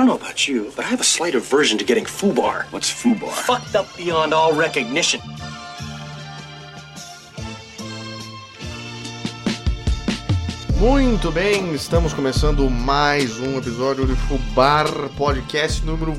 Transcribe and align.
don't 0.00 0.06
know 0.08 0.14
about 0.16 0.48
you, 0.48 0.72
but 0.76 0.84
I 0.86 0.88
have 0.88 1.00
a 1.00 1.04
slight 1.04 1.34
aversion 1.34 1.76
to 1.78 1.84
getting 1.84 2.04
foobar. 2.06 2.64
What's 2.72 2.90
foobar? 2.90 3.30
Fucked 3.32 3.74
up 3.76 3.86
beyond 3.98 4.32
all 4.32 4.52
recognition. 4.54 5.20
Muito 10.78 11.30
bem, 11.30 11.74
estamos 11.74 12.12
começando 12.14 12.68
mais 12.70 13.38
um 13.38 13.58
episódio 13.58 14.06
de 14.06 14.14
Fubar 14.14 14.86
Podcast 15.16 15.84
número 15.84 16.14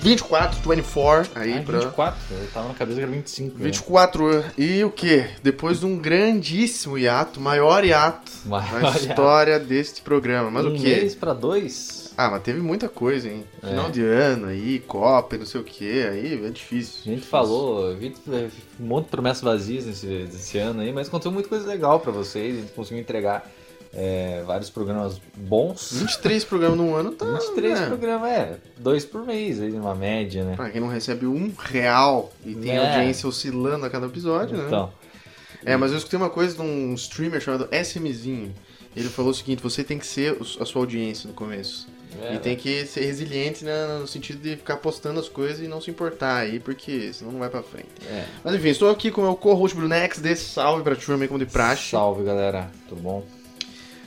24, 0.00 0.58
24, 0.70 1.30
aí 1.38 1.58
Ah, 1.58 1.62
pra 1.62 1.78
24? 1.80 2.18
Eu 2.30 2.46
tava 2.52 2.68
na 2.68 2.74
cabeça 2.74 2.98
que 2.98 3.02
era 3.04 3.12
25. 3.12 3.58
né? 3.58 3.64
24. 3.64 4.44
E 4.56 4.84
o 4.84 4.90
que? 4.90 5.26
Depois 5.42 5.80
de 5.80 5.86
um 5.86 5.98
grandíssimo 5.98 6.96
hiato, 6.98 7.40
maior 7.40 7.84
hiato 7.84 8.32
Maior 8.46 8.80
na 8.82 8.88
hiato. 8.88 8.98
história 9.06 9.58
deste 9.58 10.00
programa. 10.00 10.50
Mas 10.50 10.64
um 10.64 10.70
o 10.70 10.76
que? 10.76 10.82
mês 10.82 11.14
pra 11.14 11.32
dois? 11.34 12.03
Ah, 12.16 12.30
mas 12.30 12.42
teve 12.42 12.60
muita 12.60 12.88
coisa, 12.88 13.28
hein? 13.28 13.44
É. 13.62 13.68
Final 13.68 13.90
de 13.90 14.02
ano 14.02 14.46
aí, 14.46 14.78
Copa, 14.80 15.36
não 15.36 15.46
sei 15.46 15.60
o 15.60 15.64
que, 15.64 16.02
aí 16.06 16.44
é 16.46 16.50
difícil. 16.50 17.00
A 17.12 17.14
gente 17.16 17.26
falou, 17.26 17.90
a 17.90 17.96
gente 17.96 18.20
fez 18.20 18.52
um 18.78 18.84
monte 18.86 19.04
de 19.06 19.10
promessas 19.10 19.42
vazias 19.42 19.86
nesse, 19.86 20.06
nesse 20.06 20.58
ano 20.58 20.80
aí, 20.80 20.92
mas 20.92 21.08
aconteceu 21.08 21.32
muita 21.32 21.48
coisa 21.48 21.66
legal 21.66 21.98
pra 22.00 22.12
vocês. 22.12 22.56
A 22.56 22.60
gente 22.60 22.72
conseguiu 22.72 23.00
entregar 23.00 23.50
é, 23.92 24.42
vários 24.46 24.70
programas 24.70 25.20
bons. 25.36 25.92
23 25.92 26.44
programas 26.44 26.78
num 26.78 26.94
ano 26.94 27.12
tá. 27.12 27.26
23 27.26 27.80
né? 27.80 27.86
programas, 27.86 28.30
é, 28.30 28.58
dois 28.78 29.04
por 29.04 29.24
mês, 29.24 29.60
aí, 29.60 29.70
numa 29.70 29.94
média, 29.94 30.44
né? 30.44 30.54
Pra 30.56 30.70
quem 30.70 30.80
não 30.80 30.88
recebe 30.88 31.26
um 31.26 31.52
real 31.58 32.32
e 32.44 32.54
tem 32.54 32.72
É. 32.72 32.78
audiência 32.96 33.28
oscilando 33.28 33.86
a 33.86 33.90
cada 33.90 34.06
episódio, 34.06 34.56
né? 34.56 34.64
Então, 34.66 34.92
É, 35.64 35.76
mas 35.76 35.92
eu 35.92 35.98
escutei 35.98 36.18
uma 36.18 36.30
coisa 36.30 36.54
de 36.54 36.60
um 36.62 36.92
streamer 36.94 37.40
chamado 37.40 37.68
SMzinho. 37.72 38.54
Ele 38.94 39.08
falou 39.08 39.30
o 39.30 39.34
seguinte: 39.34 39.62
você 39.62 39.82
tem 39.82 39.98
que 39.98 40.06
ser 40.06 40.36
a 40.60 40.64
sua 40.64 40.82
audiência 40.82 41.26
no 41.26 41.34
começo. 41.34 41.88
É, 42.22 42.34
E 42.34 42.38
tem 42.38 42.56
que 42.56 42.86
ser 42.86 43.04
resiliente 43.04 43.64
né, 43.64 43.98
no 44.00 44.06
sentido 44.06 44.40
de 44.40 44.56
ficar 44.56 44.76
postando 44.76 45.18
as 45.20 45.28
coisas 45.28 45.60
e 45.64 45.68
não 45.68 45.80
se 45.80 45.90
importar 45.90 46.36
aí, 46.36 46.60
porque 46.60 47.12
senão 47.12 47.32
não 47.32 47.40
vai 47.40 47.50
pra 47.50 47.62
frente. 47.62 47.88
é. 48.08 48.24
Mas 48.42 48.54
enfim, 48.54 48.68
estou 48.68 48.90
aqui 48.90 49.10
com 49.10 49.20
o 49.20 49.24
meu 49.24 49.36
co-host 49.36 49.76
Brunex, 49.76 50.18
dê 50.18 50.34
salve 50.36 50.82
pra 50.82 50.94
turma 50.96 51.24
aí 51.24 51.28
como 51.28 51.38
de 51.40 51.46
praxe. 51.46 51.90
Salve, 51.90 52.24
galera. 52.24 52.70
Tudo 52.88 53.00
bom? 53.00 53.24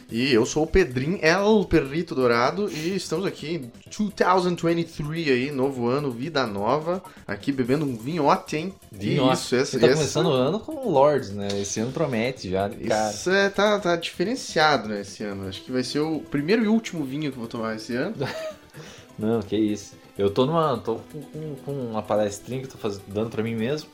E 0.10 0.32
eu 0.32 0.46
sou 0.46 0.64
o 0.64 0.68
Pedrinho, 0.68 1.20
El 1.22 1.66
Perrito 1.66 2.16
Dourado, 2.16 2.72
e 2.72 2.96
estamos 2.96 3.26
aqui 3.26 3.56
em 3.56 3.72
2023 4.16 5.28
aí, 5.28 5.52
novo 5.52 5.88
ano, 5.88 6.10
vida 6.12 6.48
nova, 6.48 7.04
aqui 7.28 7.52
bebendo 7.52 7.84
um 7.86 7.96
vinhote, 7.98 8.56
hein? 8.56 8.74
Que 8.90 8.98
Vinho, 9.10 9.24
ó. 9.26 9.34
isso, 9.34 9.54
essa, 9.54 9.72
Você 9.72 9.80
tá 9.80 9.88
essa- 9.88 9.96
começando 9.98 10.28
o 10.28 10.32
ano 10.32 10.60
com 10.62 10.72
o 10.76 10.90
Lords, 10.90 11.32
né? 11.32 11.48
Esse 11.60 11.82
ano 11.82 11.92
promete 11.92 12.50
já, 12.50 12.70
cara. 12.70 13.12
Isso 13.12 13.30
é, 13.32 13.50
tá, 13.50 13.78
tá 13.80 13.96
diferenciado, 13.98 14.88
né, 14.88 15.02
esse 15.02 15.24
ano. 15.24 15.48
Acho 15.50 15.62
que 15.62 15.72
vai 15.74 15.84
ser 15.84 16.00
o 16.00 16.20
primeiro 16.22 16.64
e 16.64 16.68
último 16.70 17.04
vinho 17.04 17.24
que 17.30 17.38
eu 17.38 17.42
vou 17.42 17.48
tomar 17.50 17.76
esse 17.76 17.94
ano. 17.94 18.16
Não, 19.20 19.42
que 19.42 19.58
isso. 19.58 19.94
Eu 20.18 20.30
tô 20.30 20.46
numa. 20.46 20.78
tô 20.78 20.96
com, 21.12 21.22
com- 21.22 21.56
com 21.66 21.72
uma 21.74 22.02
palestrinha 22.02 22.62
que 22.62 22.68
eu 22.68 22.72
tô 22.72 22.78
fazendo, 22.78 23.04
dando 23.08 23.30
pra 23.30 23.44
mim 23.44 23.56
mesmo. 23.56 23.90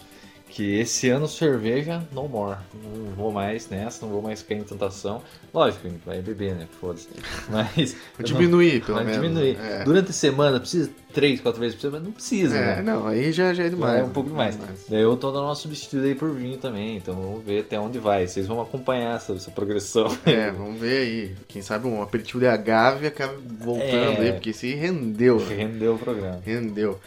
Que 0.56 0.80
esse 0.80 1.10
ano 1.10 1.28
cerveja 1.28 2.04
no 2.12 2.28
more. 2.28 2.58
Não 2.84 3.16
vou 3.16 3.32
mais 3.32 3.68
nessa, 3.70 4.06
não 4.06 4.14
vou 4.14 4.22
mais 4.22 4.44
cair 4.44 4.60
em 4.60 4.64
tentação. 4.64 5.20
Lógico, 5.52 5.88
vai 6.06 6.22
beber, 6.22 6.54
né? 6.54 6.68
Foda-se. 6.80 7.08
Mas. 7.50 7.96
Vou 8.16 8.24
diminuir, 8.24 8.84
pelo 8.86 8.98
vai 9.00 9.04
menos. 9.06 9.20
diminuir. 9.22 9.58
É. 9.60 9.84
Durante 9.84 10.12
a 10.12 10.14
semana, 10.14 10.60
precisa 10.60 10.92
três, 11.12 11.42
quatro 11.42 11.60
vezes 11.60 11.74
por 11.76 11.82
semana? 11.82 12.04
Não 12.06 12.12
precisa, 12.12 12.56
É, 12.56 12.76
né? 12.76 12.82
não, 12.84 13.08
aí 13.08 13.32
já, 13.32 13.52
já 13.52 13.64
é 13.64 13.70
demais. 13.70 14.02
é 14.02 14.04
um 14.04 14.10
pouco 14.10 14.30
demais. 14.30 14.56
Daí 14.88 15.02
eu 15.02 15.18
tô 15.18 15.32
dando 15.32 15.46
uma 15.46 15.56
substituída 15.56 16.06
aí 16.06 16.14
por 16.14 16.30
vinho 16.32 16.58
também, 16.60 16.98
então 16.98 17.16
vamos 17.16 17.44
ver 17.44 17.62
até 17.62 17.80
onde 17.80 17.98
vai. 17.98 18.28
Vocês 18.28 18.46
vão 18.46 18.62
acompanhar 18.62 19.16
essa, 19.16 19.34
essa 19.34 19.50
progressão. 19.50 20.16
É, 20.26 20.52
vamos 20.52 20.80
ver 20.80 20.98
aí. 21.02 21.36
Quem 21.48 21.64
sabe 21.64 21.88
um 21.88 22.02
aperitivo 22.04 22.40
de 22.40 22.48
agave 22.48 23.08
acaba 23.08 23.34
voltando 23.60 24.22
É. 24.22 24.28
aí, 24.28 24.34
porque 24.34 24.52
esse 24.52 24.74
rendeu. 24.76 25.38
Rendeu 25.38 25.96
o 25.96 25.98
programa. 26.00 26.40
Rendeu. 26.46 27.00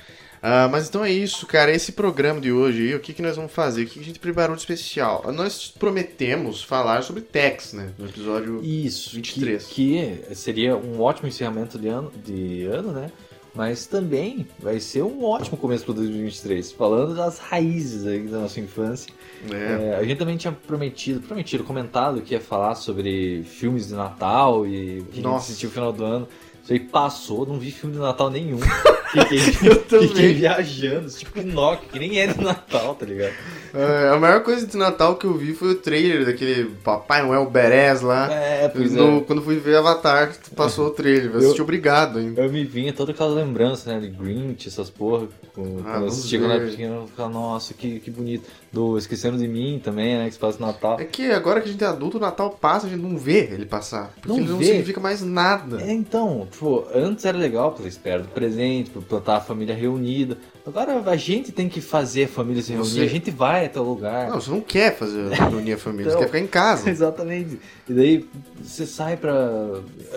Ah, 0.43 0.69
mas 0.69 0.89
então 0.89 1.05
é 1.05 1.11
isso, 1.11 1.47
cara. 1.47 1.73
Esse 1.73 1.93
programa 1.93 2.41
de 2.41 2.53
hoje 2.53 2.95
o 2.95 3.01
que, 3.01 3.13
que 3.13 3.23
nós 3.23 3.37
vamos 3.37 3.53
fazer? 3.53 3.83
O 3.83 3.87
que, 3.87 3.95
que 3.95 4.01
a 4.01 4.05
gente 4.05 4.19
preparou 4.19 4.55
de 4.55 4.63
especial? 4.63 5.25
Nós 5.33 5.69
prometemos 5.69 6.63
falar 6.63 7.03
sobre 7.03 7.23
Tex, 7.23 7.73
né? 7.73 7.93
No 7.99 8.07
episódio. 8.07 8.63
Isso, 8.63 9.15
23. 9.15 9.67
Que, 9.67 10.19
que 10.29 10.35
seria 10.35 10.77
um 10.77 11.01
ótimo 11.01 11.29
encerramento 11.29 11.79
de 11.79 11.89
ano, 11.89 12.13
de 12.25 12.65
ano, 12.65 12.93
né? 12.93 13.11
Mas 13.55 13.87
também 13.87 14.47
vai 14.59 14.79
ser 14.79 15.03
um 15.03 15.25
ótimo 15.25 15.57
começo 15.57 15.83
para 15.87 15.95
2023, 15.95 16.73
falando 16.73 17.15
das 17.15 17.39
raízes 17.39 18.07
aí 18.07 18.21
da 18.21 18.41
nossa 18.41 18.61
infância. 18.61 19.11
É. 19.51 19.93
É, 19.93 19.97
a 19.97 20.05
gente 20.05 20.19
também 20.19 20.37
tinha 20.37 20.53
prometido, 20.53 21.21
prometido, 21.21 21.65
comentado 21.65 22.21
que 22.21 22.35
ia 22.35 22.41
falar 22.41 22.75
sobre 22.75 23.45
filmes 23.45 23.89
de 23.89 23.95
Natal 23.95 24.67
e 24.67 25.01
o 25.01 25.05
que 25.05 25.13
a 25.13 25.15
gente 25.15 25.23
Nossa. 25.23 25.47
assistiu 25.47 25.71
no 25.71 25.75
final 25.75 25.93
do 25.93 26.05
ano. 26.05 26.29
Isso 26.67 26.73
aí 26.73 26.81
passou, 26.81 27.47
não 27.47 27.59
vi 27.61 27.71
filme 27.71 27.95
de 27.95 28.01
Natal 28.03 28.29
nenhum. 28.29 28.59
Fiquei, 29.07 29.39
Eu 29.71 29.83
também. 29.85 30.09
fiquei 30.09 30.35
viajando, 30.35 31.09
tipo 31.09 31.31
Pinóquio, 31.31 31.89
que 31.91 31.99
nem 31.99 32.19
é 32.19 32.27
de 32.27 32.43
Natal, 32.43 32.93
tá 32.97 33.07
ligado? 33.07 33.33
É, 33.73 34.09
a 34.13 34.19
maior 34.19 34.43
coisa 34.43 34.67
de 34.67 34.77
Natal 34.77 35.15
que 35.15 35.25
eu 35.25 35.33
vi 35.35 35.55
foi 35.55 35.71
o 35.71 35.75
trailer 35.77 36.27
daquele 36.27 36.65
Papai 36.83 37.23
Noel 37.23 37.49
Beres 37.49 38.01
lá. 38.03 38.31
É, 38.31 38.69
pois 38.69 38.93
No- 38.93 39.19
é. 39.19 39.21
Quando 39.21 39.43
fui 39.43 39.57
ver 39.57 39.77
Avatar, 39.77 40.35
passou 40.57 40.89
o 40.89 40.91
trailer. 40.91 41.31
Eu 41.33 41.39
assisti 41.39 41.63
obrigado 41.63 42.19
ainda. 42.19 42.43
Eu 42.43 42.51
me 42.53 42.65
vinha 42.65 42.93
toda 42.93 43.13
aquela 43.13 43.33
lembrança, 43.33 43.95
né, 43.95 44.01
de 44.01 44.09
Grinch, 44.09 44.67
essas 44.69 44.91
porra. 44.91 45.29
Com, 45.55 45.63
quando 45.77 45.87
eu 45.87 46.05
Ah, 46.05 46.07
assisti 46.09 46.37
quando 46.39 46.51
eu 46.51 46.57
era 46.61 46.67
pequeno, 46.69 46.95
eu 47.03 47.07
ficava, 47.07 47.29
nossa, 47.31 47.73
que, 47.75 48.01
que 48.01 48.11
bonito. 48.11 48.45
Do 48.77 48.99
Esquecendo 48.99 49.39
de 49.39 49.49
Mim 49.49 49.81
também, 49.83 50.19
né, 50.19 50.27
que 50.27 50.35
se 50.35 50.39
passa 50.39 50.59
no 50.61 50.67
Natal. 50.67 51.01
É 51.01 51.05
que 51.07 51.31
agora 51.31 51.63
que 51.63 51.69
a 51.71 51.73
gente 51.73 51.83
é 51.83 51.87
adulto, 51.87 52.19
o 52.19 52.21
Natal 52.21 52.51
passa, 52.51 52.87
a 52.87 52.91
gente 52.91 53.01
não 53.01 53.17
vê 53.17 53.49
ele 53.51 53.65
passar. 53.65 54.13
Porque 54.17 54.29
Não 54.29 54.37
ele 54.37 54.49
não 54.49 54.59
vê. 54.59 54.67
significa 54.67 55.01
mais 55.01 55.23
nada. 55.23 55.81
É, 55.81 55.91
então, 55.93 56.47
tipo, 56.51 56.87
antes 56.95 57.25
era 57.25 57.39
legal 57.39 57.73
pra 57.73 57.89
espera 57.89 58.23
do 58.23 58.29
presente, 58.29 58.91
pra 58.91 59.01
plantar 59.01 59.37
a 59.37 59.41
família 59.41 59.75
reunida. 59.75 60.37
Agora 60.67 61.01
a 61.11 61.17
gente 61.17 61.53
tem 61.53 61.71
que 61.71 61.81
fazer 61.81 62.25
a 62.25 62.29
família 62.29 62.63
se 62.63 62.73
reunir, 62.73 62.87
Você- 62.91 63.01
a 63.01 63.07
gente 63.07 63.31
vai 63.31 63.65
até 63.65 63.81
o 63.81 63.83
lugar. 63.85 64.29
Não, 64.29 64.41
você 64.41 64.51
não 64.51 64.61
quer 64.61 64.95
fazer 64.95 65.31
reunir 65.33 65.73
a 65.73 65.79
família, 65.79 66.05
você 66.11 66.11
Então. 66.11 66.21
quer 66.21 66.27
ficar 66.27 66.39
em 66.41 66.47
casa. 66.47 66.91
Exatamente. 66.91 67.59
E 67.89 67.93
daí 67.95 68.29
você 68.63 68.85
sai 68.85 69.17
pra. 69.17 69.33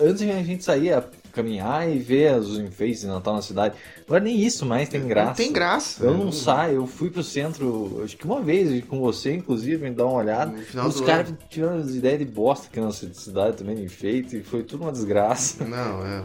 Antes 0.02 0.20
a 0.22 0.42
gente 0.42 0.62
saía 0.64 1.02
caminhar 1.42 1.90
e 1.90 1.98
ver 1.98 2.36
os 2.36 2.58
enfeites 2.58 3.00
de 3.02 3.06
Natal 3.06 3.34
na 3.34 3.42
cidade. 3.42 3.74
Agora 4.06 4.22
nem 4.22 4.40
isso 4.40 4.66
mais 4.66 4.88
tem 4.88 5.06
graça. 5.06 5.28
Não 5.28 5.34
tem 5.34 5.52
graça. 5.52 6.04
Eu 6.04 6.16
não 6.16 6.32
saio, 6.32 6.76
eu 6.76 6.86
fui 6.86 7.10
pro 7.10 7.22
centro, 7.22 8.02
acho 8.04 8.16
que 8.16 8.24
uma 8.24 8.40
vez 8.40 8.84
com 8.84 9.00
você, 9.00 9.34
inclusive, 9.34 9.82
me 9.82 9.90
dar 9.90 10.06
uma 10.06 10.18
olhada. 10.18 10.54
Os 10.86 11.00
caras 11.00 11.32
tiveram 11.48 11.78
as 11.78 11.94
ideias 11.94 12.18
de 12.18 12.24
bosta 12.24 12.68
que 12.70 12.80
na 12.80 12.90
cidade 12.92 13.56
também 13.56 13.76
de 13.76 13.84
enfeite, 13.84 14.38
e 14.38 14.42
foi 14.42 14.62
tudo 14.62 14.82
uma 14.82 14.92
desgraça. 14.92 15.64
Não, 15.64 16.06
é. 16.06 16.22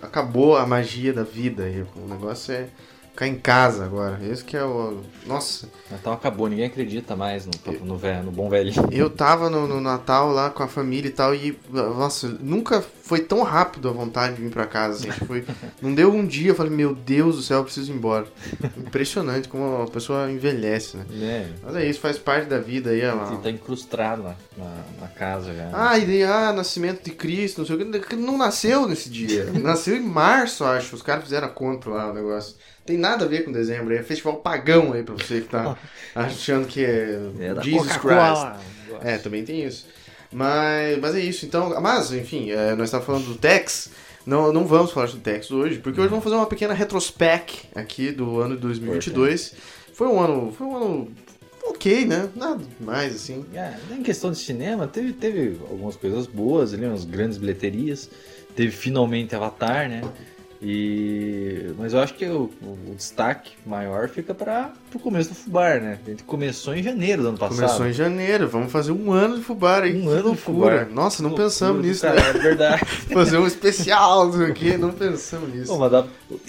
Acabou 0.00 0.56
a 0.56 0.66
magia 0.66 1.12
da 1.12 1.22
vida. 1.22 1.64
O 1.96 2.08
negócio 2.08 2.52
é 2.52 2.68
ficar 3.12 3.26
em 3.26 3.36
casa 3.36 3.84
agora. 3.84 4.18
Esse 4.24 4.42
que 4.42 4.56
é 4.56 4.64
o. 4.64 5.00
Nossa, 5.26 5.68
Natal 5.90 6.14
acabou, 6.14 6.48
ninguém 6.48 6.66
acredita 6.66 7.14
mais 7.14 7.46
no, 7.46 7.52
no, 7.84 7.96
velho, 7.96 8.24
no 8.24 8.32
bom 8.32 8.48
velhinho. 8.48 8.88
eu 8.90 9.08
tava 9.08 9.48
no, 9.48 9.68
no 9.68 9.80
Natal 9.80 10.32
lá 10.32 10.50
com 10.50 10.62
a 10.62 10.68
família 10.68 11.08
e 11.08 11.12
tal, 11.12 11.34
e. 11.34 11.56
Nossa, 11.70 12.28
nunca 12.40 12.80
foi 12.80 13.20
tão 13.20 13.42
rápido 13.42 13.88
a 13.88 13.92
vontade 13.92 14.36
de 14.36 14.42
vir 14.42 14.50
pra 14.50 14.66
casa. 14.66 14.96
Assim, 14.96 15.10
que 15.10 15.26
foi, 15.26 15.44
não 15.80 15.94
deu 15.94 16.12
um 16.12 16.26
dia, 16.26 16.50
eu 16.50 16.54
falei, 16.54 16.72
meu 16.72 16.94
Deus 16.94 17.36
do 17.36 17.42
céu, 17.42 17.58
eu 17.58 17.64
preciso 17.64 17.92
ir 17.92 17.96
embora. 17.96 18.26
Impressionante 18.76 19.48
como 19.48 19.82
a 19.82 19.86
pessoa 19.86 20.30
envelhece, 20.30 20.96
né? 20.96 21.04
Né? 21.10 21.52
Mas 21.62 21.76
é 21.76 21.86
isso, 21.86 22.00
faz 22.00 22.18
parte 22.18 22.48
da 22.48 22.58
vida 22.58 22.90
aí. 22.90 23.02
Ele 23.02 23.10
ó. 23.10 23.36
tá 23.36 23.50
incrustado 23.50 24.22
na, 24.22 24.34
na, 24.56 24.74
na 25.02 25.08
casa 25.08 25.52
já. 25.52 25.70
Ah, 25.72 25.98
e 25.98 26.06
daí, 26.06 26.22
ah, 26.22 26.52
nascimento 26.52 27.04
de 27.04 27.10
Cristo, 27.10 27.58
não 27.58 27.66
sei 27.66 27.76
o 27.76 28.00
que. 28.00 28.16
Não 28.16 28.38
nasceu 28.38 28.88
nesse 28.88 29.10
dia. 29.10 29.50
Nasceu 29.62 29.96
em 29.96 30.00
março, 30.00 30.64
acho. 30.64 30.94
Os 30.96 31.02
caras 31.02 31.24
fizeram 31.24 31.46
a 31.46 31.50
conta 31.50 31.90
lá, 31.90 32.10
o 32.10 32.14
negócio. 32.14 32.56
Tem 32.84 32.96
nada 32.96 33.24
a 33.24 33.28
ver 33.28 33.44
com 33.44 33.52
dezembro. 33.52 33.94
É 33.94 34.02
festival 34.02 34.36
pagão 34.36 34.92
aí 34.92 35.02
pra 35.02 35.14
você 35.14 35.40
que 35.40 35.48
tá 35.48 35.76
achando 36.14 36.66
que 36.66 36.84
é, 36.84 37.18
É 37.40 37.62
Jesus 37.62 37.96
Christ. 37.96 38.60
É, 39.02 39.18
também 39.18 39.44
tem 39.44 39.64
isso. 39.64 39.86
Mas, 40.32 40.98
mas 40.98 41.14
é 41.14 41.20
isso. 41.20 41.44
Então, 41.44 41.80
mas, 41.80 42.12
enfim, 42.12 42.50
é, 42.50 42.74
nós 42.74 42.86
estávamos 42.86 43.06
falando 43.06 43.26
do 43.26 43.38
Tex. 43.38 43.90
Não, 44.24 44.52
não 44.52 44.66
vamos 44.66 44.92
falar 44.92 45.06
do 45.08 45.18
Tex 45.18 45.50
hoje, 45.50 45.78
porque 45.78 46.00
hoje 46.00 46.08
vamos 46.08 46.22
fazer 46.22 46.36
uma 46.36 46.46
pequena 46.46 46.72
retrospec 46.72 47.66
aqui 47.74 48.12
do 48.12 48.40
ano 48.40 48.54
de 48.54 48.62
2022. 48.62 49.54
Foi 49.94 50.06
um 50.06 50.20
ano, 50.20 50.52
foi 50.52 50.66
um 50.66 50.76
ano 50.76 51.12
ok, 51.64 52.06
né? 52.06 52.28
Nada 52.34 52.62
mais 52.80 53.14
assim. 53.14 53.44
É, 53.54 53.74
em 53.90 54.02
questão 54.02 54.30
de 54.30 54.38
cinema, 54.38 54.86
teve, 54.86 55.12
teve 55.12 55.58
algumas 55.68 55.96
coisas 55.96 56.26
boas 56.26 56.72
ali, 56.72 56.86
umas 56.86 57.04
grandes 57.04 57.36
bilheterias. 57.36 58.08
Teve 58.54 58.70
finalmente 58.70 59.34
Avatar, 59.34 59.88
né? 59.88 60.02
E... 60.64 61.72
Mas 61.76 61.92
eu 61.92 61.98
acho 62.00 62.14
que 62.14 62.24
o, 62.26 62.48
o 62.62 62.94
destaque 62.96 63.52
maior 63.66 64.08
fica 64.08 64.32
para 64.32 64.72
o 64.94 64.98
começo 65.00 65.30
do 65.30 65.34
Fubar, 65.34 65.80
né? 65.82 65.98
A 66.06 66.10
gente 66.10 66.22
começou 66.22 66.72
em 66.74 66.82
janeiro 66.82 67.22
do 67.22 67.28
ano 67.30 67.38
passado. 67.38 67.56
Começou 67.58 67.86
em 67.88 67.92
janeiro, 67.92 68.48
vamos 68.48 68.70
fazer 68.70 68.92
um 68.92 69.10
ano 69.12 69.36
de 69.38 69.42
Fubar 69.42 69.82
aí. 69.82 69.96
Um 69.96 70.02
que 70.02 70.08
ano 70.08 70.16
de 70.18 70.22
loucura. 70.28 70.78
Fubar. 70.84 70.94
Nossa, 70.94 71.22
não 71.22 71.30
Loucura 71.30 71.48
pensamos 71.48 71.84
nisso, 71.84 72.02
cara, 72.02 72.20
né? 72.20 72.28
É 72.28 72.32
verdade. 72.42 72.84
Fazer 73.12 73.38
um 73.38 73.46
especial 73.46 74.32
aqui, 74.44 74.76
não 74.76 74.92
pensamos 74.92 75.52
nisso. 75.52 75.72
Bom, 75.72 75.78
mas 75.80 75.90
dá... 75.90 76.06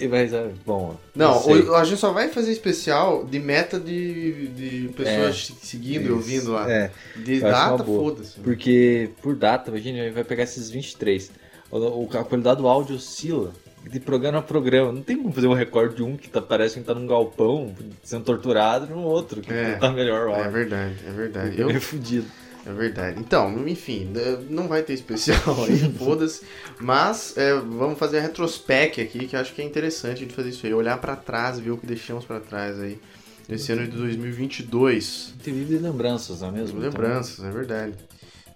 Mas, 0.08 0.32
é, 0.32 0.50
bom, 0.64 0.96
Não, 1.14 1.40
sei. 1.42 1.62
o- 1.62 1.74
a 1.74 1.84
gente 1.84 1.98
só 1.98 2.12
vai 2.12 2.28
fazer 2.28 2.52
especial 2.52 3.24
de 3.24 3.38
meta 3.40 3.78
de, 3.80 4.48
de 4.48 4.88
pessoas 4.96 5.52
seguindo 5.62 6.06
e 6.06 6.10
ouvindo 6.12 6.52
lá. 6.52 6.70
É, 6.70 6.90
De 7.16 7.40
data, 7.40 7.82
foda-se. 7.84 8.38
porque 8.40 9.10
por 9.20 9.34
data, 9.34 9.72
a 9.72 9.78
gente 9.78 10.10
vai 10.10 10.22
pegar 10.24 10.44
esses 10.44 10.70
23. 10.70 11.30
O- 11.70 11.78
o- 11.78 12.08
A 12.16 12.24
qualidade 12.24 12.60
do 12.60 12.68
áudio 12.68 12.96
oscila 12.96 13.52
de 13.90 14.00
programa 14.00 14.38
a 14.38 14.42
programa. 14.42 14.92
Não 14.92 15.02
tem 15.02 15.16
como 15.16 15.32
fazer 15.32 15.46
um 15.46 15.52
recorde 15.54 15.96
de 15.96 16.02
um 16.02 16.16
que 16.16 16.28
tá, 16.28 16.40
parece 16.40 16.78
que 16.78 16.84
tá 16.84 16.94
num 16.94 17.06
galpão 17.06 17.74
sendo 18.02 18.24
torturado 18.24 18.86
e 18.86 18.90
no 18.90 19.02
outro 19.02 19.40
que 19.40 19.52
É. 19.52 19.74
tá 19.76 19.90
melhor. 19.90 20.28
É 20.38 20.48
verdade, 20.48 20.94
é 21.06 21.10
verdade. 21.10 21.60
Eu 21.60 21.70
Eu, 21.70 21.80
fudido. 21.80 22.26
É 22.66 22.72
verdade. 22.72 23.20
Então, 23.20 23.68
enfim, 23.68 24.10
não 24.48 24.66
vai 24.68 24.82
ter 24.82 24.94
especial 24.94 25.38
aí, 25.68 25.92
foda-se. 25.98 26.42
Mas 26.80 27.36
é, 27.36 27.52
vamos 27.54 27.98
fazer 27.98 28.18
a 28.18 28.22
retrospect 28.22 29.02
aqui, 29.02 29.26
que 29.26 29.36
eu 29.36 29.40
acho 29.40 29.52
que 29.52 29.60
é 29.60 29.64
interessante 29.66 30.16
a 30.16 30.20
gente 30.20 30.32
fazer 30.34 30.48
isso 30.48 30.64
aí. 30.66 30.72
Olhar 30.72 30.96
pra 30.98 31.14
trás, 31.14 31.58
ver 31.60 31.72
o 31.72 31.76
que 31.76 31.86
deixamos 31.86 32.24
pra 32.24 32.40
trás 32.40 32.80
aí. 32.80 32.98
Nesse 33.46 33.70
ano 33.72 33.84
de 33.86 33.94
2022. 33.98 35.34
Tem 35.44 35.52
vive 35.52 35.76
de 35.76 35.82
lembranças, 35.82 36.40
não 36.40 36.48
é 36.48 36.52
mesmo? 36.52 36.80
Lembranças, 36.80 37.44
é 37.44 37.50
verdade. 37.50 37.92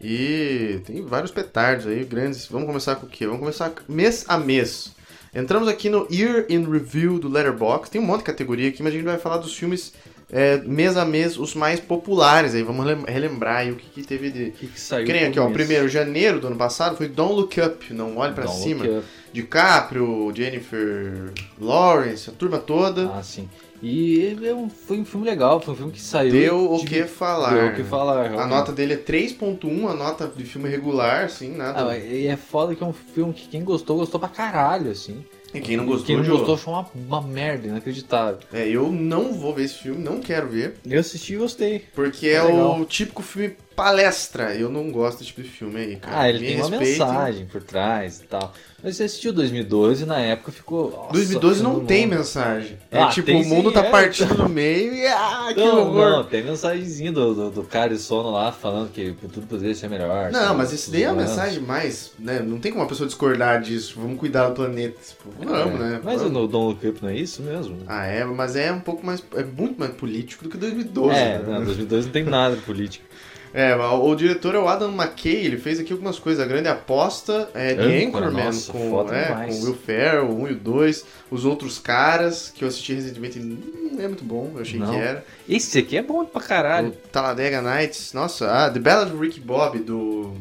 E 0.01 0.81
tem 0.87 1.03
vários 1.05 1.31
petardos 1.31 1.87
aí, 1.87 2.03
grandes. 2.05 2.47
Vamos 2.47 2.67
começar 2.67 2.97
com 2.97 3.05
o 3.07 3.09
quê? 3.11 3.27
Vamos 3.27 3.41
começar 3.41 3.73
mês 3.87 4.25
a 4.27 4.39
mês. 4.39 4.93
Entramos 5.39 5.69
aqui 5.69 5.89
no 5.89 6.07
Year 6.11 6.47
in 6.49 6.65
Review 6.71 7.19
do 7.19 7.29
Letterboxd. 7.29 7.91
Tem 7.93 8.01
um 8.01 8.05
monte 8.05 8.19
de 8.21 8.25
categoria 8.25 8.69
aqui, 8.69 8.83
mas 8.83 8.93
a 8.93 8.97
gente 8.97 9.05
vai 9.05 9.19
falar 9.19 9.37
dos 9.39 9.55
filmes 9.57 9.93
é, 10.31 10.59
mês 10.59 10.97
a 10.97 11.05
mês, 11.05 11.39
os 11.39 11.55
mais 11.55 11.79
populares 11.81 12.55
aí. 12.55 12.63
Vamos 12.63 12.85
relem- 12.85 13.05
relembrar 13.07 13.59
aí 13.59 13.71
o 13.71 13.77
que, 13.77 13.87
que 13.89 14.03
teve 14.03 14.31
de. 14.31 14.45
O 14.49 14.53
que, 14.53 14.67
que 14.67 14.81
saiu? 14.81 15.07
Nem 15.07 15.27
aqui, 15.27 15.39
ó. 15.39 15.45
mês? 15.45 15.57
Primeiro, 15.57 15.89
janeiro 15.89 16.41
do 16.41 16.49
ano 16.49 16.57
passado 16.57 16.97
foi 16.97 17.09
Don't 17.09 17.35
Look 17.35 17.57
Up, 17.61 17.93
Não 17.95 18.17
Olhe 18.19 18.35
Pra 18.35 18.45
Don't 18.45 18.61
Cima. 18.63 19.03
DiCaprio, 19.33 20.33
Jennifer 20.35 21.33
Lawrence, 21.61 22.29
a 22.29 22.33
turma 22.33 22.59
toda. 22.59 23.11
Ah, 23.15 23.23
sim. 23.23 23.49
E 23.83 24.37
é 24.43 24.69
foi 24.87 24.99
um 24.99 25.05
filme 25.05 25.25
legal, 25.27 25.61
foi 25.61 25.75
um 25.75 25.77
filme 25.77 25.93
que 25.93 26.01
saiu. 26.01 26.33
Deu 26.33 26.73
o 26.73 26.79
de- 26.79 26.87
que 26.87 27.03
falar. 27.05 27.55
Deu 27.55 27.69
o 27.69 27.75
que 27.75 27.85
falar. 27.85 28.33
A 28.35 28.47
nota 28.47 28.73
dele 28.73 28.95
é 28.95 28.97
3.1, 28.97 29.89
a 29.89 29.95
nota 29.95 30.27
de 30.35 30.45
filme 30.45 30.69
regular, 30.69 31.25
assim, 31.25 31.55
nada. 31.57 31.91
Ah, 31.91 31.97
e 31.97 32.27
é 32.27 32.37
foda 32.37 32.75
que 32.75 32.83
é 32.83 32.87
um 32.87 32.93
filme 32.93 33.33
que 33.33 33.49
quem 33.49 33.63
gostou, 33.65 33.97
gostou 33.99 34.19
pra 34.19 34.29
caralho, 34.29 34.91
assim. 34.91 35.25
E 35.55 35.61
quem 35.61 35.77
não 35.79 35.87
gostou, 35.87 36.07
Quem 36.07 36.17
não 36.17 36.25
gostou 36.27 36.55
achou 36.57 36.75
uma, 36.75 36.87
uma 36.95 37.23
merda, 37.23 37.69
inacreditável. 37.69 38.39
É, 38.53 38.69
eu 38.69 38.91
não 38.93 39.33
vou 39.33 39.55
ver 39.55 39.65
esse 39.65 39.75
filme, 39.79 40.03
não 40.03 40.21
quero 40.21 40.47
ver, 40.49 40.75
Eu 40.85 41.01
assisti 41.01 41.35
e 41.35 41.37
gostei. 41.39 41.85
porque 41.95 42.27
é, 42.29 42.35
É 42.35 42.43
o 42.45 42.85
típico 42.85 43.23
filme 43.23 43.57
palestra. 43.83 44.55
Eu 44.55 44.69
não 44.69 44.91
gosto 44.91 45.19
desse 45.19 45.29
tipo 45.29 45.43
de 45.43 45.49
filme 45.49 45.77
aí, 45.81 45.97
cara. 45.97 46.21
Ah, 46.23 46.29
ele 46.29 46.41
Me 46.41 46.47
tem 46.49 46.57
uma 46.61 46.69
mensagem 46.79 47.47
por 47.47 47.63
trás 47.63 48.21
e 48.21 48.25
tal. 48.25 48.53
Mas 48.83 48.97
você 48.97 49.05
assistiu 49.05 49.33
2012 49.33 50.05
e 50.05 50.07
na 50.07 50.21
época 50.21 50.53
ficou. 50.53 50.91
Nossa, 50.93 51.13
2012 51.13 51.63
não 51.63 51.85
tem 51.85 52.07
mundo- 52.07 52.17
mensagem. 52.19 52.77
É 52.93 53.01
Ah, 53.03 53.09
tipo, 53.09 53.31
o 53.33 53.45
mundo 53.45 53.69
sim, 53.71 53.75
tá 53.75 53.85
é. 53.87 53.91
partindo 53.91 54.35
no 54.37 54.49
meio 54.49 54.95
e 54.95 55.05
ah, 55.07 55.49
que 55.55 55.61
Não, 55.61 55.81
horror. 55.89 56.11
não, 56.11 56.25
tem 56.25 56.45
mensagenzinha 56.45 57.11
do, 57.11 57.35
do, 57.35 57.51
do 57.51 57.63
cara 57.65 57.89
de 57.95 57.99
sono 58.01 58.31
lá 58.31 58.53
falando 58.53 58.91
que 58.93 59.13
tudo 59.33 59.47
poderia 59.49 59.75
ser 59.75 59.89
melhor. 59.89 60.31
Não, 60.31 60.41
sabe? 60.41 60.57
mas 60.59 60.73
isso 60.73 60.91
daí 60.93 61.03
é 61.03 61.07
a 61.07 61.09
Zoando. 61.13 61.29
mensagem 61.29 61.61
mais, 61.61 62.13
né? 62.19 62.39
Não 62.41 62.59
tem 62.61 62.71
como 62.71 62.83
uma 62.85 62.89
pessoa 62.89 63.07
discordar 63.07 63.61
disso. 63.61 63.95
Vamos 64.01 64.19
cuidar 64.19 64.49
do 64.49 64.55
planeta. 64.55 64.97
Tipo, 65.09 65.31
vamos, 65.45 65.81
É, 65.81 65.85
né? 65.85 66.01
Mas 66.05 66.23
Vamos. 66.23 66.39
o 66.45 66.47
Don't 66.47 66.67
Look 66.69 66.87
Up 66.89 67.03
não 67.03 67.11
é 67.11 67.17
isso 67.17 67.43
mesmo? 67.43 67.79
Ah, 67.89 68.07
é, 68.07 68.25
mas 68.25 68.55
é 68.55 68.71
um 68.73 68.81
pouco 68.81 69.05
mais. 69.05 69.23
É 69.35 69.43
muito 69.43 69.79
mais 69.79 69.93
político 69.93 70.45
do 70.45 70.51
que 70.51 70.57
2012. 70.57 71.17
é, 71.19 71.39
né? 71.41 71.45
não, 71.59 71.65
2012 71.65 72.07
não 72.07 72.13
tem 72.13 72.23
nada 72.25 72.55
de 72.55 72.63
política. 72.63 73.08
É, 73.53 73.75
o, 73.75 74.09
o 74.09 74.15
diretor 74.15 74.55
é 74.55 74.59
o 74.59 74.69
Adam 74.69 74.93
McKay, 74.93 75.47
ele 75.47 75.57
fez 75.57 75.81
aqui 75.81 75.93
algumas 75.93 76.19
coisas. 76.19 76.45
A 76.45 76.47
Grande 76.47 76.69
Aposta, 76.69 77.49
é, 77.55 77.75
The 77.75 78.05
Âncora, 78.07 78.27
Anchorman, 78.27 78.45
nossa, 78.45 78.73
com, 78.73 79.13
é, 79.13 79.47
com 79.47 79.65
Will 79.65 79.75
Ferrell, 79.75 80.25
o 80.27 80.43
1 80.43 80.49
e 80.49 80.53
o 80.53 80.57
2. 80.57 81.05
Os 81.31 81.45
Outros 81.45 81.79
Caras, 81.79 82.53
que 82.55 82.65
eu 82.65 82.69
assisti 82.69 82.95
recentemente, 82.95 83.39
não 83.39 84.03
é 84.03 84.09
muito 84.09 84.25
bom, 84.25 84.53
eu 84.55 84.63
achei 84.63 84.79
Não. 84.79 84.91
que 84.91 84.97
era. 84.97 85.25
Esse 85.49 85.79
aqui 85.79 85.97
é 85.97 86.03
bom 86.03 86.25
pra 86.25 86.41
O 86.41 86.45
caralho. 86.45 86.93
Talladega 87.13 87.61
Nights, 87.61 88.13
nossa, 88.13 88.49
ah, 88.51 88.71
The 88.71 88.81
Ballad 88.81 89.13
of 89.13 89.21
Ricky 89.21 89.41
Bob, 89.41 89.79
do... 89.79 90.35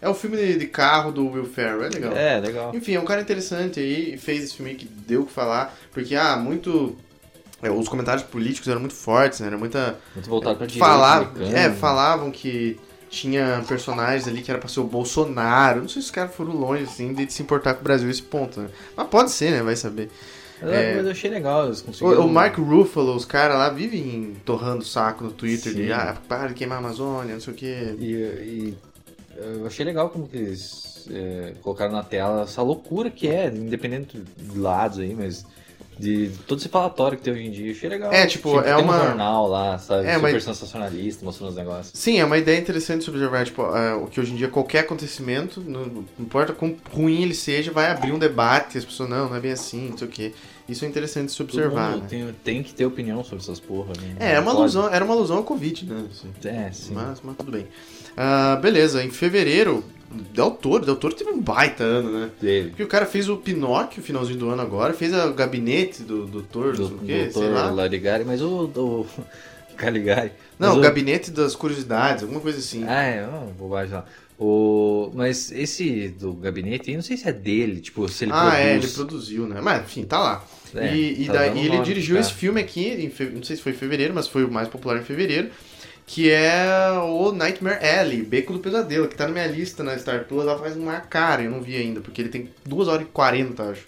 É 0.00 0.08
o 0.08 0.14
filme 0.14 0.36
de, 0.36 0.66
carro 0.66 1.10
do 1.10 1.26
Will 1.26 1.46
Ferrell, 1.46 1.84
é 1.84 1.88
legal. 1.88 2.16
É, 2.16 2.38
legal. 2.38 2.74
Enfim, 2.74 2.94
é 2.94 3.00
um 3.00 3.04
cara 3.04 3.22
interessante 3.22 3.80
aí, 3.80 4.16
fez 4.18 4.44
esse 4.44 4.54
filme 4.54 4.72
aí 4.72 4.76
que 4.76 4.86
deu 4.86 5.22
o 5.22 5.26
que 5.26 5.32
falar, 5.32 5.74
porque, 5.92 6.14
ah, 6.14 6.36
muito... 6.36 6.96
é, 7.62 7.70
os 7.70 7.88
comentários 7.88 8.22
políticos 8.24 8.68
eram 8.68 8.80
muito 8.80 8.94
fortes, 8.94 9.40
né? 9.40 9.46
Era 9.46 9.58
muita... 9.58 9.98
Muito 10.14 10.28
voltado 10.28 10.58
pra. 10.58 10.68
Falava, 10.68 11.32
é, 11.44 11.70
falavam 11.70 12.30
que 12.30 12.78
tinha 13.08 13.64
personagens 13.66 14.28
ali 14.28 14.42
que 14.42 14.50
era 14.50 14.60
pra 14.60 14.68
ser 14.68 14.80
o 14.80 14.84
Bolsonaro. 14.84 15.80
Não 15.80 15.88
sei 15.88 16.02
se 16.02 16.06
os 16.06 16.10
caras 16.10 16.34
foram 16.34 16.52
longe, 16.52 16.84
assim, 16.84 17.14
de 17.14 17.32
se 17.32 17.42
importar 17.42 17.74
com 17.74 17.80
o 17.80 17.84
Brasil 17.84 18.10
esse 18.10 18.22
ponto, 18.22 18.60
né? 18.60 18.68
Mas 18.96 19.06
pode 19.08 19.30
ser, 19.30 19.52
né? 19.52 19.62
Vai 19.62 19.76
saber. 19.76 20.10
Mas, 20.60 20.70
é. 20.70 20.94
mas 20.96 21.04
eu 21.04 21.10
achei 21.10 21.30
legal, 21.30 21.66
eles 21.66 21.80
O, 21.80 21.84
conseguiram... 21.84 22.26
o 22.26 22.28
Mark 22.28 22.56
Ruffalo, 22.56 23.14
os 23.14 23.24
caras 23.24 23.56
lá 23.56 23.68
vivem 23.68 24.36
torrando 24.44 24.82
o 24.82 24.86
saco 24.86 25.24
no 25.24 25.30
Twitter 25.30 25.74
de 25.74 25.86
Sim. 25.86 25.92
ah, 25.92 26.16
para 26.28 26.48
de 26.48 26.54
queimar 26.54 26.78
a 26.78 26.80
Amazônia, 26.80 27.34
não 27.34 27.40
sei 27.40 27.52
o 27.52 27.56
quê. 27.56 27.94
E, 27.98 28.12
e 28.12 28.78
eu 29.36 29.66
achei 29.66 29.84
legal 29.84 30.08
como 30.08 30.26
que 30.26 30.36
eles 30.36 31.06
é, 31.10 31.52
colocaram 31.60 31.92
na 31.92 32.02
tela 32.02 32.42
essa 32.42 32.62
loucura 32.62 33.10
que 33.10 33.28
é, 33.28 33.48
independente 33.48 34.18
de 34.18 34.58
lados 34.58 34.98
aí, 34.98 35.14
mas 35.14 35.44
de 35.98 36.30
todo 36.46 36.58
esse 36.58 36.68
falatório 36.68 37.16
que 37.16 37.24
tem 37.24 37.32
hoje 37.32 37.44
em 37.44 37.50
dia. 37.50 37.72
Achei 37.72 37.88
legal. 37.88 38.12
É, 38.12 38.26
tipo, 38.26 38.60
é 38.60 38.74
tem 38.74 38.84
uma- 38.84 38.96
um 39.02 39.06
jornal 39.06 39.48
lá, 39.48 39.78
sabe? 39.78 40.06
É, 40.06 40.14
super 40.16 40.32
mas- 40.32 40.44
sensacionalista, 40.44 41.24
mostrando 41.24 41.50
os 41.50 41.56
negócios. 41.56 41.90
Sim, 41.98 42.18
é 42.18 42.24
uma 42.24 42.36
ideia 42.36 42.58
interessante 42.58 43.04
de 43.04 43.10
observar, 43.10 43.44
tipo, 43.46 43.62
é, 43.74 43.94
o 43.94 44.06
que 44.06 44.20
hoje 44.20 44.32
em 44.32 44.36
dia 44.36 44.48
qualquer 44.48 44.80
acontecimento, 44.80 45.60
não, 45.66 45.86
não 45.86 46.04
importa 46.18 46.52
quão 46.52 46.76
ruim 46.92 47.22
ele 47.22 47.34
seja, 47.34 47.70
vai 47.72 47.90
abrir 47.90 48.12
um 48.12 48.18
debate, 48.18 48.76
as 48.76 48.84
pessoas, 48.84 49.08
não, 49.08 49.28
não 49.30 49.36
é 49.36 49.40
bem 49.40 49.52
assim, 49.52 49.88
não 49.90 49.96
sei 49.98 50.06
o 50.06 50.10
quê. 50.10 50.32
Isso 50.68 50.84
é 50.84 50.88
interessante 50.88 51.26
de 51.28 51.32
se 51.32 51.42
observar, 51.42 51.96
né? 51.96 52.06
tem, 52.08 52.34
tem 52.44 52.62
que 52.62 52.74
ter 52.74 52.84
opinião 52.84 53.22
sobre 53.22 53.38
essas 53.38 53.60
porra. 53.60 53.92
Né? 54.00 54.16
É, 54.18 54.32
é 54.34 54.40
uma 54.40 54.50
alusão, 54.50 54.92
era 54.92 55.04
uma 55.04 55.14
alusão 55.14 55.36
ao 55.38 55.44
Covid, 55.44 55.86
né? 55.86 56.04
assim. 56.10 56.28
É, 56.44 56.70
sim. 56.72 56.92
Mas, 56.92 57.20
mas 57.22 57.36
tudo 57.36 57.52
bem. 57.52 57.68
Ah, 58.16 58.58
beleza, 58.60 59.02
em 59.04 59.10
fevereiro, 59.10 59.84
Del 60.10 60.50
Toro, 60.52 60.84
Del 60.86 60.96
Toro 60.96 61.14
teve 61.14 61.30
um 61.30 61.40
baita 61.40 61.82
ano, 61.84 62.10
né? 62.20 62.30
Teve. 62.40 62.68
Porque 62.70 62.82
o 62.82 62.86
cara 62.88 63.06
fez 63.06 63.28
o 63.28 63.36
Pinóquio, 63.36 64.02
finalzinho 64.02 64.38
do 64.38 64.48
ano 64.50 64.62
agora, 64.62 64.94
fez 64.94 65.12
o 65.12 65.32
gabinete 65.34 66.02
do 66.02 66.26
doutor, 66.26 66.74
Do, 66.76 66.82
não 66.82 66.88
sei 66.88 66.96
o 66.96 67.00
quê, 67.00 67.30
sei 67.32 67.48
lá. 67.50 67.70
Larigari, 67.70 68.24
mas 68.24 68.40
o 68.40 68.66
do 68.66 69.06
Caligari. 69.76 70.32
Não, 70.58 70.68
mas 70.68 70.78
o 70.78 70.80
gabinete 70.80 71.30
das 71.30 71.54
curiosidades, 71.54 72.22
alguma 72.22 72.40
coisa 72.40 72.58
assim. 72.58 72.84
Ah, 72.86 73.02
é, 73.02 73.26
uma 73.26 73.40
bobagem 73.58 73.94
lá. 73.94 74.04
O... 74.38 75.10
Mas 75.14 75.50
esse 75.50 76.08
do 76.08 76.32
gabinete, 76.34 76.90
eu 76.90 76.96
não 76.96 77.02
sei 77.02 77.16
se 77.16 77.26
é 77.28 77.32
dele, 77.32 77.80
tipo, 77.80 78.06
se 78.08 78.24
ele 78.24 78.32
ah, 78.32 78.40
produz. 78.42 78.58
é, 78.58 78.74
ele 78.76 78.88
produziu, 78.88 79.46
né? 79.46 79.60
Mas, 79.62 79.82
enfim, 79.82 80.04
tá 80.04 80.18
lá. 80.18 80.44
É, 80.74 80.94
e 80.94 81.22
e 81.22 81.26
tá 81.26 81.32
daí 81.34 81.64
ele 81.64 81.80
dirigiu 81.80 82.16
tá. 82.16 82.20
esse 82.20 82.32
filme 82.34 82.60
aqui, 82.60 82.86
em 82.86 83.08
fe- 83.08 83.30
não 83.30 83.42
sei 83.42 83.56
se 83.56 83.62
foi 83.62 83.72
em 83.72 83.74
fevereiro, 83.76 84.12
mas 84.14 84.28
foi 84.28 84.44
o 84.44 84.50
mais 84.50 84.68
popular 84.68 84.98
em 84.98 85.04
fevereiro, 85.04 85.48
que 86.06 86.30
é 86.30 86.92
o 87.02 87.32
Nightmare 87.32 87.84
Alley, 87.84 88.22
Beco 88.22 88.52
do 88.52 88.60
Pesadelo, 88.60 89.08
que 89.08 89.16
tá 89.16 89.26
na 89.26 89.32
minha 89.32 89.46
lista 89.48 89.82
na 89.82 89.98
Star 89.98 90.24
Plus, 90.24 90.42
ela 90.42 90.56
faz 90.56 90.76
uma 90.76 91.00
cara, 91.00 91.42
eu 91.42 91.50
não 91.50 91.60
vi 91.60 91.76
ainda, 91.76 92.00
porque 92.00 92.22
ele 92.22 92.28
tem 92.28 92.48
2 92.64 92.86
horas 92.86 93.02
e 93.02 93.10
40, 93.10 93.62
acho. 93.62 93.84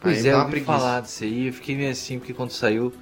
Pois 0.00 0.24
Aí 0.24 0.30
é, 0.30 0.34
eu 0.34 0.38
ouvi 0.38 0.50
preguiça. 0.52 0.72
falar 0.72 1.02
disso 1.02 1.24
aí, 1.24 1.48
eu 1.48 1.52
fiquei 1.52 1.76
meio 1.76 1.90
assim, 1.90 2.20
porque 2.20 2.32
quando 2.32 2.52
saiu, 2.52 2.92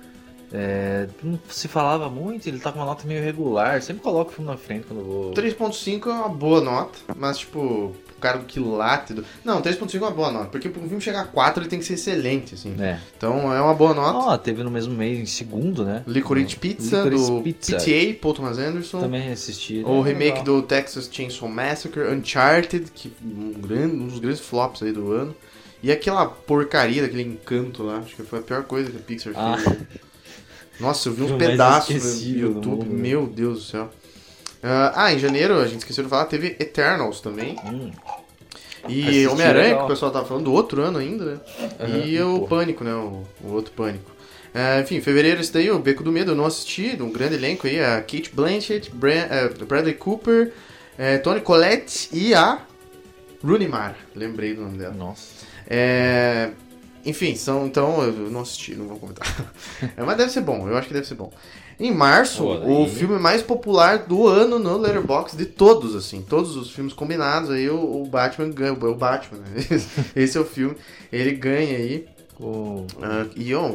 é, 0.51 1.07
não 1.23 1.39
se 1.51 1.69
falava 1.69 2.09
muito, 2.09 2.49
ele 2.49 2.59
tá 2.59 2.73
com 2.73 2.79
uma 2.79 2.87
nota 2.87 3.07
meio 3.07 3.23
regular, 3.23 3.83
sempre 3.83 4.03
coloco 4.03 4.31
o 4.31 4.35
filme 4.35 4.51
na 4.51 4.57
frente 4.57 4.87
quando 4.87 5.01
eu 5.01 5.05
vou... 5.05 5.35
3.5 5.35 6.07
é 6.07 6.13
uma 6.13 6.29
boa 6.31 6.63
nota, 6.63 6.99
mas 7.15 7.37
tipo, 7.39 7.95
cara 8.21 8.39
do 8.39 8.45
quilate... 8.45 9.15
Do... 9.15 9.25
Não, 9.45 9.61
3.5 9.63 9.95
é 9.95 9.99
uma 9.99 10.11
boa 10.11 10.31
nota, 10.31 10.47
porque 10.47 10.69
pra 10.69 10.81
um 10.83 10.87
filme 10.87 11.01
chegar 11.03 11.21
a 11.23 11.25
4 11.25 11.63
ele 11.63 11.71
tem 11.71 11.79
que 11.79 11.85
ser 11.85 11.95
excelente, 11.95 12.55
assim. 12.55 12.75
É. 12.79 12.99
Então 13.17 13.53
é 13.53 13.61
uma 13.61 13.75
boa 13.75 13.95
nota. 13.95 14.19
Ó, 14.19 14.37
teve 14.39 14.63
no 14.63 14.71
mesmo 14.71 14.95
mês, 14.95 15.19
em 15.19 15.27
segundo, 15.27 15.85
né? 15.85 16.03
Licorice 16.07 16.57
Pizza, 16.57 17.05
Licorice 17.05 17.31
do 17.31 17.43
Pizza. 17.43 17.77
PTA, 17.77 18.19
Paul 18.21 18.35
Thomas 18.35 18.59
Anderson. 18.59 19.01
Também 19.01 19.31
assisti. 19.33 19.83
O 19.85 20.03
né? 20.03 20.11
remake 20.11 20.39
Legal. 20.41 20.45
do 20.45 20.63
Texas 20.63 21.09
Chainsaw 21.11 21.49
Massacre, 21.49 22.03
Uncharted, 22.13 22.91
que 22.95 23.13
um, 23.25 23.53
grande, 23.53 23.97
um 23.97 24.07
dos 24.09 24.19
grandes 24.19 24.41
flops 24.41 24.83
aí 24.83 24.93
do 24.93 25.13
ano. 25.13 25.35
E 25.83 25.93
aquela 25.93 26.27
porcaria 26.27 27.03
daquele 27.03 27.23
encanto 27.23 27.83
lá, 27.83 27.99
acho 27.99 28.17
que 28.17 28.23
foi 28.23 28.39
a 28.39 28.43
pior 28.43 28.65
coisa 28.65 28.91
que 28.91 28.97
a 28.97 29.01
Pixar 29.01 29.33
Ah. 29.37 29.57
fez. 29.59 29.77
Nossa, 30.81 31.09
eu 31.09 31.13
vi 31.13 31.23
uns 31.25 31.31
mais 31.33 31.43
pedaços 31.43 32.23
no 32.23 32.29
YouTube, 32.39 32.87
né? 32.87 33.03
meu 33.03 33.27
Deus 33.27 33.59
do 33.59 33.65
céu. 33.65 33.91
Ah, 34.63 34.93
ah, 35.05 35.13
em 35.13 35.19
janeiro, 35.19 35.59
a 35.61 35.67
gente 35.67 35.81
esqueceu 35.81 36.05
de 36.05 36.11
falar, 36.11 36.27
teve 36.27 36.57
Eternals 36.59 37.21
também. 37.21 37.57
Hum, 37.65 37.91
E 38.89 39.27
Homem-Aranha, 39.27 39.77
que 39.77 39.83
o 39.83 39.87
pessoal 39.87 40.11
tava 40.11 40.27
falando 40.27 40.45
do 40.45 40.53
outro 40.53 40.83
ano 40.83 40.99
ainda, 40.99 41.25
né? 41.25 41.41
Aham, 41.81 41.99
e 41.99 42.21
o 42.23 42.41
pô. 42.41 42.47
Pânico, 42.49 42.85
né? 42.85 42.95
O, 42.95 43.25
o 43.43 43.53
outro 43.53 43.73
Pânico. 43.73 44.11
É, 44.55 44.81
enfim, 44.81 45.01
fevereiro 45.01 45.41
esse 45.41 45.53
daí, 45.53 45.71
o 45.71 45.79
Beco 45.79 46.03
do 46.03 46.11
Medo, 46.11 46.33
eu 46.33 46.35
não 46.35 46.47
assisti, 46.47 46.97
um 47.01 47.11
grande 47.13 47.35
elenco 47.35 47.67
aí, 47.67 47.79
a 47.79 48.01
Kate 48.01 48.31
Blanchett, 48.33 48.91
eh, 49.03 49.65
Bradley 49.67 49.95
Cooper, 49.95 50.53
eh, 50.97 51.19
Tony 51.19 51.41
Collette 51.43 52.09
e 52.11 52.33
a 52.35 52.61
Rooney 53.45 53.69
Mara, 53.69 53.97
lembrei 54.15 54.55
do 54.55 54.63
nome 54.63 54.79
dela. 54.79 54.95
Nossa. 54.95 55.45
É, 55.69 56.51
enfim, 57.05 57.35
são, 57.35 57.67
então 57.67 58.03
eu 58.03 58.31
não 58.31 58.41
assisti, 58.41 58.75
não 58.75 58.87
vou 58.87 58.99
comentar. 58.99 59.27
É, 59.95 60.03
mas 60.03 60.17
deve 60.17 60.31
ser 60.33 60.41
bom, 60.41 60.67
eu 60.67 60.77
acho 60.77 60.89
que 60.89 60.95
deve 60.95 61.07
ser 61.07 61.17
bom. 61.17 61.31
Em 61.79 61.93
março, 61.93 62.43
Pô, 62.43 62.83
o 62.83 62.89
filme 62.89 63.19
mais 63.19 63.43
popular 63.43 63.99
do 63.99 64.27
ano 64.27 64.59
no 64.59 64.79
Letterboxd 64.79 65.37
de 65.37 65.45
todos, 65.45 65.95
assim, 65.95 66.23
todos 66.23 66.57
os 66.57 66.71
filmes 66.71 66.95
combinados, 66.95 67.51
aí 67.51 67.69
o, 67.69 68.03
o 68.03 68.07
Batman 68.07 68.51
ganha, 68.51 68.73
o 68.73 68.95
Batman, 68.95 69.41
né? 69.41 69.63
Esse 70.17 70.39
é 70.39 70.41
o 70.41 70.45
filme, 70.45 70.75
ele 71.13 71.33
ganha 71.33 71.77
aí. 71.77 72.07
O... 72.41 72.87
Ah, 73.03 73.27
e 73.35 73.55
ó, 73.55 73.71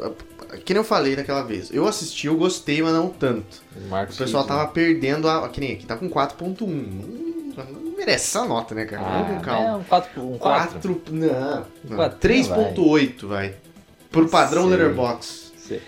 ah, 0.00 0.56
que 0.64 0.72
nem 0.72 0.80
eu 0.80 0.84
falei 0.84 1.16
daquela 1.16 1.42
vez, 1.42 1.70
eu 1.72 1.86
assisti, 1.86 2.26
eu 2.26 2.36
gostei, 2.36 2.82
mas 2.82 2.92
não 2.92 3.08
tanto. 3.08 3.62
o 3.76 3.88
Marcos 3.88 4.16
O 4.16 4.18
pessoal 4.18 4.44
tava 4.44 4.66
perdendo 4.68 5.28
a. 5.28 5.48
Que 5.48 5.60
nem 5.60 5.72
aqui, 5.72 5.86
tá 5.86 5.96
com 5.96 6.08
4.1. 6.10 6.62
Hum, 6.62 7.94
merece 7.96 8.36
essa 8.36 8.44
nota, 8.44 8.74
né, 8.74 8.84
cara? 8.84 9.02
Vamos 9.02 9.26
com 9.28 9.34
Ah, 9.34 9.38
é 9.38 9.44
calma. 9.44 9.76
um 9.78 9.84
4. 9.84 10.22
Um 10.22 10.38
4. 10.38 10.72
4. 10.80 11.02
Não. 11.10 11.66
não. 11.84 11.96
quatro, 11.96 12.28
3.8, 12.28 13.26
vai. 13.26 13.54
Pro 14.10 14.28
padrão 14.28 14.68
Sei. 14.68 14.76
Letterboxd. 14.76 15.41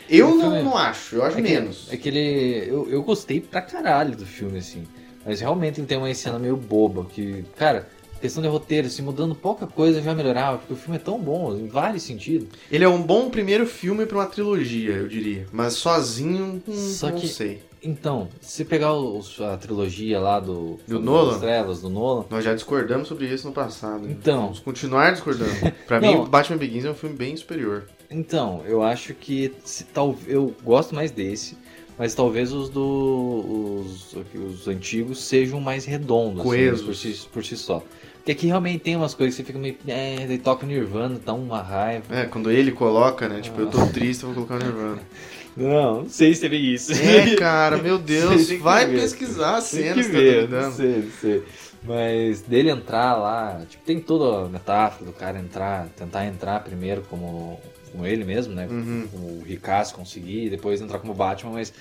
Eu 0.08 0.34
não, 0.34 0.62
não 0.64 0.76
acho, 0.78 1.16
eu 1.16 1.24
acho 1.24 1.38
é 1.38 1.42
que- 1.42 1.48
menos. 1.50 1.88
É 1.90 1.96
que 1.96 2.08
ele. 2.08 2.64
Eu, 2.68 2.88
eu 2.90 3.02
gostei 3.02 3.40
pra 3.40 3.60
caralho 3.62 4.16
do 4.16 4.24
filme, 4.26 4.58
assim. 4.58 4.84
Mas 5.26 5.40
realmente 5.40 5.80
tem 5.82 5.96
uma 5.98 6.12
cena 6.14 6.38
meio 6.38 6.56
boba. 6.56 7.04
Que, 7.06 7.44
cara, 7.56 7.88
questão 8.20 8.42
de 8.42 8.48
roteiro, 8.48 8.86
assim, 8.86 9.02
mudando 9.02 9.34
pouca 9.34 9.66
coisa 9.66 10.02
já 10.02 10.14
melhorava. 10.14 10.58
Porque 10.58 10.74
o 10.74 10.76
filme 10.76 10.96
é 10.96 11.00
tão 11.00 11.18
bom, 11.18 11.56
em 11.56 11.66
vários 11.66 12.02
sentidos. 12.02 12.48
Ele 12.70 12.84
é 12.84 12.88
um 12.88 13.00
bom 13.02 13.30
primeiro 13.30 13.66
filme 13.66 14.04
pra 14.06 14.18
uma 14.18 14.26
trilogia, 14.26 14.92
eu 14.92 15.08
diria. 15.08 15.46
Mas 15.50 15.74
sozinho, 15.74 16.62
hum, 16.68 16.72
Só 16.74 17.08
não 17.10 17.18
que- 17.18 17.28
sei. 17.28 17.62
Então, 17.84 18.28
se 18.40 18.64
pegar 18.64 18.94
os- 18.94 19.38
a 19.40 19.56
trilogia 19.58 20.18
lá 20.18 20.40
do. 20.40 20.78
Do 20.88 20.98
Nolan? 21.00 21.34
Estrelas, 21.34 21.82
do 21.82 21.90
Nolan. 21.90 22.24
Nós 22.30 22.42
já 22.44 22.54
discordamos 22.54 23.06
sobre 23.08 23.26
isso 23.26 23.46
no 23.46 23.52
passado. 23.52 24.08
Então. 24.10 24.42
Vamos 24.44 24.60
continuar 24.60 25.10
discordando. 25.12 25.52
Pra 25.86 26.00
Não. 26.00 26.24
mim, 26.24 26.30
Batman 26.30 26.56
Begins 26.56 26.84
é 26.86 26.90
um 26.90 26.94
filme 26.94 27.14
bem 27.14 27.36
superior. 27.36 27.86
Então, 28.10 28.62
eu 28.66 28.82
acho 28.82 29.12
que 29.14 29.52
se, 29.64 29.84
tal, 29.84 30.16
eu 30.26 30.54
gosto 30.64 30.94
mais 30.94 31.10
desse, 31.10 31.58
mas 31.98 32.14
talvez 32.14 32.52
os 32.52 32.68
do 32.70 33.82
os, 33.84 34.16
os 34.34 34.66
antigos 34.68 35.22
sejam 35.22 35.60
mais 35.60 35.84
redondos, 35.84 36.40
assim, 36.40 36.48
Coesos. 36.48 36.82
por, 36.86 36.94
si, 36.94 37.26
por 37.32 37.44
si 37.44 37.56
só. 37.56 37.82
Porque 38.16 38.32
aqui 38.32 38.46
realmente 38.46 38.78
tem 38.78 38.96
umas 38.96 39.12
coisas 39.12 39.34
que 39.36 39.42
você 39.42 39.46
fica 39.46 39.58
meio. 39.58 39.76
É, 39.86 40.24
daí 40.26 40.38
toca 40.38 40.66
Nirvana, 40.66 41.20
dá 41.22 41.34
uma 41.34 41.60
raiva. 41.60 42.04
É, 42.14 42.24
quando 42.24 42.50
ele 42.50 42.72
coloca, 42.72 43.28
né? 43.28 43.42
Tipo, 43.42 43.60
eu 43.60 43.68
Ah. 43.68 43.70
tô 43.70 43.86
triste, 43.88 44.22
eu 44.24 44.32
vou 44.32 44.46
colocar 44.46 44.64
o 44.64 44.66
Nirvana. 44.66 45.02
Não, 45.56 46.02
não 46.02 46.08
sei 46.08 46.34
se 46.34 46.46
é 46.46 46.48
bem 46.48 46.64
isso. 46.64 46.92
É, 46.92 47.36
cara, 47.36 47.76
meu 47.78 47.96
Deus, 47.98 48.46
Tem 48.46 48.58
vai 48.58 48.86
ver. 48.86 49.00
pesquisar 49.00 49.56
as 49.56 49.70
Tem 49.70 49.82
cenas 49.82 50.06
que 50.06 50.12
tá 50.12 50.18
ver, 50.18 50.48
não 50.48 50.72
sei, 50.72 50.96
não 50.96 51.10
sei. 51.20 51.42
Mas 51.82 52.40
dele 52.40 52.70
entrar 52.70 53.14
lá, 53.16 53.62
tipo, 53.68 53.84
tem 53.84 54.00
toda 54.00 54.46
a 54.46 54.48
metáfora 54.48 55.04
do 55.04 55.12
cara 55.12 55.38
entrar, 55.38 55.86
tentar 55.96 56.24
entrar 56.26 56.64
primeiro 56.64 57.02
como, 57.02 57.60
como 57.92 58.06
ele 58.06 58.24
mesmo, 58.24 58.54
né? 58.54 58.66
Uhum. 58.68 59.06
Como 59.10 59.26
o 59.26 59.42
Ricasso 59.44 59.94
conseguir, 59.94 60.48
depois 60.48 60.80
entrar 60.80 60.98
como 60.98 61.12
Batman, 61.12 61.52
mas 61.52 61.74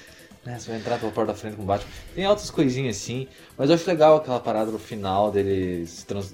né, 0.45 0.59
você 0.59 0.71
vai 0.71 0.79
entrar 0.79 0.99
pela 0.99 1.11
porta 1.11 1.31
da 1.31 1.37
frente 1.37 1.55
como 1.55 1.65
Batman. 1.65 1.89
Tem 2.13 2.27
outras 2.27 2.51
coisinhas 2.51 2.97
assim, 2.97 3.27
mas 3.57 3.69
eu 3.69 3.75
acho 3.75 3.89
legal 3.89 4.17
aquela 4.17 4.41
parada 4.41 4.71
no 4.71 4.79
final 4.79 5.31
dele 5.31 5.85
se 5.87 6.05
trans... 6.05 6.33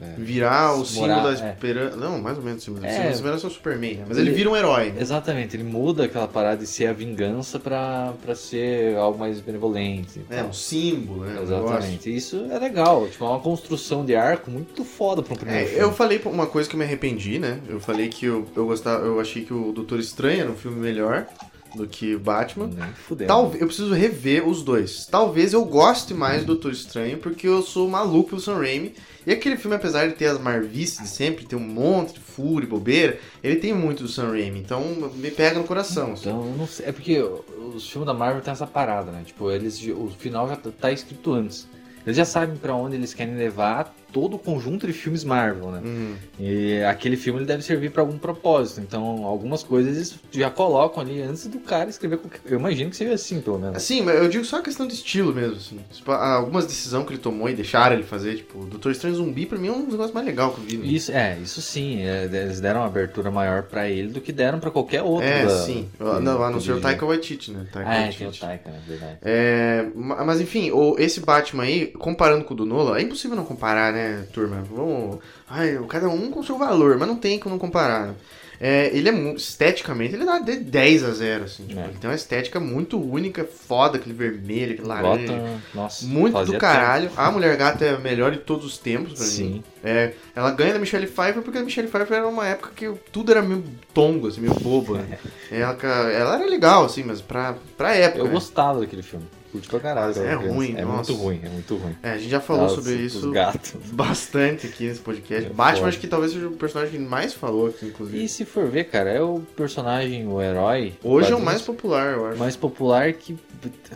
é, 0.00 0.14
Virar 0.18 0.74
o 0.74 0.84
símbolo 0.84 1.08
Morar- 1.14 1.22
da 1.22 1.46
é. 1.46 1.50
esperança. 1.52 1.96
Não, 1.96 2.20
mais 2.20 2.38
ou 2.38 2.42
menos 2.44 2.62
o 2.62 2.64
símbolo 2.64 2.82
da 2.82 2.88
É. 2.88 3.10
esperança. 3.10 3.46
É 3.46 3.48
o 3.48 3.52
Superman, 3.52 3.94
né? 3.96 4.04
Mas 4.08 4.16
Ele- 4.18 4.28
ele 4.28 4.36
vira 4.36 4.50
um 4.50 4.56
herói. 4.56 4.94
Exatamente, 4.98 5.56
ele 5.56 5.64
muda 5.64 6.04
aquela 6.04 6.26
parada 6.26 6.56
de 6.58 6.66
ser 6.66 6.86
a 6.86 6.92
vingança 6.92 7.58
pra, 7.58 8.14
pra 8.24 8.34
ser 8.34 8.96
algo 8.96 9.18
mais 9.18 9.40
benevolente. 9.40 10.20
É, 10.30 10.36
tal. 10.38 10.48
um 10.48 10.52
símbolo, 10.52 11.24
né? 11.24 11.38
Exatamente. 11.42 12.14
Isso 12.14 12.46
é 12.50 12.58
legal. 12.58 13.06
Tipo, 13.08 13.24
é 13.24 13.28
uma 13.28 13.40
construção 13.40 14.04
de 14.04 14.14
arco 14.16 14.50
muito 14.50 14.84
foda 14.84 15.22
pra 15.22 15.34
um 15.34 15.36
primeiro 15.36 15.62
É, 15.62 15.66
filme. 15.66 15.82
eu 15.82 15.92
falei 15.92 16.20
uma 16.24 16.46
coisa 16.46 16.68
que 16.68 16.74
eu 16.74 16.78
me 16.78 16.84
arrependi, 16.84 17.38
né? 17.38 17.60
Eu 17.68 17.78
falei 17.80 18.08
que 18.08 18.26
eu, 18.26 18.46
eu 18.56 18.66
gostava, 18.66 19.04
eu 19.04 19.20
achei 19.20 19.44
que 19.44 19.52
o 19.52 19.72
Doutor 19.72 19.98
Estranho 19.98 20.40
era 20.42 20.50
um 20.50 20.56
filme 20.56 20.78
melhor 20.80 21.26
do 21.74 21.86
que 21.86 22.14
o 22.16 22.18
Batman. 22.18 22.68
Fudendo. 23.06 23.28
Talvez 23.28 23.60
eu 23.60 23.66
preciso 23.68 23.92
rever 23.94 24.48
os 24.48 24.62
dois. 24.62 25.06
Talvez 25.06 25.52
eu 25.52 25.64
goste 25.64 26.12
mais 26.14 26.40
do 26.40 26.46
Doutor 26.48 26.72
Estranho, 26.72 27.18
porque 27.18 27.46
eu 27.46 27.62
sou 27.62 27.88
maluco 27.88 28.30
pelo 28.30 28.40
Sam 28.40 28.56
Raimi. 28.58 28.92
E 29.26 29.32
aquele 29.32 29.56
filme, 29.56 29.76
apesar 29.76 30.08
de 30.08 30.14
ter 30.14 30.26
as 30.26 30.38
marvices 30.38 31.02
de 31.02 31.08
sempre, 31.08 31.44
ter 31.44 31.56
um 31.56 31.60
monte 31.60 32.14
de 32.14 32.20
fúria 32.20 32.66
e 32.66 32.68
bobeira, 32.68 33.18
ele 33.42 33.56
tem 33.56 33.72
muito 33.74 34.02
do 34.02 34.08
Sam 34.08 34.30
Raimi. 34.30 34.58
Então 34.58 34.82
me 35.14 35.30
pega 35.30 35.58
no 35.58 35.64
coração. 35.64 36.12
assim. 36.12 36.28
Então, 36.28 36.44
eu 36.44 36.56
não 36.56 36.66
sei. 36.66 36.86
É 36.86 36.92
porque 36.92 37.20
os 37.20 37.88
filmes 37.88 38.06
da 38.06 38.14
Marvel 38.14 38.40
tem 38.40 38.52
essa 38.52 38.66
parada, 38.66 39.10
né? 39.10 39.22
Tipo, 39.24 39.50
eles. 39.50 39.80
O 39.86 40.08
final 40.18 40.48
já 40.48 40.56
tá 40.56 40.90
escrito 40.90 41.32
antes. 41.32 41.68
Eles 42.06 42.16
já 42.16 42.24
sabem 42.24 42.56
pra 42.56 42.74
onde 42.74 42.96
eles 42.96 43.12
querem 43.12 43.36
levar 43.36 43.94
todo 44.12 44.34
o 44.34 44.38
conjunto 44.38 44.86
de 44.86 44.92
filmes 44.92 45.24
Marvel, 45.24 45.70
né? 45.70 45.80
Uhum. 45.84 46.14
E 46.38 46.82
aquele 46.84 47.16
filme 47.16 47.40
ele 47.40 47.46
deve 47.46 47.62
servir 47.62 47.90
pra 47.90 48.02
algum 48.02 48.18
propósito. 48.18 48.80
Então, 48.80 49.24
algumas 49.24 49.62
coisas 49.62 49.94
eles 49.96 50.14
já 50.32 50.50
colocam 50.50 51.02
ali 51.02 51.20
antes 51.22 51.46
do 51.46 51.58
cara 51.58 51.88
escrever 51.90 52.18
qualquer... 52.18 52.40
Eu 52.46 52.58
imagino 52.58 52.90
que 52.90 52.96
seja 52.96 53.14
assim, 53.14 53.40
pelo 53.40 53.58
menos. 53.58 53.76
Assim, 53.76 54.02
mas 54.02 54.16
eu 54.16 54.28
digo 54.28 54.44
só 54.44 54.58
a 54.58 54.62
questão 54.62 54.86
de 54.86 54.94
estilo 54.94 55.34
mesmo, 55.34 55.56
assim. 55.56 55.78
Tipo, 55.92 56.12
algumas 56.12 56.66
decisões 56.66 57.06
que 57.06 57.12
ele 57.12 57.20
tomou 57.20 57.48
e 57.48 57.54
deixaram 57.54 57.94
ele 57.94 58.02
fazer, 58.04 58.36
tipo, 58.36 58.60
o 58.60 58.64
Doutor 58.66 58.92
Estranho 58.92 59.14
Zumbi 59.16 59.46
pra 59.46 59.58
mim 59.58 59.68
é 59.68 59.72
um 59.72 59.80
dos 59.82 59.92
negócios 59.92 60.14
mais 60.14 60.26
legais 60.26 60.52
que 60.54 60.60
eu 60.60 60.64
vi. 60.64 60.76
né? 60.78 60.86
Isso, 60.86 61.12
é, 61.12 61.38
isso 61.42 61.60
sim. 61.62 62.02
é, 62.02 62.24
eles 62.24 62.60
deram 62.60 62.80
uma 62.80 62.86
abertura 62.86 63.30
maior 63.30 63.62
pra 63.64 63.88
ele 63.88 64.08
do 64.08 64.20
que 64.20 64.32
deram 64.32 64.58
pra 64.60 64.70
qualquer 64.70 65.02
outro. 65.02 65.26
É, 65.26 65.44
da- 65.46 65.58
sim. 65.64 65.88
Não, 65.98 66.42
a 66.42 66.50
não 66.50 66.60
ser 66.60 66.72
o. 66.72 66.80
Taika 66.80 67.04
Waititi, 67.06 67.50
né? 67.52 67.66
Taika 67.72 67.88
Ah, 67.90 67.94
é, 67.94 67.98
Waititi. 68.00 68.18
tem 68.18 68.28
o 68.28 68.32
Taika, 68.32 68.70
né? 68.70 68.80
Verdade. 68.88 69.18
É, 69.22 69.86
ma- 69.94 70.24
mas 70.24 70.40
enfim, 70.40 70.70
esse 70.98 71.20
Batman 71.20 71.64
aí, 71.64 71.86
comparando 71.88 72.44
com 72.44 72.54
o 72.54 72.56
do 72.56 72.64
Nolan, 72.66 72.96
é 72.98 73.02
impossível 73.02 73.36
não 73.36 73.44
comparar, 73.44 73.92
né, 73.92 73.99
turma? 74.32 74.62
Vamos. 74.70 75.18
Ai, 75.48 75.78
cada 75.88 76.08
um 76.08 76.30
com 76.30 76.42
seu 76.42 76.56
valor, 76.58 76.98
mas 76.98 77.08
não 77.08 77.16
tem 77.16 77.38
como 77.38 77.58
comparar. 77.58 78.08
né? 78.08 78.14
É, 78.62 78.90
ele 78.94 79.08
é 79.08 79.32
esteticamente, 79.32 80.14
ele 80.14 80.26
dá 80.26 80.38
de 80.38 80.56
10 80.56 81.04
a 81.04 81.10
0, 81.12 81.44
assim. 81.44 81.64
Tipo, 81.64 81.80
É. 81.80 81.84
Ele 81.84 81.94
tem 81.98 82.10
uma 82.10 82.14
estética 82.16 82.60
muito 82.60 83.00
única, 83.00 83.42
foda, 83.42 83.96
aquele 83.96 84.14
vermelho, 84.14 84.74
aquele 84.74 84.86
laranja. 84.86 85.32
Gotham, 85.32 85.60
nossa. 85.74 86.04
Muito 86.06 86.44
do 86.44 86.58
caralho. 86.58 87.10
A 87.16 87.30
Mulher 87.30 87.56
Gata 87.56 87.86
é 87.86 87.94
a 87.94 87.98
melhor 87.98 88.32
de 88.32 88.38
todos 88.40 88.66
os 88.66 88.76
tempos 88.76 89.14
pra 89.14 89.24
tempo. 89.24 89.30
mim. 89.40 89.62
Sim. 89.62 89.64
É, 89.82 90.12
ela 90.36 90.50
ganha 90.50 90.74
da 90.74 90.78
Michelle 90.78 91.06
Pfeiffer 91.06 91.42
porque 91.42 91.56
a 91.56 91.62
Michelle 91.62 91.88
Pfeiffer 91.88 92.18
era 92.18 92.28
uma 92.28 92.46
época 92.46 92.72
que 92.76 92.92
tudo 93.10 93.32
era 93.32 93.40
meio 93.40 93.64
tongo, 93.94 94.28
assim, 94.28 94.42
meio 94.42 94.52
bobo, 94.60 94.94
né? 94.94 95.18
ela, 95.50 95.78
ela 96.12 96.34
era 96.34 96.44
legal, 96.44 96.84
assim, 96.84 97.02
mas 97.02 97.22
pra, 97.22 97.54
pra 97.78 97.94
época. 97.94 98.18
Eu 98.20 98.26
né? 98.26 98.32
gostava 98.32 98.80
daquele 98.80 99.02
filme. 99.02 99.24
Curti 99.50 99.68
pra 99.68 99.80
caralho. 99.80 100.06
Mas 100.08 100.16
é 100.18 100.34
ruim, 100.34 100.74
É 100.76 100.84
nossa. 100.84 101.12
muito 101.12 101.24
ruim, 101.24 101.40
é 101.44 101.48
muito 101.48 101.76
ruim. 101.76 101.96
É, 102.02 102.10
a 102.12 102.18
gente 102.18 102.30
já 102.30 102.40
falou 102.40 102.66
Ah, 102.66 102.68
sobre 102.68 102.94
isso 102.94 103.32
bastante 103.92 104.66
aqui 104.66 104.86
nesse 104.86 105.00
podcast. 105.00 105.46
É 105.46 105.52
Batman 105.52 105.76
foda. 105.76 105.88
acho 105.88 105.98
que 105.98 106.06
talvez 106.06 106.32
seja 106.32 106.46
o 106.48 106.52
personagem 106.52 106.92
que 106.92 106.98
mais 107.06 107.34
falou 107.34 107.68
aqui, 107.68 107.86
inclusive. 107.86 108.22
E 108.24 108.28
se 108.28 108.44
for 108.44 108.68
ver, 108.68 108.84
cara, 108.84 109.10
é 109.10 109.20
o 109.22 109.40
personagem, 109.56 110.26
o 110.26 110.40
herói. 110.40 110.94
Hoje 111.02 111.32
é 111.32 111.36
o 111.36 111.40
mais 111.40 111.62
popular, 111.62 112.12
eu 112.14 112.26
acho. 112.26 112.38
mais 112.38 112.56
popular 112.56 113.12
que 113.12 113.36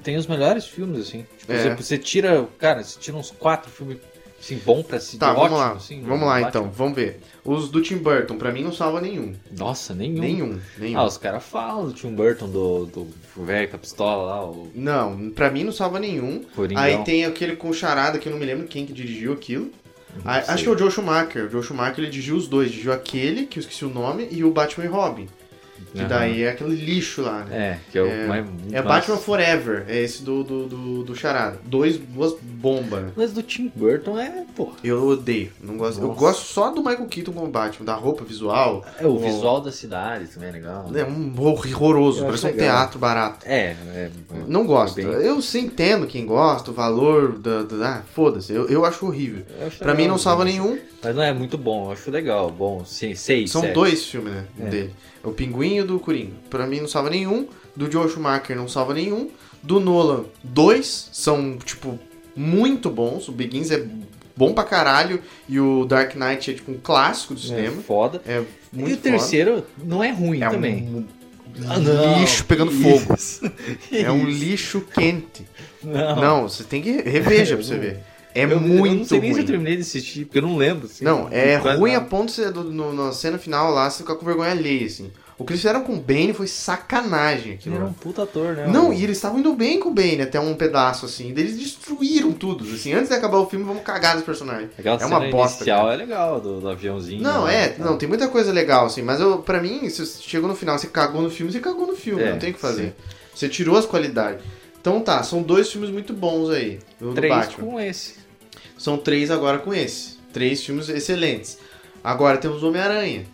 tem 0.03 0.17
os 0.17 0.27
melhores 0.27 0.67
filmes, 0.67 1.01
assim. 1.09 1.25
Tipo, 1.39 1.53
É. 1.53 1.63
você, 1.63 1.75
você 1.75 1.99
tira, 1.99 2.47
cara, 2.59 2.83
você 2.83 2.99
tira 2.99 3.17
uns 3.17 3.31
quatro 3.31 3.71
filmes, 3.71 3.99
assim, 4.45 4.61
bom 4.65 4.83
pra 4.83 5.01
se 5.01 5.17
Tá, 5.19 5.29
vamos 5.33 5.43
ótimo, 5.45 5.59
lá. 5.59 5.73
assim, 5.73 6.03
vamos 6.03 6.21
do 6.21 6.27
lá 6.27 6.33
Batman. 6.41 6.49
então, 6.49 6.71
vamos 6.71 6.95
ver. 6.95 7.21
Os 7.45 7.71
do 7.71 7.81
Tim 7.83 7.97
Burton, 7.99 8.37
pra 8.37 8.53
mim 8.53 8.63
não 8.63 8.73
salva 8.73 9.01
nenhum. 9.01 9.35
Nossa, 9.57 9.95
nenhum. 9.95 10.21
Nenhum, 10.21 10.61
nenhum. 10.79 10.99
Ah, 10.99 11.05
os 11.05 11.17
caras 11.19 11.43
falam 11.45 11.87
do 11.87 11.93
Tim 11.93 12.15
Burton, 12.15 12.49
do, 12.49 12.87
do 12.87 13.09
velho 13.45 13.69
com 13.69 13.77
a 13.77 13.79
pistola 13.79 14.23
lá, 14.25 14.45
o 14.45 14.71
Não, 14.75 15.31
pra 15.31 15.51
mim 15.51 15.65
não 15.65 15.73
salva 15.73 15.99
nenhum. 15.99 16.43
Coringão. 16.55 16.83
Aí 16.83 16.99
tem 17.05 17.25
aquele 17.25 17.57
com 17.57 17.73
charada 17.73 18.19
que 18.19 18.29
eu 18.29 18.33
não 18.33 18.39
me 18.39 18.47
lembro 18.47 18.67
quem 18.67 18.87
que 18.87 18.93
dirigiu 18.93 19.33
aquilo. 19.33 19.71
Sei. 20.23 20.31
acho 20.55 20.63
que 20.63 20.69
é 20.69 20.73
o 20.73 20.79
Joe 20.79 20.91
Schumacher. 20.93 21.47
O 21.47 21.51
Joe 21.51 21.63
Schumacher 21.63 21.99
ele 21.99 22.11
dirigiu 22.11 22.37
os 22.37 22.47
dois. 22.47 22.71
Dirigiu 22.71 22.93
aquele, 22.93 23.47
que 23.47 23.59
eu 23.59 23.61
esqueci 23.63 23.85
o 23.85 23.89
nome, 23.91 24.29
e 24.31 24.45
o 24.45 24.51
Batman 24.53 24.85
e 24.85 24.89
Robin. 24.89 25.29
Que 25.93 26.01
Aham. 26.01 26.09
daí 26.09 26.43
é 26.43 26.51
aquele 26.51 26.75
lixo 26.75 27.23
lá, 27.23 27.45
né? 27.45 27.57
É, 27.57 27.91
que 27.93 27.99
é 27.99 28.03
o 28.03 28.07
É, 28.07 28.27
mais... 28.27 28.47
É 28.73 28.83
Batman 28.83 29.17
Forever, 29.17 29.85
é 29.89 30.01
esse 30.03 30.23
do, 30.25 30.43
do, 30.43 30.67
do, 30.67 31.05
do 31.05 31.15
Charada. 31.17 31.59
Dois, 31.65 31.97
duas 31.99 32.35
bombas, 32.41 33.03
né? 33.05 33.13
Mas 33.17 33.33
do 33.33 33.43
Tim 33.43 33.71
Burton 33.75 34.19
é, 34.19 34.45
porra. 34.57 34.75
Eu 34.83 35.07
odeio. 35.07 35.51
Não 35.61 35.77
gosto. 35.77 36.01
Eu 36.01 36.13
gosto 36.13 36.45
só 36.47 36.71
do 36.71 36.83
Michael 36.83 37.07
Keaton 37.07 37.33
como 37.33 37.47
Batman, 37.49 37.87
da 37.87 37.95
roupa 37.95 38.25
visual. 38.25 38.85
É, 38.99 39.07
o 39.07 39.11
O- 39.15 39.19
visual 39.19 39.61
da 39.61 39.71
cidade 39.71 40.27
também 40.29 40.49
é 40.49 40.53
legal. 40.53 40.91
É 40.95 41.05
um 41.05 41.33
horroroso, 41.41 42.21
Eu 42.21 42.27
parece 42.27 42.47
um 42.47 42.51
legal. 42.51 42.67
teatro 42.67 42.99
barato. 42.99 43.47
É, 43.47 43.77
é. 43.95 44.11
Não 44.49 44.67
gosto. 44.67 44.97
bem- 44.97 45.07
Eu 45.07 45.41
sim 45.41 45.67
entendo 45.67 46.07
quem 46.07 46.27
gosta, 46.27 46.71
o 46.71 46.75
valor 46.75 47.39
da. 47.39 47.63
da 47.63 47.89
ah, 47.99 48.03
foda-se. 48.15 48.53
Eu, 48.53 48.69
eu 48.69 48.85
acho 48.85 49.07
horrível. 49.07 49.45
eu 49.61 49.67
acho 49.67 49.79
Pra 49.79 49.89
legal, 49.93 50.03
mim 50.05 50.09
não 50.11 50.19
salva 50.19 50.45
mas- 50.45 50.53
nenhum. 50.55 50.79
Mas 51.03 51.15
não 51.15 51.23
é 51.23 51.33
muito 51.33 51.57
bom, 51.59 51.87
eu 51.87 51.93
acho 51.93 52.11
legal. 52.11 52.51
Bom, 52.51 52.85
sim, 52.85 53.15
seis, 53.15 53.51
São 53.51 53.61
sete. 53.61 53.75
dois 53.75 54.05
filmes, 54.07 54.33
né? 54.33 54.45
É. 54.59 54.65
Dele. 54.69 54.95
O 55.25 55.31
Pinguim 55.33 55.77
e 55.77 55.81
o 55.81 55.87
do 55.87 55.99
Coringa. 55.99 56.33
Pra 56.51 56.67
mim 56.67 56.81
não 56.81 56.89
salva 56.89 57.11
nenhum. 57.11 57.49
Do 57.75 57.91
Joe 57.91 58.09
Schumacher 58.09 58.57
não 58.57 58.69
salva 58.69 58.95
nenhum. 58.95 59.31
Do 59.63 59.81
Nolan, 59.81 60.25
dois 60.43 61.09
são, 61.13 61.57
tipo, 61.57 61.99
muito 62.37 62.91
bons. 62.91 63.29
O 63.29 63.33
Begins 63.33 63.71
é 63.71 63.87
bom 64.37 64.53
pra 64.53 64.63
caralho. 64.65 65.21
E 65.49 65.59
o 65.59 65.85
Dark 65.87 66.15
Knight 66.15 66.51
é, 66.51 66.55
tipo, 66.55 66.71
um 66.71 66.79
clássico 66.83 67.35
do 67.35 67.41
É 67.41 67.43
cinema. 67.45 67.83
foda. 67.83 68.21
É, 68.27 68.43
muito 68.73 68.91
e 68.91 68.93
o 68.95 68.97
terceiro 68.99 69.65
não 69.83 70.05
é 70.05 70.11
ruim 70.11 70.41
foda. 70.41 70.47
É 70.47 70.55
também. 70.55 70.83
um 70.89 71.05
Ah, 71.69 72.19
lixo 72.19 72.45
pegando 72.45 72.71
fogo. 72.73 73.15
Isso. 73.15 73.41
É 73.93 74.11
um 74.11 74.27
lixo 74.27 74.81
quente. 74.95 75.47
Não, 75.83 76.17
Não, 76.17 76.49
você 76.49 76.65
tem 76.65 76.83
que 76.83 76.91
reveja 77.03 77.57
pra 77.57 77.65
você 77.65 77.79
ver. 77.79 78.01
É 78.35 78.45
eu, 78.45 78.51
eu 78.51 78.61
muito 78.61 78.97
não 78.97 79.05
sei 79.05 79.21
nem 79.21 79.33
se 79.33 79.39
eu 79.39 79.43
ruim. 79.45 79.47
terminei 79.47 79.77
de 79.77 79.83
assistir, 79.83 80.25
porque 80.25 80.39
eu 80.39 80.43
não 80.43 80.57
lembro. 80.57 80.87
assim, 80.87 81.05
Não, 81.05 81.29
é 81.31 81.57
ruim 81.57 81.93
a 81.93 81.95
nada. 81.99 82.07
ponto 82.11 82.33
de 82.35 82.51
do- 82.51 82.65
no- 82.65 82.93
na 82.93 83.13
cena 83.13 83.39
final 83.39 83.71
lá, 83.73 83.89
você 83.89 83.99
ficar 83.99 84.17
com 84.17 84.27
vergonha 84.27 84.51
alheia, 84.51 84.87
assim. 84.87 85.11
O 85.37 85.45
que 85.45 85.53
eles 85.53 85.63
fizeram 85.63 85.83
com 85.83 85.95
o 85.95 86.01
Bane 86.01 86.33
foi 86.33 86.47
sacanagem 86.47 87.47
Ele 87.47 87.55
aquilo. 87.55 87.75
era 87.77 87.85
um 87.85 87.93
puta 87.93 88.23
ator, 88.23 88.55
né? 88.55 88.67
Não, 88.69 88.91
O- 88.91 88.93
e 88.95 89.03
eles 89.03 89.17
estavam 89.17 89.39
indo 89.41 89.53
bem 89.55 89.81
com 89.81 89.89
o 89.89 89.93
Bane 89.93 90.23
até 90.23 90.39
um 90.39 90.55
pedaço, 90.55 91.07
assim. 91.07 91.31
Eles 91.31 91.57
destruíram 91.59 92.33
tudo, 92.33 92.65
assim. 92.73 92.93
Antes 92.93 93.09
de 93.09 93.15
acabar 93.15 93.39
o 93.39 93.47
filme, 93.49 93.65
vamos 93.65 93.83
cagar 93.83 94.15
dos 94.15 94.25
personagens. 94.25 94.71
Aquela 94.79 95.01
é 95.01 95.07
uma 95.07 95.21
bosta, 95.31 95.59
inicial 95.65 95.83
cara. 95.83 95.95
é 95.95 95.97
legal, 95.97 96.41
do, 96.41 96.61
do 96.61 96.69
aviãozinho. 96.69 97.21
Não, 97.23 97.47
né? 97.47 97.65
é, 97.67 97.77
não, 97.79 97.97
tem 97.99 98.09
muita 98.09 98.29
coisa 98.29 98.53
legal, 98.53 98.87
assim. 98.87 99.03
Mas 99.03 99.21
eu, 99.21 99.39
pra 99.39 99.61
mim, 99.61 99.89
se 99.89 100.05
você 100.07 100.23
chegou 100.23 100.49
no 100.49 100.55
final, 100.55 100.79
você 100.79 100.87
cagou 100.87 101.21
no 101.23 101.31
filme, 101.31 101.51
você 101.53 101.59
cagou 101.61 101.87
no 101.87 101.97
filme, 101.97 102.23
É, 102.23 102.31
não 102.31 102.39
tem 102.39 102.51
o 102.51 102.55
que 102.55 102.61
fazer. 102.61 102.95
Você 103.35 103.49
tirou 103.49 103.77
as 103.77 103.87
qualidades. 103.87 104.45
Então 104.81 105.01
tá, 105.01 105.23
são 105.23 105.43
dois 105.43 105.71
filmes 105.73 105.91
muito 105.91 106.13
bons 106.13 106.51
aí. 106.51 106.79
Do 107.01 107.13
Três 107.15 107.35
Batman. 107.35 107.65
com 107.67 107.81
esse. 107.81 108.24
São 108.79 108.97
três 108.99 109.31
agora 109.31 109.59
com 109.59 109.73
esse. 109.73 110.19
Três 110.33 110.65
filmes 110.65 110.89
excelentes. 110.89 111.59
Agora 112.03 112.37
temos 112.39 112.63
Homem-Aranha. 112.63 113.25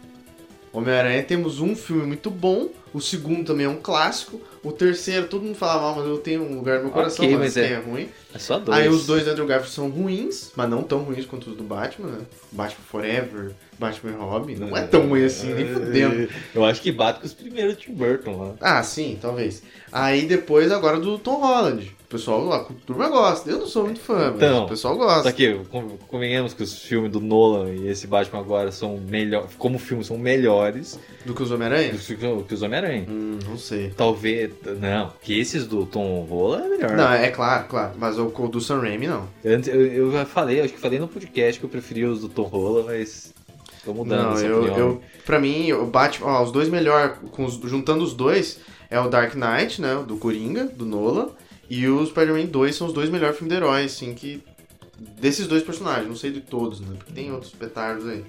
Homem-Aranha 0.72 1.22
temos 1.24 1.58
um 1.60 1.74
filme 1.74 2.06
muito 2.06 2.30
bom, 2.30 2.68
o 2.94 3.00
segundo 3.00 3.44
também 3.44 3.66
é 3.66 3.68
um 3.68 3.80
clássico, 3.80 4.40
o 4.62 4.70
terceiro 4.70 5.26
todo 5.26 5.42
mundo 5.42 5.56
fala 5.56 5.80
mal, 5.82 5.96
mas 5.96 6.06
eu 6.06 6.18
tenho 6.18 6.44
um 6.44 6.54
lugar 6.54 6.76
no 6.78 6.84
meu 6.84 6.92
coração, 6.92 7.24
Ok, 7.24 7.36
mas, 7.36 7.56
é- 7.56 7.72
é 7.72 7.76
ruim. 7.78 8.08
É 8.32 8.38
só 8.38 8.56
dois. 8.56 8.78
Aí 8.78 8.88
os 8.88 9.04
dois 9.04 9.26
Andrew 9.26 9.46
Garfield 9.48 9.74
são 9.74 9.88
ruins, 9.90 10.52
mas 10.54 10.70
não 10.70 10.84
tão 10.84 11.00
ruins 11.00 11.26
quanto 11.26 11.50
os 11.50 11.56
do 11.56 11.64
Batman, 11.64 12.08
né? 12.10 12.18
Batman 12.52 12.84
Forever, 12.88 13.50
Batman 13.80 14.12
Robin, 14.18 14.54
não 14.54 14.76
é 14.76 14.82
tão 14.86 15.08
ruim 15.08 15.24
assim, 15.24 15.52
nem 15.52 15.66
fudendo. 15.66 16.28
Eu 16.54 16.64
acho 16.64 16.80
que 16.80 16.92
bate 16.92 17.18
com 17.18 17.26
os 17.26 17.34
primeiros 17.34 17.76
Tim 17.76 17.92
Burton 17.92 18.36
lá. 18.36 18.54
Ah, 18.60 18.82
sim, 18.84 19.18
talvez. 19.20 19.64
Aí 19.90 20.22
depois 20.26 20.70
agora 20.70 21.00
do 21.00 21.18
Tom 21.18 21.40
Holland. 21.40 21.96
O 22.10 22.14
pessoal 22.14 22.44
lá, 22.44 22.56
a 22.56 22.64
turma 22.84 23.08
gosta. 23.08 23.48
Eu 23.48 23.60
não 23.60 23.68
sou 23.68 23.84
muito 23.84 24.00
fã, 24.00 24.32
mas 24.32 24.34
Então, 24.34 24.64
o 24.64 24.68
pessoal 24.68 24.96
gosta. 24.96 25.32
Que 25.32 25.54
con- 25.70 25.96
convenhamos 26.08 26.52
que 26.52 26.60
os 26.64 26.74
filmes 26.82 27.08
do 27.12 27.20
Nolan 27.20 27.70
e 27.72 27.86
esse 27.86 28.08
Batman 28.08 28.40
agora 28.40 28.72
são 28.72 28.96
melhores, 28.98 29.50
como 29.56 29.78
filmes 29.78 30.08
são 30.08 30.18
melhores 30.18 30.98
Do 31.24 31.32
que 31.34 31.42
os 31.44 31.52
Homem-Aranha? 31.52 31.92
do 31.92 32.42
que 32.44 32.52
os 32.54 32.62
Homem-Aranha. 32.62 33.06
Hum, 33.08 33.38
não 33.48 33.56
sei. 33.56 33.90
Talvez, 33.96 34.50
não, 34.80 35.12
que 35.22 35.38
esses 35.38 35.68
do 35.68 35.86
Tom 35.86 36.26
Holland 36.28 36.64
é 36.64 36.68
melhor. 36.70 36.96
Não, 36.96 37.12
é 37.12 37.28
claro, 37.28 37.68
claro. 37.68 37.92
Mas 37.96 38.18
o 38.18 38.24
do 38.48 38.60
Sam 38.60 38.80
Raimi, 38.80 39.06
não. 39.06 39.28
Antes, 39.46 39.68
eu, 39.68 39.80
eu 39.86 40.10
já 40.10 40.24
falei, 40.26 40.60
acho 40.62 40.72
que 40.74 40.80
falei 40.80 40.98
no 40.98 41.06
podcast 41.06 41.60
que 41.60 41.64
eu 41.64 41.70
preferia 41.70 42.10
os 42.10 42.20
do 42.22 42.28
Tom 42.28 42.42
Holland, 42.42 42.88
mas 42.88 43.32
tô 43.84 43.94
mudando 43.94 44.20
Não, 44.24 44.32
essa 44.32 44.46
eu, 44.46 44.58
opinião. 44.62 44.78
eu, 44.78 45.00
pra 45.24 45.38
mim, 45.38 45.70
o 45.74 45.86
Batman, 45.86 46.26
ó, 46.26 46.42
os 46.42 46.50
dois 46.50 46.68
melhor, 46.68 47.18
com 47.30 47.44
os- 47.44 47.54
juntando 47.62 48.02
os 48.02 48.14
dois, 48.14 48.58
é 48.90 48.98
o 48.98 49.08
Dark 49.08 49.32
Knight, 49.36 49.80
né, 49.80 50.02
do 50.04 50.16
Coringa, 50.16 50.64
do 50.64 50.84
Nolan, 50.84 51.28
e 51.70 51.88
o 51.88 52.04
Spider-Man 52.04 52.46
2 52.46 52.74
são 52.74 52.88
os 52.88 52.92
dois 52.92 53.08
melhores 53.08 53.38
filmes 53.38 53.56
de 53.56 53.62
heróis, 53.62 53.92
assim, 53.94 54.12
que... 54.12 54.42
Desses 55.18 55.46
dois 55.46 55.62
personagens, 55.62 56.06
não 56.06 56.16
sei 56.16 56.30
de 56.30 56.40
todos, 56.42 56.80
né, 56.80 56.88
porque 56.98 57.12
tem 57.12 57.32
outros 57.32 57.52
petardos 57.52 58.06
aí. 58.06 58.22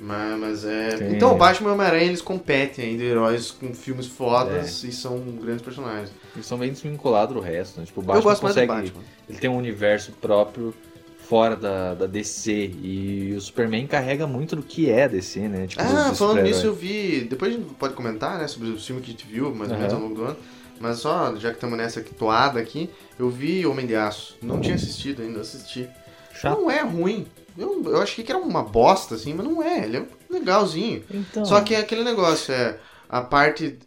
Mas, 0.00 0.40
mas 0.40 0.64
é... 0.64 0.96
Tem. 0.96 1.14
Então, 1.14 1.32
o 1.32 1.36
Batman 1.36 1.68
e 1.68 1.70
o 1.70 1.74
Homem-Aranha, 1.74 2.06
eles 2.06 2.20
competem 2.20 2.86
ainda, 2.86 3.04
heróis 3.04 3.52
com 3.52 3.72
filmes 3.72 4.08
fodas 4.08 4.82
e 4.82 4.90
são 4.90 5.20
grandes 5.40 5.62
personagens. 5.62 6.10
Eles 6.34 6.44
são 6.44 6.58
bem 6.58 6.72
desvinculados 6.72 7.36
do 7.36 7.40
resto, 7.40 7.78
né? 7.78 7.86
Tipo, 7.86 8.00
o 8.00 8.02
Eu 8.02 8.06
Batman 8.06 8.22
gosto 8.24 8.42
mais 8.42 8.56
do 8.56 8.60
consegue. 8.66 8.82
Batman. 8.90 9.04
Ele 9.28 9.38
tem 9.38 9.48
um 9.48 9.56
universo 9.56 10.10
próprio 10.20 10.74
fora 11.28 11.54
da, 11.54 11.94
da 11.94 12.06
DC. 12.06 12.72
E 12.82 13.32
o 13.36 13.40
Superman 13.40 13.86
carrega 13.86 14.26
muito 14.26 14.56
do 14.56 14.62
que 14.62 14.90
é 14.90 15.04
a 15.04 15.08
DC, 15.08 15.48
né? 15.48 15.66
Tipo, 15.68 15.82
Ah, 15.82 16.12
falando 16.14 16.42
nisso, 16.42 16.66
eu 16.66 16.74
vi. 16.74 17.20
Depois 17.20 17.54
a 17.54 17.56
gente 17.56 17.72
pode 17.74 17.94
comentar, 17.94 18.38
né, 18.38 18.48
sobre 18.48 18.70
o 18.70 18.78
filme 18.78 19.00
que 19.00 19.08
a 19.08 19.12
gente 19.12 19.26
viu, 19.26 19.54
mais 19.54 19.70
ou 19.70 19.78
menos 19.78 19.92
ao 19.92 20.00
longo 20.00 20.14
do 20.14 20.24
ano. 20.24 20.36
Mas 20.82 20.98
só, 20.98 21.36
já 21.36 21.50
que 21.50 21.54
estamos 21.54 21.78
nessa 21.78 22.00
aqui, 22.00 22.12
toada 22.12 22.58
aqui, 22.58 22.90
eu 23.16 23.30
vi 23.30 23.64
Homem 23.64 23.86
de 23.86 23.94
Aço. 23.94 24.36
Não 24.42 24.60
tinha 24.60 24.74
assistido 24.74 25.22
ainda, 25.22 25.40
assisti. 25.40 25.88
Chato. 26.34 26.60
Não 26.60 26.68
é 26.68 26.82
ruim. 26.82 27.24
Eu, 27.56 27.84
eu 27.84 28.02
achei 28.02 28.24
que 28.24 28.32
era 28.32 28.40
uma 28.40 28.64
bosta, 28.64 29.14
assim, 29.14 29.32
mas 29.32 29.46
não 29.46 29.62
é. 29.62 29.84
Ele 29.84 29.98
é 29.98 30.04
legalzinho. 30.28 31.04
Então, 31.08 31.44
Só 31.44 31.60
que 31.60 31.72
é 31.72 31.78
aquele 31.78 32.02
negócio, 32.02 32.52
é. 32.52 32.80
A 33.08 33.20
parte. 33.20 33.78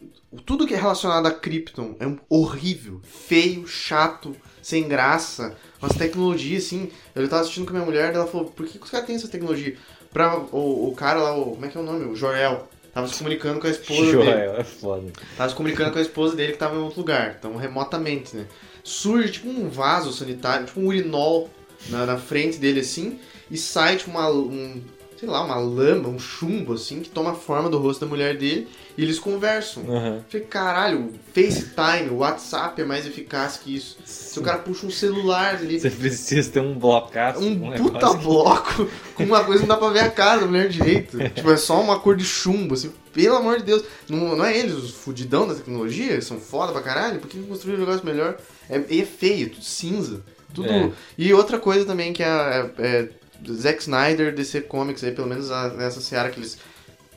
Tudo 0.46 0.66
que 0.66 0.74
é 0.74 0.78
relacionado 0.78 1.26
a 1.26 1.32
Krypton 1.32 1.98
é 2.00 2.10
horrível, 2.30 3.02
feio, 3.04 3.68
chato, 3.68 4.34
sem 4.62 4.88
graça. 4.88 5.54
Umas 5.82 5.98
tecnologias, 5.98 6.64
assim. 6.64 6.90
Eu 7.14 7.28
tava 7.28 7.42
assistindo 7.42 7.66
com 7.66 7.72
a 7.72 7.74
minha 7.74 7.86
mulher 7.86 8.14
e 8.14 8.16
ela 8.16 8.26
falou: 8.26 8.48
por 8.48 8.66
que, 8.66 8.80
que 8.80 8.86
os 8.86 8.90
caras 8.90 9.06
têm 9.06 9.18
essa 9.18 9.28
tecnologia? 9.28 9.76
Pra 10.14 10.38
o, 10.38 10.88
o 10.88 10.96
cara 10.96 11.22
lá, 11.22 11.36
o, 11.36 11.52
como 11.52 11.66
é 11.66 11.68
que 11.68 11.78
é 11.78 11.82
o 11.82 11.84
nome? 11.84 12.06
O 12.06 12.16
Joel. 12.16 12.70
Tava 12.96 13.10
se 13.10 13.18
comunicando 13.18 13.60
com 13.60 13.68
a 13.68 13.70
esposa 13.70 14.06
dele. 14.06 14.24
Joel, 14.24 14.56
é 14.56 14.64
foda. 14.64 15.12
Tava 15.36 15.50
se 15.50 15.56
comunicando 15.56 15.92
com 15.92 16.00
a 16.00 16.02
esposa 16.02 16.34
dele 16.34 16.54
que 16.54 16.58
tava 16.58 16.76
em 16.76 16.80
outro 16.80 17.02
lugar, 17.02 17.36
então 17.38 17.58
remotamente, 17.58 18.34
né? 18.34 18.46
Surge 18.86 19.34
tipo 19.34 19.50
um 19.50 19.68
vaso 19.68 20.14
sanitário, 20.14 20.66
tipo 20.66 20.80
um 20.80 20.88
urinol 20.88 21.50
na, 21.90 22.06
na 22.06 22.18
frente 22.18 22.58
dele 22.58 22.80
assim, 22.80 23.20
e 23.52 23.58
sai 23.58 23.98
tipo 23.98 24.12
uma, 24.12 24.30
um, 24.30 24.82
sei 25.18 25.30
lá, 25.30 25.44
uma 25.44 25.56
lama, 25.56 26.10
um 26.10 26.20
chumbo 26.20 26.74
assim, 26.74 27.00
que 27.00 27.10
toma 27.10 27.32
a 27.32 27.36
forma 27.36 27.70
do 27.70 27.78
rosto 27.78 28.02
da 28.02 28.08
mulher 28.08 28.38
dele, 28.38 28.68
e 28.98 29.04
eles 29.04 29.20
conversam. 29.20 29.84
Aham. 29.90 30.24
Falei, 30.30 30.48
caralho, 30.48 31.00
o 31.06 31.14
FaceTime, 31.34 32.10
o 32.12 32.18
WhatsApp 32.18 32.82
é 32.82 32.86
mais 32.86 33.06
eficaz 33.06 33.58
que 33.58 33.76
isso. 33.76 33.98
Se 34.06 34.40
o 34.40 34.42
cara 34.42 34.58
puxa 34.60 34.86
um 34.86 34.92
celular 34.92 35.56
ali, 35.56 35.80
Você 35.80 35.90
precisa 35.90 36.52
ter 36.52 36.60
um 36.60 36.78
blocaço. 36.78 37.40
um 37.40 37.70
negócio 37.70 37.84
puta 37.92 38.14
bloco 38.14 38.88
com 39.16 39.24
uma 39.24 39.44
coisa 39.44 39.64
que 39.64 39.68
não 39.68 39.76
dá 39.76 39.82
pra 39.82 39.90
ver 39.90 40.02
a 40.02 40.10
cara 40.10 40.42
da 40.42 40.48
mulher 40.48 40.70
direito. 40.70 41.18
tipo, 41.34 41.50
é 41.52 41.58
só 41.58 41.80
uma 41.82 42.00
cor 42.00 42.16
de 42.16 42.26
chumbo, 42.26 42.74
assim. 42.74 42.92
Pelo 43.14 43.38
amor 43.38 43.60
de 43.60 43.64
Deus. 43.64 43.84
Não, 44.10 44.36
não 44.36 44.46
é 44.46 44.58
eles 44.58 44.74
os 44.74 44.92
fudidão 44.92 45.48
da 45.48 45.56
tecnologia? 45.56 46.20
São 46.22 46.38
foda 46.38 46.74
pra 46.74 46.82
caralho? 46.82 47.20
Por 47.20 47.30
que 47.30 47.38
não 47.38 47.48
construíram 47.48 47.84
um 47.84 47.86
negócio 47.86 48.06
melhor? 48.06 48.38
É, 48.70 48.82
e 48.90 49.02
é 49.02 49.06
feio, 49.06 49.50
tudo 49.50 49.64
cinza. 49.64 50.22
Tudo... 50.54 50.70
É. 50.70 50.92
E 51.18 51.34
outra 51.34 51.60
coisa 51.60 51.86
também 51.86 52.14
que 52.14 52.24
é, 52.24 52.28
é, 52.28 52.72
é 52.80 53.10
Zack 53.54 53.82
Snyder, 53.82 54.34
DC 54.34 54.62
Comics, 54.62 55.04
aí, 55.04 55.12
pelo 55.12 55.28
menos 55.28 55.52
a- 55.52 55.70
nessa 55.70 56.02
seara 56.02 56.30
que 56.30 56.40
eles 56.40 56.58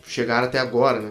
chegaram 0.06 0.46
até 0.46 0.58
agora, 0.58 1.00
né? 1.00 1.10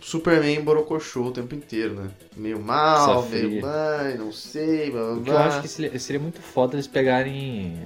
Superman 0.00 0.60
borocochô 0.62 1.22
o 1.24 1.30
tempo 1.32 1.54
inteiro, 1.54 1.94
né? 1.94 2.10
Meio 2.36 2.60
mal, 2.60 3.22
Sofria. 3.22 3.48
meio 3.48 3.66
ai, 3.66 4.18
não 4.18 4.30
sei, 4.32 4.90
blá 4.90 5.02
blá 5.02 5.12
que 5.14 5.18
eu 5.18 5.24
blá. 5.24 5.46
acho 5.46 5.62
que 5.62 5.68
seria, 5.68 5.98
seria 5.98 6.20
muito 6.20 6.40
foda 6.40 6.74
eles 6.74 6.86
pegarem. 6.86 7.78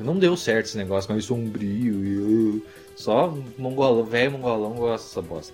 Não 0.00 0.16
deu 0.18 0.36
certo 0.36 0.66
esse 0.66 0.76
negócio, 0.76 1.12
mas 1.12 1.24
sombrio 1.24 2.04
e. 2.04 2.18
uh, 2.18 2.62
Só 2.96 3.36
mongolão, 3.58 4.04
velho 4.04 4.30
mongolão 4.32 4.72
gosta 4.74 5.06
dessa 5.08 5.22
bosta. 5.22 5.52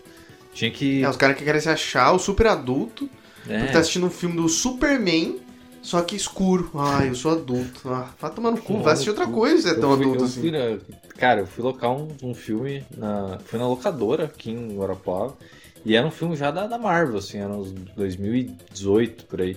Tinha 0.52 0.70
que. 0.70 1.02
É, 1.02 1.08
os 1.08 1.16
caras 1.16 1.36
que 1.36 1.44
querem 1.44 1.60
se 1.60 1.68
achar 1.70 2.12
o 2.12 2.18
super 2.18 2.46
adulto, 2.48 3.08
É, 3.48 3.58
porque 3.58 3.72
tá 3.72 3.78
assistindo 3.78 4.04
um 4.06 4.10
filme 4.10 4.36
do 4.36 4.48
Superman, 4.48 5.38
só 5.82 6.02
que 6.02 6.14
escuro. 6.16 6.70
Ai, 6.74 7.08
eu 7.08 7.14
sou 7.14 7.32
adulto. 7.32 7.88
Ah, 7.88 8.10
vai 8.20 8.30
tomar 8.30 8.50
no 8.50 8.60
cu, 8.60 8.78
vai 8.80 8.92
assistir 8.92 9.10
outra 9.10 9.26
coisa 9.26 9.70
é 9.70 9.74
tão 9.74 9.96
fui- 9.96 10.04
adulto 10.04 10.24
assim. 10.24 10.40
fui 10.40 10.50
na- 10.50 10.78
cara, 11.16 11.40
eu 11.40 11.46
fui 11.46 11.62
locar 11.64 11.90
um, 11.90 12.08
um 12.22 12.34
filme. 12.34 12.84
Na, 12.96 13.38
fui 13.44 13.58
na 13.58 13.66
locadora 13.66 14.24
aqui 14.24 14.50
em 14.50 14.76
Guarapuava. 14.76 15.36
E 15.84 15.96
era 15.96 16.06
um 16.06 16.10
filme 16.10 16.36
já 16.36 16.50
da, 16.50 16.66
da 16.66 16.76
Marvel, 16.76 17.16
assim, 17.18 17.38
era 17.38 17.48
uns 17.48 17.72
2018 17.72 19.24
por 19.24 19.40
aí. 19.40 19.56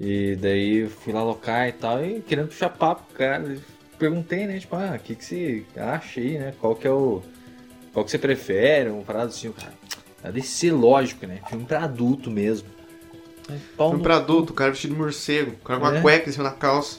E 0.00 0.36
daí 0.36 0.78
eu 0.84 0.90
fui 0.90 1.12
lá 1.12 1.22
locar 1.24 1.68
e 1.68 1.72
tal, 1.72 2.04
e 2.04 2.20
querendo 2.20 2.48
puxar 2.48 2.68
papo, 2.70 3.12
cara. 3.14 3.56
Perguntei, 3.98 4.46
né? 4.46 4.60
Tipo, 4.60 4.76
ah, 4.76 4.94
o 4.96 5.02
que, 5.02 5.16
que 5.16 5.24
você 5.24 5.64
acha 5.76 6.20
aí, 6.20 6.38
né? 6.38 6.54
Qual 6.60 6.76
que 6.76 6.86
é 6.86 6.90
o. 6.90 7.20
Qual 7.92 8.04
que 8.04 8.10
você 8.12 8.18
prefere? 8.18 8.90
Um 8.90 9.02
parado 9.02 9.30
assim, 9.30 9.48
o 9.48 9.52
cara. 9.52 9.72
A 10.22 10.30
DC, 10.30 10.70
lógico, 10.70 11.26
né? 11.26 11.40
Filme 11.48 11.64
pra 11.64 11.82
adulto 11.82 12.30
mesmo. 12.30 12.68
Pau 13.76 13.88
Filme 13.88 13.98
no 13.98 14.02
pra 14.02 14.16
adulto, 14.16 14.52
o 14.52 14.56
cara 14.56 14.70
vestido 14.70 14.94
de 14.94 15.00
morcego, 15.00 15.52
o 15.52 15.64
cara 15.64 15.80
com 15.80 15.86
uma 15.86 15.98
É. 15.98 16.00
cueca 16.00 16.28
em 16.28 16.32
cima 16.32 16.44
da 16.44 16.50
calça. 16.50 16.98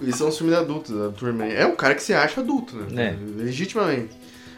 Isso 0.00 0.22
é 0.24 0.26
um 0.26 0.32
filme 0.32 0.52
de 0.52 0.58
adulto, 0.58 0.92
da 0.96 1.08
turma. 1.10 1.46
É 1.46 1.64
um 1.66 1.74
cara 1.74 1.94
que 1.94 2.02
se 2.02 2.12
acha 2.12 2.40
adulto, 2.40 2.76
né? 2.90 3.16
Legitimamente. 3.36 4.14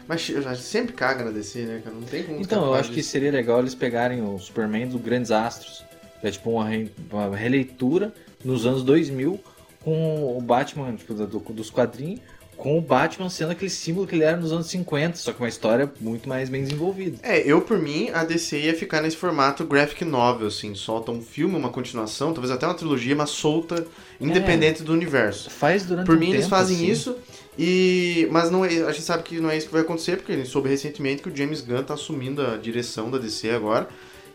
Mas 0.07 0.29
sempre 0.57 0.93
caga 0.93 1.23
na 1.23 1.31
DC, 1.31 1.59
né, 1.61 1.81
cara? 1.83 1.95
Não 1.95 2.01
tem 2.03 2.23
como 2.23 2.41
Então, 2.41 2.65
eu 2.65 2.73
acho 2.73 2.91
que 2.91 3.01
seria 3.03 3.31
legal 3.31 3.59
eles 3.59 3.75
pegarem 3.75 4.21
o 4.21 4.37
Superman 4.39 4.87
dos 4.87 4.99
Grandes 5.01 5.31
Astros. 5.31 5.83
Que 6.19 6.27
é 6.27 6.31
tipo 6.31 6.49
uma, 6.51 6.67
re- 6.67 6.91
uma 7.11 7.33
releitura 7.37 8.13
nos 8.43 8.65
anos 8.65 8.83
2000 8.83 9.39
com 9.81 10.37
o 10.37 10.41
Batman 10.41 10.93
tipo, 10.95 11.13
do- 11.13 11.39
dos 11.53 11.69
quadrinhos, 11.69 12.19
com 12.59 12.77
o 12.77 12.81
Batman 12.81 13.29
sendo 13.29 13.51
aquele 13.53 13.71
símbolo 13.71 14.05
que 14.05 14.13
ele 14.15 14.23
era 14.23 14.35
nos 14.35 14.51
anos 14.51 14.67
50, 14.67 15.15
só 15.17 15.31
que 15.31 15.39
uma 15.41 15.47
história 15.47 15.89
muito 16.01 16.27
mais 16.27 16.49
bem 16.49 16.61
desenvolvida. 16.63 17.17
É, 17.23 17.39
eu 17.49 17.61
por 17.61 17.79
mim, 17.79 18.09
a 18.13 18.23
DC 18.25 18.59
ia 18.59 18.75
ficar 18.75 19.01
nesse 19.01 19.15
formato 19.15 19.63
graphic 19.63 20.03
novel, 20.03 20.47
assim, 20.47 20.75
solta 20.75 21.09
um 21.11 21.21
filme, 21.21 21.55
uma 21.55 21.69
continuação, 21.69 22.33
talvez 22.33 22.51
até 22.51 22.67
uma 22.67 22.73
trilogia, 22.75 23.15
mas 23.15 23.29
solta, 23.29 23.87
independente 24.19 24.83
do 24.83 24.91
universo. 24.93 25.49
Faz 25.49 25.85
durante 25.85 26.05
Por 26.05 26.15
um 26.17 26.19
mim, 26.19 26.27
eles 26.31 26.41
tempo, 26.41 26.49
fazem 26.49 26.75
assim. 26.75 26.91
isso, 26.91 27.15
e 27.57 28.27
mas 28.31 28.51
não 28.51 28.63
é- 28.65 28.83
a 28.83 28.91
gente 28.91 29.03
sabe 29.03 29.23
que 29.23 29.39
não 29.39 29.49
é 29.49 29.57
isso 29.57 29.67
que 29.67 29.73
vai 29.73 29.81
acontecer, 29.81 30.17
porque 30.17 30.33
a 30.33 30.35
gente 30.35 30.49
soube 30.49 30.69
recentemente 30.69 31.21
que 31.23 31.29
o 31.29 31.35
James 31.35 31.61
Gunn 31.61 31.83
tá 31.83 31.93
assumindo 31.93 32.41
a 32.45 32.57
direção 32.57 33.09
da 33.09 33.17
DC 33.17 33.49
agora, 33.51 33.87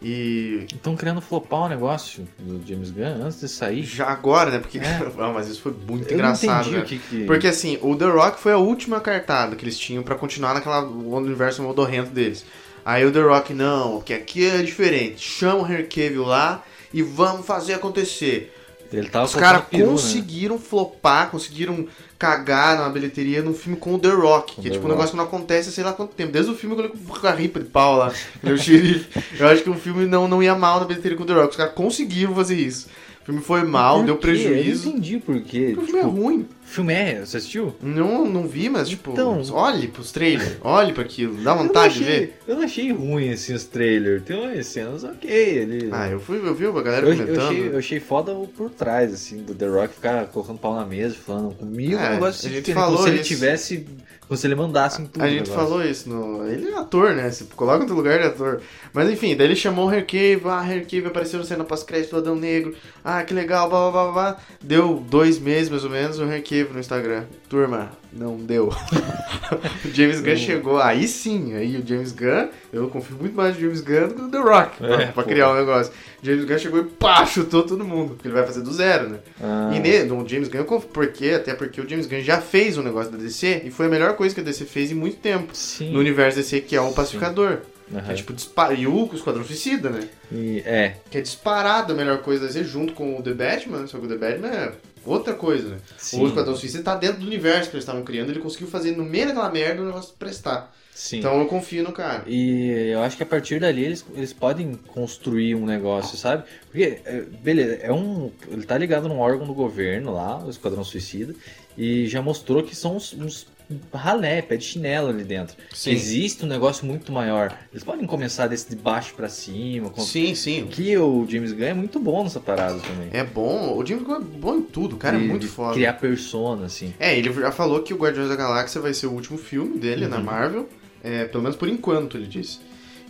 e 0.04 0.66
Estão 0.70 0.94
querendo 0.94 1.22
flopar 1.22 1.62
o 1.62 1.68
negócio 1.68 2.28
do 2.38 2.60
James 2.68 2.90
Gunn 2.90 3.24
antes 3.24 3.40
de 3.40 3.48
sair. 3.48 3.82
já 3.82 4.06
agora, 4.06 4.50
né, 4.50 4.58
porque... 4.58 4.78
É. 4.78 4.82
ah, 5.18 5.32
mas 5.32 5.48
isso 5.48 5.62
foi 5.62 5.72
muito 5.72 6.08
Eu 6.08 6.14
engraçado, 6.14 6.70
né? 6.70 6.82
que 6.82 6.98
que... 6.98 7.24
Porque 7.24 7.46
assim, 7.46 7.78
o 7.80 7.96
The 7.96 8.04
Rock 8.04 8.38
foi 8.38 8.52
a 8.52 8.58
última 8.58 9.00
cartada 9.00 9.56
que 9.56 9.64
eles 9.64 9.78
tinham 9.78 10.02
pra 10.02 10.14
continuar 10.14 10.52
naquela 10.52 10.82
universo 10.84 11.62
modorrento 11.62 12.10
deles. 12.10 12.44
Aí 12.84 13.06
o 13.06 13.10
The 13.10 13.20
Rock, 13.20 13.54
não, 13.54 14.02
que 14.02 14.12
aqui 14.12 14.46
é 14.46 14.62
diferente. 14.62 15.22
Chama 15.26 15.62
o 15.62 15.66
Henry 15.66 15.84
Cavill 15.84 16.24
lá 16.24 16.62
e 16.92 17.02
vamos 17.02 17.46
fazer 17.46 17.72
acontecer. 17.72 18.54
Ele 18.92 19.08
tava 19.08 19.24
Os 19.24 19.34
caras 19.34 19.62
né? 19.72 19.84
conseguiram 19.84 20.58
flopar, 20.58 21.30
conseguiram 21.30 21.88
cagar 22.24 22.78
na 22.78 22.88
bilheteria 22.88 23.42
num 23.42 23.52
filme 23.54 23.78
com 23.78 23.94
o 23.94 23.98
The 23.98 24.08
Rock, 24.08 24.54
que 24.54 24.60
é 24.60 24.64
The 24.64 24.70
tipo 24.70 24.80
um 24.87 24.88
Rock. 24.88 24.92
negócio 24.92 25.10
que 25.10 25.16
não 25.16 25.24
acontece 25.24 25.70
sei 25.72 25.84
lá 25.84 25.92
quanto 25.92 26.14
tempo. 26.14 26.32
Desde 26.32 26.50
o 26.50 26.54
filme 26.54 26.74
que 26.76 26.82
eu 26.82 26.90
com 27.20 27.26
a 27.26 27.30
ripa 27.32 27.60
de 27.60 27.66
pau 27.66 27.96
lá, 27.96 28.12
ele 28.42 28.52
é 28.52 28.54
o 28.54 28.58
xerife. 28.58 29.08
Eu 29.38 29.48
acho 29.48 29.62
que 29.62 29.70
o 29.70 29.74
filme 29.74 30.06
não, 30.06 30.26
não 30.26 30.42
ia 30.42 30.54
mal 30.54 30.80
na 30.80 30.87
bilheteria 30.87 31.16
com 31.16 31.24
o 31.24 31.26
The 31.26 31.34
Rock. 31.34 31.50
Os 31.50 31.56
caras 31.56 31.74
conseguiram 31.74 32.34
fazer 32.34 32.56
isso. 32.56 32.88
O 33.22 33.24
filme 33.26 33.40
foi 33.40 33.62
mal, 33.64 33.98
Por 33.98 34.06
deu 34.06 34.16
quê? 34.16 34.26
Eu 34.28 34.32
prejuízo. 34.32 34.84
não 34.88 34.92
entendi 34.96 35.18
por 35.18 35.40
quê. 35.42 35.74
O 35.78 35.82
filme 35.82 35.87
Tipo, 35.87 35.98
é 35.98 36.02
ruim. 36.02 36.46
Filme 36.64 36.92
é, 36.92 37.20
você 37.24 37.37
assistiu? 37.37 37.74
Não, 37.83 38.24
não 38.29 38.46
vi, 38.48 38.68
mas 38.68 38.88
tipo, 38.88 39.12
Então- 39.12 39.40
olhe 39.53 39.88
pros 39.88 40.11
trailers, 40.12 40.57
olhe 40.62 40.92
pra 40.92 41.03
aquilo, 41.05 41.35
dá 41.42 41.53
Eu 41.53 41.59
vontade 41.59 41.94
de 41.98 42.05
achei- 42.05 42.20
ver. 42.20 42.38
Eu 42.48 42.57
não 42.57 42.62
achei 42.64 42.92
ruim 42.92 43.31
assim 43.31 43.55
os 43.55 43.64
trailers. 43.64 44.22
Tem 44.24 44.37
umas 44.38 44.66
cenas 44.66 45.05
ok 45.05 45.62
ali. 45.62 45.88
Ah, 45.92 46.09
eu 46.09 46.18
fui, 46.20 46.38
eu 46.38 46.55
vi 46.55 46.66
a 46.66 46.70
galera 46.83 47.07
Eu, 47.07 47.12
eu 47.12 47.18
comentando. 47.18 47.46
achei, 47.48 47.68
eu 47.68 47.79
achei 47.79 48.00
foda 48.00 48.33
o 48.33 48.46
por 48.48 48.70
trás, 48.70 49.12
assim, 49.12 49.38
do 49.42 49.55
The 49.55 49.66
Rock 49.66 49.94
ficar 49.94 50.27
colocando 50.27 50.59
pau 50.59 50.74
na 50.74 50.85
mesa, 50.85 51.14
falando 51.14 51.55
comigo, 51.55 51.96
É, 51.96 52.09
um 52.09 52.12
negócio 52.14 52.48
a 52.48 52.53
gente 52.53 52.72
como 52.72 52.85
falou 52.87 53.03
se 53.03 53.09
ele 53.09 53.16
isso. 53.20 53.29
tivesse, 53.29 53.87
como 54.27 54.37
se 54.38 54.46
ele 54.46 54.55
mandasse 54.55 55.03
em 55.03 55.07
tudo. 55.07 55.22
A 55.22 55.29
gente 55.29 55.50
falou 55.50 55.85
isso 55.85 56.09
no. 56.09 56.46
Ele 56.46 56.68
é 56.70 56.74
ator, 56.79 57.14
né? 57.14 57.31
Se 57.31 57.44
coloca 57.44 57.85
no 57.85 57.94
lugar 57.94 58.18
de 58.18 58.27
ator. 58.27 58.61
Mas 58.92 59.11
enfim, 59.11 59.37
daí 59.37 59.46
ele 59.48 59.57
chamou 59.57 59.87
o 59.87 59.88
Harry 59.88 60.05
Cave, 60.05 60.40
ah, 60.46 60.61
Harry 60.61 60.85
Cave 60.85 61.07
apareceu 61.07 61.38
na 61.38 61.44
cena 61.44 61.64
pós-crédito 61.64 62.11
do 62.12 62.16
Adão 62.18 62.37
Negro. 62.37 62.74
Ah, 63.05 63.22
que 63.22 63.35
legal, 63.35 63.68
blá 63.68 63.90
blá 63.90 64.03
blá 64.05 64.12
blá. 64.12 64.37
Deu 64.62 65.03
dois 65.09 65.38
meses 65.38 65.68
mais 65.68 65.85
ou 65.85 65.90
menos 65.90 66.18
o 66.18 66.24
Harry 66.24 66.42
Cave 66.54 66.72
no 66.72 66.78
Instagram. 66.80 67.24
Turma, 67.48 67.90
não 68.12 68.36
deu. 68.36 68.68
o 69.84 69.88
James 69.92 70.20
Gunn 70.20 70.36
chegou, 70.36 70.78
aí 70.80 71.06
sim, 71.08 71.54
aí 71.54 71.76
o 71.76 71.86
James 71.86 72.12
Gunn, 72.12 72.48
eu 72.72 72.88
confio 72.88 73.16
muito 73.16 73.34
mais 73.34 73.54
no 73.54 73.60
James 73.60 73.80
Gunn 73.80 74.08
do 74.08 74.14
que 74.14 74.22
no 74.22 74.30
The 74.30 74.38
Rock 74.38 74.76
pra, 74.78 75.02
É, 75.02 75.06
pra 75.06 75.22
criar 75.24 75.50
um 75.52 75.56
negócio. 75.56 75.92
O 76.22 76.26
James 76.26 76.44
Gunn 76.44 76.58
chegou 76.58 76.80
e 76.80 76.84
pá, 76.84 77.26
chutou 77.26 77.62
todo 77.64 77.84
mundo, 77.84 78.10
porque 78.14 78.28
ele 78.28 78.34
vai 78.34 78.46
fazer 78.46 78.60
do 78.62 78.72
zero, 78.72 79.08
né? 79.10 79.18
Ah, 79.42 79.70
E 79.74 79.80
ne, 79.80 80.04
no 80.04 80.26
James 80.28 80.48
Gunn, 80.48 80.58
eu 80.60 80.64
confio, 80.64 80.88
porque, 80.92 81.30
até 81.30 81.54
porque 81.54 81.80
o 81.80 81.88
James 81.88 82.06
Gunn 82.06 82.20
já 82.20 82.40
fez 82.40 82.78
um 82.78 82.82
negócio 82.82 83.10
da 83.10 83.18
DC 83.18 83.62
e 83.64 83.70
foi 83.70 83.86
a 83.86 83.88
melhor 83.88 84.14
coisa 84.14 84.34
que 84.34 84.40
a 84.40 84.44
DC 84.44 84.64
fez 84.64 84.90
em 84.90 84.94
muito 84.94 85.16
tempo. 85.18 85.54
sim. 85.54 85.90
No 85.92 85.98
universo 85.98 86.38
DC, 86.38 86.60
que 86.60 86.76
é 86.76 86.80
o 86.80 86.88
Sim. 86.88 86.94
Pacificador. 86.94 87.58
Aham. 87.92 88.02
Que 88.06 88.12
é 88.12 88.14
tipo 88.14 88.32
dispara. 88.32 88.72
E 88.72 88.86
o 88.86 89.10
Esquadrão 89.12 89.44
Suicida, 89.44 89.90
né? 89.90 90.08
E- 90.32 90.62
é, 90.64 90.94
Que 91.10 91.18
é 91.18 91.20
disparado 91.20 91.92
a 91.92 91.96
melhor 91.96 92.18
coisa 92.22 92.40
da 92.42 92.46
DC 92.46 92.64
junto 92.64 92.94
com 92.94 93.18
o 93.18 93.22
The 93.22 93.34
Batman, 93.34 93.86
só 93.86 93.98
que 93.98 94.06
o 94.06 94.08
The 94.08 94.16
Batman 94.16 94.48
é 94.48 94.72
outra 95.04 95.34
coisa, 95.34 95.68
né? 95.68 95.78
sim. 95.96 96.22
O 96.22 96.26
Esquadrão 96.26 96.56
Suicida 96.56 96.82
tá 96.82 96.94
dentro 96.96 97.20
do 97.20 97.26
universo 97.26 97.70
que 97.70 97.76
eles 97.76 97.84
estavam 97.84 98.02
criando, 98.02 98.30
ele 98.30 98.40
conseguiu 98.40 98.68
fazer 98.68 98.96
no 98.96 99.04
meio 99.04 99.26
daquela 99.26 99.50
merda 99.50 99.82
o 99.82 99.86
negócio 99.86 100.14
prestar. 100.18 100.74
sim. 100.94 101.18
Então 101.18 101.40
eu 101.40 101.46
confio 101.46 101.82
no 101.82 101.92
cara. 101.92 102.24
E 102.26 102.90
eu 102.92 103.02
acho 103.02 103.16
que 103.16 103.22
a 103.22 103.26
partir 103.26 103.60
dali 103.60 103.84
eles, 103.84 104.04
eles 104.14 104.32
podem 104.32 104.74
construir 104.74 105.54
um 105.54 105.64
negócio, 105.66 106.16
sabe? 106.16 106.44
Porque, 106.70 107.00
é, 107.04 107.20
beleza, 107.42 107.74
é 107.74 107.92
um. 107.92 108.30
Ele 108.48 108.64
tá 108.64 108.76
ligado 108.78 109.08
num 109.08 109.18
órgão 109.18 109.46
do 109.46 109.54
governo 109.54 110.12
lá, 110.12 110.38
o 110.38 110.50
Esquadrão 110.50 110.84
Suicida, 110.84 111.34
e 111.76 112.06
já 112.06 112.22
mostrou 112.22 112.62
que 112.62 112.74
são 112.74 112.96
uns, 112.96 113.12
uns 113.14 113.46
ralé, 113.92 114.42
pé 114.42 114.57
de 114.57 114.64
chinelo 114.64 115.09
ali 115.09 115.24
dentro. 115.24 115.57
Sim. 115.72 115.90
Existe 115.92 116.44
um 116.44 116.48
negócio 116.48 116.87
muito 116.87 117.11
maior. 117.11 117.57
Eles 117.72 117.83
podem 117.83 118.07
começar 118.07 118.46
desse 118.46 118.68
de 118.68 118.77
baixo 118.77 119.14
pra 119.14 119.29
cima. 119.29 119.90
Com... 119.90 120.00
Sim, 120.03 120.35
sim. 120.35 120.66
Que 120.70 120.96
o 120.98 121.27
James 121.29 121.53
Gunn 121.53 121.64
é 121.64 121.74
muito 121.74 121.98
bom 121.98 122.22
nessa 122.24 122.40
parada 122.40 122.79
também. 122.79 123.09
É 123.12 123.24
bom. 123.24 123.77
O 123.77 123.85
James 123.87 124.05
Gunn 124.05 124.16
é 124.16 124.20
bom 124.20 124.57
em 124.57 124.62
tudo, 124.62 124.96
o 124.96 124.98
cara 124.98 125.16
De- 125.18 125.24
é 125.24 125.29
muito 125.29 125.48
foda. 125.48 125.74
Criar 125.74 125.94
persona, 125.94 126.66
assim. 126.66 126.92
É, 127.00 127.16
ele 127.16 127.33
já 127.33 127.50
falou 127.50 127.83
que 127.83 127.94
o 127.94 127.96
Guardiões 127.96 128.29
da 128.29 128.37
Galáxia 128.37 128.81
vai 128.81 128.92
ser 128.94 129.07
o 129.07 129.12
último 129.12 129.38
filme 129.38 129.79
dele 129.79 130.07
na 130.07 130.18
Uhum. 130.18 130.22
Marvel, 130.24 130.68
é, 131.03 131.24
pelo 131.24 131.42
menos 131.42 131.57
por 131.57 131.68
enquanto, 131.68 132.16
ele 132.16 132.27
disse. 132.27 132.59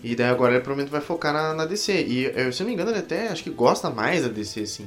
E 0.03 0.15
daí 0.15 0.29
agora 0.29 0.53
ele 0.53 0.61
provavelmente 0.61 0.93
vai 0.93 1.01
focar 1.01 1.33
na, 1.33 1.55
na 1.55 1.65
DC. 1.65 2.05
E 2.07 2.25
eu, 2.37 2.53
se 2.53 2.63
eu 2.63 2.65
não 2.65 2.69
me 2.69 2.75
engano, 2.75 2.91
ele 2.91 2.99
até 2.99 3.29
acho 3.29 3.43
que 3.43 3.51
gosta 3.51 3.89
mais 3.89 4.23
da 4.23 4.29
DC, 4.29 4.61
assim. 4.61 4.87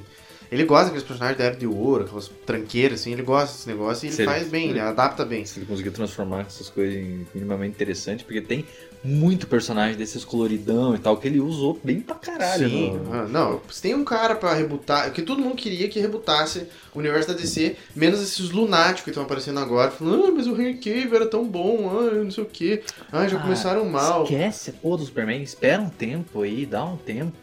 Ele 0.52 0.64
gosta 0.64 0.86
daqueles 0.86 1.06
personagens 1.08 1.38
da 1.38 1.44
Era 1.46 1.56
de 1.56 1.68
Ouro, 1.68 2.06
aquelas 2.06 2.30
tranqueiras, 2.46 3.02
assim, 3.02 3.12
ele 3.14 3.22
gosta 3.24 3.54
desse 3.56 3.68
negócio 3.68 4.06
e 4.06 4.08
ele 4.08 4.16
Se 4.16 4.22
ele- 4.22 4.32
faz 4.32 4.48
bem, 4.48 4.70
ele 4.70 4.80
adapta 4.80 5.26
bem. 5.26 5.46
Se 5.46 5.60
ele 5.60 5.66
conseguir 5.66 5.92
transformar 5.92 6.42
essas 6.42 6.70
coisas 6.70 6.96
em 6.96 7.28
minimamente 7.34 7.76
interessante, 7.76 8.24
porque 8.24 8.42
tem 8.42 8.66
muito 9.04 9.46
personagem 9.48 9.96
desses 9.98 10.26
coloridão 10.26 10.96
e 10.96 10.98
tal, 11.00 11.18
que 11.18 11.28
ele 11.28 11.40
usou 11.40 11.80
bem 11.84 12.00
pra 12.02 12.16
caralho. 12.16 12.68
Sim, 12.70 12.98
no- 12.98 13.14
ah, 13.14 13.28
não, 13.28 13.62
se 13.70 13.82
tem 13.82 13.94
um 13.94 14.04
cara 14.04 14.36
pra 14.36 14.54
rebutar, 14.54 15.12
que 15.12 15.22
todo 15.22 15.42
mundo 15.42 15.56
queria 15.56 15.88
que 15.88 16.00
rebutasse 16.00 16.68
o 16.94 17.00
universo 17.00 17.28
da 17.28 17.34
DC, 17.36 17.76
menos 17.96 18.22
esses 18.22 18.50
lunáticos 18.50 19.04
que 19.04 19.10
estão 19.12 19.24
aparecendo 19.24 19.60
agora, 19.60 19.92
falando, 19.92 20.26
ah, 20.28 20.32
mas 20.32 20.48
o 20.48 20.60
Henry 20.60 20.76
Cave 20.78 21.16
era 21.16 21.28
tão 21.28 21.48
bom, 21.48 21.90
ah, 21.90 22.12
não 22.24 22.32
sei 22.32 22.44
o 22.44 22.48
que, 22.48 22.82
ah, 23.12 23.28
já 23.28 23.38
Ah, 23.38 23.42
começaram 23.42 23.86
mal. 23.86 24.24
Esquece 24.24 24.72
porra 24.72 24.98
do 24.98 25.06
Superman, 25.06 25.44
espera 25.44 25.82
um 25.82 25.90
tempo 25.90 26.42
aí, 26.42 26.66
dá 26.66 26.84
um 26.84 26.98
tempo. 26.98 27.34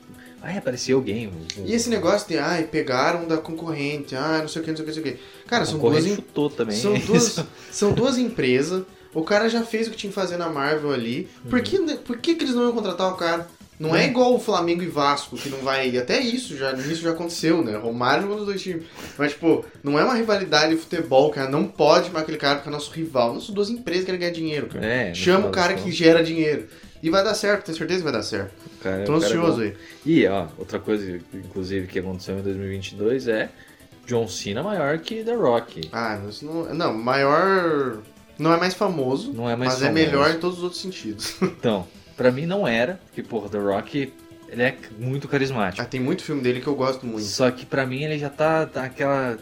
Vai 0.45 0.59
aparecer 0.59 0.93
alguém. 0.93 1.31
E 1.65 1.73
esse 1.75 1.89
negócio 1.89 2.29
de, 2.29 2.37
ai, 2.39 2.65
pegaram 2.65 3.27
da 3.27 3.39
concorrente, 3.39 4.15
ah, 4.15 4.39
não 4.41 4.49
sei 4.49 4.61
o 4.61 4.65
que, 4.65 4.71
não 4.71 4.77
sei 4.77 4.85
o 4.85 4.89
que, 4.89 4.99
não 5.01 5.03
sei 5.05 5.13
o 5.13 5.17
que. 5.17 5.23
Cara, 5.47 5.65
são 5.65 5.79
duas, 5.79 6.05
chutou 6.05 6.51
também. 6.51 6.77
são, 6.77 6.95
duas, 6.99 7.41
são 7.73 7.93
duas 7.93 8.19
empresas, 8.19 8.83
o 9.15 9.23
cara 9.23 9.49
já 9.49 9.63
fez 9.63 9.87
o 9.89 9.91
que 9.91 9.97
tinha 9.97 10.11
que 10.11 10.15
fazer 10.15 10.37
na 10.37 10.49
Marvel 10.49 10.93
ali, 10.93 11.29
por, 11.49 11.61
que, 11.63 11.79
por 11.97 12.19
que, 12.19 12.35
que 12.35 12.45
eles 12.45 12.55
não 12.55 12.65
iam 12.65 12.73
contratar 12.73 13.11
o 13.13 13.17
cara? 13.17 13.49
Não 13.77 13.95
é 13.95 14.03
Uhum. 14.03 14.07
igual 14.09 14.35
o 14.35 14.39
Flamengo 14.39 14.85
e 14.85 14.87
Vasco, 14.87 15.37
que 15.37 15.49
não 15.49 15.59
vai. 15.59 15.97
Até 15.99 16.21
isso 16.21 16.57
já, 16.57 16.73
isso 16.75 17.03
já 17.03 17.11
aconteceu, 17.11 17.61
né? 17.61 17.77
Romário 17.77 18.23
jogou 18.23 18.37
nos 18.37 18.47
dois 18.47 18.63
times. 18.63 18.85
Mas, 19.19 19.33
tipo, 19.33 19.65
não 19.83 19.99
é 19.99 20.05
uma 20.05 20.15
rivalidade 20.15 20.75
de 20.77 20.81
futebol, 20.81 21.29
cara. 21.31 21.51
Não 21.51 21.65
pode 21.65 22.07
chamar 22.07 22.21
aquele 22.21 22.37
cara 22.39 22.55
porque 22.57 22.69
é 22.69 22.73
nosso 22.73 22.93
rival. 22.93 23.35
Nós 23.35 23.43
somos 23.43 23.55
duas 23.57 23.71
empresas 23.71 24.03
que 24.03 24.07
querem 24.07 24.21
ganhar 24.21 24.33
dinheiro, 24.33 24.69
cara. 24.69 24.87
É, 24.87 25.13
Chama 25.13 25.49
o 25.49 25.51
cara 25.51 25.75
que 25.75 25.91
gera 25.91 26.23
dinheiro. 26.23 26.69
E 27.05 27.11
vai 27.11 27.23
dar 27.23 27.35
certo, 27.35 27.67
tenho 27.67 27.77
certeza 27.77 27.99
que 27.99 28.05
vai 28.05 28.13
dar 28.13 28.23
certo. 28.23 28.53
cara- 28.83 29.05
Tô 29.05 29.13
é 29.13 29.17
ansioso 29.17 29.57
bom. 29.59 29.63
aí. 29.63 29.77
E, 30.07 30.27
ó, 30.27 30.47
outra 30.57 30.79
coisa, 30.79 31.21
inclusive, 31.35 31.87
que 31.87 31.99
aconteceu 31.99 32.39
em 32.39 32.43
2022 32.43 33.29
é 33.29 33.51
John 34.07 34.27
Cena 34.27 34.63
maior 34.63 34.99
que 34.99 35.23
The 35.23 35.35
Rock. 35.35 35.89
Ah, 35.93 36.19
isso 36.29 36.47
não. 36.47 36.75
Não, 36.75 36.95
maior. 36.95 37.99
Não 38.39 38.53
é 38.53 38.57
mais 38.59 38.73
famoso, 38.75 39.33
Não 39.33 39.49
é 39.49 39.55
mais 39.55 39.75
mas 39.75 39.83
é 39.83 39.87
famoso. 39.87 40.05
melhor 40.05 40.31
em 40.31 40.39
todos 40.39 40.59
os 40.59 40.65
outros 40.65 40.81
sentidos. 40.81 41.37
Então, 41.43 41.87
pra 42.17 42.31
mim 42.33 42.47
não 42.47 42.67
era, 42.67 42.99
porque, 43.07 43.23
porra, 43.23 43.49
The 43.51 43.59
Rock, 43.59 44.13
ele 44.49 44.63
é 44.63 44.77
muito 44.99 45.29
carismático. 45.29 45.83
ah, 45.83 45.85
tem 45.85 46.01
muito 46.01 46.23
filme 46.25 46.41
dele 46.43 46.61
que 46.61 46.67
eu 46.67 46.75
gosto 46.75 47.05
muito. 47.07 47.25
Só 47.27 47.51
que 47.51 47.67
pra 47.67 47.85
mim 47.87 48.03
ele 48.03 48.19
já 48.19 48.31
tá, 48.31 48.65
tá 48.67 48.85
aquela. 48.85 49.37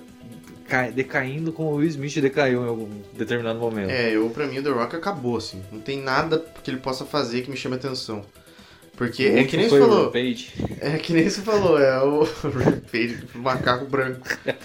Cai- 0.72 0.90
decaindo 0.90 1.52
como 1.52 1.70
o 1.70 1.74
Will 1.76 1.88
Smith 1.88 2.18
decaiu 2.18 2.64
em 2.64 2.68
algum 2.68 2.88
determinado 3.14 3.58
momento. 3.58 3.90
É, 3.90 4.16
eu 4.16 4.30
pra 4.30 4.46
mim 4.46 4.58
o 4.58 4.62
The 4.62 4.70
Rock 4.70 4.96
acabou, 4.96 5.36
assim. 5.36 5.62
Não 5.70 5.80
tem 5.80 6.00
nada 6.00 6.42
que 6.64 6.70
ele 6.70 6.78
possa 6.78 7.04
fazer 7.04 7.42
que 7.42 7.50
me 7.50 7.56
chame 7.56 7.74
atenção. 7.76 8.24
Porque 8.96 9.24
é 9.24 9.44
que 9.44 9.56
nem 9.56 9.68
você 9.68 9.78
falou. 9.80 10.12
É 10.80 10.98
que 10.98 11.12
nem 11.12 11.28
você 11.28 11.40
falou, 11.40 11.78
é 11.78 11.98
o 12.02 12.22
Rampage, 12.44 13.24
o 13.34 13.38
macaco 13.38 13.86
branco. 13.86 14.20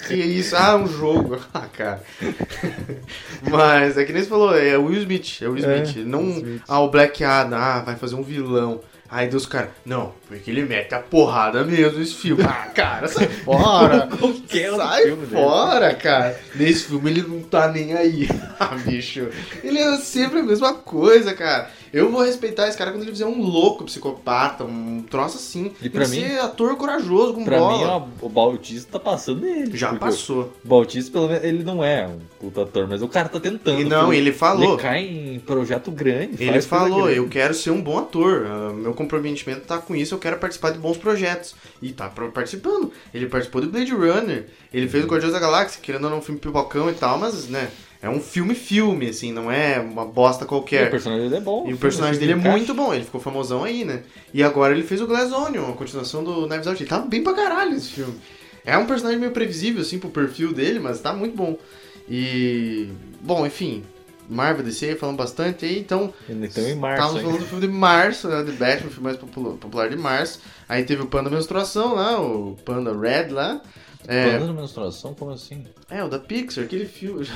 Que 0.07 0.15
isso? 0.15 0.55
Ah, 0.55 0.75
um 0.75 0.87
jogo. 0.87 1.39
Ah, 1.53 1.67
cara. 1.67 2.03
Mas 3.49 3.97
é 3.97 4.03
que 4.05 4.13
nem 4.13 4.21
você 4.23 4.29
falou, 4.29 4.55
é 4.57 4.77
o 4.77 4.85
Will 4.85 5.01
Smith. 5.01 5.41
É 5.41 5.47
o 5.47 5.53
Will 5.53 5.65
É, 5.69 5.81
Smith. 5.83 5.97
Ele 5.97 6.09
não. 6.09 6.23
Will 6.23 6.31
Smith. 6.37 6.61
Ah, 6.67 6.79
o 6.81 6.89
Black 6.89 7.23
Adam, 7.23 7.57
ah, 7.57 7.79
vai 7.81 7.95
fazer 7.95 8.15
um 8.15 8.23
vilão. 8.23 8.81
Aí 9.09 9.29
dos 9.29 9.45
caras, 9.45 9.69
não, 9.85 10.13
porque 10.27 10.51
ele 10.51 10.63
mete 10.65 10.93
a 10.93 10.99
porrada 10.99 11.63
mesmo 11.63 11.99
nesse 11.99 12.15
filme. 12.15 12.43
Ah, 12.43 12.69
cara, 12.75 13.07
sai 13.07 13.27
fora. 13.27 14.07
Qualquer 14.19 14.75
Sai 14.75 15.03
filme 15.03 15.25
dele. 15.25 15.41
fora, 15.41 15.95
cara. 15.95 16.39
Nesse 16.55 16.83
filme 16.85 17.09
ele 17.11 17.21
não 17.21 17.41
tá 17.41 17.69
nem 17.71 17.93
aí. 17.93 18.27
ah, 18.59 18.75
bicho. 18.85 19.29
Ele 19.63 19.79
é 19.79 19.95
sempre 19.97 20.39
a 20.39 20.43
mesma 20.43 20.73
coisa, 20.73 21.33
cara. 21.33 21.71
Eu 21.93 22.11
vou 22.11 22.21
respeitar 22.23 22.67
esse 22.67 22.77
cara 22.77 22.91
quando 22.91 23.03
ele 23.03 23.11
fizer 23.11 23.25
um 23.25 23.41
louco 23.41 23.83
psicopata, 23.85 24.63
um 24.63 25.01
troço 25.09 25.37
assim. 25.37 25.71
E 25.81 25.89
pra 25.89 26.07
mim- 26.07 26.21
ser 26.21 26.39
ator 26.39 26.75
corajoso 26.75 27.33
com 27.33 27.43
Pra 27.43 27.57
bola. 27.59 27.99
mim, 28.01 28.05
o 28.21 28.29
Bautista 28.29 28.93
tá 28.93 28.99
passando 28.99 29.41
nele. 29.41 29.75
Já 29.77 29.93
passou. 29.95 30.53
O 30.63 30.67
Bautista, 30.67 31.11
pelo 31.11 31.27
menos, 31.27 31.43
ele 31.43 31.63
não 31.63 31.83
é 31.83 32.07
um 32.07 32.19
puta 32.39 32.63
ator, 32.63 32.87
mas 32.87 33.01
o 33.01 33.07
cara 33.07 33.29
tá 33.29 33.39
tentando. 33.39 33.79
E 33.79 33.83
não, 33.83 34.13
ele 34.13 34.31
falou. 34.31 34.73
Ele 34.73 34.81
cai 34.81 35.03
em 35.05 35.39
projeto 35.39 35.91
grande. 35.91 36.43
Ele 36.43 36.61
falou, 36.61 37.03
grande. 37.03 37.17
eu 37.17 37.27
quero 37.27 37.53
ser 37.53 37.71
um 37.71 37.81
bom 37.81 37.97
ator. 37.99 38.45
ah, 38.47 38.73
meu 38.73 38.93
comprometimento 38.93 39.61
tá 39.61 39.77
com 39.77 39.95
isso, 39.95 40.13
eu 40.15 40.19
quero 40.19 40.37
participar 40.37 40.71
de 40.71 40.79
bons 40.79 40.97
projetos. 40.97 41.55
E 41.81 41.91
tá 41.91 42.09
participando. 42.33 42.91
Ele 43.13 43.27
participou 43.27 43.61
do 43.61 43.69
Blade 43.69 43.91
Runner, 43.93 44.47
ele 44.73 44.87
fez 44.87 45.03
o 45.03 45.07
Guardiões 45.07 45.33
da 45.33 45.39
Galáxia, 45.39 45.79
querendo 45.81 46.05
ou 46.05 46.09
não 46.09 46.17
um 46.17 46.21
filme 46.21 46.39
pipocão 46.39 46.89
e 46.89 46.93
tal, 46.93 47.17
mas, 47.17 47.47
né, 47.47 47.69
é 48.01 48.09
um 48.09 48.19
filme-filme, 48.19 49.09
assim, 49.09 49.31
não 49.31 49.51
é 49.51 49.79
uma 49.79 50.05
bosta 50.05 50.43
E 50.43 50.45
o 50.45 50.47
qualquer. 50.47 50.89
personagem 50.91 51.23
dele 51.25 51.41
é 51.41 51.43
bom. 51.43 51.67
E 51.67 51.73
o 51.73 51.77
personagem 51.77 52.19
dele 52.19 52.33
é 52.33 52.35
encaixa. 52.35 52.57
muito 52.57 52.73
bom, 52.73 52.93
ele 52.93 53.03
ficou 53.03 53.19
famosão 53.19 53.63
aí, 53.63 53.83
né? 53.83 54.03
E 54.33 54.43
agora 54.43 54.73
ele 54.73 54.83
fez 54.83 55.01
o 55.01 55.07
Glass 55.07 55.31
Onion, 55.31 55.69
a 55.69 55.73
continuação 55.73 56.23
do 56.23 56.47
Knives 56.47 56.67
Out. 56.67 56.81
Ele 56.81 56.89
tá 56.89 56.99
bem 56.99 57.23
pra 57.23 57.33
caralho 57.33 57.75
esse 57.75 57.89
filme. 57.89 58.15
É 58.65 58.77
um 58.77 58.85
personagem 58.85 59.19
meio 59.19 59.31
previsível, 59.31 59.81
assim, 59.81 59.97
pro 59.97 60.09
perfil 60.09 60.53
dele, 60.53 60.79
mas 60.79 60.99
tá 60.99 61.13
muito 61.13 61.35
bom. 61.35 61.57
E. 62.09 62.89
Bom, 63.21 63.45
enfim. 63.45 63.83
Marvel 64.29 64.65
DC, 64.65 64.95
falando 64.95 65.15
bastante 65.15 65.65
aí, 65.65 65.79
então. 65.79 66.13
Então 66.29 66.67
em 66.67 66.75
março. 66.75 67.01
Estávamos 67.01 67.21
falando 67.21 67.39
do 67.39 67.45
filme 67.45 67.65
de 67.65 67.71
março, 67.73 68.27
né? 68.27 68.43
De 68.43 68.51
Batman, 68.51 68.87
o 68.87 68.91
filme 68.91 69.03
mais 69.03 69.17
popular, 69.17 69.53
popular 69.55 69.89
de 69.89 69.95
março. 69.95 70.41
Aí 70.67 70.83
teve 70.83 71.01
o 71.01 71.05
Panda 71.05 71.29
Menstruação 71.29 71.95
lá, 71.95 72.19
o 72.21 72.57
Panda 72.65 72.91
Red 72.91 73.29
lá. 73.29 73.61
É, 74.07 74.37
de 74.37 74.53
menstruação, 74.53 75.13
como 75.13 75.31
assim? 75.31 75.65
é, 75.89 76.03
o 76.03 76.07
da 76.07 76.17
Pixar, 76.17 76.63
aquele 76.63 76.85
filme. 76.85 77.19
Eu 77.19 77.23
já, 77.25 77.33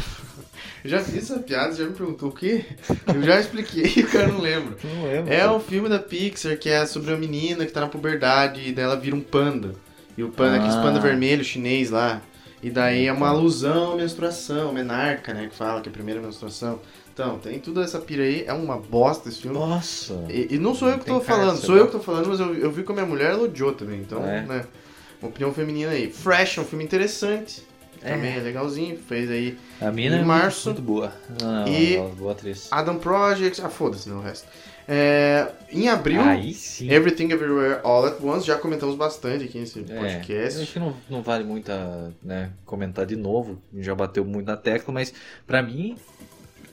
eu 0.86 0.90
já 0.90 1.00
fiz 1.02 1.30
essa 1.30 1.40
piada, 1.40 1.74
já 1.76 1.84
me 1.86 1.94
perguntou 1.94 2.30
o 2.30 2.32
quê? 2.32 2.66
Eu 3.14 3.22
já 3.22 3.40
expliquei 3.40 3.92
e 3.98 4.02
o 4.04 4.08
cara 4.10 4.28
não 4.30 4.40
lembra. 4.40 4.78
Não 4.84 5.04
lembro. 5.04 5.34
É 5.34 5.50
um 5.52 5.60
filme 5.60 5.90
da 5.90 6.00
Pixar 6.00 6.58
que 6.58 6.70
é 6.70 6.86
sobre 6.86 7.12
uma 7.12 7.18
menina 7.20 7.66
que 7.66 7.72
tá 7.72 7.82
na 7.82 7.88
puberdade 7.88 8.62
e 8.68 8.72
daí 8.72 8.86
ela 8.86 8.96
vira 8.96 9.16
um 9.16 9.22
panda. 9.22 9.76
E 10.18 10.24
o 10.24 10.30
panda, 10.30 10.58
aquele 10.58 10.74
Ah. 10.74 10.82
panda 10.82 11.00
vermelho 11.00 11.44
chinês 11.44 11.90
lá. 11.90 12.22
E 12.64 12.70
daí 12.70 13.08
é 13.08 13.12
uma 13.14 13.30
alusão 13.30 13.94
à 13.94 13.96
menstruação, 13.96 14.72
menarca, 14.72 15.34
né? 15.34 15.48
Que 15.50 15.56
fala 15.56 15.82
que 15.82 15.90
é 15.90 15.92
a 15.92 15.94
primeira 15.94 16.22
menstruação. 16.22 16.80
Então, 17.12 17.40
tem 17.40 17.60
toda 17.60 17.82
essa 17.84 18.00
pira 18.00 18.22
aí. 18.24 18.44
É 18.46 18.54
uma 18.54 18.78
bosta 18.78 19.28
esse 19.30 19.42
filme. 19.42 19.58
Nossa. 19.58 20.26
E, 20.30 20.56
e 20.56 20.60
não 20.60 20.76
sou 20.76 20.88
eu 20.90 21.00
que 21.00 21.06
tô 21.06 21.20
falando, 21.20 21.58
sou 21.58 21.76
eu 21.76 21.88
que 21.88 21.92
tô 21.94 22.00
falando, 22.00 22.28
mas 22.30 22.40
eu, 22.40 22.54
eu 22.56 22.72
vi 22.72 22.84
com 22.84 22.92
a 22.92 22.96
minha 22.96 23.06
mulher, 23.08 23.32
ela 23.32 23.44
odiou 23.44 23.74
também. 23.74 24.00
Então, 24.02 24.24
É. 24.24 24.42
né? 24.44 24.66
Opinião 25.22 25.54
feminina 25.54 25.92
aí. 25.92 26.12
Fresh 26.12 26.58
é 26.58 26.62
um 26.62 26.66
filme 26.66 26.84
interessante. 26.84 27.64
É. 28.04 28.14
Também 28.16 28.36
é 28.36 28.40
legalzinho. 28.40 28.98
Fez 28.98 29.30
aí 29.30 29.58
A 29.80 29.92
mina 29.92 30.18
Em 30.18 30.22
é 30.22 30.26
março. 30.26 30.70
muito, 30.70 30.82
muito 30.82 31.02
boa. 31.02 31.14
Não, 31.42 31.68
E- 31.68 31.96
é 31.98 32.08
boa 32.18 32.32
atriz. 32.32 32.68
Adam 32.72 32.98
Project. 32.98 33.62
Ah, 33.62 33.70
foda-se, 33.70 34.10
não 34.10 34.18
o 34.20 34.22
resto. 34.22 34.48
É, 34.88 35.48
em 35.72 35.88
abril, 35.88 36.20
Aí 36.22 36.54
sim. 36.54 36.90
Everything 36.92 37.32
Everywhere 37.32 37.80
All 37.84 38.06
at 38.08 38.20
Once. 38.22 38.46
Já 38.46 38.58
comentamos 38.58 38.96
bastante 38.96 39.46
aqui 39.46 39.60
nesse 39.60 39.80
É, 39.80 39.84
podcast. 39.84 40.62
acho 40.64 40.74
que 40.74 40.80
não, 40.80 40.96
não 41.10 41.22
vale 41.22 41.44
muito 41.44 41.72
a, 41.72 42.10
né, 42.22 42.50
comentar 42.66 43.06
de 43.06 43.16
novo, 43.16 43.62
já 43.78 43.94
bateu 43.94 44.26
muito 44.26 44.48
na 44.48 44.58
tecla, 44.58 44.92
mas 44.94 45.14
pra 45.46 45.62
mim 45.62 45.96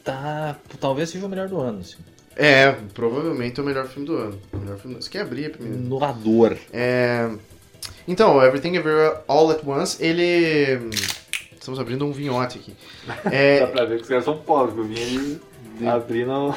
tá. 0.02 0.56
Talvez 0.80 1.10
seja 1.10 1.26
o 1.26 1.28
melhor 1.28 1.48
do 1.48 1.60
ano. 1.60 1.80
Assim. 1.80 1.96
É, 2.34 2.72
provavelmente 2.94 3.60
é 3.60 3.62
o 3.62 3.66
melhor 3.66 3.86
filme 3.86 4.06
do 4.06 4.16
ano. 4.16 4.38
O 4.52 4.56
melhor 4.56 4.78
filme 4.78 4.96
do... 4.96 5.02
Você 5.04 5.10
quer 5.10 5.20
abrir 5.22 5.50
primeiro? 5.52 5.78
Inovador. 5.78 6.56
É... 6.72 7.30
Então, 8.08 8.38
o 8.38 8.42
Everything 8.42 8.74
Everywhere 8.74 9.18
All 9.28 9.50
at 9.50 9.60
Once, 9.66 10.02
ele. 10.02 10.88
Estamos 11.52 11.78
abrindo 11.78 12.06
um 12.06 12.10
vinhote 12.10 12.58
aqui. 12.58 12.74
É, 13.30 13.66
pra 13.68 13.84
ver 13.84 13.96
que 13.96 14.02
os 14.02 14.08
caras 14.08 14.24
são 14.24 14.38
pobres, 14.38 14.78
eu 14.78 14.84
vim 14.84 14.94
ali 14.96 15.40
abrindo 15.86 16.54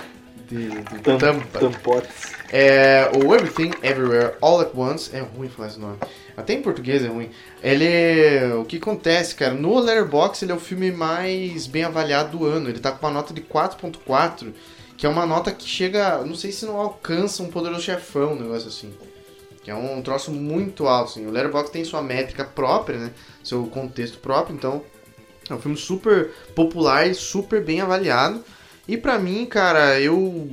de, 0.48 0.70
de 0.70 1.00
tam, 1.04 1.18
tampa. 1.18 1.60
tampotes. 1.60 2.32
É, 2.50 3.12
o 3.14 3.36
Everything 3.36 3.72
Everywhere 3.84 4.36
All 4.40 4.62
at 4.62 4.70
Once. 4.74 5.14
É 5.14 5.20
ruim 5.20 5.50
falar 5.50 5.68
esse 5.68 5.80
nome. 5.80 5.98
Até 6.38 6.54
em 6.54 6.62
português 6.62 7.04
é 7.04 7.08
ruim. 7.08 7.30
Ele. 7.62 8.54
O 8.54 8.64
que 8.64 8.78
acontece, 8.78 9.36
cara? 9.36 9.54
No 9.54 9.78
Letterboxd 9.78 10.46
ele 10.46 10.54
é 10.54 10.56
o 10.56 10.60
filme 10.60 10.90
mais 10.90 11.68
bem 11.68 11.84
avaliado 11.84 12.38
do 12.38 12.46
ano. 12.46 12.70
Ele 12.70 12.80
tá 12.80 12.94
com 12.94 13.06
uma 13.06 13.12
nota 13.12 13.34
de 13.34 13.42
4.4, 13.42 14.54
que 14.96 15.06
é 15.06 15.10
uma 15.10 15.26
nota 15.26 15.52
que 15.52 15.68
chega. 15.68 16.24
Não 16.24 16.36
sei 16.36 16.54
se 16.54 16.66
não 16.66 16.78
alcança 16.78 17.44
um 17.44 17.50
poderoso 17.50 17.82
chefão, 17.82 18.32
um 18.32 18.40
negócio 18.40 18.70
assim. 18.70 18.94
Que 19.63 19.69
é 19.71 19.76
um 19.76 20.02
troço 20.02 20.32
muito 20.32 20.88
alto, 20.88 21.12
assim. 21.12 21.26
O 21.28 21.32
Letterboxd 21.32 21.71
tem 21.71 21.84
sua 21.86 22.02
métrica 22.02 22.43
própria, 22.43 22.97
né? 22.97 23.12
Seu 23.43 23.63
contexto 23.67 24.17
próprio, 24.17 24.56
então. 24.56 24.82
É 25.50 25.54
um 25.54 25.60
filme 25.60 25.78
super 25.78 26.32
popular 26.56 27.08
e 27.08 27.13
super 27.13 27.63
bem 27.63 27.82
avaliado. 27.82 28.43
E 28.88 28.97
pra 28.97 29.19
mim, 29.19 29.45
cara, 29.45 30.00
eu. 30.00 30.50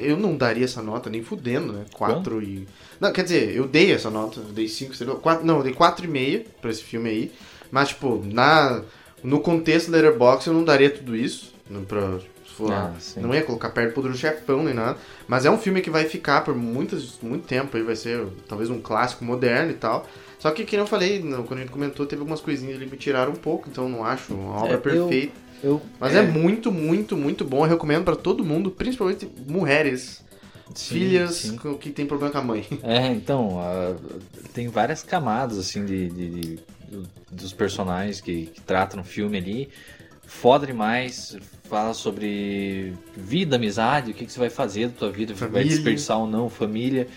Eu 0.00 0.16
não 0.16 0.34
daria 0.34 0.64
essa 0.64 0.82
nota 0.82 1.10
nem 1.10 1.22
fudendo, 1.22 1.72
né? 1.72 1.84
4 1.92 2.42
e. 2.42 2.66
Não, 2.98 3.12
quer 3.12 3.22
dizer, 3.24 3.54
eu 3.54 3.66
dei 3.68 3.92
essa 3.92 4.08
nota, 4.08 4.40
eu 4.40 4.46
dei 4.52 4.66
5 4.66 4.92
estrelas. 4.92 5.20
quatro- 5.20 5.44
Não, 5.44 5.58
eu 5.58 5.62
dei 5.62 5.74
4,5 5.74 6.46
pra 6.62 6.70
esse 6.70 6.82
filme 6.82 7.10
aí. 7.10 7.32
Mas, 7.70 7.88
tipo, 7.88 8.22
na, 8.24 8.82
no 9.22 9.40
contexto 9.40 9.90
Letterboxd 9.90 10.48
eu 10.48 10.54
não 10.54 10.64
daria 10.64 10.88
tudo 10.88 11.14
isso. 11.14 11.52
Não, 11.68 11.84
pra, 11.84 12.18
Ah, 12.70 12.92
não 13.16 13.34
ia 13.34 13.42
colocar 13.42 13.70
perto 13.70 14.00
do 14.02 14.14
Chefão 14.16 14.62
nem 14.62 14.74
nada. 14.74 14.98
Mas 15.26 15.44
é 15.44 15.50
um 15.50 15.58
filme 15.58 15.80
que 15.80 15.90
vai 15.90 16.04
ficar 16.04 16.42
por 16.42 16.54
muitas, 16.54 17.18
muito 17.22 17.46
tempo 17.46 17.76
aí, 17.76 17.82
vai 17.82 17.96
ser 17.96 18.26
talvez 18.48 18.70
um 18.70 18.80
clássico 18.80 19.24
moderno 19.24 19.70
e 19.70 19.74
tal. 19.74 20.06
Só 20.38 20.50
que, 20.50 20.64
que 20.64 20.76
eu 20.76 20.86
falei, 20.86 21.20
quando 21.20 21.54
a 21.54 21.62
gente 21.62 21.70
comentou, 21.70 22.04
teve 22.06 22.20
algumas 22.20 22.40
coisinhas 22.40 22.76
ali 22.76 22.84
que 22.84 22.92
me 22.92 22.96
tiraram 22.98 23.32
um 23.32 23.36
pouco, 23.36 23.68
então 23.68 23.84
eu 23.84 23.90
não 23.90 24.04
acho 24.04 24.34
uma 24.34 24.56
obra 24.58 24.72
É, 24.72 24.74
eu- 24.74 24.80
perfeita. 24.80 25.32
Eu, 25.62 25.80
Mas 25.98 26.14
é. 26.14 26.20
muito, 26.20 26.70
muito, 26.70 27.16
muito 27.16 27.42
bom. 27.44 27.64
Eu 27.64 27.70
recomendo 27.70 28.04
pra 28.04 28.14
todo 28.14 28.44
mundo, 28.44 28.70
principalmente 28.70 29.26
mulheres, 29.46 30.22
sim, 30.74 30.94
filhas 30.94 31.36
sim. 31.36 31.56
que 31.80 31.88
tem 31.88 32.04
problema 32.04 32.30
com 32.32 32.38
a 32.38 32.42
mãe. 32.42 32.66
É, 32.82 33.06
então, 33.06 33.58
a- 33.60 33.94
tem 34.52 34.68
várias 34.68 35.02
camadas, 35.02 35.56
assim, 35.58 35.86
de, 35.86 36.10
de- 36.10 36.28
de- 36.28 36.58
do- 36.90 37.08
dos 37.30 37.52
personagens 37.54 38.20
que, 38.20 38.46
que 38.46 38.60
tratam 38.60 38.98
no 38.98 39.04
filme 39.04 39.38
ali. 39.38 39.70
Foda 40.40 40.66
demais, 40.66 41.38
fala 41.70 41.94
sobre 41.94 42.92
vida, 43.16 43.56
amizade, 43.56 44.10
o 44.10 44.14
que, 44.14 44.26
que 44.26 44.32
você 44.32 44.38
vai 44.38 44.50
fazer 44.50 44.88
da 44.88 44.94
tua 44.98 45.10
vida, 45.10 45.32
vai 45.32 45.48
Família. 45.48 45.64
desperdiçar 45.64 46.18
ou 46.18 46.26
não, 46.26 46.50
família. 46.50 47.08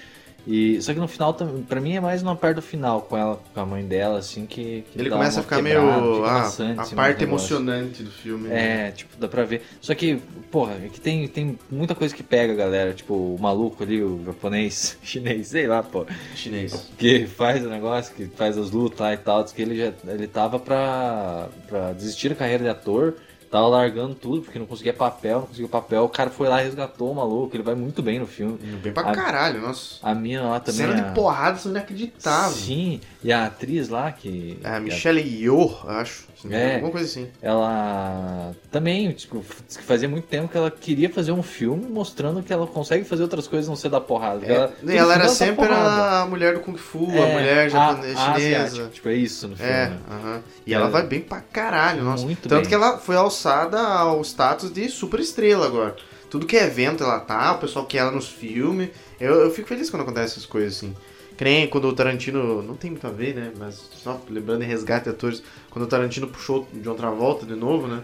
E, 0.48 0.82
só 0.82 0.94
que 0.94 1.00
no 1.00 1.10
final, 1.10 1.34
pra 1.68 1.82
mim 1.82 1.98
é 1.98 2.00
mais 2.00 2.24
uma 2.24 2.34
parte 2.34 2.56
do 2.56 2.62
final 2.62 3.02
com 3.02 3.18
ela, 3.18 3.38
com 3.54 3.60
a 3.60 3.66
mãe 3.66 3.86
dela, 3.86 4.20
assim, 4.20 4.46
que, 4.46 4.86
que 4.94 4.98
Ele 4.98 5.10
começa 5.10 5.42
a 5.42 5.44
ficar 5.44 5.58
quebrada, 5.58 6.02
meio. 6.02 6.24
ah, 6.26 6.50
a 6.78 6.96
parte 6.96 7.26
emocionante 7.26 8.02
do 8.02 8.10
filme. 8.10 8.48
né? 8.48 8.88
É, 8.88 8.92
tipo, 8.92 9.18
dá 9.18 9.28
pra 9.28 9.44
ver. 9.44 9.64
Só 9.82 9.94
que, 9.94 10.22
porra, 10.50 10.76
é 10.86 10.88
que 10.88 11.02
tem, 11.02 11.28
tem 11.28 11.60
muita 11.70 11.94
coisa 11.94 12.16
que 12.16 12.24
pega 12.24 12.56
galera. 12.56 12.94
Tipo, 12.94 13.14
o 13.14 13.38
maluco 13.38 13.84
ali, 13.84 14.02
o 14.02 14.24
japonês, 14.26 14.98
chinês, 15.04 15.48
sei 15.50 15.68
lá, 15.68 15.84
pô. 15.84 16.06
Chinês. 16.34 16.90
Que 16.98 17.28
faz 17.28 17.66
o 17.66 17.70
negócio, 17.70 18.16
que 18.16 18.28
faz 18.28 18.58
as 18.58 18.72
lutas 18.72 19.14
e 19.14 19.18
tal. 19.18 19.44
Diz 19.44 19.52
que 19.52 19.62
ele 19.62 19.76
já 19.76 19.92
ele 20.08 20.28
tava 20.28 20.58
pra, 20.60 21.50
pra 21.68 21.92
desistir 21.92 22.30
da 22.30 22.36
carreira 22.36 22.64
de 22.64 22.70
ator. 22.70 23.16
Tava 23.50 23.68
largando 23.68 24.14
tudo, 24.14 24.42
porque 24.42 24.60
não 24.60 24.66
conseguia 24.66 24.92
papel, 24.94 25.40
não 25.40 25.48
conseguia 25.48 25.70
papel. 25.70 26.04
O 26.04 26.10
cara 26.10 26.30
foi 26.30 26.50
lá 26.50 26.62
e 26.62 26.66
resgatou 26.66 27.12
o 27.12 27.16
maluco. 27.16 27.56
Ele 27.56 27.64
vai 27.64 27.76
muito 27.76 28.04
bem 28.04 28.20
no 28.20 28.28
filme. 28.28 28.58
Bem 28.84 28.92
pra 28.92 29.10
A- 29.10 29.16
caralho, 29.16 29.62
nossa. 29.62 29.96
A 30.04 30.14
mina 30.14 30.44
lá 30.50 30.60
também. 30.60 30.82
Cena 30.86 30.94
a- 30.94 31.08
de 31.10 31.16
porrada 31.16 31.58
são 31.58 31.72
inacreditáveis. 31.72 32.56
Sim, 32.58 33.00
e 33.28 33.34
a 33.34 33.46
atriz 33.48 33.90
lá 33.90 34.10
que. 34.12 34.58
É 34.64 34.70
a 34.70 34.74
que 34.76 34.80
Michelle 34.80 35.20
Yeoh, 35.22 35.76
acho. 35.88 36.26
É. 36.50 36.76
Alguma 36.76 36.92
coisa 36.92 37.06
assim. 37.08 37.28
ela 37.42 38.56
também, 38.72 39.12
tipo, 39.12 39.44
fazia 39.86 40.08
muito 40.08 40.26
tempo 40.28 40.48
que 40.48 40.56
ela 40.58 40.70
queria 40.72 41.10
fazer 41.10 41.32
um 41.32 41.42
filme 41.44 41.88
mostrando 41.90 42.42
que 42.44 42.54
ela 42.54 42.66
consegue 42.68 43.04
fazer 43.04 43.24
outras 43.24 43.48
coisas 43.48 43.68
não 43.68 43.76
ser 43.76 43.90
da 43.90 44.00
porrada. 44.00 44.46
É, 44.46 44.54
ela, 44.56 44.74
e 44.78 44.80
todo 44.80 44.92
ela 44.92 45.14
era 45.16 45.28
sempre 45.30 45.66
a 45.66 46.26
mulher 46.30 46.54
do 46.54 46.60
Kung 46.62 46.78
Fu, 46.78 47.10
a 47.10 47.16
É, 47.16 47.34
mulher 47.34 47.66
a- 47.66 47.70
japonesa, 47.70 48.20
a 48.20 48.34
chinesa. 48.36 48.64
asiática, 48.66 48.90
Tipo, 48.94 49.10
é 49.10 49.14
isso 49.16 49.48
no 49.48 49.56
filme. 49.56 49.72
É, 49.72 49.90
né? 49.90 49.98
aham. 50.10 50.42
E 50.66 50.74
É. 50.74 50.76
ela 50.78 50.90
vai 50.90 51.04
bem 51.06 51.22
pra 51.22 51.42
caralho, 51.42 52.04
nossa. 52.04 52.24
Muito 52.24 52.48
Tanto 52.48 52.62
bem. 52.62 52.70
que 52.70 52.76
ela 52.76 52.98
foi 52.98 53.16
alçada 53.16 53.80
ao 53.80 54.22
status 54.22 54.72
de 54.72 54.88
super 54.90 55.20
estrela 55.20 55.66
agora. 55.66 55.96
Tudo 56.30 56.46
que 56.46 56.56
é 56.58 56.66
evento 56.66 57.04
ela 57.04 57.20
tá, 57.20 57.54
o 57.54 57.58
pessoal 57.60 57.86
quer 57.86 58.00
ela 58.00 58.12
nos 58.12 58.28
filmes. 58.30 58.90
Eu, 59.20 59.34
eu 59.42 59.52
fico 59.52 59.68
feliz 59.68 59.90
quando 59.90 60.04
acontece 60.04 60.34
essas 60.34 60.46
coisas 60.46 60.76
assim. 60.78 60.94
Nem 61.40 61.68
quando 61.68 61.88
o 61.88 61.94
Tarantino. 61.94 62.62
Não 62.62 62.76
tem 62.76 62.92
muito 62.92 63.06
a 63.08 63.12
ver, 63.12 63.36
né? 63.36 63.52
Mas 63.58 63.76
só 63.76 64.20
lembrando 64.30 64.64
em 64.64 64.68
resgate 64.68 65.06
de 65.06 65.10
atores. 65.12 65.44
Quando 65.70 65.86
o 65.86 65.88
Tarantino 65.88 66.28
puxou 66.28 66.68
o 66.74 66.80
John 66.80 66.96
Travolta 66.96 67.46
de 67.46 67.56
novo, 67.56 67.88
né? 67.88 68.02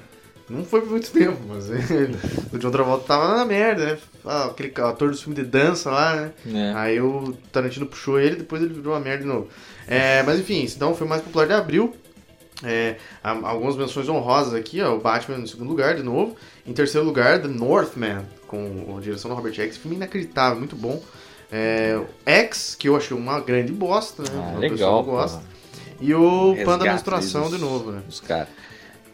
Não 0.50 0.66
foi 0.66 0.82
por 0.82 0.92
muito 0.92 1.10
tempo, 1.10 1.40
mas 1.48 1.70
o 2.52 2.60
John 2.60 2.70
Travolta 2.70 3.06
tava 3.08 3.38
na 3.38 3.46
merda, 3.46 3.86
né? 3.86 3.98
Ah, 4.26 4.46
aquele 4.46 4.74
ator 4.82 5.10
do 5.10 5.18
filme 5.18 5.36
de 5.36 5.44
dança 5.44 5.90
lá, 5.90 6.16
né? 6.16 6.32
É. 6.54 6.74
Aí 6.76 7.02
o 7.02 7.34
Tarantino 7.52 7.86
puxou 7.86 8.20
ele, 8.20 8.36
depois 8.36 8.62
ele 8.62 8.74
virou 8.74 8.94
uma 8.94 9.00
merda 9.00 9.24
de 9.24 9.28
novo. 9.28 9.48
É, 9.88 10.22
mas 10.24 10.40
enfim, 10.40 10.64
então 10.64 10.94
foi 10.94 11.08
o 11.08 11.10
mais 11.10 11.22
popular 11.22 11.48
de 11.48 11.54
abril. 11.54 11.96
É, 12.62 12.98
algumas 13.24 13.76
menções 13.76 14.08
honrosas 14.08 14.54
aqui, 14.54 14.82
ó, 14.82 14.96
o 14.96 15.00
Batman 15.00 15.38
no 15.38 15.48
segundo 15.48 15.70
lugar, 15.70 15.96
de 15.96 16.04
novo. 16.04 16.36
Em 16.66 16.74
terceiro 16.74 17.06
lugar, 17.06 17.42
The 17.42 17.48
Northman, 17.48 18.26
com 18.48 18.96
a 18.98 19.02
direção 19.02 19.30
do 19.30 19.36
Robert 19.36 19.54
X. 19.54 19.78
Filme 19.78 19.98
inacreditável, 19.98 20.60
muito 20.60 20.76
bom. 20.76 21.02
É, 21.56 22.02
X, 22.26 22.76
que 22.78 22.90
eu 22.90 22.96
achei 22.96 23.16
uma 23.16 23.40
grande 23.40 23.72
bosta, 23.72 24.24
né? 24.24 24.54
Ah, 24.56 24.58
legal, 24.58 24.98
não 24.98 25.04
gosta. 25.04 25.42
E 26.02 26.12
o 26.14 26.50
Resgate 26.54 26.66
Panda 26.66 26.86
Menstruação 26.92 27.44
dos- 27.44 27.52
de 27.52 27.58
novo, 27.60 27.92
né? 27.92 28.02
Dos 28.08 28.20
caras. 28.20 28.48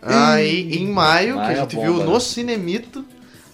Aí, 0.01 0.77
em 0.77 0.87
maio, 0.87 1.33
que 1.33 1.39
a 1.39 1.43
Maio 1.43 1.57
é 1.57 1.59
gente 1.61 1.75
bomba, 1.75 1.87
viu 1.87 1.97
né? 1.99 2.05
no 2.05 2.19
Cinemito, 2.21 3.05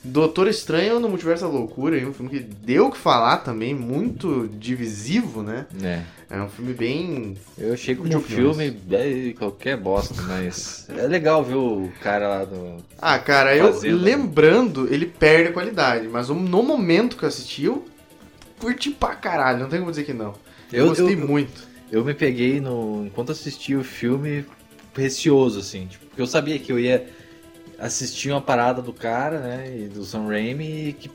Doutor 0.03 0.47
Estranho 0.47 0.99
no 0.99 1.09
Multiverso 1.09 1.45
da 1.45 1.49
Loucura, 1.49 1.97
um 2.07 2.13
filme 2.13 2.29
que 2.29 2.39
deu 2.39 2.85
o 2.87 2.91
que 2.91 2.97
falar 2.99 3.37
também, 3.37 3.73
muito 3.73 4.47
divisivo, 4.53 5.41
né? 5.41 5.65
É. 5.83 6.01
É 6.29 6.39
um 6.41 6.47
filme 6.49 6.73
bem. 6.73 7.35
Eu 7.57 7.73
achei 7.73 7.95
como 7.95 8.07
De 8.07 8.15
um 8.15 8.21
filme 8.21 8.77
é, 8.91 9.33
qualquer 9.37 9.77
bosta, 9.77 10.21
mas 10.23 10.85
é 10.89 11.07
legal 11.07 11.43
ver 11.43 11.55
o 11.55 11.89
cara 12.03 12.27
lá 12.27 12.45
do. 12.45 12.77
Ah, 13.01 13.17
cara, 13.17 13.55
eu 13.55 13.73
Fazenda. 13.73 13.95
lembrando, 13.95 14.87
ele 14.93 15.07
perde 15.07 15.49
a 15.49 15.53
qualidade, 15.53 16.07
mas 16.07 16.29
no 16.29 16.61
momento 16.61 17.17
que 17.17 17.23
eu 17.23 17.29
assisti, 17.29 17.63
eu 17.65 17.83
curti 18.59 18.91
pra 18.91 19.15
caralho, 19.15 19.59
não 19.59 19.69
tem 19.69 19.79
como 19.79 19.91
dizer 19.91 20.03
que 20.05 20.13
não. 20.13 20.33
Eu, 20.71 20.83
Eu- 20.83 20.87
gostei 20.89 21.13
eu- 21.13 21.27
muito. 21.27 21.67
Eu 21.91 22.03
me 22.03 22.13
peguei 22.13 22.59
no. 22.59 23.05
Enquanto 23.05 23.31
assistia 23.31 23.77
o 23.77 23.83
filme, 23.83 24.45
receoso, 24.95 25.59
assim. 25.59 25.85
Tipo, 25.87 26.05
porque 26.07 26.21
eu 26.21 26.27
sabia 26.27 26.57
que 26.57 26.71
eu 26.71 26.79
ia 26.79 27.07
assistir 27.77 28.31
uma 28.31 28.41
parada 28.41 28.81
do 28.81 28.91
cara, 28.93 29.39
né? 29.39 29.73
E 29.77 29.87
do 29.87 30.03
Sam 30.03 30.27
Raimi 30.27 30.95
que 30.99 31.09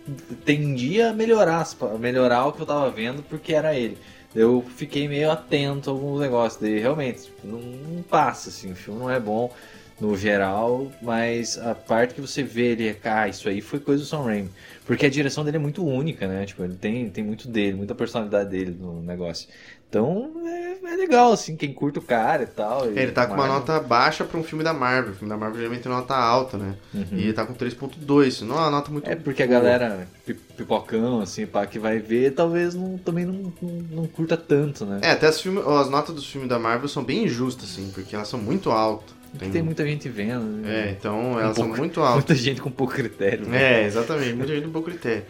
tendia 0.44 1.10
a 1.10 1.12
melhorar, 1.14 1.66
melhorar 1.98 2.46
o 2.46 2.52
que 2.52 2.60
eu 2.62 2.66
tava 2.66 2.90
vendo, 2.90 3.22
porque 3.22 3.52
era 3.54 3.74
ele. 3.74 3.96
Eu 4.34 4.64
fiquei 4.76 5.08
meio 5.08 5.30
atento 5.30 5.90
a 5.90 5.92
alguns 5.92 6.20
negócios. 6.20 6.60
Daí 6.60 6.78
realmente, 6.78 7.22
tipo, 7.24 7.46
não, 7.46 7.58
não 7.58 8.02
passa, 8.02 8.48
assim, 8.50 8.70
o 8.70 8.76
filme 8.76 9.00
não 9.00 9.10
é 9.10 9.18
bom 9.18 9.52
no 10.00 10.16
geral, 10.16 10.90
mas 11.02 11.58
a 11.58 11.74
parte 11.74 12.14
que 12.14 12.20
você 12.20 12.42
vê 12.42 12.68
ele, 12.72 12.96
ah, 13.04 13.28
isso 13.28 13.48
aí 13.48 13.60
foi 13.60 13.78
coisa 13.80 14.02
do 14.02 14.06
Sam 14.08 14.22
Raimi. 14.22 14.50
Porque 14.86 15.06
a 15.06 15.10
direção 15.10 15.44
dele 15.44 15.58
é 15.58 15.60
muito 15.60 15.84
única, 15.86 16.26
né? 16.26 16.46
Tipo, 16.46 16.64
ele 16.64 16.74
tem, 16.74 17.08
tem 17.10 17.22
muito 17.22 17.46
dele, 17.46 17.76
muita 17.76 17.94
personalidade 17.94 18.50
dele 18.50 18.76
no 18.78 19.02
negócio. 19.02 19.48
Então 19.88 20.32
é, 20.46 20.92
é 20.92 20.96
legal, 20.96 21.32
assim, 21.32 21.56
quem 21.56 21.72
curta 21.72 21.98
o 21.98 22.02
cara 22.02 22.44
e 22.44 22.46
tal. 22.46 22.86
e 22.92 22.98
Ele 22.98 23.10
tá 23.12 23.26
com 23.26 23.34
uma 23.34 23.46
nota 23.46 23.80
baixa 23.80 24.24
pra 24.24 24.38
um 24.38 24.42
filme 24.42 24.62
da 24.64 24.72
Marvel. 24.72 25.12
O 25.12 25.16
filme 25.16 25.28
da 25.28 25.36
Marvel 25.36 25.58
geralmente 25.58 25.82
tem 25.82 25.92
nota 25.92 26.14
alta, 26.14 26.56
né? 26.56 26.76
Uhum. 26.94 27.06
E 27.12 27.22
ele 27.24 27.32
tá 27.32 27.44
com 27.44 27.54
3.2, 27.54 28.40
não 28.42 28.56
é 28.56 28.60
uma 28.60 28.70
nota 28.70 28.90
muito 28.90 29.08
É 29.10 29.16
porque 29.16 29.42
a 29.42 29.46
boa. 29.46 29.58
galera 29.60 30.08
pi- 30.24 30.34
pipocão, 30.56 31.20
assim, 31.20 31.44
pá, 31.44 31.66
que 31.66 31.78
vai 31.78 31.98
ver, 31.98 32.32
talvez 32.34 32.74
não, 32.74 32.96
também 32.98 33.24
não, 33.24 33.52
não, 33.60 33.70
não 33.90 34.06
curta 34.06 34.36
tanto, 34.36 34.84
né? 34.86 35.00
É, 35.02 35.10
até 35.10 35.26
as, 35.26 35.40
filme, 35.40 35.60
as 35.60 35.90
notas 35.90 36.14
dos 36.14 36.26
filmes 36.26 36.48
da 36.48 36.58
Marvel 36.58 36.88
são 36.88 37.02
bem 37.02 37.24
injustas, 37.24 37.70
assim, 37.70 37.90
porque 37.92 38.14
elas 38.14 38.28
são 38.28 38.38
muito 38.40 38.70
altas. 38.70 39.19
Porque 39.32 39.48
tem 39.50 39.62
muita 39.62 39.86
gente 39.86 40.08
vendo, 40.08 40.44
né? 40.44 40.88
É, 40.88 40.90
então 40.98 41.38
elas 41.38 41.52
Um 41.52 41.54
são 41.60 41.64
pouco- 41.66 41.78
muito 41.78 42.00
altas. 42.00 42.14
Muita 42.16 42.34
gente 42.34 42.60
com 42.60 42.70
pouco 42.70 42.92
critério. 42.94 43.46
né? 43.46 43.82
É, 43.82 43.86
exatamente, 43.86 44.34
muita 44.34 44.54
gente 44.54 44.66
um 44.66 44.72
pouco 44.72 44.88
critério. 44.90 45.24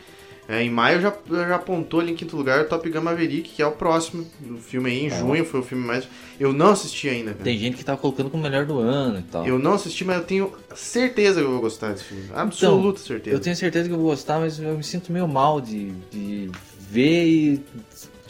É, 0.48 0.62
em 0.64 0.70
maio 0.70 1.00
já, 1.00 1.14
já 1.30 1.54
apontou 1.54 2.00
ali 2.00 2.10
em 2.10 2.16
quinto 2.16 2.36
lugar 2.36 2.64
Top 2.66 2.88
Gun 2.90 3.00
Maverick, 3.02 3.50
que 3.50 3.62
é 3.62 3.66
o 3.66 3.70
próximo 3.70 4.26
do 4.40 4.58
filme 4.58 4.90
aí, 4.90 5.04
em 5.06 5.10
junho 5.10 5.44
foi 5.44 5.60
o 5.60 5.62
filme 5.62 5.84
mais... 5.86 6.08
Eu 6.40 6.52
não 6.52 6.70
assisti 6.72 7.08
ainda, 7.08 7.30
cara. 7.32 7.44
Tem 7.44 7.56
gente 7.56 7.76
que 7.76 7.84
tá 7.84 7.96
colocando 7.96 8.30
como 8.30 8.42
o 8.42 8.46
melhor 8.50 8.66
do 8.66 8.78
ano 8.80 9.20
e 9.20 9.22
tal. 9.22 9.46
Eu 9.46 9.60
não 9.60 9.74
assisti, 9.74 10.04
mas 10.04 10.16
eu 10.16 10.24
tenho 10.24 10.52
certeza 10.74 11.38
que 11.40 11.46
eu 11.46 11.52
vou 11.52 11.60
gostar 11.60 11.92
desse 11.92 12.02
filme. 12.04 12.24
Absoluta 12.34 12.98
certeza. 12.98 13.28
Então, 13.28 13.38
Eu 13.38 13.40
tenho 13.40 13.54
certeza 13.54 13.86
que 13.88 13.94
eu 13.94 13.98
vou 13.98 14.10
gostar, 14.10 14.40
mas 14.40 14.58
eu 14.58 14.76
me 14.76 14.82
sinto 14.82 15.12
meio 15.12 15.28
mal 15.28 15.60
de, 15.60 15.90
de 16.10 16.50
ver 16.90 17.26
e. 17.28 17.60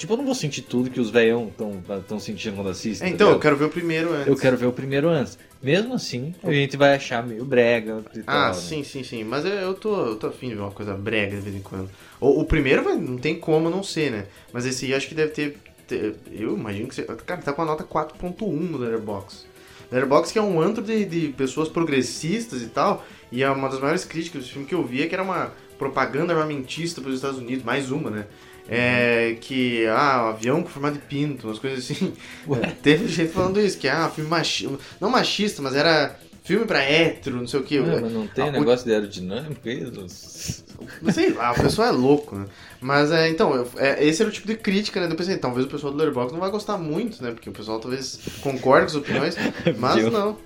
Tipo, 0.00 0.14
eu 0.14 0.16
não 0.16 0.24
vou 0.24 0.34
sentir 0.34 0.62
tudo 0.62 0.88
que 0.88 0.98
os 0.98 1.10
velhão 1.10 1.52
estão 2.00 2.18
sentindo 2.18 2.54
quando 2.56 2.70
assistem. 2.70 3.06
É, 3.06 3.10
tá 3.10 3.14
então, 3.14 3.26
eu 3.26 3.32
ligado? 3.34 3.42
quero 3.42 3.56
ver 3.58 3.64
o 3.66 3.68
primeiro 3.68 4.14
antes. 4.14 4.26
Eu 4.28 4.36
quero 4.36 4.56
ver 4.56 4.64
o 4.64 4.72
primeiro 4.72 5.10
antes. 5.10 5.38
Mesmo 5.62 5.92
assim, 5.92 6.34
a 6.42 6.50
gente 6.50 6.74
vai 6.74 6.94
achar 6.94 7.22
meio 7.26 7.44
brega 7.44 8.02
e 8.14 8.20
Ah, 8.20 8.22
tal, 8.24 8.46
né? 8.46 8.52
sim, 8.54 8.82
sim, 8.82 9.04
sim. 9.04 9.24
Mas 9.24 9.44
eu, 9.44 9.52
eu 9.52 9.74
tô, 9.74 10.06
eu 10.06 10.16
tô 10.16 10.28
afim 10.28 10.48
de 10.48 10.54
ver 10.54 10.62
uma 10.62 10.70
coisa 10.70 10.94
brega 10.94 11.36
de 11.36 11.42
vez 11.42 11.54
em 11.54 11.60
quando. 11.60 11.90
O, 12.18 12.40
o 12.40 12.44
primeiro 12.46 12.82
vai, 12.82 12.96
não 12.96 13.18
tem 13.18 13.38
como 13.38 13.68
não 13.68 13.82
ser, 13.82 14.10
né? 14.10 14.24
Mas 14.54 14.64
esse 14.64 14.86
aí 14.86 14.94
acho 14.94 15.06
que 15.06 15.14
deve 15.14 15.32
ter. 15.32 15.58
ter- 15.86 16.16
eu 16.32 16.56
imagino 16.56 16.88
que 16.88 16.94
você. 16.94 17.02
Cara, 17.02 17.42
tá 17.42 17.52
com 17.52 17.60
a 17.60 17.66
nota 17.66 17.84
4.1 17.84 18.40
no 18.70 18.78
Letterboxd. 18.78 19.44
Letterboxd 19.92 20.32
que 20.32 20.38
é 20.38 20.42
um 20.42 20.58
antro 20.62 20.82
de, 20.82 21.04
de 21.04 21.28
pessoas 21.34 21.68
progressistas 21.68 22.62
e 22.62 22.68
tal. 22.68 23.04
E 23.30 23.42
é 23.42 23.50
uma 23.50 23.68
das 23.68 23.78
maiores 23.78 24.06
críticas 24.06 24.44
do 24.44 24.48
filme 24.50 24.66
que 24.66 24.74
eu 24.74 24.82
vi 24.82 25.02
é 25.02 25.06
que 25.08 25.14
era 25.14 25.22
uma 25.22 25.52
propaganda 25.78 26.32
armamentista 26.32 27.02
para 27.02 27.10
os 27.10 27.16
Estados 27.16 27.38
Unidos, 27.38 27.62
mais 27.64 27.90
uma, 27.90 28.08
né? 28.10 28.24
É 28.72 29.36
que, 29.40 29.84
ah, 29.88 30.26
um 30.26 30.28
avião 30.28 30.62
com 30.62 30.68
formato 30.68 30.94
de 30.94 31.00
pinto, 31.04 31.48
umas 31.48 31.58
coisas 31.58 31.80
assim. 31.90 32.12
Ué. 32.46 32.60
Teve 32.82 33.08
gente 33.08 33.32
falando 33.32 33.60
isso, 33.60 33.76
que 33.78 33.88
ah, 33.88 34.08
filme 34.08 34.30
machista. 34.30 34.78
Não 35.00 35.10
machista, 35.10 35.60
mas 35.60 35.74
era 35.74 36.16
filme 36.44 36.64
pra 36.64 36.80
hétero, 36.82 37.36
não 37.36 37.46
sei 37.48 37.60
o 37.60 37.62
que. 37.64 37.78
É, 37.78 38.00
mas 38.00 38.12
não 38.12 38.26
tem 38.28 38.44
Ah, 38.44 38.48
o- 38.48 38.52
negócio 38.52 38.86
de 38.86 38.92
aerodinâmica 38.92 39.68
aí? 39.68 39.84
Dos- 39.84 40.64
Não 41.02 41.12
sei 41.12 41.30
lá, 41.34 41.52
o 41.52 41.56
pessoal 41.56 41.88
é 41.88 41.90
louco, 41.90 42.34
né? 42.34 42.46
Mas 42.80 43.12
é, 43.12 43.28
então, 43.28 43.54
eu- 43.54 43.68
é, 43.76 44.02
esse 44.02 44.22
era 44.22 44.30
o 44.30 44.32
tipo 44.32 44.46
de 44.46 44.56
crítica, 44.56 44.98
né? 44.98 45.12
Eu 45.12 45.16
pensei, 45.16 45.36
talvez 45.36 45.66
o 45.66 45.68
pessoal 45.68 45.92
do 45.92 45.98
Letterboxd 45.98 46.32
não 46.32 46.40
vai 46.40 46.50
gostar 46.50 46.78
muito, 46.78 47.22
né? 47.22 47.32
Porque 47.32 47.50
o 47.50 47.52
pessoal 47.52 47.78
talvez 47.78 48.18
concorde 48.40 48.86
com 48.90 48.98
as 48.98 49.02
opiniões, 49.02 49.36
mas 49.78 49.96
Viu? 49.96 50.10
não. 50.10 50.38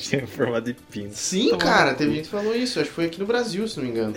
Tinha 0.00 0.26
forma 0.26 0.60
de 0.60 0.74
pinto. 0.74 1.14
Sim, 1.14 1.50
Toma 1.50 1.58
cara, 1.62 1.90
no 1.92 1.96
teve 1.96 2.12
gente 2.12 2.24
que 2.24 2.30
falou 2.30 2.56
isso, 2.56 2.80
acho 2.80 2.88
que 2.88 2.94
foi 2.96 3.04
aqui 3.04 3.20
no 3.20 3.26
Brasil, 3.26 3.68
se 3.68 3.76
não 3.76 3.84
me 3.84 3.90
engano. 3.92 4.14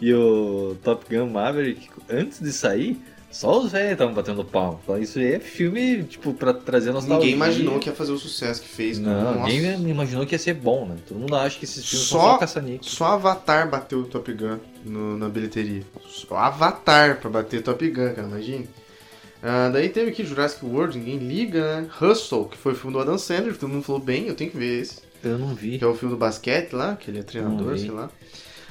E 0.00 0.12
o 0.14 0.76
Top 0.82 1.04
Gun 1.14 1.26
Maverick, 1.30 1.88
antes 2.08 2.40
de 2.40 2.52
sair, 2.52 3.00
só 3.30 3.60
os 3.60 3.72
velhos 3.72 3.92
estavam 3.92 4.14
batendo 4.14 4.44
palma. 4.44 4.78
Falando, 4.86 5.02
Isso 5.02 5.18
aí 5.18 5.34
é 5.34 5.40
filme, 5.40 6.04
tipo, 6.04 6.32
pra 6.32 6.54
trazer 6.54 6.92
nostalgia. 6.92 7.18
Ninguém 7.18 7.34
imaginou 7.34 7.78
que 7.80 7.88
ia 7.88 7.94
fazer 7.94 8.12
o 8.12 8.18
sucesso 8.18 8.62
que 8.62 8.68
fez. 8.68 8.98
Não, 8.98 9.34
Nossa. 9.34 9.52
ninguém 9.52 9.88
imaginou 9.90 10.24
que 10.24 10.34
ia 10.34 10.38
ser 10.38 10.54
bom, 10.54 10.86
né? 10.86 10.96
Todo 11.06 11.18
mundo 11.18 11.34
acha 11.36 11.58
que 11.58 11.64
esses 11.64 11.84
filmes 11.84 12.06
Só- 12.08 12.20
são 12.20 12.30
só 12.32 12.38
caça-níquel. 12.38 12.88
Só 12.88 13.04
Avatar 13.06 13.68
bateu 13.68 13.98
o 14.00 14.04
Top 14.04 14.32
Gun 14.32 14.58
no- 14.84 15.18
na 15.18 15.28
bilheteria. 15.28 15.82
Só 16.06 16.36
Avatar 16.36 17.18
pra 17.20 17.28
bater 17.28 17.62
Top 17.62 17.86
Gun, 17.90 18.14
cara, 18.14 18.28
imagine. 18.28 18.68
Ah, 19.42 19.68
daí 19.72 19.88
teve 19.88 20.10
aqui 20.10 20.24
Jurassic 20.24 20.64
World, 20.64 20.98
ninguém 20.98 21.18
liga, 21.18 21.80
né? 21.82 21.88
Hustle, 22.00 22.46
que 22.46 22.56
foi 22.56 22.72
o 22.72 22.76
filme 22.76 22.92
do 22.92 23.00
Adam 23.00 23.18
Sandler, 23.18 23.52
que 23.52 23.58
todo 23.58 23.70
mundo 23.70 23.82
falou 23.84 24.00
bem, 24.00 24.26
eu 24.28 24.34
tenho 24.34 24.50
que 24.50 24.56
ver 24.56 24.80
esse. 24.80 24.96
Eu 25.22 25.36
não 25.38 25.54
vi. 25.54 25.78
que 25.78 25.84
é 25.84 25.86
o 25.86 25.94
filme 25.94 26.14
do 26.14 26.18
basquete 26.18 26.72
lá, 26.72 26.94
que 26.96 27.10
ele 27.10 27.18
é 27.18 27.22
treinador, 27.24 27.76
sei 27.78 27.90
lá. 27.90 28.08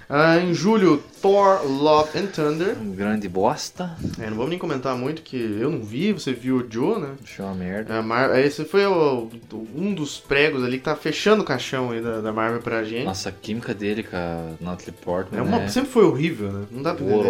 Ah, 0.09 0.37
em 0.39 0.53
julho, 0.53 1.03
Thor, 1.21 1.61
Love 1.67 2.17
and 2.17 2.27
Thunder. 2.27 2.77
Um 2.81 2.91
grande 2.91 3.27
bosta. 3.27 3.91
É, 4.17 4.29
não 4.29 4.37
vamos 4.37 4.51
nem 4.51 4.57
comentar 4.59 4.95
muito, 4.95 5.21
que 5.21 5.35
eu 5.35 5.69
não 5.69 5.81
vi, 5.81 6.13
você 6.13 6.31
viu 6.31 6.57
o 6.59 6.65
Joe, 6.69 6.99
né? 7.01 7.09
Achei 7.21 7.43
uma 7.43 7.53
merda. 7.53 7.99
A 7.99 8.01
Mar- 8.01 8.39
Esse 8.39 8.63
foi 8.63 8.85
o- 8.85 9.29
um 9.75 9.93
dos 9.93 10.17
pregos 10.17 10.63
ali 10.63 10.77
que 10.77 10.85
tá 10.85 10.95
fechando 10.95 11.41
o 11.43 11.45
caixão 11.45 11.91
aí 11.91 11.99
da, 12.01 12.21
da 12.21 12.31
Marvel 12.31 12.61
pra 12.61 12.85
gente. 12.85 13.03
Nossa, 13.03 13.27
a 13.27 13.31
química 13.33 13.73
dele 13.73 14.01
com 14.03 14.15
a 14.15 14.51
Natalie 14.61 14.93
Portman 14.93 15.39
é 15.39 15.43
uma, 15.43 15.61
é 15.63 15.67
Sempre 15.67 15.89
foi 15.91 16.05
horrível, 16.05 16.53
né? 16.53 16.65
Não 16.71 16.81
dá 16.81 16.93
pra 16.93 17.05
entender. 17.05 17.29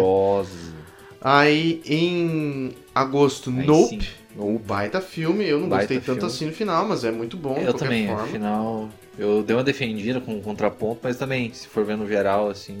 Aí 1.20 1.82
em 1.84 2.72
agosto, 2.94 3.50
Aí 3.50 3.66
Nope. 3.66 3.88
sim. 3.88 4.08
O 4.36 4.56
baita 4.56 5.00
filme, 5.00 5.44
eu 5.44 5.58
não 5.58 5.68
Baita 5.68 5.94
gostei 5.94 5.98
tanto 5.98 6.20
filme. 6.20 6.32
assim 6.32 6.46
no 6.46 6.52
final, 6.52 6.86
mas 6.86 7.02
é 7.02 7.10
muito 7.10 7.36
bom 7.36 7.56
Eu 7.58 7.74
também, 7.74 8.06
forma. 8.06 8.22
afinal, 8.22 8.88
eu 9.18 9.42
dei 9.42 9.56
uma 9.56 9.64
defendida 9.64 10.20
com 10.20 10.34
um 10.36 10.40
contraponto, 10.40 11.00
mas 11.02 11.16
também, 11.16 11.52
se 11.52 11.66
for 11.66 11.84
ver 11.84 11.96
no 11.96 12.06
geral, 12.06 12.48
assim, 12.48 12.76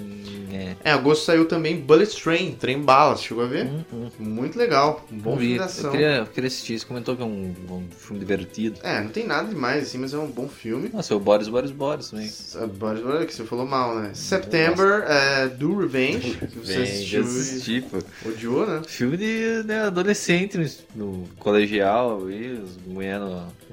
é. 0.52 0.76
É, 0.84 0.92
agosto 0.92 1.24
saiu 1.24 1.46
também 1.46 1.76
Bullet 1.76 2.14
Train, 2.22 2.52
Trem 2.52 2.80
Balas, 2.80 3.22
chegou 3.22 3.44
a 3.44 3.46
ver? 3.46 3.66
Hum, 3.66 3.84
hum. 3.92 4.08
Muito 4.18 4.58
legal, 4.58 5.04
um 5.10 5.18
bom 5.18 5.36
filme 5.36 5.56
Eu 5.56 5.90
queria, 5.90 6.16
eu 6.18 6.26
queria 6.26 6.48
assistir, 6.48 6.78
você 6.78 6.86
comentou 6.86 7.16
que 7.16 7.22
é 7.22 7.24
um, 7.24 7.54
um 7.70 7.84
filme 7.90 8.20
divertido. 8.20 8.78
É, 8.82 9.00
não 9.00 9.10
tem 9.10 9.26
nada 9.26 9.48
demais 9.48 9.84
assim, 9.84 9.98
mas 9.98 10.14
é 10.14 10.18
um 10.18 10.30
bom 10.30 10.48
filme. 10.48 10.90
Nossa, 10.92 11.12
é 11.12 11.16
o 11.16 11.20
Boris, 11.20 11.48
Boris, 11.48 11.70
Boris 11.70 12.10
também. 12.10 12.30
Ah, 12.54 12.66
Boris, 12.66 13.04
olha 13.04 13.26
que 13.26 13.34
você 13.34 13.44
falou 13.44 13.66
mal, 13.66 13.96
né? 13.96 14.10
September, 14.14 15.04
é, 15.08 15.48
Do 15.48 15.76
Revenge, 15.78 16.36
que 16.36 16.58
você 16.58 16.78
assistiu 16.78 17.22
assisti, 17.22 17.84
e 18.24 18.28
odiou, 18.28 18.66
né? 18.66 18.82
Filme 18.86 19.16
de 19.16 19.62
né, 19.64 19.82
adolescente 19.82 20.56
no, 20.56 20.68
no 20.94 21.28
colegial, 21.38 22.30
e 22.30 22.52
os 22.52 22.76
mulheres 22.86 23.22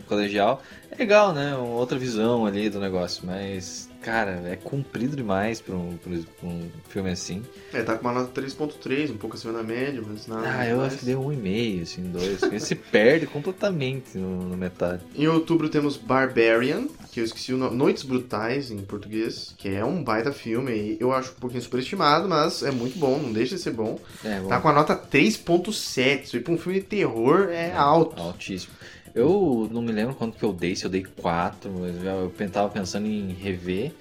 colegial. 0.06 0.62
É 0.91 0.96
legal, 0.96 1.34
né? 1.34 1.56
Uma 1.56 1.76
outra 1.80 1.98
visão 1.98 2.46
ali 2.46 2.70
do 2.70 2.80
negócio, 2.80 3.24
mas, 3.26 3.89
cara, 4.02 4.41
é 4.46 4.56
comprido 4.56 5.15
demais 5.15 5.60
pra 5.60 5.76
um, 5.76 5.98
pra 5.98 6.48
um 6.48 6.70
filme 6.88 7.10
assim. 7.12 7.44
É, 7.74 7.82
tá 7.84 7.98
com 7.98 8.08
uma 8.08 8.13
nota 8.13 8.41
3.3, 8.41 9.12
um 9.12 9.18
pouco 9.18 9.36
acima 9.36 9.52
da 9.52 9.62
média, 9.63 10.02
mas 10.08 10.26
nada 10.28 10.48
Ah, 10.48 10.65
eu 10.68 10.82
acho 10.82 10.98
que 11.00 11.06
deu 11.06 11.20
um 11.22 11.34
e 11.34 11.36
meio, 11.36 11.84
assim, 11.84 12.04
dois. 12.04 12.41
Ele 12.44 12.60
se 12.60 12.76
perde 12.76 13.26
completamente 13.28 14.18
no, 14.18 14.44
no 14.44 14.56
metade. 14.56 15.04
Em 15.15 15.28
outubro 15.28 15.68
temos 15.68 15.98
Barbarian, 15.98 16.88
que 17.12 17.20
eu 17.20 17.26
esqueci 17.26 17.52
o 17.54 17.58
nome, 17.58 17.76
Noites 17.76 18.04
Brutais 18.04 18.72
em 18.72 18.78
português, 18.78 19.54
que 19.58 19.68
é 19.70 19.84
um 19.84 20.02
baita 20.04 20.32
filme 20.32 20.72
aí. 20.72 20.98
Eu 21.00 21.12
acho 21.12 21.32
um 21.32 21.39
pouquinho 21.41 21.62
superestimado, 21.62 22.30
mas 22.30 22.63
é 22.63 22.72
muito 22.72 22.98
bom, 22.98 23.18
não 23.18 23.34
deixa 23.34 23.56
de 23.56 23.62
ser 23.62 23.72
bom. 23.72 24.00
É, 24.24 24.39
bom, 24.39 24.48
Tá 24.48 24.62
com 24.62 24.70
a 24.70 24.74
nota 24.74 24.96
3.7, 24.96 26.24
isso 26.24 26.36
aí 26.38 26.41
pra 26.41 26.54
um 26.54 26.58
filme 26.58 26.80
de 26.80 26.86
terror 26.86 27.50
é 27.50 27.74
alto. 27.74 28.22
altíssimo. 28.22 28.74
Eu 29.15 29.69
não 29.71 29.82
me 29.82 29.93
lembro 29.93 30.13
quanto 30.13 30.38
que 30.38 30.43
eu 30.43 30.51
dei, 30.51 30.75
se 30.75 30.84
eu 30.84 30.89
dei 30.89 31.04
4, 31.04 31.71
mas 31.71 31.95
eu 32.04 32.49
tava 32.51 32.69
pensando 32.69 33.08
em 33.08 33.32
rever, 33.32 33.93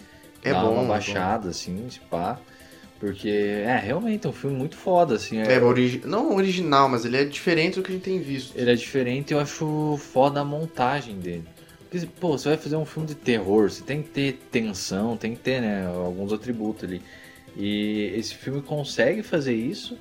É 0.42 0.52
dar 0.52 0.62
bom, 0.62 0.66
é 0.66 0.70
uma 0.72 0.82
bom. 0.82 0.88
baixada, 0.88 1.50
assim, 1.50 1.88
se 1.88 2.00
pá. 2.00 2.40
Porque, 2.98 3.28
é, 3.28 3.76
realmente 3.76 4.26
é 4.26 4.30
um 4.30 4.32
filme 4.32 4.56
muito 4.56 4.76
foda, 4.76 5.14
assim. 5.14 5.38
É, 5.38 5.62
origi... 5.62 6.02
não 6.04 6.34
original, 6.34 6.88
mas 6.88 7.04
ele 7.04 7.16
é 7.16 7.24
diferente 7.24 7.76
do 7.76 7.82
que 7.82 7.92
a 7.92 7.94
gente 7.94 8.04
tem 8.04 8.20
visto. 8.20 8.56
Ele 8.56 8.70
é 8.70 8.74
diferente 8.74 9.32
eu 9.32 9.38
acho 9.38 9.96
foda 9.98 10.40
a 10.40 10.44
montagem 10.44 11.18
dele. 11.18 11.44
Porque, 11.88 12.06
pô, 12.18 12.36
você 12.36 12.48
vai 12.48 12.58
fazer 12.58 12.76
um 12.76 12.84
filme 12.84 13.06
de 13.06 13.14
terror, 13.14 13.70
você 13.70 13.82
tem 13.84 14.02
que 14.02 14.08
ter 14.08 14.40
tensão, 14.50 15.16
tem 15.16 15.34
que 15.34 15.40
ter, 15.40 15.60
né, 15.60 15.86
alguns 15.86 16.32
atributos 16.32 16.84
ali. 16.84 17.02
E 17.56 18.12
esse 18.16 18.34
filme 18.34 18.60
consegue 18.62 19.22
fazer 19.22 19.54
isso 19.54 19.96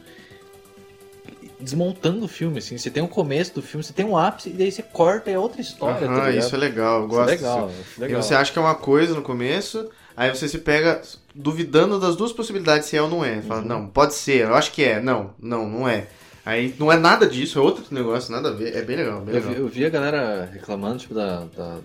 desmontando 1.64 2.26
o 2.26 2.28
filme, 2.28 2.60
assim. 2.60 2.78
Você 2.78 2.90
tem 2.92 3.02
um 3.02 3.08
começo 3.08 3.56
do 3.56 3.62
filme, 3.62 3.84
você 3.84 3.94
tem 3.94 4.06
um 4.06 4.18
ápice, 4.18 4.50
e 4.50 4.54
daí 4.54 4.72
você 4.72 4.84
corta 4.84 5.32
e 5.32 5.34
é 5.34 5.40
outra 5.40 5.62
história, 5.62 6.08
tá 6.08 6.14
ligado? 6.14 6.38
isso 6.38 6.54
é 6.56 6.58
legal, 6.58 7.02
eu 7.02 7.08
Isso 7.08 7.16
é 7.16 7.18
gosto 7.18 7.30
legal, 7.32 7.70
isso 7.70 7.80
é 7.80 7.98
E 7.98 8.08
legal. 8.08 8.22
você 8.24 8.36
acha 8.36 8.52
que 8.52 8.60
é 8.60 8.62
uma 8.62 8.76
coisa 8.76 9.14
no 9.16 9.22
começo, 9.22 9.90
aí 10.16 10.30
você 10.30 10.48
se 10.48 10.60
pega 10.60 11.02
duvidando 11.34 12.00
das 12.00 12.16
duas 12.16 12.32
possibilidades 12.32 12.88
se 12.88 12.96
é 12.98 13.02
ou 13.02 13.10
não 13.10 13.24
é. 13.26 13.42
Fala, 13.42 13.62
Uhum. 13.62 13.68
não, 13.68 13.88
pode 13.88 14.14
ser, 14.14 14.42
eu 14.48 14.54
acho 14.56 14.72
que 14.72 14.84
é. 14.84 15.02
Não, 15.02 15.32
não, 15.40 15.68
não 15.68 15.88
é. 15.88 16.08
Aí 16.46 16.76
não 16.78 16.92
é 16.92 16.98
nada 16.98 17.26
disso, 17.26 17.58
é 17.58 17.62
outro 17.62 17.86
negócio, 17.90 18.32
nada 18.32 18.50
a 18.50 18.52
ver. 18.52 18.76
É 18.76 18.82
bem 18.82 18.98
legal, 18.98 19.22
bem 19.22 19.34
Eu 19.34 19.40
legal. 19.40 19.54
vi, 19.54 19.60
eu 19.62 19.68
vi 19.68 19.86
a 19.86 19.90
galera 19.90 20.50
reclamando, 20.52 20.98
tipo, 21.00 21.14
da, 21.14 21.46
da, 21.56 21.80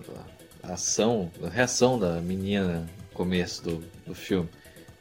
da 0.61 0.73
ação, 0.73 1.31
da 1.41 1.47
reação 1.49 1.97
da 1.97 2.19
menina 2.19 2.79
no 2.79 3.13
começo 3.13 3.63
do, 3.63 3.81
do 4.05 4.13
filme. 4.13 4.49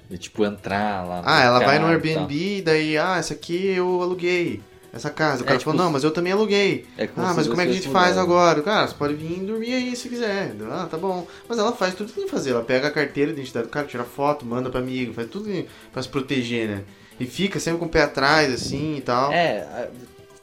De, 0.08 0.16
tipo, 0.18 0.44
entrar 0.44 1.06
lá 1.06 1.22
Ah, 1.24 1.42
ela 1.42 1.58
vai 1.60 1.78
no. 1.78 1.86
Airbnb 1.86 2.58
e 2.58 2.62
daí, 2.62 2.96
ah, 2.96 3.16
essa 3.18 3.34
aqui 3.34 3.66
eu 3.68 4.00
aluguei. 4.02 4.62
Essa 4.90 5.10
casa. 5.10 5.42
O 5.42 5.44
É, 5.44 5.48
cara 5.48 5.58
tipo, 5.58 5.70
falou, 5.70 5.84
não, 5.84 5.92
mas 5.92 6.02
eu 6.02 6.10
também 6.10 6.32
aluguei. 6.32 6.86
É 6.96 7.04
Ah, 7.14 7.34
mas 7.36 7.46
como 7.46 7.60
é 7.60 7.64
que 7.66 7.72
a 7.72 7.74
gente 7.74 7.90
faz 7.90 8.16
mudaram. 8.16 8.22
agora? 8.22 8.62
Cara, 8.62 8.86
você 8.88 8.94
pode 8.94 9.14
vir 9.14 9.40
dormir 9.44 9.74
aí 9.74 9.94
se 9.94 10.08
quiser. 10.08 10.54
Ah, 10.70 10.88
tá 10.90 10.96
bom. 10.96 11.26
Mas 11.46 11.58
ela 11.58 11.72
faz 11.72 11.94
tudo 11.94 12.08
que 12.08 12.14
tem 12.14 12.24
que 12.24 12.30
fazer. 12.30 12.52
Ela 12.52 12.64
pega 12.64 12.88
a 12.88 12.90
carteira, 12.90 13.30
a 13.30 13.34
identidade 13.34 13.66
do 13.66 13.70
cara, 13.70 13.86
tira 13.86 14.02
foto, 14.04 14.46
manda 14.46 14.70
pra 14.70 14.80
amigo, 14.80 15.12
faz 15.12 15.28
tudo 15.28 15.50
pra 15.92 16.02
se 16.02 16.08
proteger, 16.08 16.68
né? 16.68 16.84
E 17.20 17.26
fica 17.26 17.60
sempre 17.60 17.80
com 17.80 17.84
o 17.84 17.88
pé 17.88 18.02
atrás, 18.04 18.50
assim 18.52 18.96
e 18.96 19.00
tal. 19.02 19.30
É, 19.30 19.90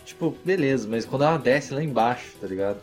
tipo, 0.06 0.38
beleza, 0.45 0.88
mas 0.88 1.06
quando 1.06 1.23
ela 1.23 1.38
desce 1.38 1.73
lá 1.73 1.82
embaixo, 1.84 2.34
tá 2.39 2.45
ligado? 2.45 2.78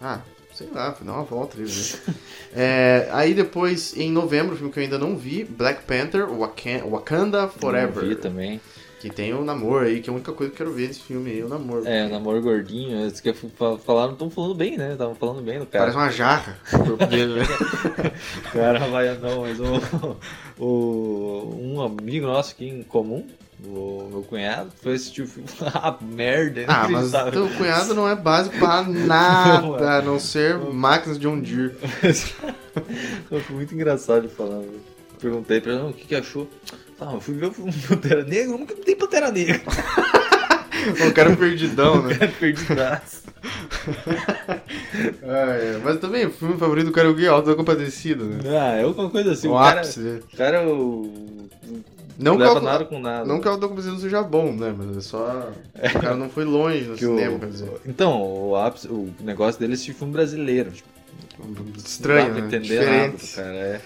Ah, 0.00 0.20
sei 0.58 0.68
lá, 0.72 0.96
dá 1.00 1.12
uma 1.12 1.22
volta 1.24 1.56
ali. 1.56 1.66
Né? 1.66 2.14
É, 2.56 3.08
aí 3.12 3.34
depois, 3.34 3.94
em 3.96 4.10
novembro, 4.10 4.56
filme 4.56 4.72
que 4.72 4.78
eu 4.78 4.82
ainda 4.82 4.98
não 4.98 5.16
vi, 5.16 5.44
Black 5.44 5.82
Panther, 5.84 6.26
Wakan- 6.30 6.88
Wakanda 6.90 7.46
Forever. 7.46 8.02
Eu 8.02 8.08
vi 8.08 8.16
também. 8.16 8.58
Que 9.00 9.10
tem 9.10 9.32
o 9.32 9.44
namoro 9.44 9.84
aí, 9.84 10.00
que 10.00 10.10
é 10.10 10.12
a 10.12 10.16
única 10.16 10.32
coisa 10.32 10.50
que 10.52 10.60
eu 10.60 10.66
quero 10.66 10.76
ver 10.76 10.88
desse 10.88 11.00
filme 11.00 11.30
aí, 11.30 11.42
o 11.44 11.48
namoro. 11.48 11.86
É, 11.86 12.06
o 12.06 12.08
namoro 12.08 12.40
gordinho, 12.42 12.98
eles 13.00 13.20
que 13.20 13.32
fa- 13.32 13.78
falaram, 13.78 14.14
estão 14.14 14.28
falando 14.28 14.54
bem, 14.56 14.76
né? 14.76 14.92
Estavam 14.92 15.14
falando 15.14 15.40
bem 15.42 15.60
do 15.60 15.66
cara. 15.66 15.84
Parece 15.92 15.96
uma 15.98 16.10
jarra 16.10 16.58
o 16.72 16.78
corpo 16.84 17.06
dele, 17.06 17.34
né? 17.34 17.44
Cara 18.52 18.80
vai, 18.88 19.16
não, 19.18 19.42
mas 19.42 19.60
o, 19.60 20.16
o, 20.58 21.54
um 21.60 21.80
amigo 21.82 22.26
nosso 22.26 22.52
aqui 22.52 22.66
em 22.68 22.82
comum, 22.82 23.24
o 23.64 24.08
meu 24.10 24.22
cunhado, 24.22 24.70
foi 24.82 24.94
assistir 24.94 25.22
o 25.22 25.26
filme. 25.26 25.48
ah, 25.74 25.96
merda, 26.02 26.64
Ah, 26.68 26.88
mas 26.88 27.10
teu 27.32 27.48
cunhado 27.56 27.94
não 27.94 28.08
é 28.08 28.14
básico 28.14 28.56
pra 28.58 28.82
Não 28.82 28.92
nada, 29.06 29.84
é. 29.84 29.98
a 29.98 30.02
não 30.02 30.18
ser 30.18 30.56
máquinas 30.58 31.18
de 31.18 31.26
Deere. 31.28 31.74
Foi 33.28 33.42
muito 33.50 33.74
engraçado 33.74 34.18
ele 34.20 34.28
falando. 34.28 34.80
Perguntei 35.20 35.60
pra 35.60 35.72
ele, 35.72 35.80
"Não, 35.82 35.90
o 35.90 35.92
que, 35.92 36.06
que 36.06 36.14
achou? 36.14 36.48
Ah, 37.00 37.12
eu 37.14 37.20
fui 37.20 37.34
ver 37.34 37.46
o 37.46 37.52
filme 37.52 37.72
do 37.72 37.88
Pantera 37.88 38.24
Negra, 38.24 38.56
nunca 38.56 38.74
pra 38.74 38.96
Pantera 38.96 39.30
Negra. 39.32 39.60
O 41.08 41.12
cara 41.12 41.34
perdidão, 41.36 42.02
né? 42.02 42.14
Perdidaço. 42.38 43.24
Ah, 45.24 45.52
é. 45.54 45.80
Mas 45.82 45.98
também, 45.98 46.26
o 46.26 46.30
filme 46.30 46.56
favorito 46.56 46.86
do 46.86 46.92
cara 46.92 47.08
é 47.08 47.10
o 47.10 47.14
Gui 47.14 47.26
Alto 47.26 47.48
da 47.50 47.56
Compadecido, 47.56 48.24
né? 48.24 48.38
Ah, 48.46 48.76
é 48.76 48.82
alguma 48.84 49.10
coisa 49.10 49.32
assim. 49.32 49.48
o 49.48 49.54
O 49.54 49.58
cara, 49.58 49.80
ápice. 49.80 50.00
né? 50.00 50.20
o 50.32 50.36
cara 50.36 50.56
é 50.58 50.66
o... 50.66 51.48
Não 52.18 52.32
não 52.32 52.38
que, 52.38 52.42
leva 52.42 52.58
o, 52.58 52.62
nada 52.62 52.84
com 52.84 52.98
nada. 52.98 53.24
não 53.24 53.40
que 53.40 53.46
o 53.46 53.50
Alto 53.50 53.60
da 53.60 53.68
Compadecido 53.68 54.00
seja 54.00 54.22
bom, 54.22 54.52
né? 54.52 54.74
Mas 54.76 54.96
é 54.96 55.00
só... 55.00 55.50
O 55.74 56.00
cara 56.00 56.16
não 56.16 56.28
foi 56.28 56.44
longe 56.44 56.84
no 56.84 56.96
Que 56.96 57.06
o- 57.06 57.16
cinema, 57.16 57.38
quer 57.38 57.46
dizer. 57.46 57.70
Então, 57.86 58.20
o, 58.20 58.56
ápice, 58.56 58.88
o 58.88 59.14
negócio 59.20 59.60
dele 59.60 59.72
é 59.72 59.74
esse 59.74 59.92
filme 59.94 60.12
brasileiro. 60.12 60.72
Tipo, 60.72 60.88
Estranho, 61.76 62.28
não 62.28 62.34
dá 62.34 62.34
pra 62.34 62.40
né? 62.42 62.46
entender 62.56 62.84
nada, 62.84 63.08
Diferente. 63.16 63.34
cara. 63.36 63.54
É. 63.56 63.80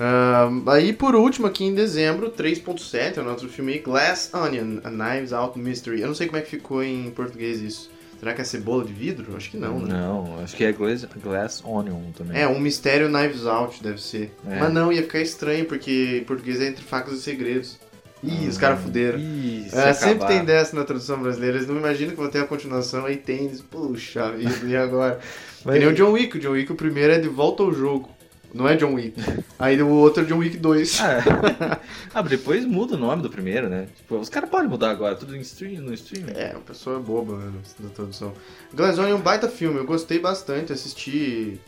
Ah, 0.00 0.48
aí, 0.68 0.92
por 0.92 1.14
último, 1.16 1.46
aqui 1.46 1.64
em 1.64 1.74
dezembro, 1.74 2.30
3.7, 2.30 3.18
é 3.18 3.20
o 3.20 3.24
nosso 3.24 3.48
filme 3.48 3.78
Glass 3.78 4.30
Onion, 4.32 4.78
A 4.84 4.90
Knives 4.90 5.32
Out 5.32 5.58
Mystery. 5.58 6.00
Eu 6.00 6.08
não 6.08 6.14
sei 6.14 6.26
como 6.28 6.38
é 6.38 6.42
que 6.42 6.50
ficou 6.50 6.82
em 6.82 7.10
português 7.10 7.60
isso. 7.60 7.90
Será 8.18 8.34
que 8.34 8.40
é 8.40 8.44
cebola 8.44 8.84
de 8.84 8.92
vidro? 8.92 9.36
Acho 9.36 9.50
que 9.50 9.56
não, 9.56 9.78
né? 9.80 9.94
Não, 9.94 10.40
acho 10.42 10.56
que 10.56 10.64
é 10.64 10.72
Glass, 10.72 11.06
Glass 11.22 11.62
Onion 11.64 12.00
também. 12.16 12.40
É, 12.40 12.48
um 12.48 12.58
mistério 12.58 13.08
Knives 13.08 13.46
Out, 13.46 13.82
deve 13.82 14.02
ser. 14.02 14.34
É. 14.48 14.58
Mas 14.58 14.72
não, 14.72 14.92
ia 14.92 15.02
ficar 15.02 15.20
estranho, 15.20 15.64
porque 15.66 16.18
em 16.20 16.24
português 16.24 16.60
é 16.60 16.66
entre 16.68 16.82
facas 16.84 17.14
e 17.14 17.22
segredos. 17.22 17.78
Ih, 18.24 18.48
os 18.48 18.58
caras 18.58 18.80
fuderam. 18.80 19.16
Ih, 19.16 19.66
se 19.70 19.78
É, 19.78 19.92
sempre 19.92 20.26
tem 20.26 20.44
dessa 20.44 20.74
na 20.74 20.82
tradução 20.84 21.22
brasileira, 21.22 21.56
eles 21.58 21.68
não 21.68 21.76
imaginam 21.76 22.10
que 22.10 22.16
vão 22.16 22.28
ter 22.28 22.40
a 22.40 22.46
continuação, 22.46 23.06
aí 23.06 23.16
tem, 23.16 23.44
eles, 23.44 23.60
puxa 23.60 24.32
vida, 24.32 24.52
e 24.66 24.76
agora? 24.76 25.20
Mas- 25.64 25.74
Que 25.78 25.78
nem 25.84 25.88
o 25.88 25.94
John 25.94 26.10
Wick, 26.10 26.36
o 26.36 26.40
John 26.40 26.50
Wick 26.50 26.72
o 26.72 26.74
primeiro 26.74 27.12
é 27.12 27.18
de 27.20 27.28
volta 27.28 27.62
ao 27.62 27.72
jogo, 27.72 28.08
não 28.52 28.68
é 28.68 28.76
John 28.76 28.94
Wick. 28.94 29.14
Aí 29.58 29.80
o 29.82 29.88
outro 29.88 30.22
é 30.22 30.26
John 30.26 30.38
Wick 30.38 30.56
2. 30.56 31.00
Ah, 31.00 31.80
ah, 32.14 32.22
mas 32.22 32.30
depois 32.30 32.64
muda 32.64 32.94
o 32.94 32.98
nome 32.98 33.22
do 33.22 33.30
primeiro, 33.30 33.68
né? 33.68 33.88
Tipo, 33.96 34.16
os 34.16 34.28
caras 34.28 34.48
podem 34.48 34.68
mudar 34.68 34.90
agora, 34.90 35.14
tudo 35.14 35.36
em 35.36 35.40
stream, 35.40 35.82
no 35.82 35.92
stream. 35.94 36.26
É, 36.34 36.52
a 36.52 36.60
pessoa 36.60 36.96
é 36.98 37.00
boba, 37.00 37.36
né, 37.36 37.52
na 37.80 37.90
tradução. 37.90 38.32
Glass 38.74 38.98
Onion 38.98 39.10
é 39.10 39.14
um 39.14 39.20
baita 39.20 39.48
filme, 39.48 39.78
eu 39.78 39.84
gostei 39.84 40.18
bastante, 40.18 40.72
assisti 40.72 41.60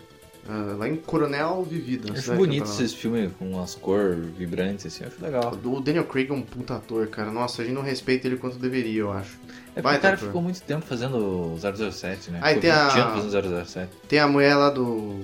ah, 0.48 0.74
lá 0.78 0.88
em 0.88 0.96
Coronel 0.96 1.62
Vivida. 1.68 2.12
acho 2.12 2.32
bonito 2.34 2.64
esses 2.64 2.94
filmes 2.94 3.30
com 3.38 3.60
as 3.60 3.74
cores 3.74 4.18
vibrantes, 4.36 4.86
assim, 4.86 5.04
acho 5.04 5.22
legal. 5.22 5.52
O 5.62 5.80
Daniel 5.80 6.04
Craig 6.04 6.30
é 6.30 6.32
um 6.32 6.42
puta 6.42 6.76
ator, 6.76 7.06
cara. 7.08 7.30
Nossa, 7.30 7.62
a 7.62 7.64
gente 7.64 7.74
não 7.74 7.82
respeita 7.82 8.26
ele 8.26 8.36
quanto 8.36 8.58
deveria, 8.58 9.00
eu 9.00 9.12
acho. 9.12 9.38
É 9.76 9.82
porque 9.82 9.96
o 9.96 10.00
cara 10.00 10.14
ator. 10.14 10.26
ficou 10.26 10.42
muito 10.42 10.60
tempo 10.62 10.84
fazendo 10.86 11.54
007, 11.58 12.30
né? 12.30 12.40
Ah, 12.42 12.52
e 12.52 12.54
Ficou 12.54 12.62
tem 12.62 12.70
a- 12.70 12.88
20 12.88 12.98
anos 12.98 13.24
fazendo 13.24 13.64
007. 13.66 13.92
Tem 14.08 14.18
a 14.18 14.26
mulher 14.26 14.54
lá 14.56 14.70
do. 14.70 15.20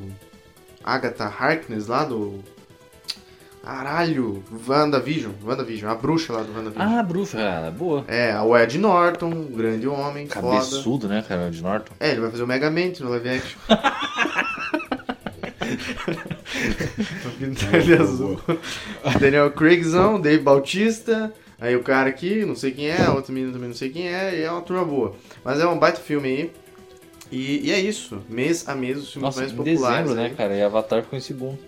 Agatha 0.87 1.25
Harkness 1.25 1.89
lá 1.89 2.05
do. 2.05 2.39
Caralho! 3.65 4.45
WandaVision. 4.69 5.33
WandaVision, 5.45 5.91
a 5.91 5.95
bruxa 5.97 6.33
lá 6.33 6.45
do 6.45 6.53
WandaVision. 6.53 6.99
Ah, 6.99 7.03
bruxa, 7.03 7.37
cara, 7.37 7.71
boa. 7.73 8.05
É, 8.07 8.41
o 8.41 8.57
Ed 8.57 8.79
Norton, 8.79 9.27
um 9.27 9.47
grande 9.47 9.89
homem, 9.89 10.29
foda. 10.29 10.47
Cabeçudo, 10.47 11.09
né, 11.09 11.25
cara, 11.27 11.51
de 11.51 11.61
Norton. 11.61 11.93
É, 11.99 12.13
ele 12.13 12.21
vai 12.21 12.31
fazer 12.31 12.45
o 12.45 12.47
Megamente 12.47 13.03
no 13.03 13.11
live 13.11 13.29
action. 13.29 13.59
Tô 17.25 17.31
pintando 17.41 17.77
ele 17.77 17.95
azul. 18.01 18.41
Daniel 19.19 19.51
Craigzão, 19.51 20.21
Dave 20.21 20.45
Bautista. 20.45 21.33
Aí 21.61 21.75
o 21.75 21.83
cara 21.83 22.09
aqui, 22.09 22.45
não 22.45 22.55
sei 22.55 22.71
quem 22.71 22.89
é, 22.89 23.09
outro 23.11 23.33
menino 23.33 23.53
também 23.53 23.69
não 23.69 23.77
sei 23.77 23.89
quem 23.89 24.07
é, 24.07 24.39
e 24.39 24.43
é 24.43 24.51
uma 24.51 24.61
turma 24.61 24.85
boa. 24.85 25.17
Mas 25.43 25.59
é 25.59 25.67
um 25.67 25.77
baita 25.77 25.99
filme 26.01 26.29
aí. 26.29 26.53
E, 27.31 27.67
e 27.67 27.73
é 27.73 27.81
isso, 27.81 28.23
mês 28.29 28.69
a 28.69 28.75
mês 28.75 28.99
os 28.99 29.13
filmes 29.13 29.23
Nossa, 29.23 29.41
mais 29.41 29.53
populares. 29.53 29.81
dezembro, 29.81 30.15
né, 30.15 30.27
aí. 30.27 30.35
cara, 30.35 30.55
e 30.57 30.63
Avatar 30.63 31.03
ficou 31.03 31.19
em 31.19 31.23
segundo. 31.23 31.59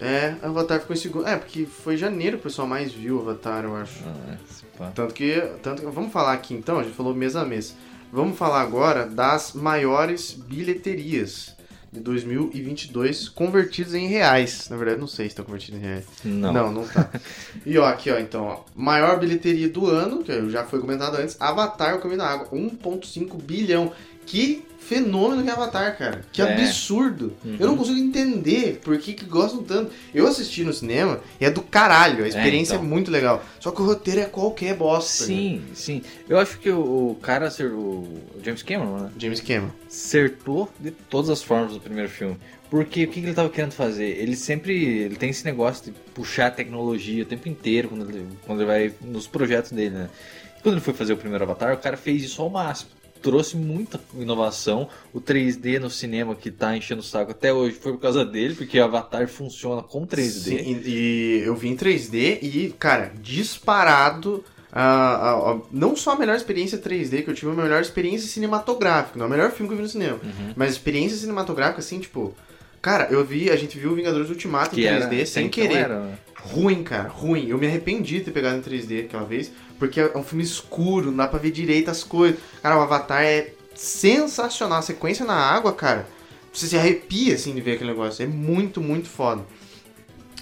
É, 0.00 0.36
Avatar 0.42 0.80
ficou 0.80 0.94
em 0.94 0.98
segundo. 0.98 1.26
É, 1.26 1.36
porque 1.36 1.66
foi 1.66 1.96
janeiro 1.96 2.36
que 2.36 2.42
o 2.42 2.44
pessoal 2.44 2.68
mais 2.68 2.92
viu 2.92 3.20
Avatar, 3.20 3.64
eu 3.64 3.74
acho. 3.74 3.98
Ah, 4.06 4.36
é. 4.84 4.90
Tanto 4.94 5.12
que, 5.12 5.42
tanto 5.62 5.82
que. 5.82 5.88
Vamos 5.88 6.12
falar 6.12 6.32
aqui 6.34 6.54
então, 6.54 6.78
a 6.78 6.84
gente 6.84 6.94
falou 6.94 7.14
mês 7.14 7.34
a 7.34 7.44
mês. 7.44 7.74
Vamos 8.12 8.38
falar 8.38 8.62
agora 8.62 9.04
das 9.06 9.52
maiores 9.52 10.32
bilheterias 10.32 11.54
de 11.92 12.00
2022 12.00 13.28
convertidas 13.28 13.94
em 13.94 14.06
reais. 14.06 14.68
Na 14.70 14.76
verdade, 14.76 15.00
não 15.00 15.06
sei 15.06 15.26
se 15.26 15.30
estão 15.30 15.44
convertidas 15.44 15.80
em 15.80 15.82
reais. 15.84 16.04
Não. 16.24 16.52
Não, 16.52 16.72
não 16.72 16.86
tá. 16.86 17.10
E 17.66 17.76
ó, 17.76 17.86
aqui 17.86 18.10
ó, 18.10 18.18
então, 18.18 18.44
ó, 18.44 18.60
maior 18.74 19.18
bilheteria 19.18 19.68
do 19.68 19.86
ano, 19.86 20.22
que 20.22 20.50
já 20.50 20.64
foi 20.64 20.80
comentado 20.80 21.16
antes, 21.16 21.36
Avatar, 21.40 21.96
o 21.96 22.00
Caminho 22.00 22.18
da 22.18 22.28
Água, 22.28 22.48
1.5 22.52 23.42
bilhão. 23.42 23.92
Que 24.28 24.62
fenômeno 24.78 25.42
que 25.42 25.48
é 25.48 25.52
Avatar, 25.52 25.96
cara. 25.96 26.22
Que 26.30 26.42
É. 26.42 26.52
absurdo. 26.52 27.34
Uhum. 27.42 27.56
Eu 27.58 27.66
não 27.68 27.76
consigo 27.78 27.98
entender 27.98 28.78
por 28.84 28.96
que, 28.98 29.14
que 29.14 29.24
gostam 29.24 29.62
tanto. 29.62 29.90
Eu 30.14 30.26
assisti 30.26 30.64
no 30.64 30.72
cinema 30.72 31.20
e 31.40 31.46
é 31.46 31.50
do 31.50 31.62
caralho, 31.62 32.24
a 32.24 32.28
experiência 32.28 32.74
é, 32.74 32.76
então. 32.76 32.86
muito 32.86 33.10
legal. 33.10 33.42
Só 33.58 33.70
que 33.70 33.80
o 33.80 33.86
roteiro 33.86 34.20
é 34.20 34.24
qualquer 34.24 34.74
bosta. 34.76 35.24
né? 35.24 35.26
Sim, 35.26 35.62
sim. 35.74 36.02
Eu 36.28 36.38
acho 36.38 36.58
que 36.58 36.68
o, 36.68 37.10
o 37.10 37.14
cara, 37.22 37.50
o 37.72 38.18
James 38.42 38.62
Cameron, 38.62 38.98
né? 38.98 39.10
James 39.18 39.40
Cameron. 39.40 39.70
acertou 39.86 40.70
de 40.78 40.90
todas 40.90 41.30
as 41.30 41.42
formas 41.42 41.72
no 41.72 41.80
primeiro 41.80 42.10
filme. 42.10 42.36
Porque 42.70 43.04
o 43.04 43.08
que, 43.08 43.20
que 43.22 43.26
ele 43.26 43.34
tava 43.34 43.48
querendo 43.48 43.72
fazer? 43.72 44.08
Ele 44.18 44.36
sempre 44.36 44.74
ele 44.74 45.16
tem 45.16 45.30
esse 45.30 45.42
negócio 45.44 45.86
de 45.86 45.92
puxar 46.12 46.48
a 46.48 46.50
tecnologia 46.50 47.22
o 47.22 47.26
tempo 47.26 47.48
inteiro 47.48 47.88
quando 47.88 48.10
ele, 48.10 48.26
quando 48.44 48.60
ele 48.60 48.66
vai 48.66 48.92
nos 49.00 49.26
projetos 49.26 49.72
dele, 49.72 49.94
né? 49.94 50.10
Quando 50.62 50.74
ele 50.74 50.84
foi 50.84 50.92
fazer 50.92 51.14
o 51.14 51.16
primeiro 51.16 51.44
Avatar, 51.44 51.72
o 51.72 51.78
cara 51.78 51.96
fez 51.96 52.22
isso 52.22 52.42
ao 52.42 52.50
máximo. 52.50 52.90
Trouxe 53.22 53.56
muita 53.56 54.00
inovação. 54.16 54.88
O 55.12 55.20
3D 55.20 55.78
no 55.78 55.90
cinema 55.90 56.34
que 56.34 56.50
tá 56.50 56.76
enchendo 56.76 57.00
o 57.00 57.04
saco 57.04 57.32
até 57.32 57.52
hoje 57.52 57.76
foi 57.80 57.92
por 57.92 58.00
causa 58.00 58.24
dele, 58.24 58.54
porque 58.54 58.78
o 58.78 58.84
Avatar 58.84 59.28
funciona 59.28 59.82
com 59.82 60.06
3D. 60.06 60.28
Sim, 60.28 60.82
e, 60.84 61.42
eu 61.44 61.54
vi 61.54 61.68
em 61.68 61.76
3D 61.76 62.38
e, 62.42 62.74
cara, 62.78 63.12
disparado. 63.20 64.44
ah, 64.72 64.82
ah, 64.82 65.52
ah, 65.52 65.60
não 65.72 65.96
só 65.96 66.12
a 66.12 66.18
melhor 66.18 66.36
experiência 66.36 66.78
3D 66.78 67.24
que 67.24 67.30
eu 67.30 67.34
tive, 67.34 67.50
a 67.50 67.54
melhor 67.54 67.80
experiência 67.80 68.28
cinematográfica. 68.28 69.18
Não 69.18 69.24
é 69.24 69.28
o 69.28 69.30
melhor 69.30 69.50
filme 69.50 69.68
que 69.68 69.72
eu 69.74 69.76
vi 69.78 69.82
no 69.82 69.88
cinema. 69.88 70.18
Uhum. 70.22 70.52
Mas 70.54 70.72
experiência 70.72 71.16
cinematográfica, 71.16 71.80
assim, 71.80 71.98
tipo. 72.00 72.34
Cara, 72.80 73.08
eu 73.10 73.24
vi, 73.24 73.50
a 73.50 73.56
gente 73.56 73.76
viu 73.76 73.92
Vingadores 73.94 74.30
Ultimato 74.30 74.78
em 74.78 74.82
3D 74.84 75.26
sem 75.26 75.46
então 75.46 75.50
querer. 75.50 75.78
era, 75.78 76.00
né? 76.00 76.18
Ruim, 76.40 76.82
cara, 76.82 77.08
ruim. 77.08 77.48
Eu 77.48 77.58
me 77.58 77.66
arrependi 77.66 78.18
de 78.18 78.24
ter 78.24 78.30
pegado 78.30 78.56
em 78.56 78.62
3D 78.62 79.04
aquela 79.04 79.24
vez, 79.24 79.50
porque 79.78 80.00
é 80.00 80.16
um 80.16 80.22
filme 80.22 80.44
escuro, 80.44 81.06
não 81.06 81.16
dá 81.16 81.26
pra 81.26 81.38
ver 81.38 81.50
direito 81.50 81.90
as 81.90 82.04
coisas. 82.04 82.38
Cara, 82.62 82.78
o 82.78 82.80
Avatar 82.80 83.22
é 83.22 83.52
sensacional. 83.74 84.78
A 84.78 84.82
sequência 84.82 85.26
na 85.26 85.34
água, 85.34 85.72
cara, 85.72 86.06
você 86.52 86.66
se 86.66 86.76
arrepia, 86.76 87.34
assim, 87.34 87.54
de 87.54 87.60
ver 87.60 87.72
aquele 87.72 87.90
negócio. 87.90 88.22
É 88.22 88.26
muito, 88.26 88.80
muito 88.80 89.08
foda. 89.08 89.44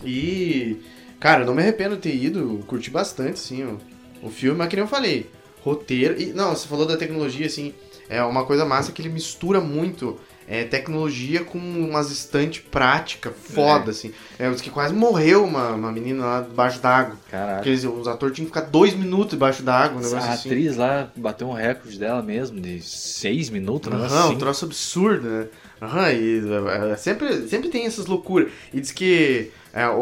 E, 0.05 0.77
cara, 1.19 1.43
eu 1.43 1.47
não 1.47 1.55
me 1.55 1.63
arrependo 1.63 1.97
de 1.97 2.03
ter 2.03 2.15
ido, 2.15 2.63
curti 2.67 2.91
bastante, 2.91 3.35
assim, 3.35 3.65
o, 3.65 3.79
o 4.23 4.31
filme, 4.31 4.59
mas 4.59 4.69
que 4.69 4.77
nem 4.77 4.85
eu 4.85 4.89
falei, 4.89 5.31
roteiro... 5.63 6.21
E, 6.21 6.27
não, 6.27 6.55
você 6.55 6.69
falou 6.69 6.87
da 6.87 6.97
tecnologia, 6.97 7.47
assim, 7.47 7.75
é 8.09 8.23
uma 8.23 8.45
coisa 8.45 8.65
massa 8.65 8.93
que 8.93 9.01
ele 9.01 9.09
mistura 9.09 9.61
muito... 9.61 10.19
é, 10.49 10.65
tecnologia 10.65 11.43
com 11.45 11.59
umas 11.59 12.11
estantes 12.11 12.63
prática 12.71 13.31
foda, 13.31 13.91
assim. 13.91 14.13
É, 14.39 14.49
os 14.49 14.61
que 14.61 14.71
quase 14.71 14.95
morreu 14.95 15.45
uma, 15.45 15.71
uma 15.73 15.91
menina 15.93 16.25
lá 16.25 16.41
debaixo 16.43 16.81
d'água. 16.81 17.17
Porque 17.57 17.69
eles, 17.71 17.85
os 17.85 18.07
atores 18.07 18.35
tinham 18.35 18.49
que 18.49 18.55
ficar 18.55 18.69
dois 18.71 18.95
minutos 18.95 19.31
debaixo 19.31 19.63
d'água, 19.63 19.99
um 19.99 20.03
negócio 20.03 20.29
A 20.29 20.33
assim. 20.33 20.49
atriz 20.49 20.77
lá 20.77 21.11
bateu 21.17 21.49
um 21.49 21.53
recorde 21.53 21.99
dela 21.99 22.23
mesmo, 22.23 22.61
de 22.61 22.81
6 22.83 23.51
minutos, 23.51 23.91
né? 23.93 23.99
Aham, 23.99 24.31
um 24.31 24.39
troço 24.39 24.65
absurdo, 24.65 25.29
né? 25.29 25.47
Aham, 25.83 26.13
e 26.13 26.41
é, 26.89 26.93
é, 26.93 26.97
sempre, 26.97 27.49
sempre 27.49 27.69
tem 27.69 27.85
essas 27.87 28.07
loucuras. 28.07 28.51
E 28.73 28.81
diz 28.81 28.93
que 28.93 29.51
é, 29.73 29.87
o, 29.89 30.01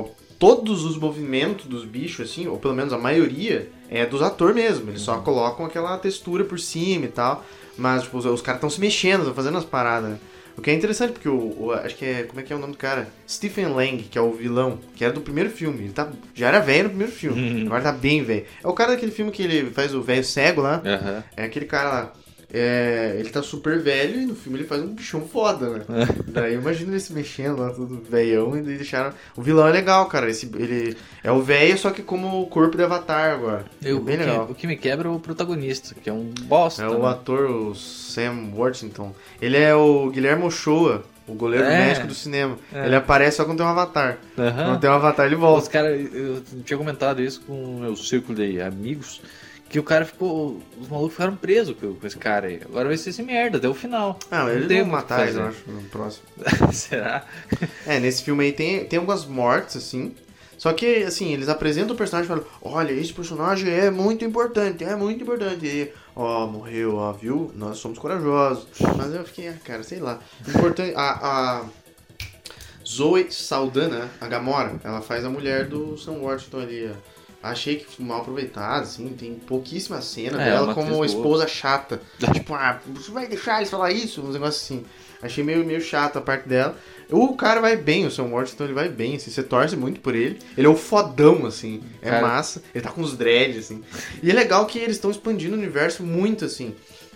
o- 0.00 0.10
todos 0.38 0.84
os 0.84 0.96
movimentos 0.96 1.66
dos 1.66 1.84
bichos, 1.84 2.28
assim, 2.30 2.48
ou 2.48 2.58
pelo 2.58 2.74
menos 2.74 2.92
a 2.92 2.98
maioria, 2.98 3.70
é 3.88 4.04
dos 4.04 4.20
atores 4.22 4.56
mesmo. 4.56 4.90
Eles 4.90 5.02
só 5.02 5.18
colocam 5.18 5.64
aquela 5.64 5.96
textura 5.98 6.42
por 6.44 6.58
cima 6.58 7.04
e 7.04 7.08
tal. 7.08 7.44
Mas, 7.76 8.02
tipo, 8.02 8.18
os, 8.18 8.24
os 8.26 8.42
caras 8.42 8.58
estão 8.58 8.70
se 8.70 8.80
mexendo, 8.80 9.20
estão 9.20 9.34
fazendo 9.34 9.58
as 9.58 9.64
paradas, 9.64 10.10
né? 10.10 10.18
O 10.56 10.60
que 10.60 10.70
é 10.70 10.74
interessante, 10.74 11.12
porque 11.14 11.28
o, 11.28 11.56
o- 11.58 11.72
Acho 11.72 11.96
que 11.96 12.04
é. 12.04 12.22
Como 12.24 12.38
é 12.38 12.42
que 12.42 12.52
é 12.52 12.56
o 12.56 12.58
nome 12.58 12.72
do 12.74 12.78
cara? 12.78 13.08
Stephen 13.26 13.68
Lang, 13.68 14.02
que 14.02 14.18
é 14.18 14.20
o 14.20 14.32
vilão, 14.32 14.78
que 14.94 15.02
era 15.02 15.12
do 15.12 15.20
primeiro 15.22 15.48
filme. 15.48 15.84
Ele 15.84 15.92
tá, 15.94 16.08
já 16.34 16.48
era 16.48 16.60
velho 16.60 16.84
no 16.84 16.90
primeiro 16.90 17.12
filme. 17.12 17.62
Agora 17.64 17.82
tá 17.82 17.92
bem 17.92 18.22
velho. 18.22 18.44
É 18.62 18.68
o 18.68 18.72
cara 18.74 18.90
daquele 18.90 19.12
filme 19.12 19.32
que 19.32 19.42
ele 19.42 19.70
faz 19.70 19.94
o 19.94 20.02
velho 20.02 20.22
cego 20.22 20.60
lá. 20.60 20.82
Aham. 20.84 21.24
É 21.38 21.44
aquele 21.44 21.64
cara 21.64 21.88
lá. 21.90 22.12
É, 22.54 23.16
ele 23.18 23.30
tá 23.30 23.42
super 23.42 23.78
velho 23.80 24.20
e 24.20 24.26
no 24.26 24.34
filme 24.34 24.58
ele 24.58 24.66
faz 24.68 24.82
um 24.82 24.88
bichão 24.88 25.22
foda, 25.26 25.70
né? 25.70 25.84
Daí 26.28 26.52
eu 26.52 26.60
imagino 26.60 26.92
ele 26.92 27.00
se 27.00 27.12
mexendo 27.12 27.58
lá, 27.58 27.70
tudo 27.70 28.02
velhão, 28.08 28.54
e 28.56 28.60
daí 28.60 28.76
deixaram. 28.76 29.14
O 29.34 29.40
vilão 29.40 29.66
é 29.66 29.72
legal, 29.72 30.04
cara. 30.06 30.28
Esse, 30.30 30.50
ele 30.56 30.94
é 31.24 31.32
o 31.32 31.40
velho, 31.40 31.78
só 31.78 31.90
que 31.90 32.02
como 32.02 32.42
o 32.42 32.46
corpo 32.46 32.76
de 32.76 32.82
Avatar 32.84 33.32
agora. 33.32 33.64
Eu- 33.82 33.96
é 33.96 34.00
bem 34.00 34.16
o, 34.16 34.18
que, 34.18 34.24
legal. 34.26 34.48
o 34.50 34.54
que 34.54 34.66
me 34.66 34.76
quebra 34.76 35.08
é 35.08 35.10
o 35.10 35.18
protagonista, 35.18 35.94
que 35.94 36.10
é 36.10 36.12
um 36.12 36.30
bosta. 36.42 36.82
É 36.82 36.88
o 36.88 36.98
né? 37.02 37.08
ator, 37.08 37.50
o 37.50 37.74
Sam 37.74 38.50
Worthington. 38.54 39.14
Ele 39.40 39.56
é 39.56 39.74
o 39.74 40.10
Guilherme 40.10 40.44
Ochoa, 40.44 41.04
o 41.26 41.32
goleiro 41.32 41.64
É. 41.64 41.86
médico 41.86 42.06
do 42.06 42.14
cinema. 42.14 42.58
É. 42.70 42.84
Ele 42.84 42.96
aparece 42.96 43.38
só 43.38 43.44
quando 43.46 43.58
tem 43.58 43.66
um 43.66 43.70
avatar. 43.70 44.18
Aham. 44.36 44.64
Quando 44.66 44.80
tem 44.80 44.90
um 44.90 44.94
avatar, 44.94 45.24
ele 45.24 45.36
Os 45.36 45.40
volta. 45.40 45.70
caras, 45.70 46.12
eu 46.12 46.42
tinha 46.66 46.76
comentado 46.76 47.22
isso 47.22 47.40
com 47.46 47.54
o 47.76 47.80
meu 47.80 47.96
círculo 47.96 48.36
de 48.36 48.60
amigos, 48.60 49.22
que 49.72 49.78
o 49.78 49.82
cara 49.82 50.04
ficou. 50.04 50.60
Os 50.78 50.86
malucos 50.86 51.12
ficaram 51.12 51.34
presos 51.34 51.74
com, 51.74 52.06
esse 52.06 52.18
cara 52.18 52.46
aí. 52.46 52.60
Agora 52.62 52.88
vai 52.88 52.96
ser 52.98 53.08
esse 53.08 53.22
merda 53.22 53.56
até 53.56 53.66
o 53.66 53.72
final. 53.72 54.18
Ah, 54.30 54.44
mas 54.44 54.56
ele 54.56 54.80
não 54.80 54.84
o 54.84 54.92
matar, 54.92 55.26
eu 55.26 55.44
acho, 55.44 55.62
no 55.66 55.82
próximo. 55.84 56.26
Será? 56.70 57.24
É, 57.86 57.98
nesse 57.98 58.22
filme 58.22 58.44
aí 58.44 58.52
tem, 58.52 58.84
tem 58.84 58.98
algumas 58.98 59.24
mortes, 59.24 59.76
assim. 59.76 60.14
Só 60.58 60.74
que, 60.74 61.02
assim, 61.04 61.32
eles 61.32 61.48
apresentam 61.48 61.94
o 61.94 61.98
personagem 61.98 62.26
e 62.26 62.28
falam, 62.28 62.44
olha, 62.60 62.92
esse 62.92 63.14
personagem 63.14 63.72
é 63.72 63.90
muito 63.90 64.26
importante, 64.26 64.84
é 64.84 64.94
muito 64.94 65.22
importante. 65.22 65.66
E, 65.66 65.92
ó, 66.14 66.46
morreu, 66.46 66.96
ó, 66.96 67.10
viu? 67.10 67.50
Nós 67.56 67.78
somos 67.78 67.98
corajosos. 67.98 68.66
Mas 68.96 69.14
eu 69.14 69.24
fiquei, 69.24 69.48
ah, 69.48 69.56
cara, 69.64 69.82
sei 69.82 70.00
lá. 70.00 70.20
Importante, 70.46 70.92
a, 70.94 71.62
a 71.62 71.64
Zoe 72.86 73.32
Saldana, 73.32 74.10
a 74.20 74.28
Gamora, 74.28 74.78
ela 74.84 75.00
faz 75.00 75.24
a 75.24 75.30
mulher 75.30 75.64
do 75.66 75.96
Sam 75.96 76.18
Washington 76.18 76.60
ali, 76.60 76.90
ó. 76.92 77.12
Achei 77.42 77.76
que 77.76 78.00
mal 78.02 78.20
aproveitado, 78.20 78.82
assim, 78.82 79.08
tem 79.18 79.34
pouquíssima 79.34 80.00
cena 80.00 80.40
É, 80.40 80.44
dela 80.44 80.74
como 80.74 81.04
esposa 81.04 81.46
chata. 81.48 82.00
tipo, 82.32 82.54
ah, 82.54 82.80
você 82.86 83.10
vai 83.10 83.26
deixar 83.26 83.58
eles 83.58 83.70
falar 83.70 83.90
isso? 83.90 84.22
Uns 84.22 84.34
negócios 84.34 84.62
assim. 84.62 84.84
Achei 85.20 85.42
meio, 85.44 85.64
meio 85.64 85.80
chato 85.80 86.18
a 86.18 86.20
parte 86.20 86.48
dela. 86.48 86.76
O 87.10 87.36
cara 87.36 87.60
vai 87.60 87.76
bem, 87.76 88.06
o 88.06 88.10
Sam 88.10 88.24
Washington 88.24 88.64
ele 88.64 88.72
vai 88.72 88.88
bem, 88.88 89.16
assim, 89.16 89.30
você 89.30 89.42
torce 89.42 89.76
muito 89.76 90.00
por 90.00 90.14
ele. 90.14 90.38
Ele 90.56 90.66
é 90.66 90.70
o 90.70 90.74
fodão, 90.76 91.46
assim, 91.46 91.82
é 92.00 92.10
Cara. 92.10 92.26
massa. 92.26 92.62
Ele 92.74 92.82
tá 92.82 92.90
com 92.90 93.02
os 93.02 93.16
dreads, 93.16 93.58
assim. 93.58 93.82
E 94.22 94.30
é 94.30 94.34
legal 94.34 94.66
que 94.66 94.78
eles 94.78 94.96
estão 94.96 95.10
expandindo 95.10 95.54
o 95.54 95.58
universo 95.58 96.02
muito, 96.02 96.44
assim. 96.44 96.74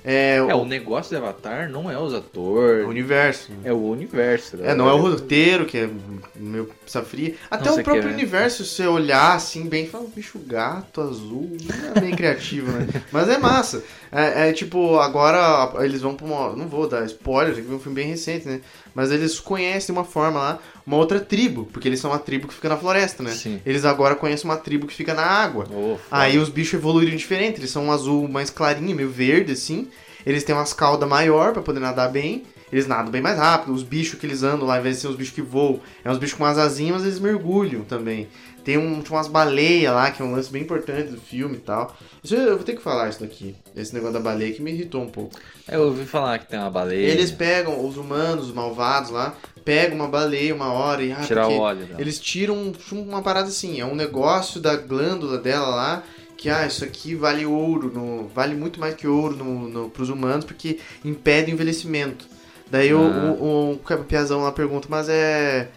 É, 0.09 0.37
É, 0.37 0.55
o, 0.55 0.59
o 0.59 0.65
negócio 0.65 1.11
de 1.11 1.17
Avatar 1.17 1.69
não 1.69 1.91
é 1.91 1.99
os 1.99 2.13
o 2.13 2.17
atores, 2.17 2.87
universo. 2.87 3.51
é 3.65 3.73
o 3.73 3.83
universo. 3.91 4.57
né? 4.57 4.71
É, 4.71 4.75
não 4.75 4.89
é 4.89 4.93
o 4.93 4.99
roteiro, 4.99 5.67
que 5.67 5.77
é 5.79 5.91
meio 6.37 6.71
safria. 6.87 7.35
Até 7.51 7.69
Não, 7.69 7.79
o 7.81 7.83
próprio 7.83 8.05
quer- 8.05 8.13
universo, 8.15 8.65
se 8.65 8.77
você 8.77 8.87
olhar 8.87 9.35
assim 9.35 9.69
bem, 9.69 9.89
fala, 9.89 10.07
bicho 10.15 10.39
gato, 10.39 11.01
azul, 11.01 11.51
não 11.65 11.97
é 11.97 12.01
bem 12.01 12.15
criativo, 12.15 12.71
né? 12.71 12.87
Mas 13.11 13.29
é 13.29 13.37
massa. 13.39 13.83
É, 14.13 14.49
é 14.49 14.53
tipo, 14.53 14.97
agora 14.99 15.73
eles 15.85 16.01
vão 16.03 16.15
pra 16.15 16.25
uma. 16.25 16.55
Não 16.55 16.69
vou 16.69 16.89
dar 16.89 17.05
spoiler, 17.07 17.55
que 17.55 17.61
é 17.71 17.75
um 17.75 17.81
filme 17.81 17.97
bem 17.97 18.07
recente, 18.09 18.47
né? 18.47 18.61
Mas 18.97 19.11
eles 19.11 19.39
conhecem 19.39 19.93
de 19.93 19.93
uma 19.93 20.05
forma 20.07 20.41
lá, 20.41 20.59
uma 20.87 20.97
outra 20.97 21.21
tribo, 21.21 21.69
porque 21.71 21.87
eles 21.87 22.01
são 22.01 22.11
uma 22.11 22.19
tribo 22.19 22.49
que 22.49 22.55
fica 22.55 22.71
na 22.71 22.79
floresta, 22.79 23.23
né? 23.23 23.31
Sim. 23.31 23.61
Eles 23.67 23.85
agora 23.85 24.15
conhecem 24.15 24.47
uma 24.47 24.57
tribo 24.57 24.87
que 24.87 24.95
fica 24.95 25.13
na 25.13 25.23
água. 25.23 25.67
Oh. 25.71 25.99
Aí 26.11 26.39
os 26.39 26.49
bichos 26.49 26.73
evoluíram 26.73 27.15
diferente, 27.15 27.61
eles 27.61 27.71
são 27.71 27.85
um 27.85 27.93
azul 27.93 28.27
mais 28.27 28.49
clarinho, 28.49 28.97
meio 28.97 29.11
verde, 29.11 29.53
assim. 29.53 29.89
Eles 30.25 30.45
têm 30.45 30.55
umas 30.55 30.73
caudas 30.73 31.07
maior 31.07 31.53
pra 31.53 31.61
poder 31.61 31.79
nadar 31.79 32.11
bem. 32.11 32.45
Eles 32.73 32.87
nadam 32.87 33.13
bem 33.13 33.21
mais 33.21 33.37
rápido. 33.37 33.75
Os 33.75 33.83
bichos 33.83 34.19
que 34.19 34.25
eles 34.25 34.43
andam 34.43 34.67
lá, 34.67 34.77
ao 34.77 34.81
invés 34.81 34.97
de 34.97 35.03
ser 35.03 35.09
os 35.09 35.15
bichos 35.15 35.35
que 35.35 35.43
voam, 35.43 35.79
é 36.03 36.11
uns 36.11 36.17
bichos 36.17 36.39
com 36.39 36.47
as 36.47 36.57
asinhas, 36.57 36.97
mas 36.97 37.05
eles 37.05 37.21
mergulham 37.21 37.85
também. 37.85 38.29
Tem 38.67 38.77
um, 38.77 39.01
umas 39.09 39.29
baleias 39.29 39.95
lá, 39.95 40.11
que 40.11 40.21
é 40.21 40.25
um 40.25 40.33
lance 40.33 40.51
bem 40.51 40.63
importante 40.63 41.13
do 41.13 41.21
filme 41.21 41.55
e 41.55 41.61
tal. 41.61 41.97
Eu 42.29 42.37
eu 42.37 42.57
vou 42.57 42.65
ter 42.65 42.75
que 42.75 42.83
falar 42.83 43.09
isso 43.09 43.21
daqui. 43.21 43.55
Esse 43.77 43.95
negócio 43.95 44.15
da 44.15 44.19
baleia 44.19 44.53
que 44.53 44.61
me 44.61 44.73
irritou 44.73 45.03
um 45.03 45.09
pouco. 45.09 45.39
Eu 45.69 45.83
ouvi 45.83 46.05
falar 46.05 46.41
que 46.41 46.49
tem 46.49 46.59
uma 46.59 46.69
baleia. 46.69 47.07
Eles 47.07 47.31
pegam, 47.31 47.87
os 47.87 47.97
humanos, 47.97 48.47
os 48.47 48.53
malvados 48.53 49.11
lá, 49.11 49.37
pegam 49.65 49.95
uma 49.95 50.09
baleia 50.09 50.53
uma 50.53 50.73
hora 50.73 51.01
e... 51.05 51.13
Ah, 51.13 51.21
tirar 51.21 51.47
o 51.47 51.57
óleo. 51.57 51.87
dela. 51.87 52.01
eles 52.01 52.19
tiram 52.19 52.73
uma 52.91 53.23
parada 53.23 53.47
assim, 53.47 53.81
é 53.81 53.85
um 53.87 53.95
negócio 53.95 54.61
da 54.61 54.75
glândula 54.75 55.39
dela 55.39 55.69
lá, 55.69 56.03
que 56.37 56.51
ah, 56.51 56.67
isso 56.67 56.83
aqui 56.83 57.15
vale 57.15 57.47
ouro, 57.47 57.93
no, 57.95 58.27
vale 58.35 58.57
muito 58.57 58.81
mais 58.81 58.97
que 58.97 59.07
ouro 59.07 59.37
no, 59.37 59.69
no, 59.69 59.91
pros 59.91 60.09
humanos, 60.09 60.45
porque 60.45 60.81
impede 61.05 61.53
o 61.53 61.55
envelhecimento. 61.55 62.27
Daí 62.69 62.93
o, 62.93 62.99
Ah. 63.01 63.37
o, 63.39 63.45
o, 63.45 63.73
o 63.75 64.05
Piazão 64.05 64.43
lá 64.43 64.51
pergunta, 64.51 64.89
mas 64.91 65.09
é. 65.09 65.69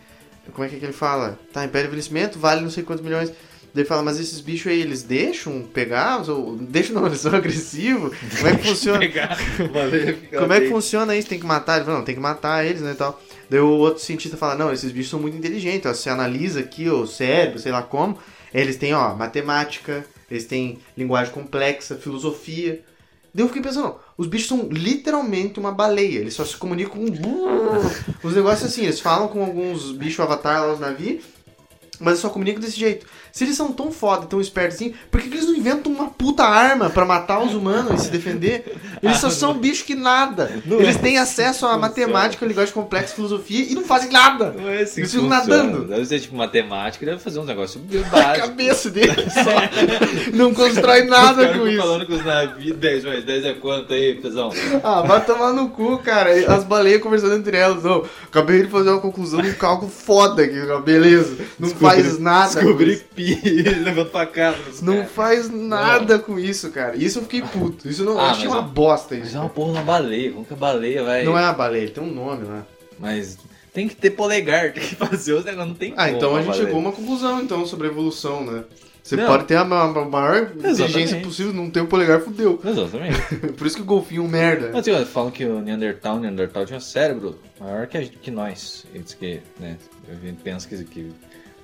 Como 0.53 0.65
é 0.65 0.69
que, 0.69 0.75
é 0.75 0.79
que 0.79 0.85
ele 0.85 0.93
fala? 0.93 1.39
Tá, 1.53 1.63
impede 1.63 1.87
envelhecimento, 1.87 2.39
vale 2.39 2.61
não 2.61 2.69
sei 2.69 2.83
quantos 2.83 3.03
milhões. 3.03 3.31
Daí 3.73 3.83
ele 3.83 3.85
fala, 3.85 4.01
mas 4.01 4.19
esses 4.19 4.41
bichos 4.41 4.71
aí, 4.71 4.81
eles 4.81 5.03
deixam 5.03 5.61
pegar? 5.61 6.27
Ou, 6.29 6.55
deixam 6.55 6.95
não, 6.95 7.05
eles 7.07 7.19
são 7.19 7.33
agressivos? 7.33 8.17
Como 8.37 8.47
é 8.47 8.55
que 8.55 8.63
funciona? 8.67 8.99
Como 10.37 10.53
é 10.53 10.61
que 10.61 10.69
funciona 10.69 11.15
isso? 11.15 11.27
Tem 11.27 11.39
que 11.39 11.45
matar? 11.45 11.77
Ele 11.77 11.85
fala, 11.85 11.97
não, 11.97 12.05
tem 12.05 12.15
que 12.15 12.21
matar 12.21 12.65
eles, 12.65 12.81
né, 12.81 12.91
e 12.91 12.95
tal. 12.95 13.21
Daí 13.49 13.59
o 13.59 13.67
outro 13.67 14.03
cientista 14.03 14.37
fala, 14.37 14.55
não, 14.55 14.71
esses 14.71 14.91
bichos 14.91 15.09
são 15.09 15.19
muito 15.19 15.37
inteligentes, 15.37 15.85
ó, 15.85 15.93
você 15.93 16.09
analisa 16.09 16.59
aqui 16.59 16.89
o 16.89 17.07
cérebro, 17.07 17.59
sei 17.59 17.71
lá 17.71 17.81
como, 17.81 18.17
eles 18.53 18.77
têm, 18.77 18.93
ó, 18.93 19.15
matemática, 19.15 20.05
eles 20.29 20.45
têm 20.45 20.79
linguagem 20.95 21.33
complexa, 21.33 21.95
filosofia. 21.95 22.83
Daí 23.33 23.43
eu 23.43 23.47
fiquei 23.47 23.61
pensando, 23.61 23.95
os 24.19 24.27
bichos 24.27 24.49
são 24.49 24.67
literalmente 24.69 25.61
uma 25.61 25.71
baleia, 25.71 26.19
eles 26.19 26.33
só 26.33 26.43
se 26.43 26.57
comunicam 26.57 26.97
com... 26.97 27.05
Os 28.21 28.35
negócios 28.35 28.69
assim, 28.69 28.83
eles 28.83 28.99
falam 28.99 29.29
com 29.29 29.41
alguns 29.41 29.93
bichos 29.93 30.19
avatar 30.19 30.61
lá 30.61 30.67
nos 30.67 30.79
navios, 30.81 31.23
mas 32.01 32.09
eles 32.09 32.19
só 32.19 32.29
comunicam 32.29 32.59
desse 32.59 32.77
jeito. 32.77 33.07
Se 33.31 33.43
eles 33.43 33.55
são 33.55 33.71
tão 33.71 33.91
foda, 33.91 34.25
tão 34.25 34.41
espertos 34.41 34.75
assim, 34.75 34.93
por 35.11 35.21
que, 35.21 35.29
que 35.29 35.35
eles 35.35 35.47
não 35.47 35.55
inventam 35.55 35.91
uma 35.91 36.09
puta 36.09 36.43
arma 36.43 36.89
pra 36.89 37.05
matar 37.05 37.39
os 37.41 37.53
humanos 37.53 38.01
e 38.01 38.05
se 38.05 38.11
defender? 38.11 38.75
Eles 39.01 39.17
só 39.17 39.29
são 39.29 39.53
bichos 39.53 39.83
que 39.83 39.95
nada. 39.95 40.51
Não 40.65 40.79
eles 40.79 40.95
é 40.95 40.99
têm 40.99 41.17
acesso 41.17 41.65
a 41.65 41.77
matemática, 41.77 42.45
linguagem 42.45 42.73
complexa, 42.73 43.15
filosofia 43.15 43.65
e 43.69 43.75
não 43.75 43.83
fazem 43.83 44.09
nada. 44.11 44.53
Não 44.57 44.67
é 44.69 44.81
assim 44.81 45.01
Eles 45.01 45.11
ficam 45.11 45.27
nadando. 45.27 45.85
Deve 45.85 46.05
ser 46.05 46.19
tipo 46.19 46.35
matemática, 46.35 47.05
deve 47.05 47.19
fazer 47.19 47.39
um 47.39 47.45
negócio 47.45 47.81
meio 47.89 48.05
A 48.07 48.09
básico. 48.09 48.47
cabeça 48.47 48.89
deles 48.89 49.33
só 49.33 50.33
não 50.33 50.53
constrói 50.53 51.03
nada 51.03 51.53
com 51.53 51.67
isso. 51.67 51.77
falando 51.81 52.05
com 52.05 52.13
os 52.13 52.25
navios, 52.25 52.77
10 52.77 53.05
mais 53.05 53.23
10 53.23 53.45
é 53.45 53.53
quanto 53.53 53.93
aí, 53.93 54.15
pesão? 54.15 54.51
Ah, 54.83 55.01
vai 55.01 55.23
tomar 55.23 55.53
no 55.53 55.69
cu, 55.69 55.97
cara. 55.99 56.29
As 56.53 56.63
baleias 56.63 57.01
conversando 57.01 57.35
entre 57.35 57.57
elas. 57.57 57.83
Não, 57.83 58.03
acabei 58.23 58.63
de 58.63 58.69
fazer 58.69 58.89
uma 58.89 58.99
conclusão 59.01 59.41
de 59.41 59.49
um 59.49 59.53
cálculo 59.53 59.91
foda 59.91 60.43
aqui, 60.43 60.59
beleza. 60.83 61.37
Não 61.59 61.69
faz 61.69 62.19
nada. 62.19 62.55
Descobri 62.55 63.01
isso. 63.21 63.41
pi, 63.41 63.61
levando 63.83 64.09
pra 64.09 64.25
casa. 64.25 64.57
Não 64.81 64.95
caras. 64.97 65.11
faz 65.11 65.49
nada 65.49 66.19
com 66.19 66.39
isso, 66.39 66.69
cara. 66.71 66.95
Isso 66.95 67.19
eu 67.19 67.23
fiquei 67.23 67.41
puto. 67.41 67.87
Isso 67.89 68.03
não, 68.03 68.13
eu 68.13 68.19
Ah, 68.19 68.31
achei 68.31 68.47
mas 68.47 68.57
uma 68.57 68.67
é- 68.67 68.71
bosta 68.71 69.15
Mas 69.15 69.27
isso. 69.27 69.37
é 69.37 69.39
uma 69.39 69.49
porra 69.49 69.73
na 69.73 69.81
baleia, 69.81 70.31
como 70.31 70.45
que 70.45 70.53
a 70.53 70.57
baleia 70.57 71.03
vai... 71.03 71.23
Não 71.23 71.37
é 71.37 71.41
uma 71.43 71.53
baleia, 71.53 71.89
tem 71.89 72.03
um 72.03 72.13
nome 72.13 72.45
lá. 72.45 72.65
Mas 72.99 73.37
tem 73.73 73.87
que 73.87 73.95
ter 73.95 74.11
polegar, 74.11 74.71
tem 74.73 74.83
que 74.83 74.95
fazer 74.95 75.33
os 75.33 75.45
negócios, 75.45 75.67
não 75.69 75.75
tem 75.75 75.93
Ah, 75.97 76.09
então 76.09 76.29
a 76.29 76.31
uma 76.33 76.39
gente 76.41 76.47
baleia. 76.51 76.65
chegou 76.65 76.79
a 76.79 76.83
uma 76.83 76.91
conclusão 76.91 77.41
então 77.41 77.65
sobre 77.65 77.87
a 77.87 77.91
evolução, 77.91 78.43
né? 78.45 78.63
Você 79.01 79.15
Não. 79.15 79.25
pode 79.25 79.45
ter 79.45 79.55
a 79.55 79.63
ma- 79.65 79.87
ma- 79.87 80.05
maior 80.05 80.51
inteligência 80.55 81.19
possível, 81.21 81.51
não 81.51 81.67
ter 81.71 81.81
o 81.81 81.87
polegar, 81.87 82.19
fudeu. 82.21 82.59
Exatamente. 82.63 83.19
Por 83.57 83.65
isso 83.65 83.77
que 83.77 83.81
o 83.81 83.85
golfinho 83.85 84.21
é 84.21 84.25
um 84.25 84.27
merda. 84.27 84.69
Mas 84.71 84.87
assim, 84.87 85.05
falam 85.05 85.31
que 85.31 85.43
o 85.45 85.61
Neandertal, 85.61 86.17
o 86.17 86.19
Neandertal 86.19 86.63
tinha 86.67 86.77
um 86.77 86.81
cérebro 86.81 87.39
maior 87.59 87.87
que, 87.87 87.97
a 87.97 88.01
que 88.03 88.29
nós. 88.29 88.85
Eles 88.93 89.15
que, 89.15 89.39
né, 89.59 89.77
a 90.07 90.13
gente 90.25 90.43
pensa 90.43 90.67
que, 90.67 90.83
que 90.83 91.11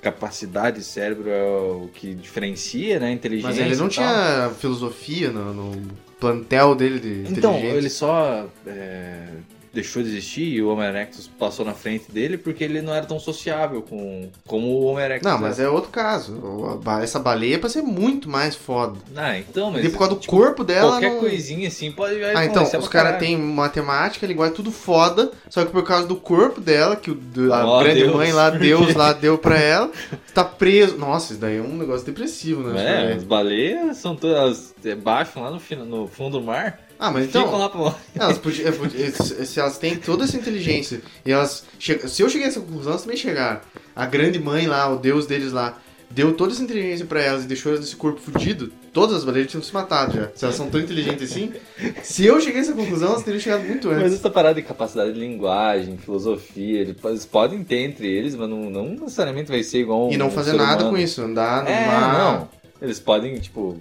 capacidade 0.06 0.78
de 0.78 0.84
cérebro 0.84 1.30
é 1.30 1.43
o 1.43 1.89
que 1.91 2.14
diferencia, 2.14 2.99
né, 2.99 3.08
a 3.08 3.12
inteligência 3.12 3.49
Mas 3.49 3.60
ele 3.60 3.76
não 3.76 3.89
tinha 3.89 4.51
filosofia 4.60 5.32
no, 5.32 5.51
no 5.51 5.88
plantel 6.20 6.76
dele 6.76 6.99
de 6.99 7.32
Então, 7.32 7.53
inteligência. 7.53 7.78
ele 7.78 7.89
só 7.89 8.45
é, 8.68 9.28
deixou 9.76 10.01
de 10.01 10.09
existir 10.09 10.43
e 10.43 10.61
o 10.61 10.69
Homo 10.69 10.82
erectus 10.82 11.28
passou 11.28 11.65
na 11.65 11.73
frente 11.73 12.09
dele 12.09 12.38
porque 12.38 12.63
ele 12.63 12.82
não 12.82 12.93
era 12.93 13.05
tão 13.05 13.19
sociável 13.19 13.82
com, 13.82 14.30
como 14.47 14.67
o 14.67 14.86
Homo 14.86 14.99
erectus 14.99 15.30
Não, 15.30 15.38
mas 15.38 15.59
é 15.59 15.67
outro 15.67 15.91
caso. 15.91 16.41
Essa 17.03 17.19
baleia 17.19 17.55
é 17.55 17.57
pra 17.57 17.69
ser 17.69 17.82
muito 17.82 18.30
mais 18.30 18.55
foda. 18.55 18.97
Ah, 19.15 19.38
então, 19.38 19.71
mas... 19.71 19.84
e 19.84 19.89
por 19.89 19.99
causa 19.99 20.15
do 20.15 20.26
corpo 20.26 20.63
dela. 20.63 20.91
Qualquer 20.91 21.11
não... 21.11 21.19
coisinha 21.19 21.67
assim 21.67 21.91
pode 21.91 22.23
Ah, 22.23 22.45
então, 22.45 22.63
os 22.63 22.88
caras 22.88 23.19
têm 23.19 23.38
matemática, 23.38 24.26
linguagem, 24.26 24.55
tudo 24.55 24.71
foda, 24.71 25.32
só 25.49 25.65
que 25.65 25.71
por 25.71 25.84
causa 25.84 26.07
do 26.07 26.15
corpo 26.15 26.61
dela, 26.61 26.95
que 26.95 27.11
o, 27.11 27.53
a 27.53 27.65
Ó, 27.65 27.84
grande 27.84 28.01
Deus. 28.01 28.15
mãe 28.15 28.32
lá, 28.32 28.49
Deus 28.49 28.93
lá 28.95 29.11
deu 29.11 29.38
pra 29.38 29.59
ela, 29.59 29.91
tá 30.34 30.43
preso. 30.43 30.97
Nossa, 30.97 31.34
isso 31.34 31.41
daí 31.41 31.57
é 31.57 31.61
um 31.61 31.76
negócio 31.76 32.05
depressivo, 32.05 32.63
né? 32.63 33.11
É, 33.11 33.13
as 33.13 33.23
baleias 33.23 33.97
são 33.97 34.15
todas 34.15 34.73
é, 34.86 34.95
baixam 34.95 35.43
lá 35.43 35.51
no, 35.51 35.86
no 35.86 36.07
fundo 36.07 36.39
do 36.39 36.45
mar. 36.45 36.80
Ah, 36.98 37.12
mas 37.12 37.26
ficam 37.28 37.41
então, 37.43 37.58
lá 37.58 37.70
pro... 37.70 37.93
elas 38.18 38.38
podiam, 38.38 38.68
é, 38.70 38.72
podia- 38.72 39.12
se 39.12 39.60
elas 39.60 39.78
têm 39.78 39.96
toda 39.98 40.24
essa 40.24 40.38
inteligência, 40.38 41.02
e 41.26 41.32
elas, 41.32 41.66
che- 41.78 42.08
se 42.08 42.22
eu 42.22 42.30
cheguei 42.30 42.48
a 42.48 42.50
essa 42.50 42.60
conclusão, 42.62 42.91
elas 42.93 43.02
também 43.04 43.18
chegaram. 43.18 43.60
A 43.96 44.06
grande 44.06 44.39
mãe 44.39 44.66
lá, 44.68 44.89
o 44.91 44.98
Deus 44.98 45.26
deles 45.28 45.52
lá, 45.52 45.78
deu 46.10 46.34
toda 46.34 46.54
essa 46.54 46.64
inteligência 46.64 47.06
pra 47.06 47.22
elas 47.22 47.43
e 47.43 47.48
deixou 47.48 47.72
elas 47.72 47.82
nesse 47.84 47.96
corpo 47.98 48.22
fudido, 48.22 48.72
todas 48.93 49.18
as 49.18 49.26
baleias 49.26 49.50
tinham 49.52 49.62
se 49.62 49.74
matado 49.74 50.14
já. 50.16 50.30
Se 50.34 50.46
elas 50.46 50.56
são 50.56 50.70
tão 50.70 50.80
inteligentes 50.80 51.30
assim, 51.30 51.52
se 52.02 52.26
eu 52.26 52.39
cheguei 52.39 52.60
a 52.60 52.64
essa 52.64 52.74
conclusão, 52.74 53.10
elas 53.10 53.24
teriam 53.24 53.41
chegado 53.41 53.64
muito 53.66 53.89
Mas 53.89 53.98
antes. 53.98 54.14
essa 54.14 54.30
parada 54.30 54.56
de 54.56 54.62
capacidade 54.66 55.12
de 55.12 55.20
linguagem, 55.20 55.98
filosofia, 55.98 56.80
eles 56.82 56.96
po- 56.96 57.10
eles 57.10 57.26
podem 57.26 57.62
ter 57.64 57.80
entre 57.80 58.08
eles, 58.08 58.36
mas 58.36 58.50
não, 58.50 58.70
não 58.70 58.86
necessariamente 58.91 59.52
vai 59.52 59.62
ser 59.64 59.80
igual 59.80 60.08
um 60.08 60.12
E 60.14 60.18
não 60.18 60.32
fazer 60.32 60.52
ser 60.52 60.58
nada 60.58 60.84
humano. 60.84 60.91
com 60.91 60.98
isso, 61.04 61.22
andar 61.22 61.64
no 61.64 61.70
É, 61.70 61.88
mar. 61.88 62.18
não. 62.18 62.50
Eles 62.82 63.00
podem, 63.00 63.38
tipo, 63.39 63.78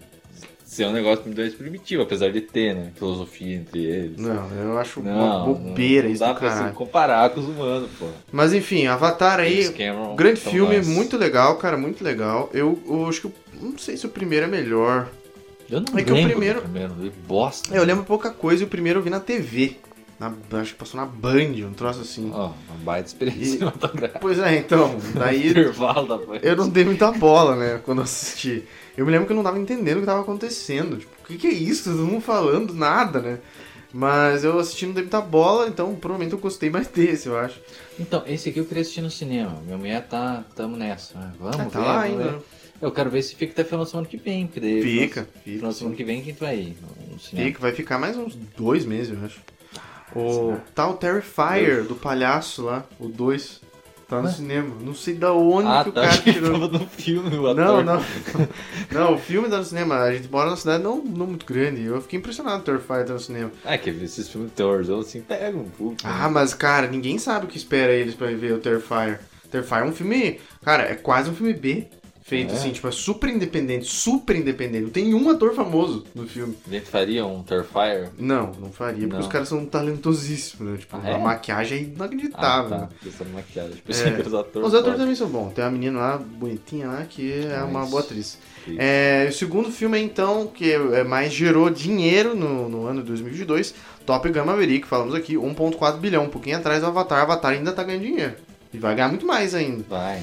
ser 0.65 0.87
um 0.87 0.93
negócio 0.93 1.25
muito 1.25 1.39
mais 1.41 1.55
primitivo, 1.55 2.03
apesar 2.03 2.31
de 2.33 2.41
ter, 2.41 2.75
né? 2.75 2.91
Filosofia 2.97 3.55
entre 3.57 3.85
eles. 3.85 4.19
Não, 4.19 4.51
eu 4.51 4.79
acho 4.79 5.01
uma 5.01 5.13
Não, 5.13 5.45
bobeira 5.55 6.09
não, 6.09 6.15
isso 6.15 6.23
não 6.23 6.29
dá 6.29 6.35
do 6.35 6.39
pra 6.41 6.49
caralho. 6.49 6.69
se 6.71 6.75
comparar 6.75 7.31
com 7.31 7.41
os 7.41 7.47
humanos, 7.47 7.91
pô. 7.99 8.07
Mas 8.33 8.53
enfim, 8.55 8.87
Avatar 8.87 9.39
aí, 9.41 9.69
Cameron 9.71 10.17
grande 10.17 10.41
filme, 10.41 10.81
muito 10.81 11.17
legal, 11.17 11.57
cara, 11.57 11.77
muito 11.77 12.03
legal. 12.03 12.49
Eu, 12.53 12.79
eu 12.89 13.07
acho 13.09 13.21
que, 13.21 13.27
eu 13.27 13.33
não 13.61 13.79
sei 13.79 13.97
se 13.97 14.07
o 14.07 14.09
primeiro 14.09 14.47
é 14.47 14.49
melhor. 14.49 15.09
Eu 15.71 15.81
não 15.81 15.99
É 15.99 16.03
que 16.03 16.11
o 16.13 16.15
lembro 16.15 16.29
do 16.31 16.37
primeiro- 16.37 16.61
primeiro, 16.63 16.95
bosta. 17.27 17.75
É, 17.75 17.79
Eu 17.79 17.85
lembro 17.85 18.05
pouca 18.05 18.31
coisa 18.31 18.63
e 18.63 18.67
o 18.67 18.69
primeiro 18.69 18.99
eu 18.99 19.03
vi 19.03 19.09
na 19.11 19.19
TV. 19.21 19.77
Na, 20.19 20.33
acho 20.61 20.73
que 20.73 20.79
passou 20.79 20.99
na 21.01 21.07
Band, 21.07 21.67
um 21.67 21.73
troço 21.73 22.01
assim. 22.01 22.31
Ó, 22.33 22.47
uma 22.69 22.79
baita 22.85 23.09
experiência 23.09 23.45
cinematográfica. 23.53 24.19
Pois 24.21 24.39
é, 24.39 24.57
então, 24.59 24.97
daí 25.15 25.49
Intervalo 25.51 26.07
da 26.07 26.17
Band. 26.19 26.39
eu 26.43 26.57
não 26.57 26.69
dei 26.69 26.85
muita 26.85 27.11
bola, 27.13 27.57
né, 27.57 27.81
quando 27.85 27.99
eu 27.99 28.05
assisti. 28.05 28.65
Eu 28.97 29.05
me 29.05 29.11
lembro 29.11 29.27
que 29.27 29.33
eu 29.33 29.37
não 29.37 29.43
tava 29.43 29.59
entendendo 29.59 29.97
o 29.97 30.01
que 30.01 30.07
tava 30.07 30.21
acontecendo. 30.21 30.99
Tipo, 30.99 31.13
o 31.23 31.27
que, 31.27 31.37
que 31.37 31.47
é 31.49 31.53
isso? 31.53 31.91
Todo 31.91 32.07
mundo 32.07 32.21
falando 32.21 32.73
nada, 32.73 33.21
né? 33.21 33.39
Mas 33.93 34.43
eu 34.45 34.59
assisti 34.59 34.87
não 34.87 34.93
dei 34.93 35.03
muita 35.05 35.21
bola, 35.21 35.69
então 35.69 35.95
provavelmente 35.95 36.33
eu 36.33 36.39
gostei 36.39 36.69
mais 36.71 36.89
desse, 36.89 37.29
eu 37.29 37.39
acho. 37.39 37.61
Então, 37.99 38.23
esse 38.27 38.49
aqui 38.49 38.59
eu 38.59 38.65
queria 38.65 38.81
assistir 38.83 39.01
no 39.03 39.11
cinema. 39.11 39.61
Minha 39.65 39.79
mulher 39.79 40.07
tá. 40.09 40.45
Tamo 40.57 40.77
nessa. 40.77 41.17
né? 41.19 41.33
Vamos, 41.39 41.61
Ah, 41.61 41.65
tá 41.67 41.79
ver, 41.81 41.87
lá 41.87 42.01
ainda. 42.03 42.25
ver. 42.25 42.39
Eu 42.83 42.91
quero 42.91 43.09
ver 43.09 43.23
se 43.23 43.37
fica 43.37 43.53
até 43.53 43.63
final 43.65 43.85
da 43.85 43.91
semana 43.91 44.07
que 44.09 44.17
vem, 44.17 44.47
porque 44.47 44.59
daí. 44.61 44.83
Fica, 44.83 45.29
fica, 45.45 45.57
Final 45.59 45.73
semana 45.73 45.97
que 45.97 46.05
vem 46.05 46.23
quem 46.23 46.35
vai 46.35 46.57
ir 46.57 46.77
no 47.11 47.19
cinema. 47.21 47.47
Fica, 47.49 47.61
vai 47.61 47.73
ficar 47.73 47.99
mais 47.99 48.17
uns 48.17 48.35
dois 48.57 48.85
meses, 48.85 49.17
eu 49.17 49.25
acho. 49.25 49.41
O 50.15 50.57
tal 50.75 50.95
Terrifier 50.95 51.83
do 51.85 51.95
palhaço 51.95 52.63
lá, 52.63 52.85
o 53.01 53.09
2, 53.09 53.61
tá 54.09 54.19
no 54.21 54.27
Ué? 54.29 54.33
cinema. 54.33 54.77
Não 54.81 54.95
sei 54.95 55.15
da 55.15 55.33
onde 55.33 55.69
Ah, 55.69 55.83
que 55.83 55.89
o 55.91 55.93
tá. 55.93 56.03
cara 56.03 56.19
tirou. 56.19 56.53
tava 56.53 56.69
no 56.79 56.87
filme, 56.89 57.37
o 57.37 57.55
Não, 57.55 57.79
ator. 57.81 57.85
não. 57.85 58.05
Não, 58.93 59.15
o 59.15 59.19
filme 59.19 59.49
tá 59.49 59.57
no 59.59 59.65
cinema. 59.65 59.97
A 59.97 60.15
gente 60.15 60.31
mora 60.31 60.47
numa 60.47 60.57
cidade 60.57 60.83
não, 60.85 60.99
não 61.03 61.27
muito 61.27 61.45
grande. 61.45 61.83
Eu 61.85 62.01
fiquei 62.01 62.19
impressionado 62.19 62.61
o 62.61 62.65
Terrifier 62.65 63.05
tá 63.05 63.13
no 63.15 63.19
cinema. 63.19 63.51
É, 63.65 63.77
que 63.77 63.91
esses 63.91 64.29
filmes 64.29 64.51
de 64.51 64.57
terrorzão 64.57 65.01
assim 65.01 65.21
pegam 65.21 65.63
um 65.63 65.69
pouco. 65.71 65.97
Ah, 66.05 66.29
mas 66.29 66.55
cara, 66.55 66.87
ninguém 66.87 67.19
sabe 67.19 67.47
o 67.47 67.49
que 67.49 67.57
espera 67.57 67.93
eles 67.93 68.15
pra 68.15 68.29
ver 68.29 68.53
o 68.53 68.59
Terrifier. 68.59 69.21
Terrifier 69.51 69.81
é 69.83 69.85
um 69.85 69.93
filme. 69.93 70.41
Cara, 70.65 70.85
é 70.85 70.95
quase 70.95 71.31
um 71.31 71.35
filme 71.35 71.53
B. 71.55 71.89
Feito 72.27 72.55
É. 72.55 72.57
assim, 72.57 72.73
tipo, 72.73 72.89
é 72.89 72.91
super 72.91 73.29
independente, 73.29 73.85
super 73.85 74.35
independente. 74.35 74.85
Não 74.85 74.89
tem 74.91 75.13
um 75.13 75.29
ator 75.29 75.55
famoso 75.55 76.05
no 76.15 76.27
filme. 76.27 76.57
A 76.67 76.71
gente 76.71 76.87
faria 76.87 77.27
um 77.27 77.43
Terrifier? 77.43 78.09
Não, 78.19 78.51
não 78.59 78.73
faria, 78.73 79.01
porque 79.03 79.13
Não. 79.13 79.21
os 79.21 79.27
caras 79.27 79.47
são 79.47 79.67
talentosíssimos, 79.67 80.73
né? 80.73 80.79
Tipo, 80.79 80.97
Ah, 80.97 81.07
é? 81.11 81.15
a 81.17 81.19
maquiagem 81.19 81.79
é 81.79 81.81
Ah, 81.83 81.85
inacreditável. 81.97 82.71
tá. 82.79 82.89
Pensando 83.03 83.29
em 83.29 83.33
maquiagem. 83.35 83.73
É. 83.75 83.81
Pensei 83.87 84.13
que 84.13 84.23
os 84.27 84.33
atores. 84.33 84.69
Os 84.69 84.75
atores 84.75 84.99
também 84.99 85.15
são 85.15 85.29
bons. 85.29 85.53
Tem 85.53 85.63
uma 85.63 85.71
menina 85.71 85.99
lá, 85.99 86.17
bonitinha 86.17 86.89
lá, 86.89 87.05
que 87.05 87.45
é 87.45 87.63
uma 87.63 87.85
boa 87.85 88.01
atriz. 88.01 88.39
É, 88.79 89.27
o 89.29 89.33
segundo 89.35 89.71
filme, 89.71 90.01
então, 90.01 90.47
que 90.47 90.73
é, 90.73 91.05
mais 91.05 91.31
gerou 91.31 91.69
dinheiro 91.69 92.35
no, 92.35 92.71
no 92.71 92.87
ano 92.87 93.03
de 93.03 93.09
2022, 93.09 93.75
Top 94.07 94.27
Gun 94.31 94.47
Maverick, 94.47 94.87
falamos 94.87 95.15
aqui, 95.15 95.35
1.4 95.37 95.99
bilhão, 95.99 96.25
um 96.25 96.31
pouquinho 96.31 96.57
atrás 96.57 96.81
do 96.81 96.87
Avatar. 96.87 97.21
Avatar 97.21 97.53
ainda 97.53 97.71
tá 97.71 97.83
ganhando 97.85 98.03
dinheiro. 98.07 98.33
E 98.73 98.79
vai 98.79 98.95
ganhar 98.95 99.09
muito 99.09 99.27
mais 99.27 99.55
ainda. 99.55 99.85
Vai. 99.87 100.23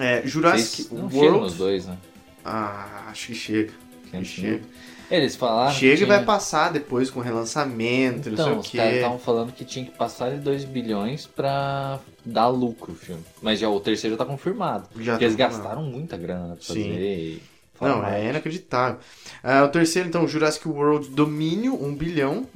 É, 0.00 0.22
Jurassic 0.26 0.88
não 0.94 1.10
chega 1.10 1.22
nos 1.30 1.32
World... 1.32 1.54
dois, 1.56 1.86
né? 1.86 1.96
Ah, 2.44 3.06
acho 3.10 3.28
que 3.28 3.34
chega. 3.34 3.72
Quem 4.10 4.24
Chega. 4.24 4.62
Eles 5.10 5.36
falaram. 5.36 5.72
que 5.72 5.80
Chega 5.80 5.92
e 5.94 5.96
tinha- 5.96 6.08
vai 6.08 6.24
passar 6.24 6.70
depois 6.70 7.10
com 7.10 7.20
relançamento, 7.20 8.28
Então, 8.28 8.50
não 8.50 8.58
os 8.60 8.68
sei 8.68 8.78
o 8.78 8.82
caras 8.82 8.92
quê. 8.92 8.98
estavam 8.98 9.18
falando 9.18 9.52
que 9.52 9.64
tinha 9.64 9.84
que 9.84 9.90
passar 9.92 10.30
de 10.30 10.38
2 10.38 10.64
bilhões 10.64 11.26
pra 11.26 11.98
dar 12.24 12.48
lucro 12.48 12.92
o 12.92 12.94
filme. 12.94 13.22
Mas 13.40 13.58
já 13.58 13.68
o 13.70 13.80
terceiro 13.80 14.16
tá 14.18 14.24
confirmado. 14.26 14.86
Já 15.00 15.12
porque 15.12 15.24
eles 15.24 15.36
tá 15.36 15.44
confirmado. 15.44 15.62
gastaram 15.74 15.82
muita 15.82 16.16
grana 16.16 16.56
pra 16.56 16.74
Sim. 16.74 16.90
fazer. 16.92 17.00
e- 17.00 17.42
Não, 17.80 17.98
é 17.98 18.02
mais. 18.10 18.24
inacreditável. 18.30 18.98
Ah, 19.42 19.64
o 19.64 19.68
terceiro, 19.68 20.08
então, 20.08 20.26
Jurassic 20.28 20.66
World 20.68 21.08
Domínio, 21.10 21.74
1 21.82 21.94
bilhão. 21.94 22.46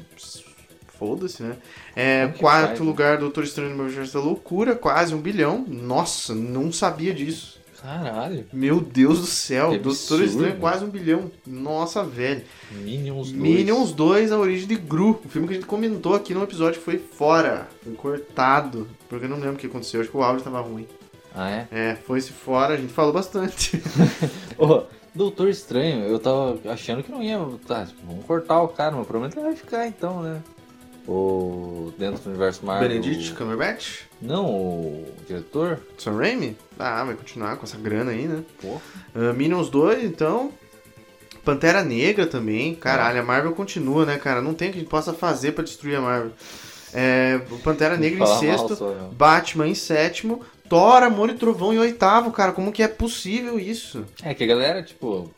Foda-se, 1.02 1.42
né? 1.42 1.56
É, 1.96 2.28
quarto 2.38 2.68
faz, 2.68 2.80
né? 2.80 2.86
lugar, 2.86 3.18
Doutor 3.18 3.42
Estranho 3.42 3.70
no 3.70 3.76
Multiverso 3.76 4.14
da 4.14 4.20
Loucura, 4.20 4.76
quase 4.76 5.12
1 5.12 5.18
bilhão. 5.18 5.66
Nossa, 5.66 6.32
não 6.32 6.70
sabia 6.70 7.12
disso. 7.12 7.60
Caralho. 7.82 8.46
Meu 8.52 8.80
Deus 8.80 9.18
do 9.18 9.26
céu, 9.26 9.70
Que 9.70 9.78
Doutor 9.78 10.20
absurdo. 10.20 10.24
Estranho 10.24 10.56
quase 10.60 10.84
1 10.84 10.88
bilhão. 10.90 11.32
Nossa, 11.44 12.04
velho. 12.04 12.42
Minions 12.70 13.32
2. 13.32 13.42
Minions 13.42 13.92
2, 13.92 14.30
A 14.30 14.38
Origem 14.38 14.68
de 14.68 14.76
Gru. 14.76 15.20
O 15.24 15.28
filme 15.28 15.48
que 15.48 15.54
a 15.54 15.56
gente 15.56 15.66
comentou 15.66 16.14
aqui 16.14 16.32
no 16.32 16.44
episódio 16.44 16.80
foi 16.80 16.98
fora. 16.98 17.66
Foi 17.82 17.94
cortado. 17.94 18.86
Porque 19.08 19.24
eu 19.24 19.28
não 19.28 19.38
lembro 19.38 19.54
o 19.54 19.58
que 19.58 19.66
aconteceu. 19.66 20.00
Acho 20.00 20.10
que 20.10 20.16
o 20.16 20.22
áudio 20.22 20.44
tava 20.44 20.60
ruim. 20.60 20.86
Ah, 21.34 21.50
é? 21.50 21.66
É, 21.72 21.94
foi-se 21.96 22.30
fora, 22.30 22.74
a 22.74 22.76
gente 22.76 22.92
falou 22.92 23.12
bastante. 23.12 23.82
Ô, 24.56 24.84
Doutor 25.14 25.48
Estranho, 25.48 26.04
eu 26.06 26.18
tava 26.18 26.58
achando 26.70 27.02
que 27.02 27.10
não 27.10 27.22
ia. 27.22 27.38
Tá, 27.66 27.86
vamos 28.06 28.24
cortar 28.24 28.62
o 28.62 28.68
cara, 28.68 28.96
mas 28.96 29.06
provavelmente 29.06 29.38
ele 29.38 29.46
vai 29.46 29.56
ficar 29.56 29.86
então, 29.86 30.22
né? 30.22 30.42
O. 31.06 31.92
Dentro 31.98 32.22
do 32.22 32.30
universo 32.30 32.64
Marvel. 32.64 32.88
Benedict 32.88 33.32
Cumberbatch? 33.34 34.02
Não, 34.20 34.46
o 34.46 35.06
diretor? 35.26 35.80
Sam 35.98 36.16
Raimi? 36.16 36.56
Ah, 36.78 37.04
vai 37.04 37.14
continuar 37.14 37.56
com 37.56 37.64
essa 37.64 37.76
grana 37.76 38.12
aí, 38.12 38.26
né? 38.26 38.42
Pô. 38.60 38.80
Uh, 39.14 39.34
Minions 39.34 39.68
2, 39.68 40.04
então. 40.04 40.52
Pantera 41.44 41.82
Negra 41.82 42.26
também. 42.26 42.74
Caralho, 42.74 43.20
a 43.20 43.24
Marvel 43.24 43.52
continua, 43.52 44.06
né, 44.06 44.16
cara? 44.16 44.40
Não 44.40 44.54
tem 44.54 44.68
o 44.68 44.72
que 44.72 44.78
a 44.78 44.80
gente 44.80 44.90
possa 44.90 45.12
fazer 45.12 45.52
pra 45.52 45.64
destruir 45.64 45.96
a 45.96 46.00
Marvel. 46.00 46.32
É, 46.94 47.40
Pantera 47.64 47.96
Negra 47.96 48.22
em 48.22 48.38
sexto. 48.38 48.76
só, 48.76 48.94
não. 48.94 49.08
Batman 49.10 49.66
em 49.66 49.74
sétimo. 49.74 50.42
Thor, 50.68 51.02
Amor 51.02 51.28
e 51.30 51.34
Trovão 51.34 51.74
em 51.74 51.78
oitavo, 51.78 52.30
cara. 52.30 52.52
Como 52.52 52.72
que 52.72 52.82
é 52.82 52.88
possível 52.88 53.58
isso? 53.58 54.04
É 54.22 54.32
que 54.32 54.44
a 54.44 54.46
galera, 54.46 54.82
tipo, 54.82 55.30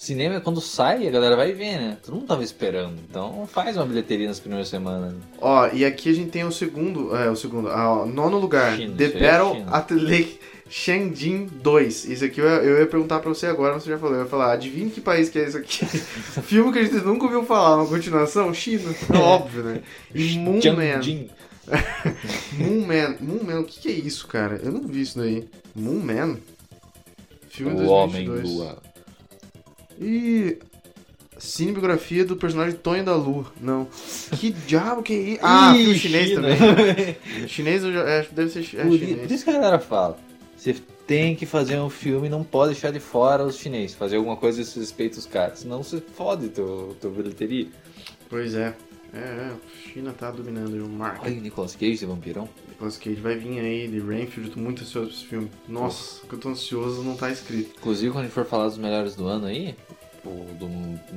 cinema 0.00 0.36
é 0.36 0.40
quando 0.40 0.60
sai, 0.62 1.06
a 1.06 1.10
galera 1.10 1.36
vai 1.36 1.52
ver, 1.52 1.78
né? 1.78 1.98
Todo 2.02 2.14
mundo 2.14 2.26
tava 2.26 2.42
esperando. 2.42 2.96
Então 3.08 3.46
faz 3.46 3.76
uma 3.76 3.84
bilheteria 3.84 4.26
nas 4.26 4.40
primeiras 4.40 4.68
semanas. 4.68 5.12
né? 5.12 5.20
Ó, 5.38 5.68
e 5.72 5.84
aqui 5.84 6.08
a 6.08 6.14
gente 6.14 6.30
tem 6.30 6.42
o 6.44 6.50
segundo. 6.50 7.14
É, 7.14 7.30
o 7.30 7.36
segundo. 7.36 7.68
Ah, 7.68 8.00
ó, 8.00 8.06
nono 8.06 8.38
lugar. 8.38 8.76
China, 8.76 8.96
The 8.96 9.08
Battle 9.08 9.64
at 9.70 9.90
Lake 9.90 10.40
Shangdin 10.70 11.50
2. 11.62 12.04
Isso 12.06 12.24
aqui 12.24 12.40
eu, 12.40 12.46
eu 12.46 12.80
ia 12.80 12.86
perguntar 12.86 13.20
pra 13.20 13.28
você 13.28 13.46
agora, 13.46 13.74
mas 13.74 13.82
você 13.82 13.90
já 13.90 13.98
falou. 13.98 14.14
Eu 14.14 14.22
ia 14.22 14.28
falar, 14.28 14.52
adivinha 14.52 14.88
que 14.88 15.02
país 15.02 15.28
que 15.28 15.38
é 15.38 15.46
isso 15.46 15.58
aqui? 15.58 15.84
Filme 16.42 16.72
que 16.72 16.78
a 16.78 16.84
gente 16.84 17.04
nunca 17.04 17.24
ouviu 17.26 17.44
falar, 17.44 17.76
uma 17.76 17.86
continuação? 17.86 18.54
China. 18.54 18.94
É 19.12 19.18
óbvio, 19.18 19.64
né? 19.64 19.82
Moon 20.38 20.60
Man. 20.76 21.28
Moon 22.56 22.86
Man. 22.86 23.16
Moon 23.20 23.44
Man, 23.44 23.60
o 23.60 23.64
que, 23.64 23.80
que 23.80 23.88
é 23.88 23.92
isso, 23.92 24.26
cara? 24.26 24.58
Eu 24.62 24.72
não 24.72 24.82
vi 24.82 25.02
isso 25.02 25.18
daí. 25.18 25.46
Moon 25.74 26.00
Man? 26.00 26.38
Filme 27.50 27.82
O 27.82 27.90
Homem 27.90 28.24
2022. 28.24 28.54
Lua. 28.54 28.89
E. 30.00 30.56
Cinebiografia 31.38 32.22
do 32.24 32.36
personagem 32.36 32.76
Tonho 32.76 33.02
da 33.02 33.14
Lua. 33.14 33.46
Não. 33.60 33.88
Que 34.32 34.50
diabo 34.50 35.02
que 35.02 35.12
é 35.14 35.16
isso? 35.16 35.40
Ah, 35.42 35.72
Ih, 35.74 35.84
filme 35.84 35.98
chinês 35.98 36.28
China. 36.28 36.42
também. 36.42 37.16
Chinês 37.48 37.82
eu 37.82 37.92
já, 37.94 38.00
é, 38.00 38.26
deve 38.30 38.50
ser 38.50 38.78
é 38.78 38.84
Por, 38.84 38.98
chinês. 38.98 39.20
por 39.20 39.30
isso 39.30 39.44
que 39.44 39.50
a 39.50 39.54
galera 39.54 39.78
fala. 39.78 40.18
Você 40.54 40.74
tem 41.06 41.34
que 41.34 41.46
fazer 41.46 41.78
um 41.78 41.88
filme 41.88 42.28
não 42.28 42.44
pode 42.44 42.72
deixar 42.74 42.90
de 42.92 43.00
fora 43.00 43.42
os 43.44 43.56
chineses. 43.56 43.96
Fazer 43.96 44.16
alguma 44.16 44.36
coisa 44.36 44.62
que 44.62 44.78
respeita 44.78 45.18
os 45.18 45.24
caras. 45.24 45.60
Senão 45.60 45.82
você 45.82 46.02
fode 46.14 46.48
teu, 46.50 46.94
teu 47.00 47.10
bilheteria. 47.10 47.68
Pois 48.28 48.54
é. 48.54 48.74
É, 49.12 49.18
é, 49.18 49.52
China 49.92 50.12
tá 50.12 50.30
dominando 50.30 50.84
o 50.84 50.88
marketing. 50.88 51.26
Olha 51.26 51.38
o 51.40 51.42
Nicolas 51.42 51.74
Cage 51.74 51.98
de 51.98 52.06
vampirão. 52.06 52.48
Nicolas 52.68 52.96
Cage 52.96 53.20
vai 53.20 53.36
vir 53.36 53.58
aí 53.58 53.88
de 53.88 53.98
Rainfield, 54.00 54.50
eu 54.50 54.54
tô 54.54 54.60
muito 54.60 54.82
ansioso 54.82 55.08
pra 55.08 55.16
esse 55.16 55.26
filme. 55.26 55.50
Nossa, 55.68 56.26
que 56.26 56.32
eu 56.32 56.38
tô 56.38 56.48
ansioso 56.50 57.02
não 57.02 57.16
tá 57.16 57.30
escrito. 57.30 57.74
Inclusive, 57.78 58.12
quando 58.12 58.24
a 58.24 58.26
gente 58.26 58.34
for 58.34 58.44
falar 58.44 58.68
dos 58.68 58.78
melhores 58.78 59.16
do 59.16 59.26
ano 59.26 59.46
aí, 59.46 59.74
o 60.24 60.54
do 60.54 60.68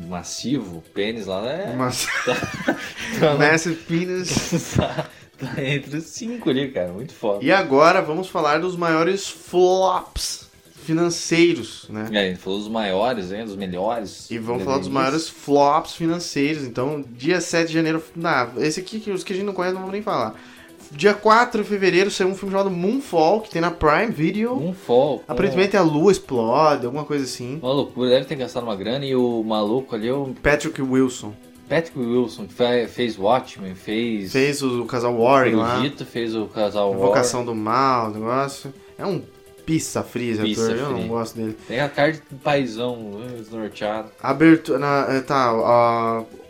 massivo, 0.08 0.82
pênis 0.94 1.26
lá 1.28 1.48
é. 1.48 1.76
Mas 1.76 2.08
Tá, 3.20 3.36
Massive 3.38 3.76
Penis. 3.76 4.74
tá, 4.76 5.10
tá 5.38 5.64
entre 5.64 5.98
os 5.98 6.06
cinco 6.06 6.50
ali, 6.50 6.72
cara. 6.72 6.92
Muito 6.92 7.14
foda. 7.14 7.44
E 7.44 7.52
agora 7.52 8.02
vamos 8.02 8.28
falar 8.28 8.60
dos 8.60 8.76
maiores 8.76 9.30
flops 9.30 10.43
financeiros, 10.84 11.86
né? 11.90 12.08
E 12.12 12.18
a 12.18 12.24
gente 12.24 12.40
falou 12.40 12.60
dos 12.60 12.68
maiores, 12.68 13.32
hein? 13.32 13.46
Dos 13.46 13.56
melhores. 13.56 14.30
E 14.30 14.38
vamos 14.38 14.64
falar 14.64 14.78
dos 14.80 14.88
maiores 14.88 15.30
flops 15.30 15.94
financeiros. 15.94 16.64
Então, 16.64 17.04
dia 17.16 17.40
7 17.42 17.68
de 17.68 17.74
janeiro. 17.74 18.02
Não, 18.16 18.52
esse 18.62 18.80
aqui, 18.80 19.00
que 19.00 19.12
os 19.12 19.24
que 19.24 19.34
a 19.34 19.36
gente 19.36 19.46
não 19.46 19.54
conhece, 19.54 19.76
não 19.76 19.84
vou 19.84 19.92
nem 19.92 20.02
falar. 20.02 20.36
Dia 20.92 21.14
4 21.14 21.64
de 21.64 21.68
fevereiro 21.70 22.12
saiu 22.12 22.28
um 22.30 22.36
filme 22.36 22.52
chamado 22.52 22.70
Moonfall, 22.70 23.42
que 23.42 23.50
tem 23.50 23.62
na 23.62 23.72
Prime 23.72 24.12
Video. 24.12 24.76
Fall. 24.86 25.20
com- 25.20 25.32
Aparentemente 25.32 25.76
a 25.76 25.82
lua 25.82 26.12
explode, 26.12 26.86
alguma 26.86 27.04
coisa 27.06 27.24
assim. 27.24 27.58
Uma 27.64 27.74
loucura, 27.74 28.10
deve 28.12 28.26
ter 28.26 28.36
gastado 28.36 28.64
uma 28.64 28.76
grana 28.76 29.04
e 29.06 29.16
o 29.16 29.44
maluco 29.44 29.96
ali 29.96 30.08
é 30.08 30.14
o 30.14 30.34
Patrick 30.44 30.80
Wilson 30.82 31.34
Patrick 31.68 31.98
Wilson, 31.98 32.46
que 32.46 32.54
fe- 32.54 32.88
fez 32.88 33.18
Watchmen, 33.18 33.74
fez. 33.74 34.32
fez 34.34 34.62
o, 34.62 34.82
o 34.82 34.86
casal 34.86 35.18
Warren 35.18 35.56
o 35.56 35.60
lá. 35.60 35.82
Fez 36.12 36.36
o 36.36 36.46
casal 36.46 36.94
Invocação 36.94 37.44
do 37.44 37.56
Mal, 37.56 38.10
o 38.10 38.14
negócio. 38.14 38.72
É 38.96 39.06
um 39.06 39.24
pizza 39.66 40.02
Pizza 40.04 40.42
ator, 40.44 40.76
eu 40.76 40.90
não 40.92 41.08
gosto 41.08 41.36
dele. 41.36 41.58
Tem 41.68 41.80
a 41.80 41.90
cara 41.90 42.12
de 42.12 42.20
paizão, 42.44 43.22
eh, 43.26 43.38
desnorteado. 43.38 44.10
Abertura. 44.22 44.80
Na, 44.80 45.08
eh, 45.10 45.22
tá, 45.22 45.54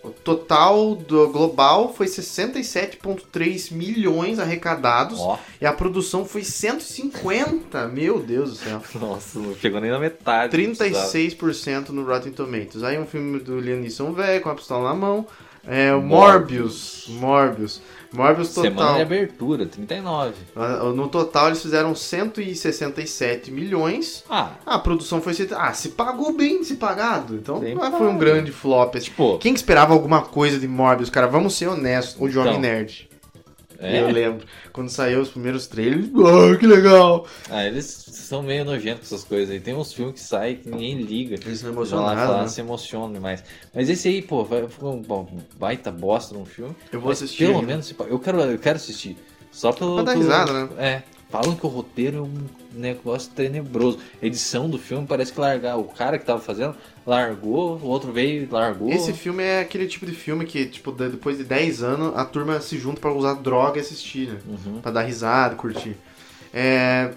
o 0.04 0.10
total 0.10 0.96
do 0.96 1.30
global 1.30 1.94
foi 1.94 2.08
67,3 2.08 3.72
milhões 3.72 4.38
arrecadados. 4.40 5.20
Ó, 5.20 5.40
E 5.62 5.66
a 5.66 5.72
produção 5.72 6.26
foi 6.26 6.44
150. 6.44 7.88
Meu 7.88 8.20
Deus 8.20 8.52
do 8.52 8.56
céu. 8.58 8.82
nossa, 9.00 9.40
não 9.40 9.56
chegou 9.56 9.80
nem 9.80 9.92
na 9.92 10.00
metade. 10.00 10.58
que 10.58 10.68
precisava. 10.76 11.08
36% 11.08 11.90
no 11.90 12.06
Rotten 12.06 12.34
Tomatoes. 12.34 12.84
Aí 12.84 13.00
um 13.00 13.06
filme 13.06 13.40
do 13.40 13.60
Liam 13.60 13.80
Neeson 13.80 14.12
velho, 14.12 14.42
com 14.42 14.50
a 14.50 14.56
pistola 14.56 14.90
na 14.90 14.96
mão. 14.96 15.26
É, 15.66 15.94
o 15.94 16.02
Morbius. 16.02 17.06
Morbius. 17.08 17.82
Morbius 18.14 18.50
Semana 18.50 18.76
total. 18.76 18.96
de 18.96 19.02
abertura, 19.02 19.66
39. 19.66 20.34
Ah, 20.56 20.92
No 20.96 21.08
total 21.08 21.48
eles 21.48 21.62
fizeram 21.62 21.96
167 21.96 23.52
milhões. 23.52 24.24
Ah, 24.30 24.52
A 24.66 24.80
produção 24.80 25.22
foi... 25.22 25.34
Ah, 25.56 25.74
se 25.74 25.90
pagou 25.90 26.34
bem 26.34 26.64
se 26.64 26.76
pagado. 26.76 27.36
Então 27.36 27.60
Bem 27.60 27.76
ah, 27.82 27.92
foi 27.92 28.08
um 28.08 28.18
grande 28.18 28.52
flop. 28.52 28.96
tipo, 29.00 29.38
Quem 29.40 29.54
que 29.54 29.60
esperava 29.60 29.94
alguma 29.94 30.22
coisa 30.22 30.60
de 30.60 30.68
Morbius, 30.68 31.10
cara? 31.10 31.28
Vamos 31.28 31.56
ser 31.56 31.68
honestos. 31.68 32.16
O 32.20 32.30
Jovem 32.30 32.52
Então. 32.52 32.62
Nerd. 32.62 33.10
É? 33.84 34.02
Eu 34.02 34.10
lembro. 34.10 34.46
Quando 34.72 34.90
saiu 34.90 35.22
os 35.22 35.30
primeiros 35.30 35.68
trailers, 35.68 36.08
oh, 36.16 36.58
que 36.58 36.66
legal! 36.66 37.28
Ah, 37.50 37.66
eles 37.66 37.86
são 37.86 38.42
meio 38.42 38.64
nojentos 38.66 39.10
com 39.10 39.16
essas 39.16 39.28
coisas 39.28 39.50
aí. 39.50 39.60
Tem 39.60 39.74
uns 39.74 39.92
filmes 39.94 40.14
que 40.16 40.20
saem 40.22 40.56
que 40.56 40.70
ninguém 40.70 41.02
liga. 41.02 41.36
Eles 41.36 41.62
não 41.64 41.74
vão 41.74 41.84
lá 42.04 42.16
falar, 42.16 42.42
né? 42.44 42.48
se 42.48 42.62
emocionam 42.62 43.12
demais. 43.12 43.44
Mas 43.74 43.90
esse 43.90 44.08
aí, 44.08 44.22
pô, 44.22 44.44
vai, 44.44 44.68
foi 44.68 44.90
um 44.90 45.02
baita 45.58 45.92
bosta 45.92 46.34
num 46.34 46.46
filme. 46.46 46.76
Eu 46.92 47.00
vou 47.00 47.10
Mas 47.10 47.18
assistir 47.22 47.46
Pelo 47.46 47.56
ainda. 47.56 47.68
menos, 47.68 47.92
pa- 47.92 48.06
eu 48.06 48.20
quero, 48.20 48.40
eu 48.42 48.58
quero 48.60 48.78
assistir. 48.78 49.18
Só 49.52 49.72
pelo. 49.72 49.96
Pra 49.96 50.04
dar 50.04 50.12
pelo- 50.14 50.24
risada, 50.24 50.54
né? 50.54 50.70
É. 50.78 51.04
Falam 51.34 51.56
que 51.56 51.66
o 51.66 51.70
roteiro 51.70 52.18
é 52.18 52.22
um 52.22 52.32
negócio 52.80 53.32
tenebroso. 53.32 53.98
A 54.22 54.26
edição 54.28 54.70
do 54.70 54.78
filme 54.78 55.08
parece 55.08 55.34
que 55.34 55.40
largar. 55.40 55.78
O 55.80 55.86
cara 55.86 56.20
que 56.20 56.26
tava 56.26 56.40
fazendo 56.40 56.76
largou, 57.08 57.80
o 57.82 57.88
outro 57.88 58.12
veio 58.12 58.44
e 58.44 58.46
largou. 58.46 58.92
Esse 58.92 59.12
filme 59.14 59.42
é 59.42 59.62
aquele 59.62 59.88
tipo 59.88 60.06
de 60.06 60.12
filme 60.12 60.46
que, 60.46 60.64
tipo, 60.68 60.92
de- 60.92 61.10
depois 61.10 61.40
de 61.40 61.44
10 61.44 61.82
anos, 61.82 62.16
a 62.16 62.24
turma 62.24 62.62
se 62.62 62.78
junta 62.78 63.02
pra 63.02 63.12
usar 63.12 63.34
droga 63.34 63.80
e 63.80 63.82
assistir, 63.82 64.28
né? 64.28 64.40
Uhum. 64.48 64.80
Pra 64.80 64.92
dar 64.92 65.02
risada, 65.02 65.56
curtir. 65.56 65.98
É... 66.54 67.10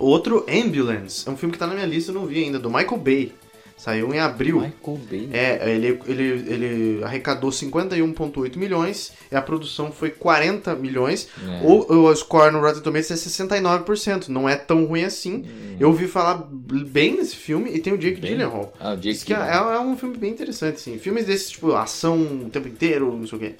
Outro, 0.00 0.44
Ambulance. 0.48 1.28
É 1.28 1.30
um 1.30 1.36
filme 1.36 1.52
que 1.52 1.58
tá 1.60 1.66
na 1.68 1.74
minha 1.74 1.86
lista, 1.86 2.10
eu 2.10 2.16
não 2.16 2.26
vi 2.26 2.42
ainda, 2.42 2.58
do 2.58 2.68
Michael 2.68 2.98
Bay. 2.98 3.32
Saiu 3.78 4.12
em 4.12 4.18
abril. 4.18 4.56
Michael 4.60 4.98
Bay. 5.08 5.28
É, 5.32 5.70
ele, 5.70 6.00
ele, 6.06 6.22
ele 6.52 7.04
arrecadou 7.04 7.50
51,8 7.50 8.56
milhões 8.56 9.12
e 9.30 9.36
a 9.36 9.40
produção 9.40 9.92
foi 9.92 10.10
40 10.10 10.74
milhões. 10.74 11.28
É. 11.40 11.64
O, 11.64 12.06
o 12.08 12.16
score 12.16 12.50
no 12.52 12.60
Rotten 12.60 12.82
Tomatoes 12.82 13.10
é 13.10 13.14
69%, 13.14 14.28
não 14.28 14.48
é 14.48 14.56
tão 14.56 14.84
ruim 14.84 15.04
assim. 15.04 15.46
Eu 15.78 15.88
ouvi 15.88 16.08
falar 16.08 16.44
bem 16.50 17.16
nesse 17.16 17.36
filme 17.36 17.70
e 17.72 17.78
tem 17.78 17.92
o 17.92 17.98
Jake 17.98 18.18
Hum. 18.18 18.20
Bem? 18.20 18.30
Gyllenhaal. 18.32 18.74
Ah, 18.80 18.94
o 18.94 18.96
Jake 18.96 19.24
que 19.24 19.32
é, 19.32 19.36
é 19.36 19.80
um 19.80 19.96
filme 19.96 20.16
bem 20.16 20.30
interessante, 20.32 20.80
sim. 20.80 20.98
Filmes 20.98 21.24
desses, 21.26 21.50
tipo, 21.50 21.72
ação 21.74 22.20
o 22.46 22.50
tempo 22.50 22.66
inteiro, 22.66 23.16
não 23.16 23.26
sei 23.26 23.38
o 23.38 23.40
quê. 23.40 23.54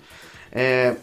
É, 0.50 0.96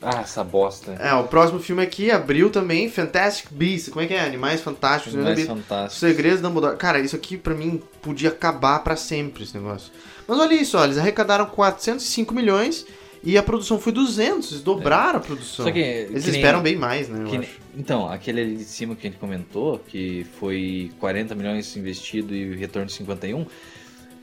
Ah, 0.00 0.20
essa 0.20 0.44
bosta. 0.44 0.92
é, 1.00 1.12
o 1.14 1.24
próximo 1.24 1.58
filme 1.58 1.82
aqui, 1.82 2.10
abril 2.10 2.50
também, 2.50 2.88
Fantastic 2.90 3.48
Beasts. 3.50 3.88
Como 3.88 4.04
é 4.04 4.06
que 4.06 4.14
é? 4.14 4.20
Animais 4.20 4.60
Fantásticos. 4.60 5.14
né? 5.14 5.22
Mais 5.24 5.38
Os 5.40 5.46
fantástico. 5.46 6.00
Segredos 6.00 6.40
da 6.40 6.48
Dumbledore. 6.48 6.76
Cara, 6.76 7.00
isso 7.00 7.16
aqui 7.16 7.36
pra 7.36 7.54
mim 7.54 7.82
podia 8.02 8.28
acabar 8.28 8.80
pra 8.84 8.94
sempre, 8.96 9.42
esse 9.44 9.56
negócio. 9.56 9.90
Mas 10.28 10.38
olha 10.38 10.54
isso, 10.54 10.76
ó, 10.76 10.84
eles 10.84 10.98
arrecadaram 10.98 11.46
405 11.46 12.34
milhões 12.34 12.84
e 13.24 13.38
a 13.38 13.42
produção 13.42 13.78
foi 13.80 13.92
200. 13.92 14.50
Eles 14.52 14.62
dobraram 14.62 15.18
a 15.18 15.22
produção. 15.22 15.64
Só 15.64 15.72
que, 15.72 15.78
Eles 15.78 16.24
que 16.24 16.30
nem- 16.30 16.40
esperam 16.40 16.62
bem 16.62 16.76
mais, 16.76 17.08
né, 17.08 17.24
Que 17.30 17.38
nem-. 17.38 17.48
Então, 17.76 18.08
aquele 18.10 18.40
ali 18.40 18.56
de 18.56 18.64
cima 18.64 18.94
que 18.94 19.06
a 19.06 19.10
gente 19.10 19.18
comentou, 19.18 19.78
que 19.78 20.26
foi 20.38 20.90
40 21.00 21.34
milhões 21.34 21.74
investido 21.76 22.34
e 22.34 22.54
retorno 22.56 22.86
de 22.86 22.92
51, 22.94 23.46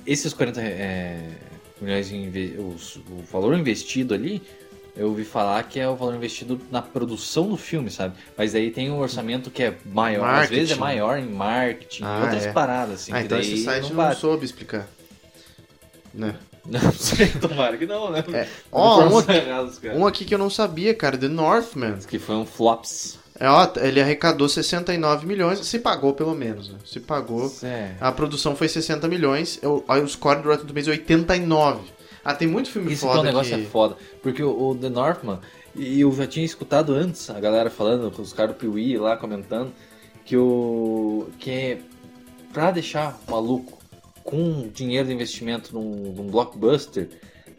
esses 0.05 0.33
40 0.33 0.61
é, 0.61 1.19
milhões, 1.81 2.11
os- 2.59 2.97
o 2.97 3.23
valor 3.31 3.57
investido 3.57 4.13
ali, 4.13 4.41
eu 4.95 5.07
ouvi 5.09 5.23
falar 5.23 5.63
que 5.63 5.79
é 5.79 5.87
o 5.87 5.95
valor 5.95 6.15
investido 6.15 6.59
na 6.71 6.81
produção 6.81 7.47
do 7.49 7.57
filme, 7.57 7.89
sabe? 7.89 8.15
Mas 8.37 8.53
aí 8.55 8.69
tem 8.71 8.91
um 8.91 8.99
orçamento 8.99 9.49
que 9.49 9.63
é 9.63 9.73
maior, 9.85 10.25
às 10.29 10.49
vezes 10.49 10.71
é 10.71 10.75
Marketing. 10.75 10.79
maior 10.79 11.17
em 11.19 11.25
marketing, 11.29 12.03
Ah, 12.05 12.19
em 12.19 12.23
outras 12.23 12.45
é. 12.45 12.51
paradas, 12.51 12.93
assim. 13.01 13.11
ah, 13.13 13.21
então 13.21 13.39
esse 13.39 13.57
site 13.63 13.91
não 13.93 14.03
não, 14.07 14.15
soube 14.15 14.45
explicar. 14.45 14.87
Né? 16.13 16.35
Não 16.65 16.93
sei, 16.93 17.27
tomara 17.27 17.75
que 17.77 17.85
não, 17.85 18.09
né? 18.09 18.23
É. 18.31 18.47
Ó, 18.71 19.03
um, 19.03 19.17
aqui- 19.17 19.33
erradas, 19.33 19.79
cara. 19.79 19.97
um 19.97 20.07
aqui 20.07 20.23
que 20.23 20.33
eu 20.33 20.37
não 20.39 20.49
sabia, 20.49 20.93
cara, 20.95 21.17
The 21.17 21.27
Northman. 21.27 21.97
Que 22.07 22.17
foi 22.17 22.35
um 22.35 22.45
flops. 22.45 23.19
É, 23.37 23.49
ó, 23.49 23.67
ele 23.81 23.99
arrecadou 23.99 24.47
69 24.47 25.25
milhões, 25.27 25.59
se 25.67 25.77
pagou 25.79 26.13
pelo 26.13 26.33
menos, 26.33 26.69
né? 26.69 26.77
Se 26.85 27.01
pagou. 27.01 27.53
É. 27.63 27.95
A 27.99 28.13
produção 28.13 28.55
foi 28.55 28.69
60 28.69 29.09
milhões, 29.09 29.59
eu- 29.61 29.83
o 29.85 30.07
score 30.07 30.41
do 30.41 30.47
Rotten 30.47 30.65
Tomatoes 30.65 30.87
é 30.87 30.91
89. 30.91 31.81
Ah, 32.23 32.33
tem 32.33 32.47
muito 32.47 32.69
filme 32.69 32.93
Isso 32.93 33.01
que 33.01 33.07
é 33.07 33.09
foda 33.09 33.21
um 33.21 33.23
negócio 33.23 33.55
que... 33.55 33.61
é 33.61 33.65
foda. 33.65 33.97
Porque 34.21 34.41
o, 34.41 34.69
o 34.69 34.75
The 34.75 34.89
Northman, 34.89 35.39
e 35.75 36.01
eu 36.01 36.11
já 36.13 36.25
tinha 36.25 36.45
escutado 36.45 36.93
antes 36.93 37.29
a 37.29 37.39
galera 37.39 37.69
falando, 37.69 38.11
os 38.17 38.31
caras 38.31 38.55
do 38.55 38.59
Piuí 38.59 38.97
lá 38.97 39.17
comentando, 39.17 39.73
que 40.25 40.37
o. 40.37 41.27
que 41.39 41.51
é 41.51 41.77
pra 42.53 42.71
deixar 42.71 43.19
maluco 43.27 43.79
com 44.23 44.69
dinheiro 44.73 45.07
de 45.07 45.13
investimento 45.13 45.73
num, 45.73 46.13
num 46.13 46.27
blockbuster. 46.27 47.09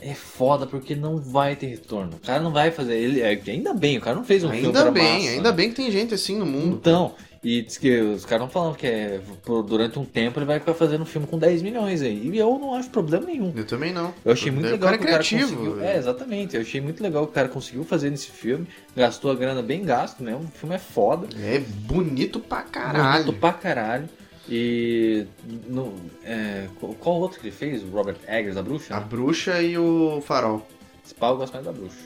É 0.01 0.13
foda 0.13 0.67
porque 0.67 0.95
não 0.95 1.19
vai 1.19 1.57
ter 1.57 1.67
retorno. 1.67 2.17
O 2.17 2.27
cara 2.27 2.43
não 2.43 2.53
vai 2.53 2.71
fazer. 2.71 2.95
Ele, 2.95 3.23
é, 3.23 3.41
ainda 3.47 3.73
bem, 3.73 3.97
o 3.97 4.01
cara 4.03 4.17
não 4.17 4.25
fez 4.25 4.45
um 4.45 4.51
filme 4.51 4.67
Ainda 4.67 4.91
bem, 4.91 5.03
massa, 5.03 5.31
ainda 5.31 5.51
né? 5.51 5.57
bem 5.57 5.71
que 5.71 5.77
tem 5.77 5.91
gente 5.91 6.13
assim 6.13 6.37
no 6.37 6.45
mundo. 6.45 6.77
Então, 6.77 7.15
e 7.45 7.61
diz 7.63 7.77
que 7.77 8.01
os 8.01 8.25
caras 8.25 8.47
estão 8.47 8.49
falando 8.49 8.77
que 8.77 8.87
é, 8.87 9.21
por- 9.45 9.63
durante 9.63 9.99
um 9.99 10.05
tempo 10.05 10.39
ele 10.39 10.47
vai 10.47 10.59
ficar 10.59 10.73
fazendo 10.75 11.03
um 11.03 11.07
filme 11.07 11.27
com 11.27 11.39
10 11.39 11.61
milhões 11.63 12.01
aí. 12.01 12.31
E 12.33 12.39
eu 12.39 12.59
não 12.59 12.75
acho 12.75 12.89
problema 12.91 13.27
nenhum. 13.27 13.53
Eu 13.55 13.67
também 13.67 13.93
não. 13.93 14.15
Eu 14.25 14.33
achei 14.33 14.51
muito 14.51 14.67
O 14.67 14.71
legal 14.71 14.81
cara 14.89 14.95
é 14.95 14.99
que 14.99 15.05
o 15.05 15.09
cara 15.11 15.23
criativo. 15.23 15.57
conseguiu. 15.57 15.85
É, 15.85 15.97
exatamente. 15.99 16.57
Eu 16.57 16.63
achei 16.63 16.81
muito 16.81 17.03
legal 17.03 17.25
que 17.27 17.31
o 17.33 17.35
cara 17.35 17.49
conseguiu 17.49 17.85
fazer 17.85 18.09
nesse 18.11 18.31
filme. 18.31 18.67
Gastou 18.97 19.31
a 19.31 19.35
grana 19.35 19.61
bem 19.63 19.85
gasto 19.85 20.23
mesmo. 20.23 20.41
O 20.45 20.59
filme 20.59 20.75
é 20.75 20.79
foda. 20.79 21.29
É 21.39 21.59
bonito 21.61 22.41
pra 22.41 22.63
caralho. 22.63 23.25
Bonito 23.27 23.39
pra 23.41 23.53
caralho. 23.53 24.09
E. 24.49 25.27
No, 25.69 25.95
é, 26.25 26.67
qual, 27.01 27.17
outro 27.21 27.41
que 27.41 27.47
ele 27.49 27.55
fez? 27.55 27.83
O 27.83 27.89
Robert 27.89 28.17
Eggers, 28.27 28.57
a 28.57 28.63
bruxa? 28.63 28.95
A 28.97 29.01
né? 29.01 29.07
bruxa 29.09 29.61
e 29.63 29.77
o 29.77 30.23
farol. 30.27 30.67
Esse 31.05 31.15
pau 31.15 31.33
eu 31.33 31.37
gosto 31.39 31.53
mais 31.53 31.67
da 31.67 31.73
bruxa. 31.73 31.97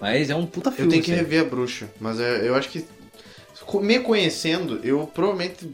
Mas 0.00 0.28
é 0.30 0.34
um 0.34 0.44
puta 0.46 0.68
Eu 0.70 0.74
filme. 0.74 0.90
tenho 0.90 1.02
que 1.02 1.10
rever 1.10 1.40
a 1.40 1.44
bruxa, 1.44 1.88
mas 2.00 2.20
é- 2.20 2.46
eu 2.46 2.54
acho 2.54 2.68
que 2.68 2.84
me 3.74 3.98
conhecendo, 4.00 4.80
eu 4.82 5.06
provavelmente 5.12 5.68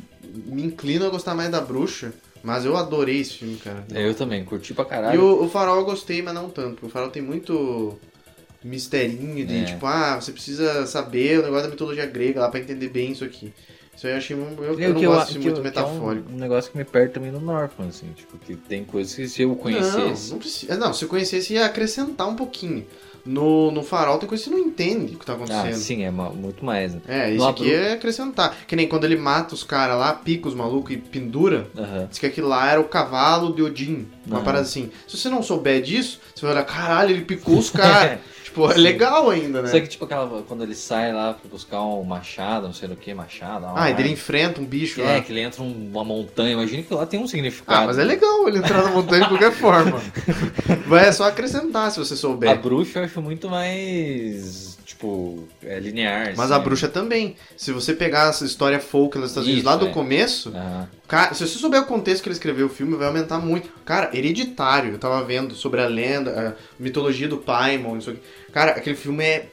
me 0.46 0.62
inclino 0.64 1.06
a 1.06 1.10
gostar 1.10 1.34
mais 1.34 1.50
da 1.50 1.60
bruxa, 1.60 2.12
mas 2.42 2.64
eu 2.64 2.76
adorei 2.76 3.20
esse 3.20 3.34
filme, 3.34 3.56
cara. 3.56 3.84
Eu 3.94 4.14
também, 4.14 4.44
curti 4.44 4.72
pra 4.74 4.84
E 4.84 4.88
caralho. 4.88 5.22
o, 5.22 5.44
o 5.44 5.48
farol 5.48 5.76
eu 5.78 5.84
gostei, 5.84 6.22
mas 6.22 6.34
não 6.34 6.48
tanto. 6.50 6.72
porque 6.74 6.86
O 6.86 6.88
farol 6.88 7.10
tem 7.10 7.22
muito 7.22 7.98
misterinho 8.64 9.44
de 9.46 9.58
É. 9.58 9.64
tipo, 9.64 9.84
ah, 9.86 10.20
você 10.20 10.32
precisa 10.32 10.86
saber 10.86 11.38
o 11.40 11.42
negócio 11.42 11.64
da 11.64 11.70
mitologia 11.70 12.06
grega 12.06 12.40
lá 12.40 12.48
pra 12.48 12.60
entender 12.60 12.88
bem 12.88 13.12
isso 13.12 13.24
aqui. 13.24 13.52
Isso 13.94 14.06
aí 14.06 14.12
eu 14.14 14.16
achei. 14.18 14.36
um- 14.36 14.56
Eu, 14.58 14.78
eu 14.78 14.80
É 14.80 14.88
o 14.88 14.94
não 14.94 15.02
gosto 15.02 15.32
de 15.32 15.38
que 15.38 15.44
muito 15.44 15.56
que 15.56 15.62
metafórico. 15.62 16.28
É 16.28 16.32
um, 16.32 16.36
um 16.36 16.38
negócio 16.38 16.70
que 16.72 16.78
me 16.78 16.84
perde 16.84 17.12
também 17.12 17.30
no 17.30 17.40
Northman, 17.40 17.88
assim, 17.88 18.06
tipo, 18.16 18.38
que 18.38 18.56
tem 18.56 18.84
coisas 18.84 19.14
que 19.14 19.28
se 19.28 19.42
eu 19.42 19.54
conhecesse. 19.54 20.26
Não, 20.28 20.32
não 20.32 20.38
precisa. 20.38 20.76
Não, 20.78 20.94
se 20.94 21.04
eu 21.04 21.08
conhecesse 21.08 21.52
ia 21.54 21.66
acrescentar 21.66 22.26
um 22.28 22.34
pouquinho. 22.36 22.86
No, 23.24 23.70
no 23.70 23.82
farol 23.84 24.18
tem 24.18 24.28
coisa 24.28 24.42
que 24.42 24.50
você 24.50 24.56
não 24.56 24.62
entende 24.64 25.14
o 25.14 25.18
que 25.18 25.24
tá 25.24 25.34
acontecendo. 25.34 25.68
ah, 25.68 25.72
sim, 25.72 26.02
é 26.04 26.10
muito 26.10 26.64
mais, 26.64 26.92
né? 26.94 27.00
É, 27.06 27.28
No 27.28 27.34
isso 27.36 27.44
aqui 27.46 27.72
Abru- 27.74 27.84
é 27.86 27.92
acrescentar. 27.92 28.56
Que 28.66 28.74
nem 28.74 28.88
quando 28.88 29.04
ele 29.04 29.16
mata 29.16 29.54
os 29.54 29.62
caras 29.62 29.96
lá, 29.96 30.12
pica 30.12 30.48
os 30.48 30.54
malucos 30.54 30.92
e 30.92 30.96
pendura. 30.96 31.68
Diz 32.10 32.18
que 32.18 32.26
aquilo 32.26 32.48
lá 32.48 32.68
era 32.70 32.80
o 32.80 32.84
cavalo 32.84 33.54
de 33.54 33.62
Odin. 33.62 34.08
Uma 34.26 34.36
Aham. 34.36 34.44
parada 34.44 34.64
assim. 34.64 34.90
Se 35.06 35.16
você 35.16 35.28
não 35.28 35.42
souber 35.42 35.80
disso, 35.82 36.18
você 36.34 36.44
vai 36.44 36.54
olhar, 36.54 36.64
caralho, 36.64 37.10
ele 37.10 37.24
picou 37.24 37.56
os 37.58 37.70
caras. 37.70 38.18
tipo, 38.52 38.70
é 38.70 38.76
legal 38.76 39.30
ainda, 39.30 39.62
né? 39.62 39.68
Só 39.68 39.80
que, 39.80 39.86
tipo, 39.88 40.04
aquela, 40.04 40.42
quando 40.42 40.62
ele 40.62 40.74
sai 40.74 41.12
lá 41.12 41.32
pra 41.32 41.48
buscar 41.50 41.80
um 41.82 42.02
machado, 42.04 42.66
não 42.66 42.74
sei 42.74 42.88
do 42.88 42.94
que, 42.96 43.12
machado. 43.14 43.64
uma 43.66 43.80
Ah, 43.82 43.90
e 43.90 43.94
ele 43.98 44.10
enfrenta 44.10 44.60
um 44.60 44.64
bicho 44.64 45.00
É, 45.00 45.16
lá. 45.16 45.20
que 45.20 45.32
ele 45.32 45.40
entra 45.40 45.62
numa 45.64 46.04
montanha. 46.04 46.52
Imagina 46.52 46.82
que 46.82 46.92
lá 46.92 47.06
tem 47.06 47.18
um 47.20 47.26
significado. 47.26 47.82
Ah, 47.82 47.86
mas 47.86 47.98
é 47.98 48.04
legal 48.04 48.46
ele 48.46 48.58
entrar 48.58 48.82
na 48.82 48.90
montanha 48.90 49.22
de 49.22 49.28
qualquer 49.28 49.52
forma. 49.52 50.00
Vai 50.86 51.08
é 51.08 51.12
só 51.12 51.24
acrescentar 51.24 51.90
se 51.90 51.98
você 51.98 52.14
A 52.14 52.16
souber. 52.16 52.58
bruxa 52.60 52.98
eu 53.00 53.04
acho 53.04 53.20
muito 53.22 53.48
mais, 53.48 54.71
tipo, 55.02 55.48
é, 55.64 55.80
linear. 55.80 56.32
Mas 56.36 56.50
assim. 56.50 56.54
a 56.54 56.58
bruxa 56.58 56.88
também. 56.88 57.36
Se 57.56 57.72
você 57.72 57.92
pegar 57.92 58.28
essa 58.28 58.44
história 58.44 58.78
folk 58.78 59.18
nos 59.18 59.30
Estados 59.30 59.48
Unidos 59.48 59.64
lá 59.64 59.76
do 59.76 59.88
é. 59.88 59.90
começo, 59.90 60.50
Aham. 60.50 60.88
Cara, 61.08 61.34
se 61.34 61.46
você 61.46 61.58
souber 61.58 61.82
o 61.82 61.84
contexto 61.84 62.22
que 62.22 62.28
ele 62.28 62.34
escreveu 62.34 62.66
o 62.66 62.70
filme, 62.70 62.96
vai 62.96 63.08
aumentar 63.08 63.38
muito. 63.38 63.68
Cara, 63.84 64.16
hereditário, 64.16 64.92
eu 64.92 64.98
tava 64.98 65.22
vendo 65.24 65.54
sobre 65.54 65.82
a 65.82 65.86
lenda, 65.86 66.56
a 66.58 66.82
mitologia 66.82 67.28
do 67.28 67.36
Paimon, 67.36 67.98
isso 67.98 68.10
aqui. 68.10 68.20
Cara, 68.50 68.72
aquele 68.72 68.96
filme 68.96 69.22
é, 69.22 69.46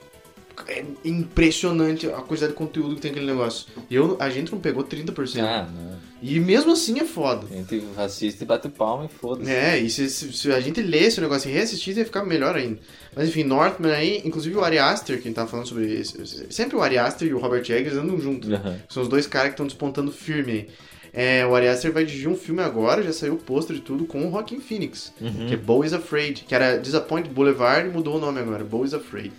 é 0.68 0.84
impressionante 1.06 2.08
a 2.08 2.14
quantidade 2.22 2.54
de 2.54 2.58
conteúdo 2.58 2.96
que 2.96 3.02
tem 3.02 3.12
aquele 3.12 3.26
negócio. 3.26 3.68
Eu, 3.90 4.18
a 4.20 4.30
gente 4.30 4.52
não 4.52 4.60
pegou 4.60 4.84
30%. 4.84 5.40
Ah, 5.42 5.68
não. 5.72 5.98
E 6.22 6.38
mesmo 6.40 6.74
assim 6.74 7.00
é 7.00 7.06
foda. 7.06 7.46
A 7.50 7.56
gente 7.56 7.82
assiste 7.96 8.42
e 8.42 8.46
bate 8.46 8.68
palma 8.68 9.06
e 9.06 9.08
foda-se. 9.08 9.50
É, 9.50 9.78
e 9.80 9.90
se, 9.90 10.10
se- 10.10 10.34
se 10.34 10.52
a 10.52 10.60
gente 10.60 10.82
lesse 10.82 11.20
o 11.20 11.22
negócio 11.22 11.50
e 11.50 11.54
reassistisse, 11.54 12.00
ia 12.00 12.06
ficar 12.06 12.26
melhor 12.26 12.56
ainda. 12.56 12.80
Mas 13.16 13.30
enfim, 13.30 13.44
Northman 13.44 13.92
aí, 13.94 14.22
inclusive 14.26 14.56
o 14.56 14.64
Ari 14.64 14.78
Aster, 14.80 15.22
quem 15.22 15.32
tá 15.32 15.48
falando 15.48 15.68
sobre 15.68 15.86
isso. 15.88 16.18
Sempre 16.52 16.76
o 16.76 16.82
Ari 16.82 16.98
Aster 16.98 17.28
e 17.28 17.34
o 17.34 17.40
Robert 17.40 17.62
Eggers 17.70 17.96
andam 17.96 18.20
juntos. 18.20 18.52
Aham. 18.52 18.78
São 18.90 19.04
os 19.04 19.08
dois 19.10 19.26
caras 19.28 19.50
que 19.50 19.54
estão 19.54 19.66
despontando 19.68 20.12
firme 20.12 20.52
aí. 20.52 20.68
É, 21.12 21.44
o 21.46 21.56
Ari 21.56 21.68
Aster 21.68 21.92
vai 21.92 22.04
dirigir 22.06 22.28
um 22.30 22.36
filme 22.36 22.62
agora, 22.62 23.02
já 23.02 23.12
saiu 23.12 23.34
o 23.34 23.38
pôster 23.38 23.76
e 23.78 23.80
tudo, 23.80 24.06
com 24.06 24.28
o 24.28 24.32
Joaquin 24.32 24.60
Phoenix. 24.60 25.12
Uhum. 25.20 25.48
Que 25.48 25.54
é 25.56 25.58
Bo 25.58 25.84
is 25.84 25.92
Afraid, 25.94 26.44
que 26.48 26.54
era 26.54 26.78
Disappoint 26.78 27.28
Boulevard 27.30 27.90
e 27.90 27.92
mudou 27.92 28.18
o 28.18 28.20
nome 28.20 28.40
agora, 28.40 28.64
Bo 28.64 28.86
is 28.86 28.94
Afraid. 28.94 29.32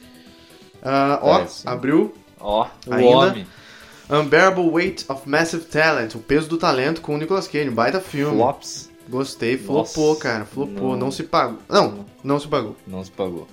Ah, 0.82 1.18
ó, 1.22 1.46
abriu 1.66 2.14
Ó, 2.38 2.66
o 2.86 2.94
Ainda? 2.94 3.16
homem. 3.16 3.46
Unbearable 4.08 4.68
Weight 4.68 5.04
of 5.08 5.28
Massive 5.28 5.64
Talent, 5.66 6.14
o 6.14 6.18
peso 6.18 6.48
do 6.48 6.56
talento 6.58 7.00
com 7.00 7.14
o 7.14 7.18
Nicolas 7.18 7.46
Cage, 7.46 7.68
um 7.68 7.74
baita 7.74 8.00
filme. 8.00 8.36
Flops. 8.36 8.90
Gostei, 9.08 9.56
Nossa, 9.56 9.92
flopou, 9.92 10.16
cara, 10.16 10.44
flopou, 10.44 10.92
não. 10.92 10.98
não. 11.06 11.10
se 11.10 11.24
pagou. 11.24 11.58
Não, 11.68 12.06
não 12.22 12.38
se 12.38 12.46
pagou. 12.48 12.76
Não 12.86 13.04
se 13.04 13.10
pagou. 13.10 13.46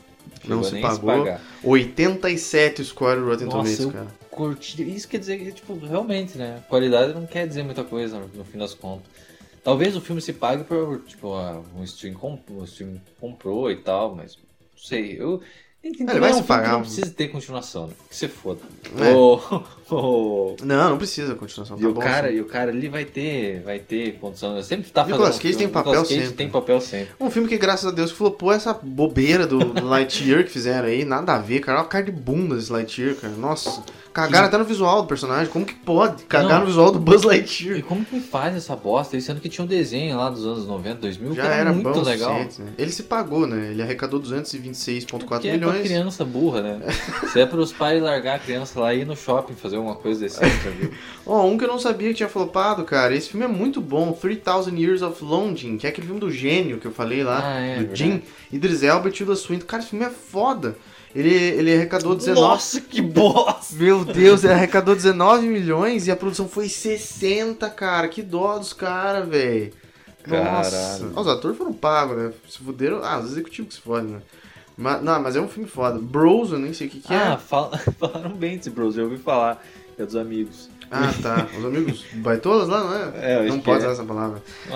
Não 0.45 0.57
Chegou 0.57 0.63
se 0.63 0.73
nem 0.73 0.81
pagou. 0.81 1.09
pagar. 1.17 1.41
87 1.63 2.83
score 2.85 3.19
do 3.19 3.25
Rotten 3.27 3.47
Nossa, 3.47 3.77
Tomatoes, 3.77 3.91
cara. 3.93 4.07
curti. 4.29 4.95
Isso 4.95 5.07
quer 5.07 5.17
dizer 5.19 5.37
que, 5.39 5.51
tipo, 5.51 5.77
realmente, 5.77 6.37
né? 6.37 6.63
Qualidade 6.69 7.13
não 7.13 7.25
quer 7.25 7.47
dizer 7.47 7.63
muita 7.63 7.83
coisa 7.83 8.19
no, 8.19 8.27
no 8.27 8.45
fim 8.45 8.57
das 8.59 8.73
contas. 8.73 9.07
Talvez 9.63 9.95
o 9.95 10.01
filme 10.01 10.21
se 10.21 10.31
pague 10.31 10.63
por, 10.63 10.99
tipo, 11.01 11.33
ah, 11.33 11.61
um 11.75 11.83
stream, 11.83 12.13
comp, 12.13 12.49
um 12.51 12.63
stream 12.63 13.01
comprou 13.19 13.69
e 13.71 13.77
tal, 13.77 14.15
mas 14.15 14.35
não 14.37 14.43
sei. 14.77 15.17
Eu, 15.19 15.41
Ele 15.87 16.19
vai 16.19 16.31
é 16.31 16.33
se 16.33 16.43
pagar 16.43 16.73
Não 16.73 16.81
precisa 16.81 17.09
ter 17.09 17.27
continuação, 17.29 17.87
né? 17.87 17.93
Que 18.09 18.15
você 18.15 18.27
foda. 18.27 18.61
É. 18.97 19.13
O, 19.13 19.39
Não, 20.63 20.89
não 20.91 20.97
precisa 20.97 21.35
continuação. 21.35 21.77
e, 21.77 21.81
Tá 21.81 21.87
o 21.87 21.93
bom 21.93 22.01
cara, 22.01 22.27
assim. 22.27 22.37
e 22.37 22.41
o 22.41 22.45
cara 22.45 22.71
ali 22.71 22.87
vai 22.89 23.05
ter, 23.05 23.61
vai 23.61 23.79
ter 23.79 24.13
condição. 24.19 24.61
Sempre 24.63 24.89
tá 24.91 25.01
fazendo. 25.01 25.13
Nicolas 25.15 25.35
um 25.35 25.39
Cage 25.39 25.53
filme, 25.53 25.63
tem 25.65 25.69
papel 25.73 25.91
Nicolas 25.91 26.07
Cage 26.09 26.21
sempre. 26.21 26.35
tem 26.37 26.49
papel 26.49 26.81
sempre. 26.81 27.07
Um 27.19 27.29
filme 27.29 27.47
que, 27.47 27.57
graças 27.57 27.85
a 27.85 27.91
Deus, 27.91 28.11
flopou 28.11 28.51
essa 28.51 28.73
bobeira 28.73 29.45
do 29.47 29.59
Lightyear 29.83 30.43
que 30.43 30.49
fizeram 30.49 30.87
aí. 30.87 31.05
Nada 31.05 31.33
a 31.35 31.39
ver, 31.39 31.59
cara. 31.59 31.77
Olha 31.79 31.85
a 31.85 31.89
cara 31.89 32.05
de 32.05 32.11
bunda 32.11 32.55
desse 32.55 32.71
Lightyear, 32.71 33.15
cara. 33.15 33.33
Nossa. 33.35 33.83
Cagaram 34.13 34.47
até 34.47 34.57
no 34.57 34.65
visual 34.65 35.03
do 35.03 35.07
personagem. 35.07 35.51
Como 35.53 35.63
que 35.63 35.75
pode 35.75 36.23
cagar 36.23 36.53
Não. 36.53 36.59
no 36.61 36.65
visual 36.65 36.91
do 36.91 36.97
Buzz 36.99 37.21
E 37.23 37.27
Lightyear? 37.27 37.83
como 37.83 38.03
que 38.03 38.19
faz 38.19 38.55
essa 38.55 38.75
bosta? 38.75 39.15
aí, 39.15 39.21
Sendo 39.21 39.39
que 39.39 39.47
tinha 39.47 39.63
um 39.63 39.67
desenho 39.67 40.17
lá 40.17 40.27
dos 40.31 40.43
anos 40.43 40.65
90, 40.65 41.01
2000, 41.01 41.35
Já 41.35 41.41
que 41.43 41.47
era, 41.47 41.55
era 41.57 41.71
muito 41.73 41.91
bom 41.91 42.01
legal. 42.01 42.33
né? 42.33 42.47
Ele 42.79 42.91
se 42.91 43.03
pagou, 43.03 43.45
né? 43.45 43.69
Ele 43.69 43.81
arrecadou 43.83 44.19
226,4 44.19 45.39
Que 45.39 45.47
é 45.49 45.57
pra 45.57 45.67
milhões. 45.67 45.83
criança 45.87 46.25
burra, 46.25 46.61
né? 46.61 46.79
Isso 47.23 47.37
é 47.37 47.45
pros 47.45 47.71
pais 47.71 48.01
largar 48.01 48.37
a 48.37 48.39
criança 48.39 48.79
lá 48.79 48.91
e 48.93 49.01
ir 49.01 49.05
no 49.05 49.15
shopping 49.15 49.53
fazer 49.53 49.76
alguma 49.77 49.95
coisa 49.95 50.21
desse 50.21 50.39
tipo, 50.39 50.69
viu? 50.71 50.91
Ó, 51.25 51.45
um 51.45 51.57
que 51.57 51.63
eu 51.63 51.67
não 51.67 51.79
sabia 51.79 52.09
que 52.09 52.15
tinha 52.15 52.29
flopado, 52.29 52.83
cara. 52.83 53.15
Esse 53.15 53.29
filme 53.29 53.45
é 53.45 53.47
muito 53.47 53.79
bom. 53.79 54.11
3000 54.11 54.77
Years 54.77 55.01
of 55.01 55.23
Longing, 55.23 55.77
que 55.77 55.87
é 55.87 55.89
aquele 55.89 56.07
filme 56.07 56.19
do 56.19 56.31
gênio 56.31 56.79
que 56.79 56.85
eu 56.85 56.91
falei 56.91 57.23
lá. 57.23 57.41
Ah, 57.43 57.59
é, 57.59 57.83
do. 57.83 57.95
Jim. 57.95 58.21
Idris 58.51 58.83
Elba 58.83 59.09
e 59.09 59.11
Tilda 59.11 59.35
Swinton. 59.35 59.65
Cara, 59.65 59.81
esse 59.81 59.91
filme 59.91 60.05
é 60.05 60.09
foda. 60.09 60.75
Ele, 61.15 61.33
ele 61.33 61.73
arrecadou 61.73 62.15
19... 62.15 62.39
Nossa, 62.39 62.81
que 62.81 63.01
bosta! 63.01 63.75
Meu 63.75 64.05
Deus, 64.05 64.43
ele 64.43 64.53
arrecadou 64.53 64.93
19 64.93 65.47
milhões 65.47 66.05
e 66.05 66.11
a 66.11 66.15
produção 66.15 66.47
foi 66.47 66.69
60, 66.69 67.69
cara. 67.69 68.07
Que 68.07 68.21
dó 68.21 68.57
dos 68.57 68.73
caras, 68.73 69.27
velho. 69.27 69.73
Nossa. 70.27 70.71
Caralho. 70.71 71.19
Os 71.19 71.27
atores 71.27 71.57
foram 71.57 71.73
pagos, 71.73 72.17
né? 72.17 72.33
Se 72.47 72.59
fuderam. 72.59 73.03
Ah, 73.03 73.19
os 73.19 73.31
executivos 73.31 73.69
que 73.69 73.75
se 73.75 73.81
fodem, 73.81 74.11
né? 74.11 74.21
Mas, 74.77 75.01
não, 75.01 75.21
mas 75.21 75.35
é 75.35 75.41
um 75.41 75.47
filme 75.47 75.67
foda. 75.67 75.97
Bros, 75.99 76.51
eu 76.51 76.59
nem 76.59 76.71
sei 76.73 76.87
o 76.87 76.89
que, 76.89 76.99
que 76.99 77.13
Ah, 77.13 77.33
é. 77.33 77.37
fala- 77.37 77.77
falaram 77.99 78.29
bem 78.31 78.57
desse 78.57 78.69
Bros, 78.69 78.97
eu 78.97 79.05
ouvi 79.05 79.17
falar. 79.17 79.63
É 79.97 80.05
dos 80.05 80.15
amigos. 80.15 80.69
Ah, 80.91 81.11
tá. 81.21 81.47
Os 81.57 81.65
amigos 81.65 82.05
baitolas 82.13 82.69
lá, 82.69 82.81
não 82.83 82.95
é? 82.95 83.33
É, 83.45 83.47
não 83.47 83.59
pode 83.59 83.83
é. 83.83 83.87
usar 83.87 83.93
essa 83.93 84.03
palavra. 84.05 84.41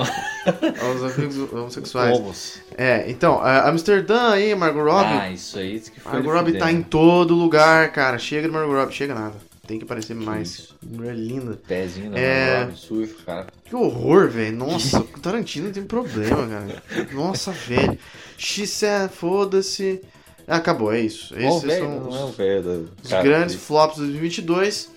Os 0.95 1.03
amigos 1.17 1.53
homossexuais. 1.53 2.17
Homos. 2.17 2.61
É, 2.77 3.09
então, 3.09 3.39
a 3.39 3.69
Amsterdã 3.69 4.31
aí, 4.31 4.53
Margot 4.55 4.83
Robbie. 4.83 5.13
Ah, 5.13 5.31
isso 5.31 5.57
aí 5.57 5.79
que 5.79 5.99
foi. 6.01 6.11
Margot 6.13 6.31
Robbie 6.33 6.57
tá 6.57 6.71
em 6.71 6.81
todo 6.81 7.33
lugar, 7.35 7.91
cara. 7.93 8.17
Chega 8.17 8.47
de 8.47 8.53
Margot 8.53 8.73
Robbie. 8.73 8.93
Chega 8.93 9.13
nada. 9.15 9.35
Tem 9.67 9.77
que 9.77 9.85
aparecer 9.85 10.15
mais. 10.15 10.49
isso. 10.49 10.75
Mulher 10.83 11.15
linda. 11.15 11.57
Pezinho 11.67 12.11
da 12.11 12.19
É. 12.19 12.63
Robbie, 12.63 12.77
sujo, 12.77 13.15
cara. 13.25 13.47
Que 13.63 13.75
horror, 13.75 14.27
velho. 14.29 14.57
Nossa, 14.57 14.99
o 15.15 15.19
Tarantino 15.19 15.71
tem 15.71 15.83
problema, 15.83 16.47
cara. 16.47 16.83
Nossa, 17.13 17.51
velho. 17.51 17.97
X 18.37 18.81
foda-se. 19.13 20.01
Ah, 20.47 20.57
Acabou, 20.57 20.91
é 20.91 20.99
isso. 20.99 21.33
Esses 21.37 21.61
velho, 21.61 21.85
são 21.85 21.99
não 21.99 22.09
os, 22.09 22.15
é 22.15 22.23
o 22.23 22.27
velho 22.31 22.89
os 23.03 23.09
grandes 23.09 23.55
que- 23.55 23.61
flops 23.61 23.95
de 23.97 24.01
2022. 24.03 24.89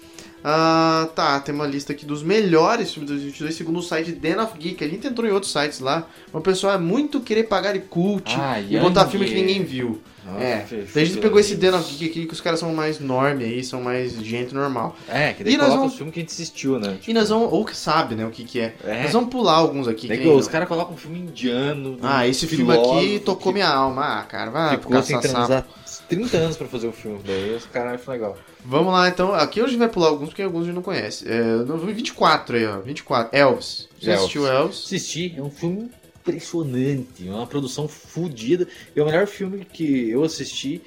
Ah, 0.47 1.09
tá, 1.15 1.41
tem 1.41 1.55
uma 1.55 1.67
lista 1.67 1.93
aqui 1.93 2.05
dos 2.05 2.23
melhores 2.23 2.93
filmes 2.93 3.09
de 3.09 3.15
2022, 3.17 3.55
segundo 3.55 3.79
o 3.79 3.83
site 3.83 4.13
Den 4.13 4.37
of 4.39 4.59
Geek. 4.59 4.83
A 4.85 4.89
gente 4.89 5.07
entrou 5.07 5.27
em 5.29 5.33
outros 5.33 5.53
sites 5.53 5.81
lá. 5.81 6.07
O 6.33 6.41
pessoal 6.41 6.75
é 6.75 6.79
muito 6.79 7.21
querer 7.21 7.45
pagar 7.45 7.73
de 7.73 7.81
cult 7.81 8.35
Ah, 8.39 8.61
e 8.61 8.79
botar 8.79 9.07
filme 9.09 9.27
que 9.27 9.35
ninguém 9.35 9.63
viu. 9.65 10.01
Nossa, 10.25 10.43
é, 10.43 10.67
daí 10.95 11.03
a 11.03 11.07
gente 11.07 11.19
pegou 11.21 11.39
esse 11.39 11.55
Geek 11.55 12.05
aqui, 12.07 12.27
que 12.27 12.33
os 12.33 12.41
caras 12.41 12.59
são 12.59 12.73
mais 12.75 12.99
norme 12.99 13.45
aí, 13.45 13.63
são 13.63 13.83
mais 13.83 14.13
gente 14.15 14.55
normal. 14.55 14.97
É, 15.09 15.33
que 15.35 15.45
daí 15.45 15.55
E 15.55 15.57
coloca 15.57 15.77
vamos- 15.77 15.93
os 15.93 15.99
filmes 15.99 16.15
que 16.15 16.21
a 16.21 16.23
gente 16.23 16.33
assistiu, 16.33 16.79
né? 16.79 16.99
E 17.07 17.13
nós 17.13 17.29
vamos, 17.29 17.53
ou 17.53 17.65
que 17.65 17.77
sabe, 17.77 18.15
né, 18.15 18.25
o 18.27 18.31
que 18.31 18.45
que 18.45 18.61
é. 18.61 18.75
É. 18.85 19.03
Nós 19.03 19.13
vamos 19.13 19.29
pular 19.31 19.55
alguns 19.55 19.87
aqui. 19.87 20.09
Daí 20.09 20.19
que 20.19 20.29
os 20.29 20.49
caras 20.49 20.67
colocam 20.67 20.95
um 20.95 20.97
filme 20.97 21.19
indiano. 21.19 21.91
um 21.93 21.99
Ah, 22.03 22.27
esse 22.27 22.47
filme 22.47 22.73
aqui 22.73 23.21
tocou 23.25 23.53
que 23.53 23.59
minha 23.59 23.69
alma. 23.69 24.21
Ah, 24.21 24.23
cara, 24.23 24.51
vai 24.51 24.79
Ficou 24.79 25.03
sem 25.03 25.21
transar 25.21 25.67
30 26.09 26.37
anos 26.37 26.57
pra 26.57 26.67
fazer 26.67 26.87
o 26.87 26.93
filme. 26.93 27.21
Daí 27.25 27.55
os 27.55 27.67
caras 27.67 28.01
acham 28.01 28.13
legal. 28.15 28.37
Vamos 28.65 28.93
lá, 28.93 29.09
então. 29.09 29.35
Aqui 29.35 29.61
hoje 29.61 29.69
a 29.69 29.71
gente 29.73 29.79
vai 29.81 29.89
pular 29.89 30.09
alguns, 30.09 30.29
porque 30.29 30.43
alguns 30.43 30.63
a 30.63 30.67
gente 30.67 30.75
não 30.75 30.83
conhece. 30.83 31.29
É, 31.29 31.43
no 31.43 31.77
24 31.79 32.57
aí, 32.57 32.67
ó. 32.67 32.81
24. 32.81 33.37
Elvis. 33.37 33.89
Já 33.99 34.15
assistiu 34.15 34.47
Elvis? 34.47 34.85
Assisti, 34.87 35.35
é 35.37 35.43
um 35.43 35.51
filme 35.51 35.91
impressionante, 36.25 37.29
é 37.29 37.31
uma 37.31 37.47
produção 37.47 37.87
fodida. 37.87 38.67
É 38.97 39.03
o 39.03 39.07
melhor 39.07 39.27
filme 39.27 39.65
que 39.65 40.09
eu 40.11 40.25
assisti 40.25 40.81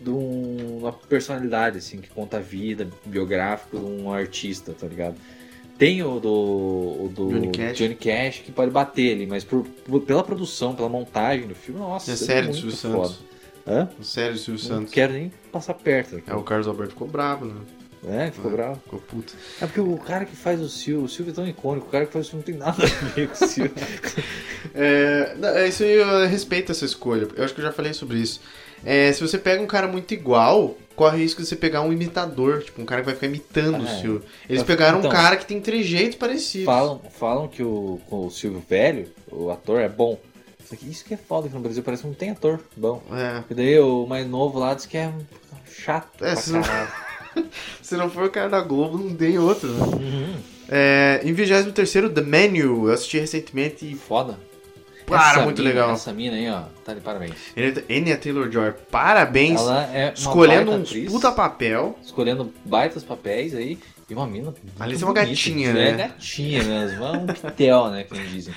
de 0.00 0.10
um- 0.10 0.78
uma 0.80 0.92
personalidade, 0.92 1.78
assim, 1.78 1.98
que 2.00 2.08
conta 2.10 2.36
a 2.36 2.40
vida, 2.40 2.88
biográfico 3.04 3.78
de 3.78 3.84
um 3.84 4.12
artista, 4.12 4.72
tá 4.72 4.86
ligado? 4.86 5.16
Tem 5.78 6.02
o 6.02 6.18
do, 6.20 6.30
o 6.30 7.12
do 7.14 7.28
Johnny 7.30 7.48
Cash. 7.48 7.78
Cash, 8.00 8.38
que 8.44 8.52
pode 8.52 8.70
bater 8.70 9.14
ali, 9.14 9.26
mas 9.26 9.44
por, 9.44 9.64
pela 10.06 10.22
produção, 10.22 10.74
pela 10.74 10.88
montagem 10.88 11.46
do 11.46 11.54
filme, 11.54 11.80
nossa, 11.80 12.12
É 12.12 12.16
série 12.16 12.42
do 12.46 12.52
muito 12.54 12.60
Silvio 12.60 12.76
Santos. 12.76 13.16
foda. 13.16 13.26
Hã? 13.68 13.88
Sério, 14.02 14.32
do 14.34 14.38
Silvio 14.38 14.62
Não 14.62 14.76
Santos. 14.78 14.92
quero 14.92 15.12
nem 15.12 15.32
passar 15.52 15.74
perto. 15.74 16.22
É, 16.26 16.34
o 16.34 16.42
Carlos 16.42 16.68
Alberto 16.68 16.92
ficou 16.92 17.08
bravo, 17.08 17.44
né? 17.46 17.54
É, 18.08 18.30
ficou 18.30 18.50
É. 18.50 18.54
bravo. 18.54 18.80
Ficou 18.84 19.00
puto. 19.00 19.34
É 19.60 19.66
porque 19.66 19.80
o 19.80 19.96
cara 19.98 20.24
que 20.24 20.36
faz 20.36 20.60
o 20.60 20.68
Silvio, 20.68 21.04
o 21.04 21.08
Silvio 21.08 21.32
é 21.32 21.34
tão 21.34 21.46
icônico, 21.48 21.88
o 21.88 21.90
cara 21.90 22.06
que 22.06 22.12
faz 22.12 22.26
o 22.26 22.30
Silvio 22.30 22.38
não 22.38 22.44
tem 22.44 22.54
nada 22.54 22.82
a 22.84 23.06
ver 23.14 23.28
com 23.28 23.44
o 23.44 23.48
Silvio. 23.48 23.72
É, 24.74 25.34
não, 25.38 25.48
é 25.50 25.68
isso 25.68 25.82
aí 25.84 25.92
eu 25.94 26.26
respeito 26.26 26.72
essa 26.72 26.84
escolha. 26.84 27.26
Eu 27.36 27.44
acho 27.44 27.54
que 27.54 27.60
eu 27.60 27.64
já 27.64 27.72
falei 27.72 27.94
sobre 27.94 28.18
isso. 28.18 28.40
É, 28.84 29.10
se 29.12 29.20
você 29.20 29.38
pega 29.38 29.62
um 29.62 29.66
cara 29.66 29.86
muito 29.88 30.12
igual, 30.12 30.76
corre 30.94 31.16
o 31.16 31.20
risco 31.20 31.40
de 31.40 31.48
você 31.48 31.56
pegar 31.56 31.80
um 31.82 31.92
imitador, 31.92 32.62
tipo, 32.62 32.82
um 32.82 32.84
cara 32.84 33.00
que 33.00 33.06
vai 33.06 33.14
ficar 33.14 33.26
imitando 33.28 33.82
o 33.82 33.86
Ah, 33.86 33.90
é. 33.90 34.00
Silvio. 34.00 34.22
Eles 34.48 34.62
Então, 34.62 34.66
pegaram 34.66 34.98
um 34.98 35.08
cara 35.08 35.36
que 35.36 35.46
tem 35.46 35.60
trejeitos 35.60 36.16
parecidos. 36.18 36.66
falam, 36.66 37.00
falam 37.18 37.48
que 37.48 37.62
o, 37.62 38.00
o 38.10 38.28
Silvio 38.30 38.62
velho, 38.68 39.08
o 39.30 39.50
ator, 39.50 39.80
é 39.80 39.88
bom. 39.88 40.18
Isso 40.82 41.04
que 41.04 41.14
é 41.14 41.16
foda 41.16 41.48
que 41.48 41.54
no 41.54 41.60
Brasil 41.60 41.82
parece 41.82 42.02
que 42.02 42.08
não 42.08 42.14
tem 42.14 42.30
ator 42.30 42.60
bom. 42.76 43.00
É. 43.12 43.42
E 43.48 43.54
daí 43.54 43.78
o 43.78 44.04
mais 44.06 44.26
novo 44.28 44.58
lá 44.58 44.74
diz 44.74 44.84
que 44.84 44.96
é 44.98 45.10
chato 45.72 46.22
É, 46.24 46.34
pra 46.34 46.42
não-. 46.52 46.62
Se 47.82 47.96
não 47.96 48.10
for 48.10 48.24
o 48.24 48.30
cara 48.30 48.48
da 48.48 48.60
Globo, 48.60 48.98
não 48.98 49.14
tem 49.14 49.38
outro, 49.38 49.68
né? 49.68 49.84
Uhum. 49.84 50.34
É, 50.68 51.20
em 51.22 51.32
23 51.32 51.92
The 52.12 52.20
Menu, 52.22 52.88
eu 52.88 52.92
assisti 52.92 53.18
recentemente 53.18 53.90
e 53.90 53.94
Foda. 53.94 54.38
Cara, 55.06 55.44
muito 55.44 55.58
mina- 55.62 55.70
legal. 55.72 55.90
Essa 55.92 56.12
mina 56.12 56.34
aí, 56.34 56.50
ó, 56.50 56.62
tá 56.84 56.92
de 56.92 57.00
parabéns. 57.00 57.34
Anya 57.88 58.16
Taylor-Joy, 58.16 58.72
parabéns. 58.90 59.60
Ela 59.60 59.88
é 59.94 60.12
escolhendo 60.12 60.72
uns 60.72 60.88
atriz, 60.88 61.12
puta 61.12 61.30
papel. 61.30 61.96
Escolhendo 62.02 62.52
baitas 62.64 63.04
papéis 63.04 63.54
aí. 63.54 63.78
E 64.10 64.14
uma 64.14 64.26
mina. 64.26 64.52
Alice 64.80 65.02
é 65.02 65.06
uma 65.06 65.12
bonita, 65.14 65.30
gatinha, 65.30 65.70
É 65.70 65.72
né? 65.72 65.92
gatinha 65.92 66.62
mesmo. 66.64 67.04
É 67.04 67.10
um 67.12 67.26
pitel, 67.26 67.88
né? 67.90 68.02
Que 68.04 68.14
nem 68.14 68.26
dizem. 68.26 68.54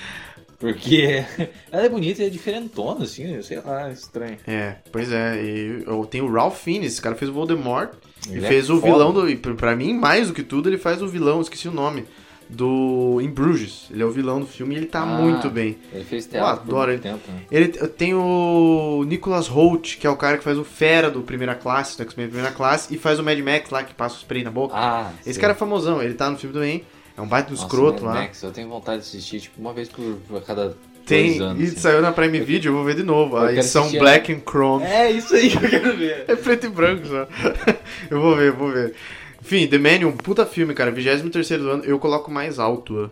Porque 0.58 1.24
ela 1.70 1.84
é 1.86 1.88
bonita 1.88 2.22
e 2.22 2.26
é 2.26 2.28
diferentona, 2.28 3.04
assim, 3.04 3.40
sei 3.42 3.60
lá, 3.60 3.90
estranho. 3.90 4.36
É, 4.46 4.76
pois 4.92 5.10
é. 5.12 5.42
E 5.42 5.84
eu 5.86 6.04
tenho 6.04 6.26
o 6.26 6.32
Ralph 6.32 6.60
Fiennes, 6.60 6.92
esse 6.94 7.02
cara 7.02 7.14
fez 7.14 7.30
o 7.30 7.34
Voldemort. 7.34 7.90
E 8.28 8.32
Ele 8.36 8.44
é 8.44 8.48
fez 8.48 8.68
o 8.70 8.80
foda. 8.80 8.92
vilão 8.92 9.12
do. 9.12 9.28
E 9.28 9.36
pra 9.36 9.74
mim, 9.76 9.94
mais 9.94 10.28
do 10.28 10.34
que 10.34 10.42
tudo, 10.42 10.68
ele 10.68 10.78
faz 10.78 11.00
o 11.02 11.08
vilão, 11.08 11.40
esqueci 11.40 11.68
o 11.68 11.72
nome. 11.72 12.04
Do. 12.48 13.20
Em 13.22 13.28
Bruges. 13.30 13.86
Ele 13.90 14.02
é 14.02 14.04
o 14.06 14.10
vilão 14.10 14.40
do 14.40 14.46
filme 14.46 14.74
e 14.74 14.78
ele 14.78 14.86
tá 14.86 15.02
Ah. 15.02 15.06
muito 15.06 15.48
bem. 15.48 15.78
Ele 15.92 16.04
fez 16.04 16.26
teatro 16.26 16.40
Eu 16.40 16.46
adoro 16.74 16.90
muito 16.90 17.02
tempo, 17.02 17.20
né? 17.30 17.42
Ele 17.50 17.68
tem 17.68 18.12
o 18.12 19.04
Nicholas 19.06 19.46
Holt, 19.46 19.98
que 19.98 20.06
é 20.06 20.10
o 20.10 20.16
cara 20.16 20.36
que 20.36 20.42
faz 20.42 20.58
o 20.58 20.64
Fera 20.64 21.08
do 21.10 21.20
Primeira 21.22 21.54
Classe, 21.54 21.96
do 21.96 22.02
X-Men 22.02 22.26
Primeira 22.26 22.50
Classe, 22.52 22.92
e 22.92 22.98
faz 22.98 23.20
o 23.20 23.22
Mad 23.22 23.38
Max 23.38 23.70
lá, 23.70 23.84
que 23.84 23.94
passa 23.94 24.16
o 24.16 24.18
spray 24.18 24.42
na 24.42 24.50
boca. 24.50 24.74
Ah, 24.76 25.12
Esse 25.20 25.34
sei. 25.34 25.40
cara 25.40 25.52
é 25.52 25.56
famosão, 25.56 26.02
ele 26.02 26.14
tá 26.14 26.28
no 26.28 26.36
filme 26.36 26.52
também. 26.52 26.84
É 27.16 27.20
um 27.20 27.26
baita 27.28 27.50
do 27.50 27.54
escroto 27.54 28.04
Mad 28.04 28.14
lá. 28.16 28.20
Max, 28.22 28.42
eu 28.42 28.50
tenho 28.50 28.68
vontade 28.68 29.02
de 29.02 29.08
assistir, 29.08 29.40
tipo, 29.42 29.60
uma 29.60 29.72
vez 29.72 29.88
por, 29.88 30.16
por 30.28 30.42
cada 30.42 30.76
Tem, 31.06 31.40
anos. 31.40 31.60
e 31.62 31.66
assim. 31.66 31.76
saiu 31.76 32.00
na 32.00 32.12
Prime 32.12 32.40
Video, 32.40 32.70
eu 32.70 32.74
vou 32.76 32.84
ver 32.84 32.94
de 32.94 33.02
novo. 33.02 33.36
Eu 33.36 33.42
A 33.42 33.52
edição 33.52 33.82
assistir 33.82 33.98
Black 33.98 34.32
and 34.32 34.40
Chrome. 34.48 34.84
É 34.84 35.10
isso 35.10 35.34
aí 35.34 35.50
que 35.50 35.56
eu 35.56 35.70
quero 35.70 35.96
ver. 35.96 36.24
É 36.28 36.36
preto 36.36 36.66
e 36.66 36.68
branco 36.68 37.06
só. 37.06 37.26
eu 38.10 38.20
vou 38.20 38.36
ver, 38.36 38.48
eu 38.48 38.56
vou 38.56 38.70
ver. 38.70 38.94
Enfim, 39.42 39.66
The 39.66 39.78
Menu, 39.78 40.08
um 40.08 40.16
puta 40.16 40.44
filme, 40.46 40.74
cara. 40.74 40.90
23 40.90 41.48
do 41.48 41.70
ano, 41.70 41.84
eu 41.84 41.98
coloco 41.98 42.30
mais 42.30 42.58
alto. 42.58 43.10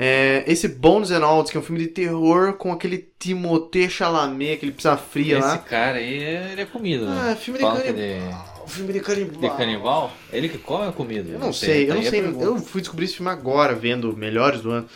É, 0.00 0.44
esse 0.46 0.68
Bones 0.68 1.10
and 1.10 1.24
All, 1.24 1.42
que 1.42 1.56
é 1.56 1.60
um 1.60 1.62
filme 1.62 1.80
de 1.80 1.88
terror 1.88 2.52
com 2.52 2.70
aquele 2.72 3.08
Timothée 3.18 3.90
Chalamet, 3.90 4.52
aquele 4.52 4.70
pizza 4.70 4.96
fria 4.96 5.38
Esse 5.38 5.48
lá. 5.48 5.58
cara 5.58 5.98
aí, 5.98 6.12
ele 6.52 6.60
é 6.60 6.64
comida, 6.64 7.04
Ah, 7.08 7.24
né? 7.30 7.36
filme 7.36 7.58
de 7.58 7.64
canibal. 7.64 8.54
Um 8.64 8.68
filme 8.68 8.92
de 8.92 9.00
canibal. 9.00 9.40
De 9.40 9.56
canibal? 9.56 10.12
Ele 10.32 10.48
que 10.48 10.58
come 10.58 10.86
a 10.86 10.92
comida? 10.92 11.28
Eu 11.28 11.40
não 11.40 11.52
sei, 11.52 11.84
eu 11.84 11.88
tá 11.88 11.94
não 11.94 12.00
a 12.02 12.04
sei. 12.04 12.20
Eu 12.20 12.58
fui 12.58 12.80
descobrir 12.80 13.06
esse 13.06 13.14
filme 13.16 13.32
agora, 13.32 13.74
vendo 13.74 14.16
Melhores 14.16 14.60
do 14.60 14.70
Ano. 14.70 14.88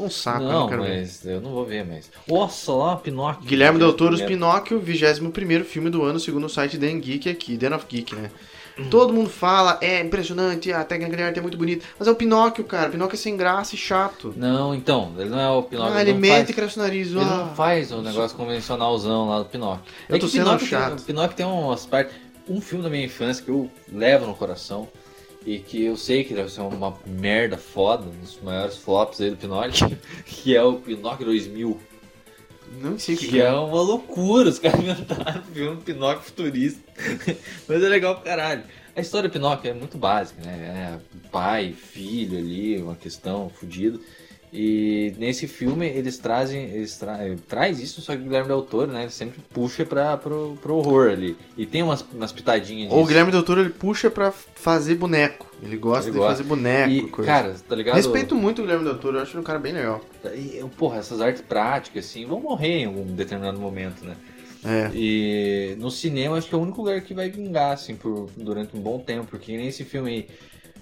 Um 0.00 0.10
saco, 0.10 0.42
eu 0.42 0.48
Não, 0.48 0.60
não 0.60 0.68
quero 0.68 0.82
ver. 0.82 1.00
mas 1.00 1.24
eu 1.24 1.40
não 1.40 1.50
vou 1.50 1.64
ver, 1.64 1.84
mas... 1.84 2.10
Nossa, 2.26 2.72
lá, 2.72 2.96
Pinóquio. 2.96 3.46
Guilherme 3.46 3.78
Del 3.78 3.92
Toro, 3.92 4.16
Primeiro. 4.16 4.32
Pinóquio, 4.32 4.80
21 4.80 5.64
filme 5.64 5.90
do 5.90 6.02
ano, 6.02 6.18
segundo 6.18 6.46
o 6.46 6.48
site 6.48 6.78
Dan 6.78 6.98
Geek 6.98 7.28
aqui, 7.28 7.56
Den 7.56 7.74
of 7.74 7.86
Geek, 7.88 8.14
né? 8.14 8.30
Todo 8.88 9.12
mundo 9.12 9.28
fala, 9.28 9.78
é 9.82 10.00
impressionante, 10.00 10.72
a 10.72 10.84
técnica 10.84 11.16
de 11.16 11.22
arte 11.22 11.38
é 11.38 11.42
muito 11.42 11.58
bonita. 11.58 11.84
Mas 11.98 12.08
é 12.08 12.10
o 12.10 12.14
Pinóquio, 12.14 12.64
cara. 12.64 12.88
O 12.88 12.92
Pinóquio 12.92 13.14
é 13.14 13.18
sem 13.18 13.36
graça 13.36 13.74
e 13.74 13.78
chato. 13.78 14.32
Não, 14.36 14.74
então, 14.74 15.12
ele 15.18 15.28
não 15.28 15.40
é 15.40 15.50
o 15.50 15.62
Pinóquio. 15.62 15.94
ah, 15.94 16.00
ele 16.00 16.12
não 16.12 16.20
mente 16.20 16.36
faz... 16.36 16.50
e 16.50 16.52
cresce 16.52 16.78
o 16.78 16.82
nariz. 16.82 17.08
Ele 17.08 17.20
ah. 17.20 17.24
não 17.24 17.54
faz 17.54 17.92
o 17.92 18.00
negócio 18.00 18.36
convencionalzão 18.36 19.28
lá 19.28 19.40
do 19.40 19.44
Pinóquio. 19.46 19.84
Eu 20.08 20.16
é 20.16 20.18
tô 20.18 20.28
sendo 20.28 20.44
Pinóquio 20.44 20.66
chato. 20.66 20.96
Tem, 20.96 21.06
Pinóquio 21.06 21.36
tem 21.36 21.46
umas 21.46 21.84
partes. 21.84 22.14
Um 22.48 22.60
filme 22.60 22.82
da 22.82 22.90
minha 22.90 23.04
infância 23.04 23.44
que 23.44 23.50
eu 23.50 23.70
levo 23.92 24.26
no 24.26 24.34
coração 24.34 24.88
e 25.44 25.58
que 25.58 25.84
eu 25.84 25.96
sei 25.96 26.24
que 26.24 26.34
deve 26.34 26.50
ser 26.50 26.60
uma 26.60 26.96
merda 27.06 27.56
foda, 27.56 28.04
um 28.06 28.20
dos 28.20 28.38
maiores 28.40 28.76
flops 28.76 29.20
aí 29.20 29.30
do 29.30 29.36
Pinóquio, 29.36 29.98
que 30.26 30.54
é 30.54 30.62
o 30.62 30.74
Pinóquio 30.74 31.26
2000. 31.26 31.80
Não 32.80 32.98
sei 32.98 33.16
o 33.16 33.18
que, 33.18 33.28
Que 33.28 33.40
é 33.40 33.50
uma 33.50 33.82
loucura, 33.82 34.48
os 34.48 34.58
caras 34.60 34.80
inventaram 34.80 35.42
um 35.72 35.76
Pinóquio 35.76 36.22
futurista. 36.22 36.80
Mas 37.66 37.82
é 37.82 37.88
legal 37.88 38.14
pra 38.16 38.24
caralho. 38.24 38.62
A 38.94 39.00
história 39.00 39.28
do 39.28 39.32
Pinóquio 39.32 39.70
é 39.70 39.74
muito 39.74 39.96
básica, 39.96 40.40
né? 40.42 40.98
É 41.02 41.28
pai, 41.30 41.72
filho 41.72 42.38
ali, 42.38 42.80
uma 42.80 42.94
questão 42.94 43.48
fodida. 43.48 43.98
E 44.52 45.14
nesse 45.16 45.46
filme 45.46 45.86
eles 45.86 46.18
trazem, 46.18 46.64
eles 46.64 46.96
tra 46.96 47.18
traz 47.46 47.78
isso, 47.78 48.00
só 48.00 48.14
que 48.16 48.20
o 48.20 48.24
Guilherme 48.24 48.48
Del 48.48 48.62
Toro, 48.62 48.90
né? 48.90 49.02
Ele 49.02 49.10
sempre 49.10 49.40
puxa 49.52 49.84
pra, 49.86 50.16
pro, 50.16 50.58
pro 50.60 50.74
horror 50.74 51.10
ali. 51.10 51.36
E 51.56 51.64
tem 51.64 51.82
umas, 51.82 52.04
umas 52.12 52.32
pitadinhas 52.32 52.88
disso. 52.88 53.00
O 53.00 53.06
Guilherme 53.06 53.30
Del 53.30 53.44
Toro 53.44 53.60
ele 53.60 53.70
puxa 53.70 54.10
pra 54.10 54.32
fazer 54.32 54.96
boneco. 54.96 55.48
Ele 55.62 55.76
gosta 55.76 56.06
Ele 56.06 56.12
de 56.12 56.18
gosta. 56.18 56.36
fazer 56.36 56.48
boneco. 56.48 56.90
E, 56.90 57.02
coisa. 57.08 57.30
cara, 57.30 57.54
tá 57.68 57.76
ligado? 57.76 57.94
Respeito 57.94 58.34
muito 58.34 58.58
o 58.60 58.62
Guilherme 58.62 58.84
Del 58.84 58.98
Toro, 58.98 59.18
eu 59.18 59.22
acho 59.22 59.32
ele 59.32 59.40
um 59.40 59.44
cara 59.44 59.58
bem 59.60 59.72
legal. 59.72 60.00
E, 60.34 60.64
porra, 60.76 60.98
essas 60.98 61.20
artes 61.20 61.42
práticas, 61.42 62.06
assim, 62.06 62.26
vão 62.26 62.40
morrer 62.40 62.78
em 62.80 62.86
algum 62.86 63.04
determinado 63.04 63.60
momento, 63.60 64.04
né? 64.04 64.16
É. 64.64 64.90
E 64.94 65.76
no 65.78 65.90
cinema 65.90 66.36
acho 66.36 66.48
que 66.48 66.54
é 66.54 66.58
o 66.58 66.60
único 66.60 66.82
lugar 66.82 67.00
que 67.00 67.14
vai 67.14 67.30
vingar, 67.30 67.72
assim, 67.72 67.94
por, 67.94 68.28
durante 68.36 68.76
um 68.76 68.80
bom 68.80 68.98
tempo, 68.98 69.26
porque 69.30 69.56
nem 69.56 69.68
esse 69.68 69.84
filme 69.84 70.10
aí. 70.10 70.28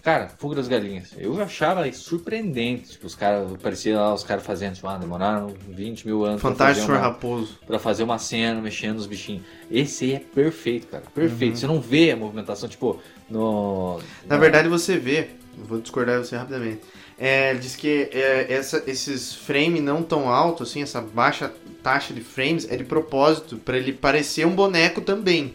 Cara, 0.09 0.29
Fuga 0.39 0.57
das 0.57 0.69
Galinhas. 0.69 1.11
Eu 1.19 1.39
achava 1.43 1.91
surpreendente. 1.93 2.93
Tipo, 2.93 3.07
os 3.07 3.15
caras, 3.15 3.51
parecia 3.63 3.95
lá 3.99 4.15
os 4.15 4.25
caras 4.25 4.43
fazendo, 4.43 4.75
tipo, 4.75 4.87
ah, 4.89 4.97
demoraram 4.97 5.53
20 5.69 6.07
mil 6.07 6.25
anos 6.25 6.41
Fantástico 6.41 6.87
Senhor 6.87 6.99
Raposo. 7.01 7.59
pra 7.67 7.79
fazer 7.79 8.05
uma 8.05 8.19
cena 8.19 8.59
mexendo 8.61 8.97
nos 8.97 9.07
bichinhos. 9.07 9.43
Esse 9.71 10.07
aí 10.07 10.15
é 10.15 10.19
perfeito, 10.21 10.87
cara. 10.87 11.05
Perfeito. 11.15 11.51
Uhum. 11.53 11.57
Você 11.57 11.67
não 11.67 11.81
vê 11.81 12.11
a 12.11 12.17
movimentação, 12.17 12.69
tipo, 12.69 12.99
no. 13.29 14.01
Na 14.27 14.39
verdade, 14.39 14.67
você 14.69 14.97
vê, 14.97 15.29
eu 15.59 15.65
vou 15.67 15.79
discordar 15.79 16.21
de 16.21 16.27
você 16.27 16.37
rapidamente. 16.37 16.81
É, 17.19 17.53
diz 17.55 17.77
que 17.77 18.09
é, 18.13 18.47
essa- 18.49 18.83
esses 18.87 19.35
frames 19.35 19.83
não 19.83 20.03
tão 20.03 20.29
altos, 20.31 20.71
assim, 20.71 20.83
essa 20.83 21.01
baixa 21.03 21.53
taxa 21.83 22.15
de 22.15 22.23
frames 22.23 22.67
é 22.71 22.77
de 22.77 22.85
propósito, 22.85 23.59
pra 23.59 23.77
ele 23.77 23.93
parecer 23.93 24.47
um 24.47 24.55
boneco 24.55 25.01
também. 25.03 25.53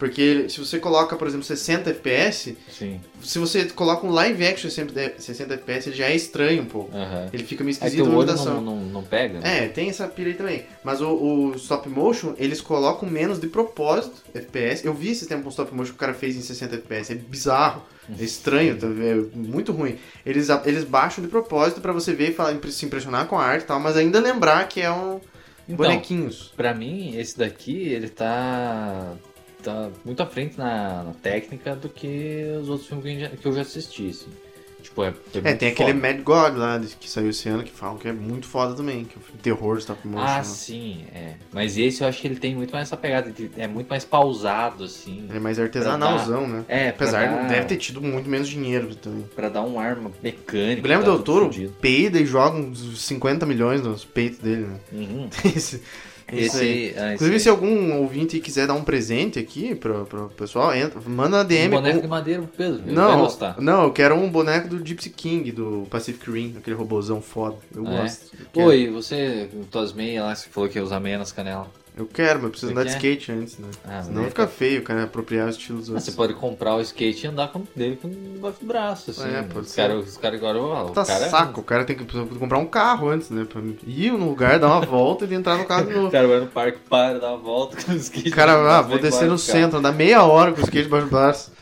Porque 0.00 0.48
se 0.48 0.58
você 0.58 0.78
coloca, 0.78 1.14
por 1.14 1.28
exemplo, 1.28 1.44
60 1.44 1.90
FPS, 1.90 2.56
Sim. 2.70 2.98
se 3.22 3.38
você 3.38 3.66
coloca 3.66 4.06
um 4.06 4.10
live 4.10 4.46
action 4.46 4.70
60 4.70 5.20
60 5.20 5.54
FPS, 5.54 5.88
ele 5.90 5.96
já 5.96 6.06
é 6.06 6.16
estranho 6.16 6.62
um 6.62 6.66
pouco. 6.66 6.96
Aham. 6.96 7.28
Ele 7.30 7.44
fica 7.44 7.62
meio 7.62 7.76
É 7.76 7.78
que 7.78 7.84
esquisito 7.84 8.08
o 8.08 8.16
olho 8.16 8.34
não, 8.34 8.60
não, 8.62 8.76
não 8.76 9.02
pega, 9.04 9.40
né? 9.40 9.64
É, 9.64 9.68
tem 9.68 9.90
essa 9.90 10.08
pira 10.08 10.30
aí 10.30 10.34
também. 10.34 10.64
Mas 10.82 11.02
o, 11.02 11.10
o 11.10 11.54
stop 11.56 11.86
motion, 11.90 12.34
eles 12.38 12.62
colocam 12.62 13.06
menos 13.08 13.38
de 13.38 13.46
propósito 13.46 14.22
FPS. 14.34 14.86
Eu 14.86 14.94
vi 14.94 15.10
esse 15.10 15.26
tempo 15.26 15.46
um 15.46 15.50
stop 15.50 15.72
motion 15.74 15.90
que 15.90 15.96
o 15.96 16.00
cara 16.00 16.14
fez 16.14 16.34
em 16.34 16.40
60 16.40 16.76
FPS. 16.76 17.12
É 17.12 17.14
bizarro. 17.16 17.82
É 18.18 18.24
estranho, 18.24 18.76
tá 18.78 18.86
é 18.86 19.14
muito 19.36 19.70
ruim. 19.70 19.98
Eles, 20.24 20.48
eles 20.64 20.84
baixam 20.84 21.22
de 21.22 21.28
propósito 21.28 21.82
pra 21.82 21.92
você 21.92 22.14
ver 22.14 22.30
e 22.30 22.32
falar, 22.32 22.58
se 22.70 22.86
impressionar 22.86 23.26
com 23.26 23.38
a 23.38 23.44
arte 23.44 23.64
e 23.64 23.66
tal, 23.66 23.78
mas 23.78 23.98
ainda 23.98 24.18
lembrar 24.18 24.66
que 24.66 24.80
é 24.80 24.90
um 24.90 25.20
Então, 25.68 25.76
bonequinhos. 25.76 26.52
Pra 26.56 26.72
mim, 26.74 27.14
esse 27.18 27.38
daqui, 27.38 27.88
ele 27.88 28.08
tá, 28.08 29.12
tá 29.60 29.90
muito 30.04 30.22
à 30.22 30.26
frente 30.26 30.58
na, 30.58 31.04
na 31.04 31.12
técnica 31.14 31.74
do 31.76 31.88
que 31.88 32.44
os 32.60 32.68
outros 32.68 32.88
filmes 32.88 33.04
que, 33.04 33.20
já- 33.20 33.28
que 33.28 33.46
eu 33.46 33.52
já 33.52 33.62
assisti, 33.62 34.08
assim. 34.10 34.28
Tipo, 34.82 35.04
é, 35.04 35.08
é, 35.08 35.50
É, 35.50 35.54
tem 35.54 35.68
aquele 35.72 35.92
foda. 35.92 36.06
Mad 36.08 36.22
God 36.22 36.56
lá 36.56 36.80
que 36.98 37.08
saiu 37.10 37.28
esse 37.28 37.46
ano 37.50 37.62
que 37.62 37.70
falam 37.70 37.98
que 37.98 38.08
é 38.08 38.12
muito 38.14 38.46
foda 38.46 38.74
também, 38.74 39.04
que 39.04 39.18
o 39.18 39.20
filme 39.20 39.38
terror 39.42 39.76
stop 39.76 40.08
motion. 40.08 40.24
Ah, 40.26 40.42
sim, 40.42 41.04
é. 41.14 41.34
Mas 41.52 41.76
esse 41.76 42.02
eu 42.02 42.08
acho 42.08 42.18
que 42.18 42.26
ele 42.26 42.36
tem 42.36 42.54
muito 42.56 42.72
mais 42.72 42.88
essa 42.88 42.96
pegada, 42.96 43.30
é 43.58 43.68
muito 43.68 43.88
mais 43.88 44.06
pausado, 44.06 44.84
assim. 44.84 45.26
Ele 45.28 45.36
é 45.36 45.40
mais 45.40 45.58
artesanalzão, 45.58 46.48
né? 46.48 46.64
É, 46.66 46.88
Apesar 46.88 47.28
dar, 47.28 47.42
de 47.42 47.48
deve 47.48 47.66
ter 47.66 47.76
tido 47.76 48.00
muito 48.00 48.28
menos 48.30 48.48
dinheiro 48.48 48.94
também. 48.94 49.26
pra 49.36 49.50
dar 49.50 49.60
um 49.64 49.78
ar 49.78 49.98
mecânico. 50.22 50.80
Guilherme 50.80 51.04
tá 51.04 51.10
Del 51.10 51.22
Toro 51.22 51.44
fudido. 51.52 51.74
peida 51.78 52.18
e 52.18 52.24
joga 52.24 52.56
uns 52.56 53.02
50 53.02 53.44
milhões 53.44 53.82
nos 53.82 54.06
peitos 54.06 54.38
dele, 54.38 54.62
né? 54.66 54.78
Uhum. 54.92 55.28
Esse, 56.32 56.64
Esse 56.64 56.94
ah, 56.98 57.06
esse 57.06 57.14
Inclusive, 57.14 57.34
aí. 57.34 57.40
se 57.40 57.48
algum 57.48 57.94
ouvinte 57.98 58.38
quiser 58.40 58.66
dar 58.66 58.74
um 58.74 58.82
presente 58.84 59.38
aqui 59.38 59.74
pro, 59.74 60.04
pro 60.06 60.28
pessoal, 60.36 60.74
entra, 60.74 61.00
manda 61.06 61.38
na 61.38 61.42
DM. 61.42 61.68
um 61.68 61.70
boneco 61.78 61.96
com- 61.96 62.02
de 62.02 62.08
madeira 62.08 62.42
pro 62.42 62.50
Pedro, 62.56 62.82
Não, 62.86 63.20
gostar. 63.20 63.60
não, 63.60 63.84
eu 63.84 63.92
quero 63.92 64.14
um 64.14 64.28
boneco 64.30 64.68
do 64.68 64.84
Gypsy 64.86 65.10
King, 65.10 65.50
do 65.52 65.86
Pacific 65.90 66.30
Rim, 66.30 66.54
aquele 66.58 66.76
robôzão 66.76 67.20
foda. 67.20 67.56
Eu 67.74 67.86
Ah, 67.86 67.94
é? 67.94 68.02
gosto. 68.02 68.26
Eu 68.38 68.46
quero. 68.52 68.66
Oi, 68.68 68.90
você, 68.90 69.48
tuas 69.70 69.92
meias 69.92 70.22
lá, 70.24 70.34
você 70.34 70.48
falou 70.48 70.68
que 70.68 70.78
ia 70.78 70.84
usar 70.84 71.00
meia 71.00 71.18
nas 71.18 71.32
canelas. 71.32 71.66
Eu 71.96 72.06
quero, 72.06 72.34
mas 72.36 72.44
eu 72.44 72.50
preciso 72.50 72.72
andar 72.72 72.84
de 72.84 72.90
skate 72.92 73.32
antes, 73.32 73.58
né? 73.58 73.68
Ah, 73.84 74.02
Senão 74.02 74.22
mas 74.22 74.30
fica 74.30 74.46
feio, 74.46 74.80
o 74.80 74.84
cara 74.84 75.02
apropriar 75.04 75.46
o 75.48 75.50
estilo 75.50 75.78
dos 75.78 75.88
Ah, 75.88 75.92
outros. 75.92 76.04
você 76.06 76.12
pode 76.12 76.34
comprar 76.34 76.76
o 76.76 76.80
skate 76.80 77.26
e 77.26 77.28
andar 77.28 77.48
com 77.48 77.62
dele 77.76 77.96
com 78.00 78.08
o 78.08 78.66
braço, 78.66 79.10
assim. 79.10 79.28
É, 79.28 79.42
pode 79.42 79.66
os 79.66 79.70
ser. 79.72 79.82
caras 79.82 80.08
os 80.08 80.16
cara 80.16 80.36
agora, 80.36 80.58
ó, 80.60 80.86
o 80.86 80.90
Tá 80.90 81.04
cara, 81.04 81.28
saco, 81.28 81.60
o 81.60 81.64
cara 81.64 81.84
tem 81.84 81.96
que 81.96 82.04
comprar 82.38 82.58
um 82.58 82.66
carro 82.66 83.08
antes, 83.08 83.28
né? 83.30 83.44
Pra 83.44 83.60
ir 83.86 84.12
no 84.12 84.28
lugar, 84.28 84.58
dar 84.58 84.68
uma 84.68 84.80
volta 84.80 85.26
e 85.26 85.34
entrar 85.34 85.58
no 85.58 85.64
carro 85.66 85.86
de 85.86 85.92
O 85.94 85.96
novo. 85.96 86.10
cara 86.12 86.26
vai 86.28 86.40
no 86.40 86.46
parque, 86.46 86.78
para, 86.88 87.18
dá 87.18 87.28
uma 87.30 87.38
volta 87.38 87.76
com 87.82 87.92
o 87.92 87.96
skate. 87.96 88.28
O 88.28 88.32
cara, 88.32 88.52
ah, 88.78 88.82
vou 88.82 88.98
descer 88.98 89.28
no 89.28 89.36
centro, 89.36 89.78
andar 89.78 89.92
meia 89.92 90.22
hora 90.24 90.52
com 90.52 90.60
o 90.60 90.64
skate 90.64 90.84
debaixo 90.84 91.06
do 91.06 91.10
braço. 91.10 91.52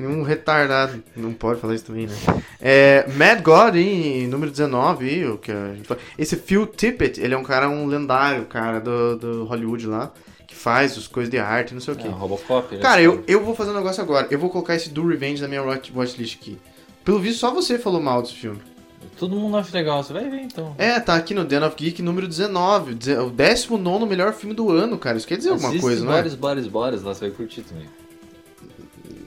Um 0.00 0.22
retardado. 0.22 1.02
Não 1.16 1.32
pode 1.32 1.60
falar 1.60 1.74
isso 1.74 1.84
também, 1.84 2.06
né? 2.06 2.14
É, 2.60 3.06
Mad 3.16 3.40
God, 3.42 3.74
aí, 3.76 4.26
número 4.26 4.50
19, 4.50 5.08
aí, 5.08 5.26
o 5.26 5.38
que 5.38 5.52
gente 5.52 5.86
fala. 5.86 6.00
Esse 6.18 6.36
Phil 6.36 6.66
Tippett, 6.66 7.20
ele 7.20 7.34
é 7.34 7.36
um 7.38 7.44
cara, 7.44 7.68
um 7.68 7.86
lendário, 7.86 8.44
cara, 8.46 8.80
do, 8.80 9.16
do 9.16 9.44
Hollywood 9.44 9.86
lá, 9.86 10.12
que 10.46 10.54
faz 10.54 10.96
as 10.98 11.06
coisas 11.06 11.30
de 11.30 11.38
arte, 11.38 11.74
não 11.74 11.80
sei 11.80 11.94
o 11.94 11.96
quê. 11.96 12.06
É, 12.08 12.10
Robocop, 12.10 12.74
né? 12.74 12.80
Cara, 12.82 13.00
eu, 13.02 13.22
eu 13.28 13.44
vou 13.44 13.54
fazer 13.54 13.70
um 13.70 13.74
negócio 13.74 14.02
agora. 14.02 14.26
Eu 14.30 14.38
vou 14.38 14.50
colocar 14.50 14.74
esse 14.74 14.90
Do 14.90 15.06
Revenge 15.06 15.40
na 15.42 15.48
minha 15.48 15.62
watch- 15.62 15.92
watchlist 15.94 16.36
aqui. 16.40 16.58
Pelo 17.04 17.18
visto, 17.18 17.38
só 17.40 17.52
você 17.52 17.78
falou 17.78 18.00
mal 18.00 18.22
desse 18.22 18.34
filme. 18.34 18.60
Todo 19.18 19.36
mundo 19.36 19.56
acha 19.58 19.72
legal, 19.76 20.02
você 20.02 20.12
vai 20.12 20.28
ver 20.28 20.40
então. 20.40 20.74
É, 20.78 20.98
tá 20.98 21.14
aqui 21.14 21.34
no 21.34 21.44
Den 21.44 21.62
of 21.62 21.76
Geek 21.76 22.02
número 22.02 22.26
19. 22.26 22.94
deze- 22.94 23.18
O 23.18 23.30
19 23.30 24.06
melhor 24.06 24.32
filme 24.32 24.54
do 24.54 24.70
ano, 24.72 24.98
cara. 24.98 25.16
Isso 25.18 25.26
quer 25.28 25.36
dizer 25.36 25.50
alguma 25.50 25.68
Assiste 25.68 25.82
coisa, 25.82 26.04
não 26.04 26.12
é? 26.12 26.16
Boris, 26.16 26.34
Boris, 26.34 26.66
Boris, 26.66 27.02
lá 27.02 27.14
você 27.14 27.28
vai 27.28 27.30
curtir 27.30 27.60
também. 27.62 27.86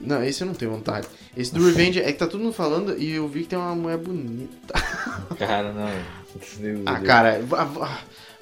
Não, 0.00 0.22
esse 0.22 0.42
eu 0.42 0.46
não 0.46 0.54
tenho 0.54 0.70
vontade. 0.70 1.06
Esse 1.36 1.52
do 1.54 1.64
Revenge 1.66 2.00
é 2.00 2.12
que 2.12 2.18
tá 2.18 2.26
todo 2.26 2.40
mundo 2.42 2.52
falando 2.52 2.96
e 2.98 3.12
eu 3.14 3.26
vi 3.28 3.42
que 3.42 3.48
tem 3.48 3.58
uma 3.58 3.74
mulher 3.74 3.98
bonita. 3.98 4.74
Cara, 5.38 5.72
não. 5.72 5.86
Deus 6.60 6.82
Ah, 6.86 6.94
Deus. 6.94 7.06
cara, 7.06 7.40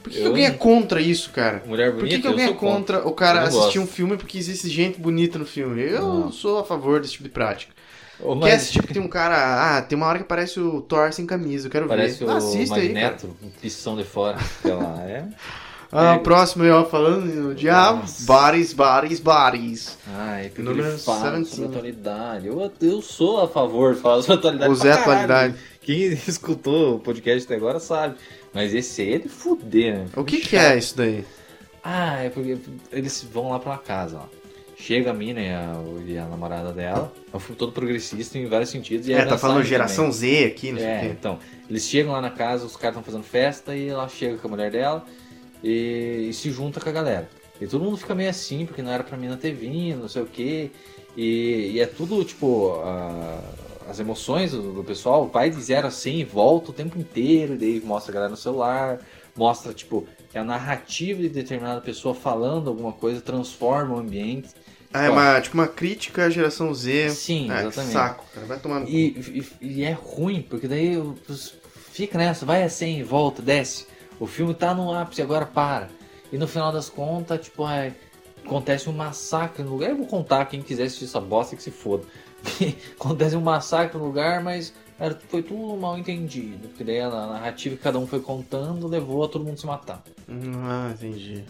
por 0.03 0.11
que, 0.13 0.19
que 0.19 0.23
Eu- 0.23 0.29
alguém 0.29 0.45
é 0.47 0.51
contra 0.51 1.01
isso, 1.01 1.31
cara? 1.31 1.63
Mulher 1.67 1.91
Por 1.93 2.01
bonita, 2.01 2.17
que, 2.17 2.23
que 2.23 2.29
alguém 2.29 2.45
é 2.45 2.49
sou 2.49 2.57
contra 2.57 3.07
o 3.07 3.13
cara 3.13 3.43
assistir 3.43 3.79
um 3.79 3.87
filme 3.87 4.17
porque 4.17 4.39
existe 4.39 4.69
gente 4.69 5.01
bonita 5.01 5.39
no 5.39 5.47
filme? 5.47 5.83
Eu 5.83 6.03
Não. 6.03 6.33
sou 6.33 6.59
a 6.61 6.65
favor 6.65 7.01
desse 7.01 7.13
tipo 7.13 7.25
de 7.25 7.31
prática. 7.31 7.73
Ô, 8.21 8.33
Quer 8.35 8.41
mas 8.41 8.55
assistir 8.55 8.81
porque 8.81 8.95
tem 8.95 9.03
um 9.03 9.09
cara. 9.09 9.77
Ah, 9.77 9.83
tem 9.83 9.97
uma 9.97 10.07
hora 10.07 10.19
que 10.19 10.25
aparece 10.25 10.59
o 10.59 10.81
Thor 10.81 11.13
sem 11.13 11.27
camisa, 11.27 11.67
eu 11.67 11.71
quero 11.71 11.87
Parece 11.87 12.19
ver. 12.21 12.25
o 12.27 12.31
Ah, 12.31 12.37
Assista 12.39 12.77
aí. 12.77 12.89
Cara. 12.95 13.01
Magneto, 13.11 13.37
um 13.43 13.51
pistão 13.61 13.95
de 13.97 14.05
fora. 14.05 14.39
Sei 14.63 14.73
lá, 14.73 15.03
é. 15.03 15.25
Ah, 15.93 16.15
É. 16.15 16.19
próximo 16.19 16.65
aí, 16.65 16.71
ó, 16.71 16.85
falando 16.85 17.25
no 17.27 17.55
diabo. 17.55 18.03
Bodies, 18.23 18.73
bodies, 18.73 19.21
bodies. 19.21 19.99
Ai, 20.09 20.49
porque 20.49 20.63
Número 20.63 20.89
ele 20.89 20.99
fala 20.99 21.31
17. 21.39 21.49
sobre 21.49 21.69
atualidade. 21.69 22.47
Eu, 22.49 22.73
eu 22.83 23.03
sou 23.03 23.41
a 23.41 23.49
favor 23.49 23.95
de 23.95 24.01
falar 24.01 24.23
sobre 24.23 24.35
atualidade. 24.39 24.73
O 24.73 24.75
Zé 24.75 24.91
caralho. 24.91 25.03
Atualidade. 25.03 25.55
Quem 25.81 26.03
escutou 26.27 26.97
o 26.97 26.99
podcast 26.99 27.45
até 27.45 27.55
agora 27.55 27.79
sabe. 27.79 28.17
Mas 28.53 28.75
esse 28.75 29.01
aí 29.03 29.15
é 29.15 29.19
de 29.19 29.29
fuder, 29.29 29.99
né? 29.99 30.07
O 30.17 30.25
que, 30.25 30.39
que 30.41 30.57
é 30.57 30.77
isso 30.77 30.97
daí? 30.97 31.25
Ah, 31.85 32.17
é 32.25 32.31
porque 32.31 32.59
eles 32.91 33.23
vão 33.33 33.51
lá 33.51 33.59
pra 33.61 33.79
casa, 33.79 34.19
ó. 34.25 34.37
Chega 34.79 35.11
a 35.11 35.15
mina 35.15 35.41
e 35.41 35.49
a, 35.51 35.73
e 36.07 36.19
a 36.19 36.25
namorada 36.27 36.73
dela. 36.73 37.13
É 37.33 37.37
um 37.37 37.41
filme 37.41 37.57
todo 37.57 37.73
progressista 37.73 38.37
em 38.37 38.47
vários 38.47 38.71
sentidos. 38.71 39.09
A 39.09 39.13
É, 39.13 39.25
tá 39.25 39.39
falando 39.39 39.63
geração 39.63 40.11
Z 40.13 40.45
aqui, 40.47 40.73
não 40.73 40.79
também. 40.79 40.95
sei 40.99 40.99
o 40.99 41.05
É, 41.05 41.09
quê. 41.13 41.17
então. 41.19 41.39
Eles 41.71 41.85
chegam 41.85 42.13
lá 42.13 42.21
na 42.21 42.31
casa, 42.31 42.67
os 42.67 42.77
caras 42.77 42.97
estão 42.97 43.03
fazendo 43.03 43.23
festa 43.25 43.75
e 43.75 43.89
ela 43.89 44.07
chega 44.09 44.37
com 44.37 44.49
a 44.49 44.51
mulher 44.51 44.71
dela 44.71 45.05
e, 45.67 46.29
e 46.31 46.33
se 46.33 46.51
junta 46.51 46.81
com 46.81 46.89
a 46.89 46.93
galera. 46.93 47.29
E 47.61 47.67
todo 47.67 47.83
mundo 47.85 47.97
fica 47.97 48.15
meio 48.15 48.31
assim, 48.31 48.67
porque 48.67 48.83
não 48.83 48.91
era 48.93 49.03
pra 49.03 49.17
mina 49.17 49.37
ter 49.37 49.53
vindo, 49.53 50.01
não 50.01 50.09
sei 50.09 50.23
o 50.23 50.27
quê. 50.27 50.71
E, 51.17 51.71
e 51.75 51.81
é 51.81 51.87
tudo, 51.87 52.23
tipo, 52.25 52.73
a- 52.85 53.41
as 53.89 53.99
emoções 54.01 54.51
do, 54.53 54.73
do 54.73 54.85
pessoal, 54.85 55.29
vai 55.29 55.49
de 55.49 55.61
0 55.63 55.87
a 55.87 55.91
100 55.91 56.21
e 56.21 56.25
volta 56.25 56.71
o 56.71 56.75
tempo 56.75 56.99
inteiro, 56.99 57.55
e 57.55 57.57
daí 57.57 57.81
mostra 57.85 58.13
a 58.13 58.15
galera 58.15 58.31
no 58.31 58.37
celular, 58.37 58.99
mostra, 59.35 59.73
tipo, 59.73 60.07
que 60.31 60.37
a 60.37 60.45
narrativa 60.45 61.23
de 61.23 61.29
determinada 61.29 61.81
pessoa 61.81 62.15
falando 62.15 62.69
alguma 62.69 62.93
coisa 62.93 63.21
transforma 63.21 63.95
o 63.95 63.99
ambiente. 64.01 64.49
Ah, 64.93 65.05
é 65.05 65.11
uma, 65.11 65.41
tipo 65.41 65.55
uma 65.57 65.69
crítica 65.69 66.25
à 66.27 66.31
geração 66.31 66.75
Z. 66.75 67.11
Sim, 67.11 67.49
Ah, 67.51 67.61
exatamente. 67.63 67.93
saco, 67.93 68.25
cara. 68.35 68.47
Vai 68.47 68.59
tomar 68.59 68.81
no. 68.81 68.89
E, 68.89 69.45
e- 69.61 69.67
e 69.67 69.85
é 69.85 69.93
ruim, 69.93 70.43
porque 70.43 70.67
daí 70.69 70.97
fica 71.93 72.19
nessa, 72.19 72.45
vai 72.45 72.63
a 72.65 72.69
100, 72.69 73.03
volta, 73.03 73.41
desce. 73.41 73.87
O 74.19 74.27
filme 74.27 74.55
tá 74.55 74.75
no 74.75 74.93
ápice, 74.93 75.23
agora 75.23 75.47
para. 75.47 75.89
E 76.33 76.39
no 76.39 76.49
final 76.49 76.73
das 76.73 76.89
contas, 76.89 77.41
tipo, 77.41 77.65
ai, 77.65 77.95
acontece 78.45 78.89
um 78.89 78.93
massacre 78.93 79.63
no 79.63 79.71
lugar. 79.71 79.91
Eu 79.91 79.97
vou 79.97 80.07
contar, 80.07 80.45
quem 80.47 80.63
quiser 80.63 80.85
assistir 80.85 81.05
essa 81.05 81.21
bosta 81.21 81.57
que 81.57 81.63
se 81.63 81.71
foda. 81.71 82.05
acontece 82.99 83.37
um 83.37 83.41
massacre 83.41 83.99
no 83.99 84.05
lugar, 84.05 84.43
mas 84.43 84.73
era, 84.99 85.19
foi 85.29 85.43
tudo 85.43 85.77
mal 85.77 85.99
entendido. 85.99 86.69
Porque 86.69 86.85
daí 86.85 87.01
a 87.01 87.11
narrativa 87.11 87.77
que 87.77 87.83
cada 87.83 87.99
um 87.99 88.07
foi 88.07 88.21
contando 88.21 88.89
levou 88.89 89.25
a 89.25 89.29
todo 89.29 89.45
mundo 89.45 89.59
se 89.59 89.67
matar. 89.67 90.03
Ah, 90.29 90.91
entendi. 90.93 91.45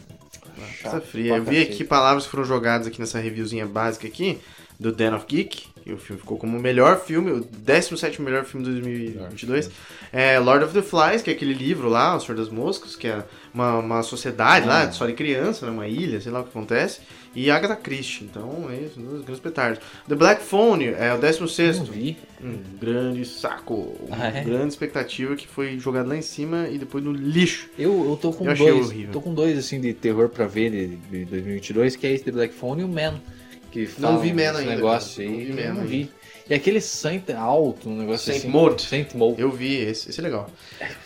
Chato 0.73 0.97
Essa 0.97 1.01
fria. 1.01 1.37
Eu 1.37 1.45
vi 1.45 1.61
aqui 1.63 1.85
palavras 1.85 2.25
que 2.25 2.31
foram 2.31 2.45
jogadas 2.45 2.87
aqui 2.87 2.99
nessa 2.99 3.19
reviewzinha 3.19 3.67
básica 3.67 4.07
aqui. 4.07 4.41
do 4.79 4.93
Den 4.93 5.15
of 5.15 5.27
Geek, 5.27 5.69
e 5.87 5.93
o 5.93 5.99
filme 5.99 6.21
ficou 6.21 6.37
como 6.37 6.59
o 6.59 6.61
melhor 6.61 7.01
filme, 7.05 7.31
o 7.31 7.41
17 7.41 8.21
melhor 8.21 8.45
filme 8.45 8.67
de 8.67 8.73
2022. 8.73 9.71
É 10.13 10.39
Lord 10.39 10.65
of 10.65 10.75
the 10.75 10.83
Flies, 10.83 11.23
que 11.23 11.31
é 11.31 11.33
aquele 11.33 11.55
livro 11.55 11.89
lá, 11.89 12.17
O 12.17 12.21
Senhor 12.21 12.37
das 12.37 12.49
Moscas, 12.49 12.97
que 12.97 13.07
é 13.07 13.23
uma, 13.55 13.79
uma 13.79 14.03
sociedade 14.03 14.67
lá, 14.67 14.83
Ah. 14.83 14.93
só 14.93 15.07
de 15.07 15.13
criança, 15.13 15.65
né, 15.67 15.73
uma 15.73 15.87
ilha, 15.87 16.21
sei 16.21 16.33
lá 16.33 16.41
o 16.41 16.43
que 16.43 16.51
acontece. 16.51 17.01
E 17.35 17.51
Agatha 17.51 17.77
Christie, 17.77 18.25
então 18.25 18.67
é 18.71 18.77
isso, 18.81 18.99
um 18.99 19.05
dos 19.05 19.21
grandes 19.23 19.41
petardos. 19.41 19.79
The 20.09 20.15
Black 20.15 20.43
Phone 20.43 20.87
é 20.87 21.13
o 21.13 21.19
16 21.19 21.79
Não 21.79 21.85
vi. 21.85 22.17
um 22.43 22.57
grande 22.81 23.25
saco, 23.27 23.95
Ah, 24.11 24.29
é? 24.29 24.43
grande 24.43 24.69
expectativa 24.69 25.37
que 25.37 25.47
foi 25.47 25.79
jogado 25.79 26.09
lá 26.09 26.17
em 26.17 26.23
cima 26.23 26.67
e 26.69 26.79
depois 26.79 27.05
no 27.05 27.13
lixo. 27.13 27.69
Eu, 27.79 28.09
eu 28.09 28.17
tô 28.17 28.33
com 28.33 28.49
Eu 28.51 28.57
dois. 28.57 28.91
Tô 29.13 29.21
com 29.21 29.35
dois 29.35 29.59
assim 29.59 29.79
de 29.81 29.93
terror 29.93 30.31
pra 30.31 30.47
ver 30.47 30.71
de, 30.71 30.87
de 30.97 31.25
2022, 31.27 31.95
que 31.95 32.07
é 32.07 32.13
esse 32.13 32.25
The 32.25 32.33
Black 32.33 32.55
Phone 32.55 32.81
e 32.81 32.85
o 32.85 32.89
Man. 32.89 33.21
Que 33.71 33.89
Não 33.99 34.19
vi 34.19 34.31
esse 34.31 34.41
ainda, 34.43 34.63
negócio 34.65 35.17
cara. 35.25 35.29
Não 35.31 35.39
aí. 35.39 35.45
vi 35.45 35.53
Man 35.53 35.63
não 35.63 35.81
ainda. 35.81 35.85
vi. 35.85 36.11
E 36.49 36.55
aquele 36.55 36.81
Saint 36.81 37.29
alto, 37.31 37.89
um 37.89 37.97
negócio 37.99 38.27
Saint 38.27 38.39
assim. 38.39 38.49
Maud. 38.49 38.81
Saint. 38.81 39.09
Eu 39.37 39.51
vi 39.51 39.75
esse, 39.77 40.11
esse 40.11 40.21
é 40.21 40.23
legal. 40.23 40.49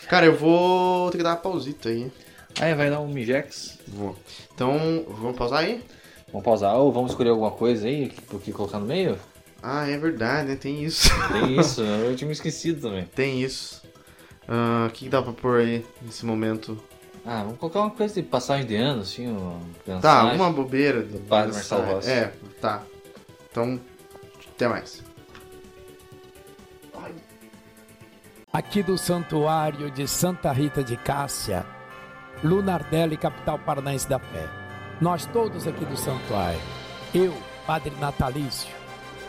Cara, 0.07 0.25
eu 0.27 0.35
vou 0.35 1.09
ter 1.09 1.17
que 1.17 1.23
dar 1.23 1.31
uma 1.31 1.37
pausita 1.37 1.89
aí. 1.89 2.11
Aí 2.59 2.75
vai 2.75 2.89
dar 2.89 2.99
um 2.99 3.07
Mijex. 3.07 3.79
Vou. 3.87 4.15
Então, 4.53 5.05
vamos 5.07 5.35
pausar 5.37 5.59
aí? 5.59 5.81
Vamos 6.31 6.45
pausar 6.45 6.75
ou 6.77 6.91
vamos 6.91 7.11
escolher 7.11 7.29
alguma 7.31 7.51
coisa 7.51 7.87
aí 7.87 8.11
pro 8.27 8.39
que 8.39 8.51
colocar 8.51 8.79
no 8.79 8.85
meio? 8.85 9.17
Ah, 9.63 9.87
é 9.87 9.97
verdade, 9.97 10.49
né? 10.49 10.55
Tem 10.55 10.83
isso. 10.83 11.09
Tem 11.31 11.59
isso, 11.59 11.81
eu 11.81 12.15
tinha 12.15 12.27
me 12.27 12.33
esquecido 12.33 12.81
também. 12.89 13.05
Tem 13.05 13.41
isso. 13.41 13.81
Ah, 14.47 14.87
O 14.89 14.91
que, 14.91 15.05
que 15.05 15.09
dá 15.09 15.21
pra 15.21 15.33
pôr 15.33 15.61
aí 15.61 15.85
nesse 16.01 16.25
momento? 16.25 16.81
Ah, 17.25 17.43
vamos 17.43 17.59
colocar 17.59 17.81
uma 17.81 17.91
coisa 17.91 18.15
de 18.15 18.23
passagem 18.23 18.65
de 18.65 18.75
ano, 18.75 19.01
assim, 19.01 19.27
uma 19.27 19.59
Tá, 20.01 20.21
alguma 20.21 20.51
bobeira. 20.51 21.01
Do 21.03 21.19
padre 21.19 21.53
Marcelo 21.53 21.85
Rossi. 21.85 22.09
É, 22.09 22.33
tá. 22.59 22.83
Então, 23.49 23.79
até 24.55 24.67
mais. 24.67 25.03
aqui 28.53 28.83
do 28.83 28.97
Santuário 28.97 29.89
de 29.89 30.07
Santa 30.07 30.51
Rita 30.51 30.83
de 30.83 30.97
Cássia, 30.97 31.65
Lunardelli, 32.43 33.15
capital 33.15 33.57
paranaense 33.59 34.09
da 34.09 34.19
fé. 34.19 34.49
Nós 34.99 35.25
todos 35.27 35.67
aqui 35.67 35.85
do 35.85 35.95
Santuário, 35.95 36.59
eu, 37.13 37.33
Padre 37.65 37.93
Natalício, 37.99 38.69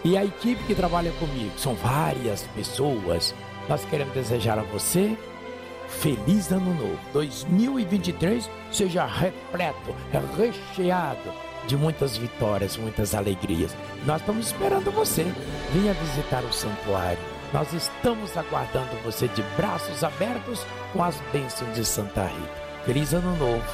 e 0.05 0.17
a 0.17 0.25
equipe 0.25 0.65
que 0.65 0.75
trabalha 0.75 1.13
comigo, 1.13 1.57
são 1.57 1.75
várias 1.75 2.43
pessoas. 2.49 3.35
Nós 3.69 3.85
queremos 3.85 4.13
desejar 4.13 4.59
a 4.59 4.63
você 4.63 5.17
feliz 6.01 6.51
ano 6.51 6.75
novo. 6.75 6.99
2023 7.13 8.49
seja 8.71 9.05
repleto, 9.07 9.95
recheado 10.37 11.33
de 11.67 11.77
muitas 11.77 12.17
vitórias, 12.17 12.77
muitas 12.77 13.15
alegrias. 13.15 13.75
Nós 14.05 14.21
estamos 14.21 14.47
esperando 14.47 14.91
você. 14.91 15.25
Venha 15.73 15.93
visitar 15.95 16.43
o 16.45 16.53
santuário. 16.53 17.19
Nós 17.53 17.73
estamos 17.73 18.37
aguardando 18.37 18.91
você 19.05 19.29
de 19.29 19.43
braços 19.57 20.03
abertos 20.03 20.67
com 20.93 21.03
as 21.05 21.21
bênçãos 21.33 21.73
de 21.75 21.85
Santa 21.85 22.25
Rita. 22.25 22.63
Feliz 22.85 23.13
ano 23.13 23.37
novo. 23.37 23.65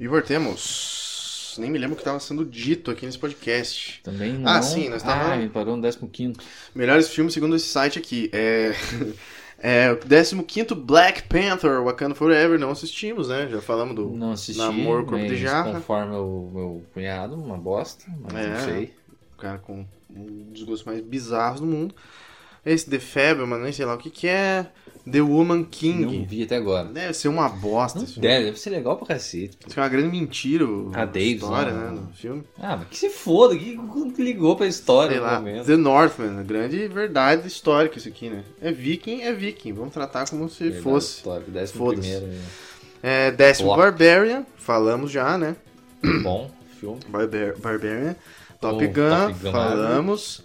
E 0.00 0.06
voltemos. 0.06 1.56
Nem 1.58 1.70
me 1.70 1.78
lembro 1.78 1.94
o 1.94 1.96
que 1.96 2.02
estava 2.02 2.20
sendo 2.20 2.44
dito 2.44 2.90
aqui 2.90 3.04
nesse 3.04 3.18
podcast. 3.18 4.00
Também 4.04 4.32
não. 4.34 4.48
Ah, 4.50 4.62
sim, 4.62 4.88
nós 4.88 5.02
tava- 5.02 5.34
Ah, 5.34 5.48
parou 5.52 5.76
no 5.76 6.08
15. 6.08 6.36
Melhores 6.72 7.08
filmes 7.08 7.34
segundo 7.34 7.56
esse 7.56 7.66
site 7.66 7.98
aqui. 7.98 8.30
É. 8.32 8.72
É 9.60 9.90
o 9.90 9.96
15 9.96 10.74
Black 10.76 11.24
Panther, 11.24 11.82
Wakanda 11.82 12.14
Forever, 12.14 12.58
não 12.60 12.70
assistimos, 12.70 13.28
né? 13.28 13.48
Já 13.50 13.60
falamos 13.60 13.96
do 13.96 14.08
Não 14.10 14.32
assisti, 14.32 14.60
Namor 14.60 15.04
Corpo 15.04 15.24
de 15.24 15.30
mas 15.30 15.38
Jarra. 15.40 15.72
conforme 15.72 16.14
o 16.14 16.50
meu 16.54 16.84
cunhado, 16.94 17.34
uma 17.34 17.56
bosta, 17.58 18.04
mas 18.22 18.34
É. 18.34 18.48
não 18.48 18.60
sei. 18.60 18.94
O 19.34 19.40
cara 19.40 19.58
com 19.58 19.84
um 20.10 20.24
dos 20.52 20.62
gostos 20.62 20.84
mais 20.84 21.00
bizarros 21.00 21.60
do 21.60 21.66
mundo. 21.66 21.94
Esse 22.64 22.88
The 22.88 22.98
Fableman, 23.00 23.58
nem 23.60 23.72
sei 23.72 23.84
lá 23.84 23.94
o 23.94 23.98
que 23.98 24.10
que 24.10 24.28
é. 24.28 24.66
The 25.10 25.20
Woman 25.20 25.56
Não 25.58 25.64
King. 25.64 26.26
vi 26.26 26.42
até 26.42 26.56
agora. 26.56 26.84
Deve 26.88 27.12
ser 27.14 27.28
uma 27.28 27.48
bosta 27.48 27.98
Não 28.00 28.06
deve, 28.16 28.44
deve 28.46 28.58
ser 28.58 28.70
legal 28.70 28.96
pra 28.96 29.06
cacete. 29.08 29.56
Deve 29.60 29.74
ser 29.74 29.80
uma 29.80 29.88
grande 29.88 30.08
mentira 30.08 30.64
A 30.94 31.04
Davis, 31.04 31.34
história, 31.34 31.72
né? 31.72 31.90
né, 31.90 31.98
do 32.00 32.12
filme. 32.14 32.42
Ah, 32.58 32.76
mas 32.76 32.88
que 32.88 32.96
se 32.96 33.08
foda, 33.10 33.56
que 33.56 33.76
ligou 34.22 34.56
pra 34.56 34.66
história 34.66 35.12
Sei 35.12 35.20
no 35.20 35.26
lá, 35.26 35.38
momento. 35.38 35.66
The 35.66 35.76
Northman, 35.76 36.42
grande 36.44 36.88
verdade 36.88 37.46
histórica 37.48 37.98
isso 37.98 38.08
aqui, 38.08 38.28
né? 38.30 38.44
É 38.60 38.70
viking, 38.72 39.22
é 39.22 39.32
viking. 39.32 39.72
Vamos 39.72 39.92
tratar 39.94 40.28
como 40.28 40.48
se 40.48 40.64
Verdade 40.64 40.82
fosse. 40.82 41.16
Histórico, 41.18 41.50
décimo 41.50 41.78
Foda-se. 41.84 42.00
primeiro. 42.08 42.26
né? 42.26 42.38
É, 43.02 43.30
décimo. 43.30 43.76
Barbarian, 43.76 44.44
falamos 44.56 45.10
já, 45.10 45.38
né? 45.38 45.54
Bom, 46.22 46.50
filme. 46.80 46.98
Barbar 47.08 47.54
Barbarian. 47.58 48.16
Top 48.60 48.84
Oh, 48.84 48.88
Gun, 48.88 48.92
Top 49.28 49.32
Gun 49.40 49.52
falamos. 49.52 50.42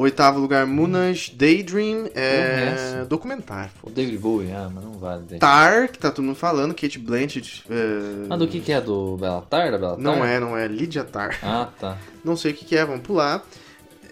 Oitavo 0.00 0.38
lugar, 0.38 0.64
Moonage 0.64 1.32
Daydream, 1.34 2.08
é 2.14 3.04
documentário. 3.08 3.70
O 3.82 3.90
David 3.90 4.16
Bowie, 4.18 4.52
ah, 4.52 4.70
mas 4.72 4.84
não 4.84 4.92
vale. 4.92 5.38
Tar, 5.40 5.88
que 5.88 5.98
tá 5.98 6.10
todo 6.12 6.24
mundo 6.24 6.36
falando, 6.36 6.72
Kate 6.72 6.98
Blanchett. 7.00 7.64
é, 7.68 8.26
Ah, 8.30 8.36
do 8.36 8.46
que 8.46 8.60
que 8.60 8.70
é? 8.72 8.80
Do 8.80 9.16
Bellatar? 9.16 9.76
Da? 9.78 9.96
Não 9.96 10.24
é, 10.24 10.38
não 10.38 10.56
é, 10.56 10.68
Lydia 10.68 11.02
Tar. 11.02 11.36
Ah, 11.42 11.68
tá. 11.80 11.98
Não 12.24 12.36
sei 12.36 12.52
o 12.52 12.54
que, 12.54 12.64
que 12.64 12.76
é, 12.76 12.84
vamos 12.84 13.02
pular. 13.02 13.44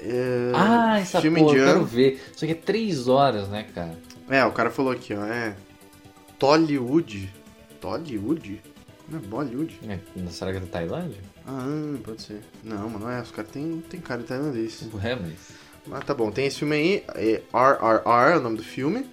É, 0.01 0.51
Ah, 0.55 0.99
essa 0.99 1.21
filme 1.21 1.39
porra, 1.41 1.53
eu 1.53 1.59
indiano. 1.61 1.73
quero 1.81 1.85
ver. 1.87 2.21
Isso 2.35 2.45
aqui 2.45 2.53
é 2.53 2.57
três 2.57 3.07
horas, 3.09 3.49
né, 3.49 3.67
cara? 3.75 3.97
É, 4.29 4.45
o 4.45 4.51
cara 4.53 4.71
falou 4.71 4.91
aqui, 4.93 5.15
ó, 5.15 5.25
é. 5.25 5.55
Tollywood. 6.39 7.33
Tollywood? 7.81 8.61
Não 9.09 9.19
é 9.19 9.23
Bollywood? 9.23 9.79
É, 9.89 9.99
será 10.31 10.51
que 10.51 10.57
é 10.57 10.61
da 10.61 10.67
Tailândia? 10.67 11.21
Ah, 11.47 11.95
pode 12.03 12.23
ser. 12.23 12.41
Não, 12.65 12.91
mas 12.91 13.01
não 13.01 13.09
é, 13.11 13.21
os 13.23 13.31
caras 13.31 13.51
tem, 13.53 13.81
tem 13.89 14.01
cara 14.01 14.23
de 14.23 14.27
tailandês. 14.27 14.83
É, 15.03 15.15
mas... 15.15 15.66
Ah, 15.93 16.01
tá 16.01 16.15
bom. 16.15 16.31
Tem 16.31 16.47
esse 16.47 16.59
filme 16.59 16.75
aí, 16.75 17.05
é 17.15 17.43
RRR, 17.53 18.33
é 18.35 18.37
o 18.37 18.41
nome 18.41 18.57
do 18.57 18.65
filme. 18.65 19.07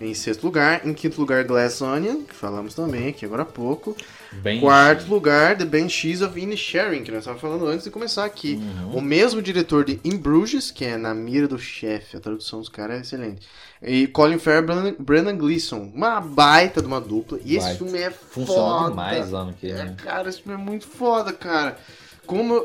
Em 0.00 0.14
sexto 0.14 0.44
lugar. 0.44 0.86
Em 0.86 0.94
quinto 0.94 1.20
lugar, 1.20 1.44
Glass 1.44 1.82
Onion, 1.82 2.22
que 2.22 2.34
falamos 2.34 2.74
também 2.74 3.08
aqui 3.08 3.26
agora 3.26 3.42
há 3.42 3.46
pouco. 3.46 3.94
Bem... 4.32 4.58
Quarto 4.58 5.06
lugar, 5.10 5.58
The 5.58 5.66
Banshees 5.66 6.22
of 6.22 6.40
Inisherin, 6.40 7.02
que 7.02 7.10
nós 7.10 7.20
estávamos 7.20 7.42
falando 7.42 7.66
antes 7.66 7.84
de 7.84 7.90
começar 7.90 8.24
aqui. 8.24 8.54
Uhum. 8.54 8.96
O 8.96 9.00
mesmo 9.02 9.42
diretor 9.42 9.84
de 9.84 10.00
In 10.02 10.16
Bruges, 10.16 10.70
que 10.70 10.86
é 10.86 10.96
Na 10.96 11.12
Mira 11.14 11.46
do 11.46 11.58
Chefe. 11.58 12.16
A 12.16 12.20
tradução 12.20 12.60
dos 12.60 12.70
caras 12.70 12.96
é 12.96 13.00
excelente. 13.02 13.46
E 13.82 14.06
Colin 14.06 14.38
Farrell 14.38 14.88
e 14.88 15.02
Brendan 15.02 15.36
Gleeson. 15.36 15.90
Uma 15.94 16.18
baita 16.20 16.80
de 16.80 16.86
uma 16.86 17.00
dupla. 17.00 17.38
E 17.44 17.56
esse 17.56 17.66
Baita. 17.66 17.84
filme 17.84 17.98
é 17.98 18.10
Funciona 18.10 18.78
foda. 18.78 18.90
demais 18.90 19.30
lá 19.30 19.44
no 19.44 19.52
que 19.52 19.70
É, 19.70 19.94
cara, 19.98 20.28
esse 20.30 20.40
filme 20.40 20.58
é 20.58 20.64
muito 20.64 20.86
foda, 20.86 21.30
cara. 21.32 21.76
Como. 22.24 22.64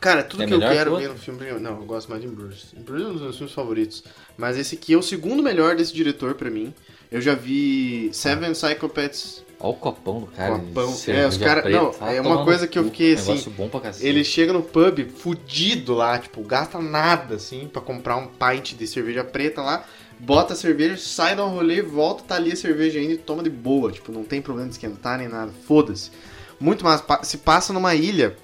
Cara, 0.00 0.22
tudo 0.22 0.42
É 0.42 0.46
que 0.46 0.54
eu 0.54 0.60
quero 0.60 0.94
que 0.96 1.02
ver 1.02 1.08
no 1.10 1.18
filme. 1.18 1.52
Não, 1.60 1.72
eu 1.80 1.84
gosto 1.84 2.08
mais 2.08 2.22
de. 2.22 2.28
In 2.28 2.32
Bruges 2.32 2.68
é 2.74 2.78
um 3.08 3.12
dos 3.12 3.20
meus 3.22 3.36
filmes 3.36 3.54
favoritos. 3.54 4.02
Mas 4.36 4.56
esse 4.56 4.74
aqui 4.76 4.94
é 4.94 4.96
o 4.96 5.02
segundo 5.02 5.42
melhor 5.42 5.76
desse 5.76 5.92
diretor 5.92 6.34
pra 6.34 6.48
mim. 6.50 6.72
Eu 7.12 7.20
já 7.20 7.34
vi 7.34 8.08
Seven 8.12 8.52
Psychopaths. 8.52 9.42
Olha 9.62 9.72
o 9.72 9.74
copão 9.74 10.20
do 10.20 10.26
cara. 10.28 10.58
Copão. 10.58 10.96
É, 11.08 11.26
os 11.26 11.36
cara- 11.36 11.60
preta. 11.60 11.76
não, 11.82 11.92
Vai 11.92 12.16
é 12.16 12.20
uma 12.22 12.44
coisa 12.44 12.66
que 12.66 12.78
eu 12.78 12.84
cu. 12.84 12.88
fiquei, 12.90 13.12
assim, 13.12 13.32
Negócio 13.32 13.50
bom 13.50 13.68
pra 13.68 13.80
cacete. 13.80 14.06
Ele 14.06 14.24
chega 14.24 14.54
no 14.54 14.62
pub 14.62 15.06
fudido 15.18 15.92
lá, 15.92 16.18
tipo, 16.18 16.42
gasta 16.42 16.80
nada, 16.80 17.34
assim, 17.34 17.68
pra 17.70 17.82
comprar 17.82 18.16
um 18.16 18.26
pint 18.26 18.72
de 18.74 18.86
cerveja 18.86 19.22
preta 19.22 19.60
lá, 19.60 19.84
bota 20.18 20.54
a 20.54 20.56
cerveja, 20.56 20.96
sai 20.96 21.36
do 21.36 21.44
rolê, 21.44 21.82
volta, 21.82 22.22
tá 22.26 22.36
ali 22.36 22.52
a 22.52 22.56
cerveja 22.56 22.98
ainda 22.98 23.12
e 23.12 23.18
toma 23.18 23.42
de 23.42 23.50
boa. 23.50 23.92
Tipo, 23.92 24.10
não 24.12 24.24
tem 24.24 24.40
problema 24.40 24.68
de 24.70 24.76
esquentar 24.76 25.18
nem 25.18 25.28
nada, 25.28 25.52
foda-se. 25.66 26.10
Muito 26.58 26.82
mais, 26.82 27.02
se 27.24 27.36
passa 27.38 27.70
numa 27.74 27.94
ilha 27.94 28.34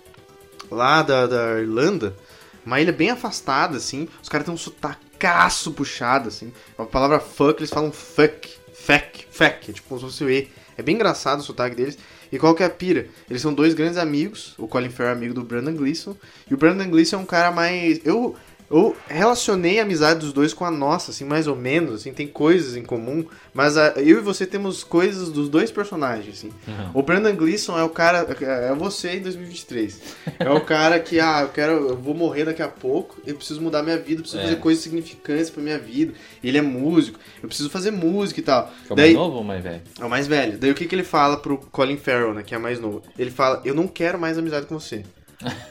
lá 0.71 1.03
da, 1.03 1.27
da 1.27 1.61
Irlanda, 1.61 2.17
uma 2.65 2.81
ilha 2.81 2.93
bem 2.93 3.11
afastada, 3.11 3.77
assim, 3.77 4.09
os 4.23 4.29
caras 4.29 4.45
têm 4.45 4.55
um 4.55 4.59
sotacaço 4.59 5.73
puxado, 5.73 6.29
assim. 6.29 6.53
A 6.77 6.85
palavra 6.85 7.21
fuck, 7.21 7.61
eles 7.61 7.71
falam 7.71 7.93
fuck, 7.93 8.49
fuck, 8.75 9.27
fuck, 9.31 9.71
é 9.71 9.73
tipo 9.73 9.89
como 9.89 10.01
se 10.01 10.07
fosse 10.07 10.25
o 10.25 10.31
E. 10.31 10.51
É 10.77 10.83
bem 10.83 10.95
engraçado 10.95 11.41
o 11.41 11.43
sotaque 11.43 11.75
deles. 11.75 11.99
E 12.31 12.39
qual 12.39 12.55
que 12.55 12.63
é 12.63 12.67
a 12.67 12.71
pira? 12.71 13.09
Eles 13.31 13.41
são 13.41 13.55
dois 13.55 13.73
grandes 13.73 13.97
amigos. 13.97 14.55
O 14.59 14.69
Colin 14.69 14.91
Farrell 14.91 15.15
é 15.15 15.17
amigo 15.17 15.35
do 15.35 15.43
Brandon 15.43 15.75
Gleeson. 15.75 16.17
E 16.51 16.55
o 16.55 16.57
Brandon 16.57 16.91
Gleeson 16.91 17.17
é 17.17 17.19
um 17.21 17.25
cara 17.25 17.51
mais... 17.51 18.01
Eu, 18.05 18.35
eu 18.71 18.97
relacionei 19.09 19.79
a 19.79 19.83
amizade 19.83 20.21
dos 20.21 20.33
dois 20.33 20.53
com 20.53 20.65
a 20.65 20.71
nossa, 20.71 21.11
assim, 21.11 21.25
mais 21.25 21.47
ou 21.47 21.55
menos. 21.55 21.95
Assim, 22.01 22.13
tem 22.13 22.27
coisas 22.27 22.77
em 22.77 22.83
comum. 22.83 23.25
Mas 23.55 23.77
a- 23.77 23.95
eu 23.97 24.19
e 24.19 24.21
você 24.21 24.45
temos 24.47 24.83
coisas 24.83 25.31
dos 25.31 25.49
dois 25.49 25.71
personagens, 25.71 26.37
assim. 26.39 26.51
Uhum. 26.67 26.91
O 26.95 27.03
Brandon 27.03 27.35
Gleeson 27.37 27.79
é 27.79 27.83
o 27.85 27.89
cara... 27.89 28.27
É 28.41 28.75
você 28.75 29.17
em 29.17 29.21
2023. 29.23 30.01
É 30.39 30.51
o 30.51 30.61
cara 30.61 30.99
que, 30.99 31.21
ah, 31.21 31.43
eu 31.43 31.49
quero... 31.49 31.73
Eu 31.91 31.97
vou 31.97 32.15
morrer 32.15 32.45
daqui 32.45 32.63
a 32.63 32.69
pouco. 32.69 33.21
Eu 33.27 33.37
preciso 33.37 33.61
mudar 33.61 33.83
minha 33.83 33.99
vida. 33.99 34.21
Eu 34.21 34.23
preciso 34.23 34.41
É. 34.41 34.45
fazer 34.45 34.57
coisas 34.57 34.83
significantes 34.83 35.49
pra 35.51 35.63
minha 35.63 35.79
vida. 35.79 36.13
Ele 36.43 36.59
é 36.59 36.63
músico. 36.63 37.19
Eu 37.43 37.49
preciso 37.49 37.71
fazer 37.71 37.91
música 37.93 38.41
e 38.41 38.43
tal. 38.43 38.73
É 38.89 38.93
o 38.93 38.97
Daí, 38.97 39.15
mais 39.15 39.17
novo 39.27 39.37
ou 39.39 39.45
mais 39.45 39.63
velho? 39.63 39.83
é 40.01 40.05
o 40.05 40.11
mais 40.11 40.27
velho. 40.27 40.59
Daí 40.59 40.71
o 40.71 40.75
que, 40.75 40.87
que 40.87 40.95
ele 40.95 41.05
fala 41.05 41.37
pro 41.37 41.57
Colin 41.59 41.97
Farrell, 41.97 42.35
né? 42.35 42.43
Que 42.43 42.55
é 42.55 42.59
mais 42.59 42.81
novo. 42.81 43.03
Ele 43.19 43.31
fala, 43.31 43.63
eu 43.65 43.75
não 43.75 43.87
quero 43.87 44.19
mais 44.19 44.37
amizade 44.37 44.67
com 44.67 44.79
você. 44.79 45.05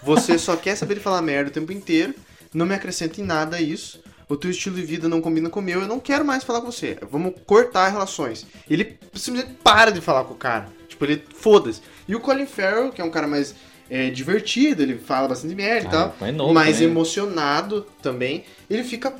Você 0.03 0.38
só 0.38 0.56
quer 0.56 0.76
saber 0.76 0.94
de 0.95 0.99
falar 1.02 1.22
merda 1.22 1.49
o 1.49 1.53
tempo 1.53 1.72
inteiro. 1.72 2.14
Não 2.56 2.65
me 2.65 2.73
acrescenta 2.73 3.19
em 3.19 3.23
nada 3.26 3.60
isso. 3.60 4.02
O 4.30 4.36
teu 4.36 4.49
estilo 4.49 4.76
de 4.77 4.82
vida 4.82 5.07
não 5.10 5.22
combina 5.22 5.49
com 5.49 5.60
o 5.60 5.64
meu. 5.64 5.82
Eu 5.82 5.88
não 5.88 5.99
quero 5.99 6.23
mais 6.26 6.44
falar 6.44 6.61
com 6.61 6.72
você. 6.72 6.98
Vamos 7.11 7.34
cortar 7.45 7.90
relações. 7.90 8.48
Ele 8.69 8.98
simplesmente 9.14 9.57
para 9.64 9.91
de 9.91 10.02
falar 10.02 10.23
com 10.23 10.34
o 10.34 10.38
cara. 10.38 10.68
Tipo, 10.88 11.03
ele 11.06 11.22
foda-se. 11.36 11.82
E 12.07 12.15
o 12.15 12.19
Colin 12.19 12.45
Farrell, 12.45 12.91
que 12.91 13.02
é 13.02 13.03
um 13.03 13.11
cara 13.11 13.27
mais 13.27 13.53
é, 13.90 14.10
divertido, 14.10 14.82
ele 14.82 14.98
fala 14.98 15.27
bastante 15.27 15.53
merda 15.53 15.84
e 15.84 15.88
Ah, 15.88 15.91
tal, 15.91 16.15
mais 16.19 16.36
novo 16.36 16.53
mais 16.53 16.80
né? 16.80 16.86
emocionado 16.86 17.86
também, 18.02 18.45
ele 18.69 18.84
fica 18.84 19.14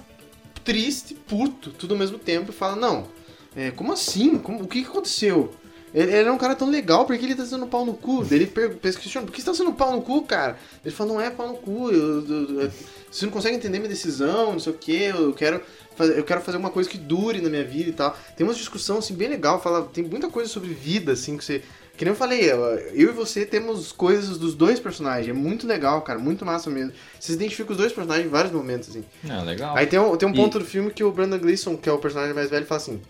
triste, 0.64 1.14
puto, 1.14 1.70
tudo 1.72 1.94
ao 1.94 2.00
mesmo 2.00 2.18
tempo 2.18 2.52
e 2.52 2.54
fala, 2.54 2.76
não, 2.76 3.08
é, 3.56 3.70
como 3.72 3.92
assim? 3.94 4.38
Como- 4.40 4.64
o 4.64 4.68
que, 4.68 4.82
que 4.82 4.88
aconteceu? 4.90 5.54
Ele, 5.96 6.12
ele 6.14 6.28
é 6.28 6.32
um 6.32 6.38
cara 6.38 6.54
tão 6.56 6.70
legal, 6.70 7.06
por 7.06 7.18
que 7.18 7.24
ele 7.24 7.34
tá 7.36 7.46
sendo 7.46 7.66
pau 7.68 7.86
no 7.86 7.94
cu? 7.94 8.26
Ele 8.30 8.46
questiona, 8.48 9.26
por 9.26 9.34
que 9.34 9.40
você 9.42 9.48
tá 9.48 9.54
sendo 9.54 9.72
pau 9.72 9.94
no 9.94 10.02
cu, 10.02 10.24
cara? 10.24 10.58
Ele 10.84 10.94
fala, 10.94 11.14
não 11.14 11.22
é 11.22 11.30
pau 11.30 11.48
no 11.48 11.54
cu, 11.56 11.90
eu- 11.90 12.28
eu- 12.28 12.62
eu- 12.64 12.72
você 13.10 13.26
não 13.26 13.32
consegue 13.32 13.56
entender 13.56 13.78
minha 13.80 13.88
decisão, 13.90 14.52
não 14.52 14.60
sei 14.60 14.74
o 14.74 14.76
que, 14.76 15.04
eu 15.04 15.32
quero, 15.34 15.62
fazer, 15.96 16.20
eu 16.20 16.24
quero 16.26 16.42
fazer 16.42 16.58
uma 16.58 16.70
coisa 16.70 16.90
que 16.90 16.98
dure 16.98 17.40
na 17.40 17.50
minha 17.50 17.64
vida 17.64 17.90
e 17.90 17.94
tal. 17.94 18.16
Tem 18.36 18.46
uma 18.46 18.54
discussão, 18.54 18.98
assim, 18.98 19.14
bem 19.16 19.30
legal, 19.30 19.62
fala, 19.62 19.84
tem 19.84 20.04
muita 20.04 20.28
coisa 20.30 20.50
sobre 20.50 20.74
vida, 20.74 21.14
assim, 21.14 21.38
que 21.38 21.46
você... 21.46 21.62
Que 21.98 22.04
nem 22.04 22.12
eu 22.12 22.18
falei, 22.18 22.52
eu 22.52 22.94
e 22.94 23.06
você 23.06 23.46
temos 23.46 23.94
coisas 23.94 24.38
dos 24.38 24.54
dois 24.54 24.82
personagens, 24.82 25.30
é 25.30 25.32
muito 25.32 25.66
legal, 25.66 26.02
cara, 26.02 26.20
muito 26.20 26.46
massa 26.46 26.70
mesmo. 26.70 26.92
Você 27.18 27.28
se 27.28 27.34
identifica 27.36 27.68
com 27.68 27.72
os 27.72 27.78
dois 27.78 27.94
personagens 27.94 28.28
em 28.28 28.30
vários 28.30 28.52
momentos, 28.52 28.90
assim. 28.90 29.06
Ah, 29.30 29.42
legal. 29.44 29.78
Aí 29.78 29.88
tem 29.88 29.98
um, 29.98 30.14
tem 30.18 30.28
um 30.28 30.34
E- 30.34 30.36
ponto 30.36 30.60
do 30.60 30.66
filme 30.66 30.92
que 30.92 31.06
o 31.06 31.12
Brandon 31.14 31.40
Gleeson, 31.40 31.78
que 31.78 31.88
é 31.88 31.92
o 31.94 31.98
personagem 31.98 32.36
mais 32.36 32.50
velho, 32.50 32.66
fala 32.66 32.82
assim: 32.82 33.02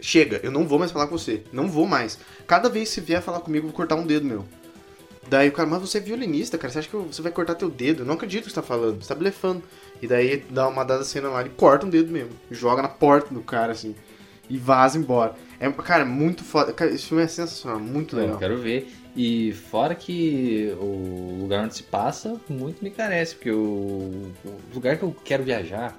Chega, 0.00 0.40
eu 0.42 0.50
não 0.50 0.66
vou 0.66 0.78
mais 0.78 0.90
falar 0.90 1.06
com 1.06 1.16
você. 1.18 1.42
Não 1.52 1.68
vou 1.68 1.86
mais. 1.86 2.18
Cada 2.46 2.68
vez 2.68 2.88
que 2.88 2.94
você 2.96 3.00
vier 3.00 3.22
falar 3.22 3.40
comigo, 3.40 3.64
eu 3.66 3.68
vou 3.70 3.76
cortar 3.76 3.96
um 3.96 4.06
dedo 4.06 4.24
meu. 4.26 4.44
Daí 5.28 5.48
o 5.48 5.52
cara, 5.52 5.68
mas 5.68 5.80
você 5.80 5.98
é 5.98 6.00
violinista, 6.00 6.56
cara. 6.58 6.72
Você 6.72 6.78
acha 6.80 6.88
que 6.88 6.94
eu- 6.94 7.04
você 7.04 7.22
vai 7.22 7.30
cortar 7.30 7.54
teu 7.54 7.70
dedo? 7.70 8.02
Eu 8.02 8.06
não 8.06 8.14
acredito 8.14 8.44
que 8.44 8.48
você 8.50 8.54
tá 8.54 8.62
falando. 8.62 9.02
Você 9.02 9.08
tá 9.08 9.14
blefando. 9.14 9.62
E 10.02 10.06
daí 10.06 10.42
dá 10.50 10.66
uma 10.66 10.82
dada 10.84 11.04
cena 11.04 11.28
lá, 11.28 11.40
ele 11.42 11.50
corta 11.50 11.86
um 11.86 11.90
dedo 11.90 12.10
mesmo. 12.10 12.30
Joga 12.50 12.82
na 12.82 12.88
porta 12.88 13.32
do 13.32 13.40
cara, 13.42 13.72
assim. 13.72 13.94
E 14.48 14.56
vaza 14.56 14.98
embora. 14.98 15.34
É, 15.60 15.70
cara, 15.70 16.04
muito 16.04 16.42
foda. 16.42 16.72
Cara, 16.72 16.90
esse 16.90 17.04
filme 17.06 17.22
é 17.22 17.28
sensacional, 17.28 17.78
muito 17.78 18.16
Eu 18.16 18.22
legal. 18.22 18.38
quero 18.38 18.58
ver. 18.58 18.92
E 19.14 19.52
fora 19.70 19.94
que 19.94 20.74
o 20.80 21.38
lugar 21.42 21.64
onde 21.64 21.76
se 21.76 21.82
passa, 21.82 22.40
muito 22.48 22.82
me 22.82 22.90
carece, 22.90 23.34
porque 23.34 23.50
o, 23.50 23.56
o 24.44 24.56
lugar 24.74 24.96
que 24.96 25.02
eu 25.04 25.14
quero 25.24 25.44
viajar. 25.44 25.96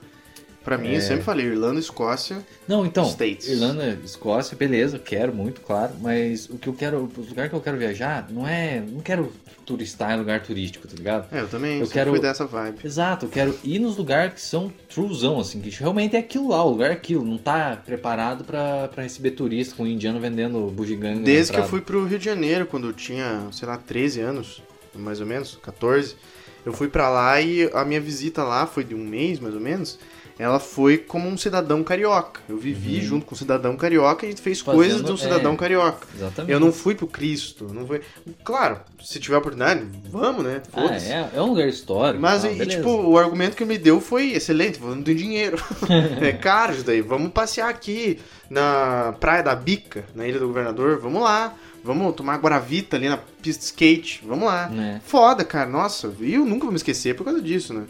Pra 0.63 0.77
mim, 0.77 0.89
É. 0.89 0.97
eu 0.97 1.01
sempre 1.01 1.23
falei, 1.23 1.47
Irlanda, 1.47 1.79
Escócia. 1.79 2.45
Não, 2.67 2.85
então, 2.85 3.03
States. 3.09 3.47
Irlanda, 3.47 3.97
Escócia, 4.05 4.55
beleza, 4.55 4.99
quero 4.99 5.33
muito, 5.33 5.59
claro, 5.61 5.93
mas 5.99 6.47
o 6.49 6.57
que 6.57 6.67
eu 6.67 6.73
quero, 6.73 6.97
o 7.17 7.21
lugar 7.29 7.49
que 7.49 7.55
eu 7.55 7.59
quero 7.61 7.77
viajar 7.77 8.27
não 8.29 8.47
é, 8.47 8.79
não 8.79 8.99
quero 8.99 9.31
turistar 9.65 10.11
em 10.13 10.17
lugar 10.19 10.41
turístico, 10.43 10.87
tá 10.87 10.93
ligado? 10.95 11.27
É, 11.35 11.41
eu 11.41 11.47
também 11.47 11.79
Eu 11.79 11.87
quero- 11.87 12.11
fui 12.11 12.19
dessa 12.19 12.45
vibe. 12.45 12.77
Exato, 12.83 13.25
eu 13.25 13.29
quero 13.29 13.57
ir 13.63 13.79
nos 13.79 13.97
lugares 13.97 14.35
que 14.35 14.41
são 14.41 14.71
truzão, 14.87 15.39
assim, 15.39 15.59
que 15.61 15.69
realmente 15.71 16.15
é 16.15 16.19
aquilo 16.19 16.49
lá, 16.49 16.63
o 16.63 16.69
lugar 16.69 16.91
é 16.91 16.93
aquilo, 16.93 17.25
não 17.25 17.39
tá 17.39 17.81
preparado 17.83 18.43
pra, 18.43 18.87
pra 18.87 19.01
receber 19.01 19.31
turista 19.31 19.75
com 19.75 19.81
um 19.83 19.87
indiano 19.87 20.19
vendendo 20.19 20.59
bugiganga. 20.71 21.21
Desde 21.21 21.53
que 21.53 21.59
eu 21.59 21.67
fui 21.67 21.81
pro 21.81 22.05
Rio 22.05 22.19
de 22.19 22.25
Janeiro, 22.25 22.67
quando 22.67 22.85
eu 22.87 22.93
tinha, 22.93 23.47
sei 23.51 23.67
lá, 23.67 23.77
13 23.77 24.19
anos, 24.21 24.61
mais 24.93 25.19
ou 25.19 25.25
menos, 25.25 25.57
14, 25.63 26.15
eu 26.63 26.71
fui 26.73 26.87
pra 26.87 27.09
lá 27.09 27.41
e 27.41 27.67
a 27.73 27.83
minha 27.83 27.99
visita 27.99 28.43
lá 28.43 28.67
foi 28.67 28.83
de 28.83 28.93
um 28.93 29.03
mês, 29.03 29.39
mais 29.39 29.55
ou 29.55 29.61
menos. 29.61 29.97
Ela 30.41 30.59
foi 30.59 30.97
como 30.97 31.27
um 31.29 31.37
cidadão 31.37 31.83
carioca. 31.83 32.41
Eu 32.49 32.57
vivi 32.57 32.95
Uhum. 32.97 33.01
junto 33.01 33.25
com 33.25 33.35
um 33.35 33.37
cidadão 33.37 33.75
carioca 33.77 34.25
e 34.25 34.27
a 34.27 34.31
gente 34.31 34.41
fez 34.41 34.59
Fazendo- 34.59 34.75
coisas 34.79 35.03
de 35.03 35.11
um 35.11 35.17
cidadão 35.17 35.53
é. 35.53 35.55
carioca. 35.57 36.07
Exatamente. 36.15 36.51
Eu 36.51 36.59
não 36.59 36.71
fui 36.71 36.95
pro 36.95 37.07
Cristo, 37.07 37.67
não 37.73 37.85
fui. 37.85 38.01
Claro, 38.43 38.79
se 39.01 39.19
tiver 39.19 39.37
oportunidade, 39.37 39.85
vamos, 40.09 40.43
né? 40.43 40.61
Ah, 40.73 40.95
é, 40.95 41.29
é 41.37 41.41
um 41.41 41.47
lugar 41.49 41.67
histórico. 41.67 42.21
Mas, 42.21 42.43
ah, 42.43 42.51
e, 42.51 42.65
tipo, 42.65 42.89
o 42.89 43.17
argumento 43.17 43.55
que 43.55 43.63
me 43.65 43.77
deu 43.77 44.01
foi 44.01 44.31
excelente, 44.31 44.79
não 44.81 45.01
tem 45.03 45.15
dinheiro. 45.15 45.57
é 46.21 46.31
caro 46.33 46.73
isso 46.73 46.83
daí. 46.83 47.01
Vamos 47.01 47.31
passear 47.31 47.69
aqui 47.69 48.19
na 48.49 49.13
Praia 49.19 49.43
da 49.43 49.55
Bica, 49.55 50.03
na 50.15 50.27
Ilha 50.27 50.39
do 50.39 50.47
Governador, 50.47 50.99
vamos 50.99 51.21
lá. 51.21 51.53
Vamos 51.83 52.13
tomar 52.15 52.37
Guaravita 52.37 52.95
ali 52.95 53.09
na 53.09 53.17
pista 53.17 53.59
de 53.61 53.65
skate, 53.65 54.21
vamos 54.23 54.45
lá. 54.45 54.67
Né? 54.69 55.01
Foda, 55.03 55.43
cara, 55.43 55.67
nossa. 55.67 56.13
E 56.19 56.35
eu 56.35 56.45
nunca 56.45 56.61
vou 56.65 56.71
me 56.71 56.77
esquecer 56.77 57.15
por 57.15 57.23
causa 57.23 57.41
disso, 57.41 57.73
né? 57.73 57.85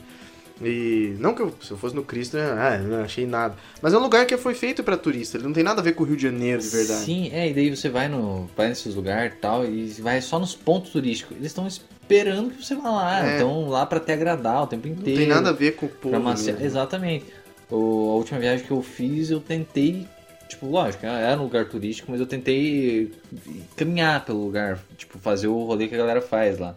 E 0.64 1.16
não 1.20 1.34
que 1.34 1.42
eu, 1.42 1.54
se 1.62 1.72
eu 1.72 1.78
fosse 1.78 1.96
no 1.96 2.04
Cristo, 2.04 2.38
né? 2.38 2.44
Ah, 2.52 2.78
não 2.78 3.04
achei 3.04 3.26
nada. 3.26 3.56
Mas 3.82 3.94
é 3.94 3.98
um 3.98 4.02
lugar 4.02 4.26
que 4.26 4.38
foi 4.38 4.54
feito 4.54 4.84
pra 4.84 4.96
turista, 4.98 5.38
ele 5.38 5.46
não 5.46 5.54
tem 5.54 5.64
nada 5.64 5.82
a 5.82 5.84
ver 5.84 5.94
com 5.94 6.04
o 6.04 6.06
Rio 6.06 6.16
de 6.16 6.24
Janeiro, 6.24 6.62
de 6.62 6.68
verdade. 6.68 7.04
Sim, 7.06 7.30
é, 7.34 7.50
e 7.50 7.54
daí 7.54 7.76
você 7.76 7.90
vai, 7.90 8.08
no, 8.08 8.50
vai 8.56 8.70
nesses 8.70 8.94
lugares 8.96 9.34
e 9.34 9.38
tal, 9.38 9.66
e 9.66 9.88
vai 10.02 10.22
só 10.22 10.38
nos 10.40 10.56
pontos 10.56 10.92
turísticos. 10.92 11.36
Eles 11.36 11.48
estão 11.48 11.66
esperando 11.68 12.52
que 12.52 12.64
você 12.66 12.76
vá 12.76 12.90
lá, 12.92 13.28
É. 13.28 13.34
estão 13.34 13.70
lá 13.70 13.86
pra 13.86 14.00
te 14.00 14.12
agradar 14.12 14.64
o 14.64 14.68
tempo 14.68 14.88
Não 14.88 14.94
inteiro. 14.96 15.20
tem 15.20 15.28
nada 15.28 15.50
a 15.50 15.54
ver 15.54 15.76
com 15.76 15.86
o 15.86 15.90
povo. 15.90 16.20
mesmo. 16.20 16.58
Exatamente. 16.62 17.26
O- 17.70 18.12
a 18.12 18.16
última 18.16 18.40
viagem 18.40 18.66
que 18.66 18.72
eu 18.72 18.82
fiz, 18.82 19.32
eu 19.32 19.40
tentei, 19.40 20.06
tipo, 20.50 20.68
lógico, 20.68 21.06
era 21.06 21.40
um 21.40 21.44
lugar 21.44 21.66
turístico, 21.66 22.12
mas 22.12 22.20
eu 22.20 22.26
tentei 22.28 23.12
caminhar 23.76 24.26
pelo 24.26 24.44
lugar, 24.44 24.78
tipo, 24.98 25.18
fazer 25.20 25.48
o 25.48 25.64
rolê 25.64 25.88
que 25.88 25.96
a 25.96 25.98
galera 25.98 26.22
faz 26.22 26.60
lá. 26.60 26.76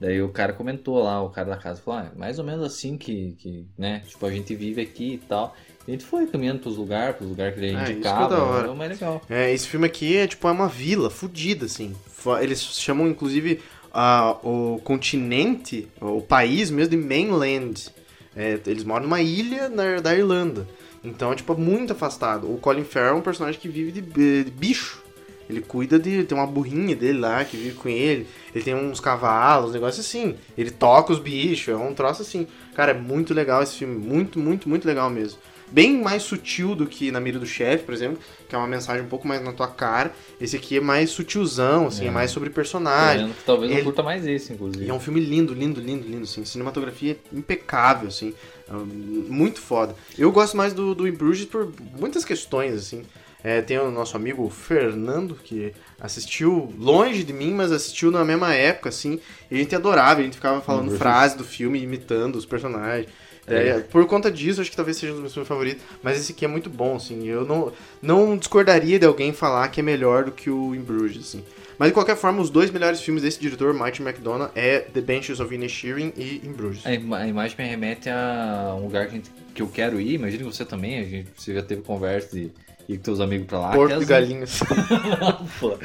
Daí 0.00 0.22
o 0.22 0.28
cara 0.28 0.52
comentou 0.52 1.02
lá, 1.02 1.20
o 1.22 1.30
cara 1.30 1.50
da 1.50 1.56
casa 1.56 1.80
falou, 1.80 2.00
ah, 2.00 2.10
é 2.14 2.18
mais 2.18 2.38
ou 2.38 2.44
menos 2.44 2.64
assim 2.64 2.96
que, 2.96 3.34
que, 3.38 3.66
né, 3.76 4.02
tipo, 4.06 4.24
a 4.24 4.30
gente 4.30 4.54
vive 4.54 4.80
aqui 4.80 5.14
e 5.14 5.18
tal. 5.18 5.56
E 5.86 5.90
a 5.90 5.94
gente 5.94 6.04
foi 6.04 6.26
caminhando 6.26 6.60
pros 6.60 6.76
lugares, 6.76 7.16
pros 7.16 7.28
lugares 7.28 7.54
que 7.54 7.60
ele 7.64 7.74
Ah, 7.76 7.82
isso 7.82 7.90
é 7.92 7.94
indicava, 7.94 8.36
da 8.36 8.42
hora. 8.42 8.68
é 8.68 8.70
o 8.70 8.76
mais 8.76 8.90
legal. 8.92 9.22
É, 9.28 9.52
esse 9.52 9.66
filme 9.66 9.86
aqui 9.86 10.16
é 10.16 10.26
tipo 10.26 10.46
é 10.46 10.52
uma 10.52 10.68
vila 10.68 11.10
fudida, 11.10 11.66
assim. 11.66 11.96
Eles 12.40 12.60
chamam, 12.60 13.08
inclusive, 13.08 13.60
ah, 13.92 14.36
o 14.44 14.80
continente, 14.84 15.88
o 16.00 16.20
país 16.20 16.70
mesmo 16.70 16.90
de 16.90 16.96
mainland. 16.96 17.88
É, 18.36 18.58
eles 18.66 18.84
moram 18.84 19.04
numa 19.04 19.20
ilha 19.20 19.68
na, 19.68 20.00
da 20.00 20.14
Irlanda. 20.14 20.66
Então, 21.02 21.32
é, 21.32 21.34
tipo, 21.34 21.56
muito 21.56 21.92
afastado. 21.92 22.52
O 22.52 22.58
Colin 22.58 22.84
Farrell 22.84 23.14
é 23.14 23.14
um 23.14 23.20
personagem 23.22 23.60
que 23.60 23.68
vive 23.68 23.90
de, 24.00 24.44
de 24.44 24.50
bicho. 24.50 25.02
Ele 25.48 25.60
cuida 25.60 25.98
de. 25.98 26.24
Tem 26.24 26.36
uma 26.36 26.46
burrinha 26.46 26.94
dele 26.94 27.18
lá 27.18 27.44
que 27.44 27.56
vive 27.56 27.74
com 27.76 27.88
ele. 27.88 28.26
Ele 28.54 28.64
tem 28.64 28.74
uns 28.74 29.00
cavalos, 29.00 29.70
um 29.70 29.74
negócio 29.74 30.00
assim. 30.00 30.34
Ele 30.56 30.70
toca 30.70 31.12
os 31.12 31.18
bichos, 31.18 31.68
é 31.72 31.76
um 31.76 31.94
troço 31.94 32.22
assim. 32.22 32.46
Cara, 32.74 32.90
é 32.92 32.94
muito 32.94 33.32
legal 33.32 33.62
esse 33.62 33.76
filme. 33.76 33.96
Muito, 33.96 34.38
muito, 34.38 34.68
muito 34.68 34.86
legal 34.86 35.08
mesmo. 35.08 35.38
Bem 35.70 36.00
mais 36.02 36.22
sutil 36.22 36.74
do 36.74 36.86
que 36.86 37.10
Na 37.10 37.20
Mira 37.20 37.38
do 37.38 37.44
Chefe, 37.44 37.84
por 37.84 37.92
exemplo, 37.92 38.18
que 38.48 38.54
é 38.54 38.58
uma 38.58 38.66
mensagem 38.66 39.02
um 39.04 39.08
pouco 39.08 39.28
mais 39.28 39.42
na 39.44 39.52
tua 39.52 39.68
cara. 39.68 40.12
Esse 40.40 40.56
aqui 40.56 40.78
é 40.78 40.80
mais 40.80 41.10
sutilzão, 41.10 41.88
assim, 41.88 42.04
é, 42.04 42.08
É. 42.08 42.10
mais 42.10 42.30
sobre 42.30 42.48
personagem. 42.48 43.28
que 43.28 43.44
talvez 43.44 43.76
eu 43.76 43.84
curta 43.84 44.02
mais 44.02 44.26
esse, 44.26 44.52
inclusive. 44.54 44.88
É 44.88 44.94
um 44.94 44.98
filme 45.00 45.20
lindo, 45.20 45.52
lindo, 45.52 45.78
lindo, 45.78 46.06
lindo, 46.08 46.22
assim. 46.22 46.42
Cinematografia 46.44 47.18
impecável, 47.30 48.08
assim. 48.08 48.32
É 48.66 48.72
Muito 48.72 49.60
foda. 49.60 49.94
Eu 50.16 50.32
gosto 50.32 50.56
mais 50.56 50.72
do, 50.72 50.94
do 50.94 51.06
In 51.06 51.12
Bruges 51.12 51.44
por 51.44 51.70
muitas 51.98 52.24
questões, 52.24 52.74
assim. 52.74 53.02
É, 53.42 53.62
tem 53.62 53.78
o 53.78 53.90
nosso 53.90 54.16
amigo 54.16 54.48
Fernando, 54.50 55.34
que 55.36 55.72
assistiu 56.00 56.72
longe 56.78 57.22
de 57.22 57.32
mim, 57.32 57.52
mas 57.54 57.70
assistiu 57.70 58.10
na 58.10 58.24
mesma 58.24 58.52
época, 58.54 58.88
assim. 58.88 59.20
E 59.50 59.54
a 59.54 59.58
gente 59.58 59.74
adorava, 59.76 60.20
a 60.20 60.22
gente 60.24 60.34
ficava 60.36 60.60
falando 60.60 60.84
Bruges. 60.86 60.98
frases 60.98 61.36
do 61.36 61.44
filme, 61.44 61.80
imitando 61.80 62.36
os 62.36 62.44
personagens. 62.44 63.08
É. 63.46 63.68
É, 63.68 63.78
por 63.80 64.04
conta 64.06 64.30
disso, 64.30 64.60
acho 64.60 64.70
que 64.70 64.76
talvez 64.76 64.96
seja 64.98 65.12
um 65.12 65.14
dos 65.14 65.22
meus 65.22 65.32
filmes 65.32 65.48
favoritos. 65.48 65.82
Mas 66.02 66.18
esse 66.18 66.32
aqui 66.32 66.44
é 66.44 66.48
muito 66.48 66.68
bom, 66.68 66.96
assim. 66.96 67.26
Eu 67.26 67.46
não, 67.46 67.72
não 68.02 68.36
discordaria 68.36 68.98
de 68.98 69.06
alguém 69.06 69.32
falar 69.32 69.68
que 69.68 69.80
é 69.80 69.82
melhor 69.82 70.24
do 70.24 70.32
que 70.32 70.50
o 70.50 70.74
In 70.74 70.80
Bruges, 70.82 71.18
assim. 71.28 71.42
Mas 71.78 71.88
de 71.88 71.94
qualquer 71.94 72.16
forma, 72.16 72.42
os 72.42 72.50
dois 72.50 72.70
melhores 72.70 73.00
filmes 73.00 73.22
desse 73.22 73.38
diretor, 73.40 73.72
Martin 73.72 74.02
McDonagh, 74.02 74.50
é 74.56 74.80
The 74.80 75.00
Benches 75.00 75.38
of 75.40 75.54
Inisherin 75.54 76.12
e 76.16 76.42
In 76.44 76.52
Bruges. 76.52 76.84
A, 76.84 76.92
ima- 76.92 77.18
a 77.18 77.26
imagem 77.28 77.56
me 77.56 77.64
remete 77.64 78.10
a 78.10 78.74
um 78.76 78.82
lugar 78.82 79.06
que, 79.06 79.14
gente- 79.14 79.30
que 79.54 79.62
eu 79.62 79.68
quero 79.68 79.98
ir. 80.00 80.14
Imagina 80.14 80.42
que 80.44 80.52
você 80.52 80.64
também, 80.64 80.98
a 80.98 81.04
gente, 81.04 81.28
você 81.36 81.54
já 81.54 81.62
teve 81.62 81.80
conversa 81.82 82.36
de 82.36 82.50
ir 82.88 82.96
com 82.96 83.02
teus 83.02 83.20
amigos 83.20 83.46
pra 83.46 83.58
lá. 83.58 83.72
Porto 83.72 83.88
que 83.88 83.94
é 83.94 83.96
de 83.98 84.02
as- 84.02 84.08
Galinhas. 84.08 84.60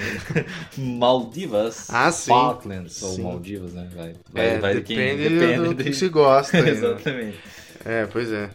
Maldivas. 0.77 1.87
Ah, 1.89 2.11
sim. 2.11 2.29
Falklands, 2.31 3.01
ou. 3.01 3.17
Maldivas, 3.19 3.73
né? 3.73 3.87
Vai, 3.95 4.13
vai, 4.31 4.45
É, 4.55 4.59
vai 4.59 4.75
de 4.75 4.81
quem 4.81 5.17
depende, 5.17 5.59
do, 5.67 5.73
de- 5.73 5.83
que 5.83 5.93
se 5.93 6.07
gosta. 6.09 6.57
aí, 6.57 6.63
né? 6.63 6.69
Exatamente. 6.71 7.39
É, 7.85 8.05
pois 8.11 8.31
é. 8.31 8.49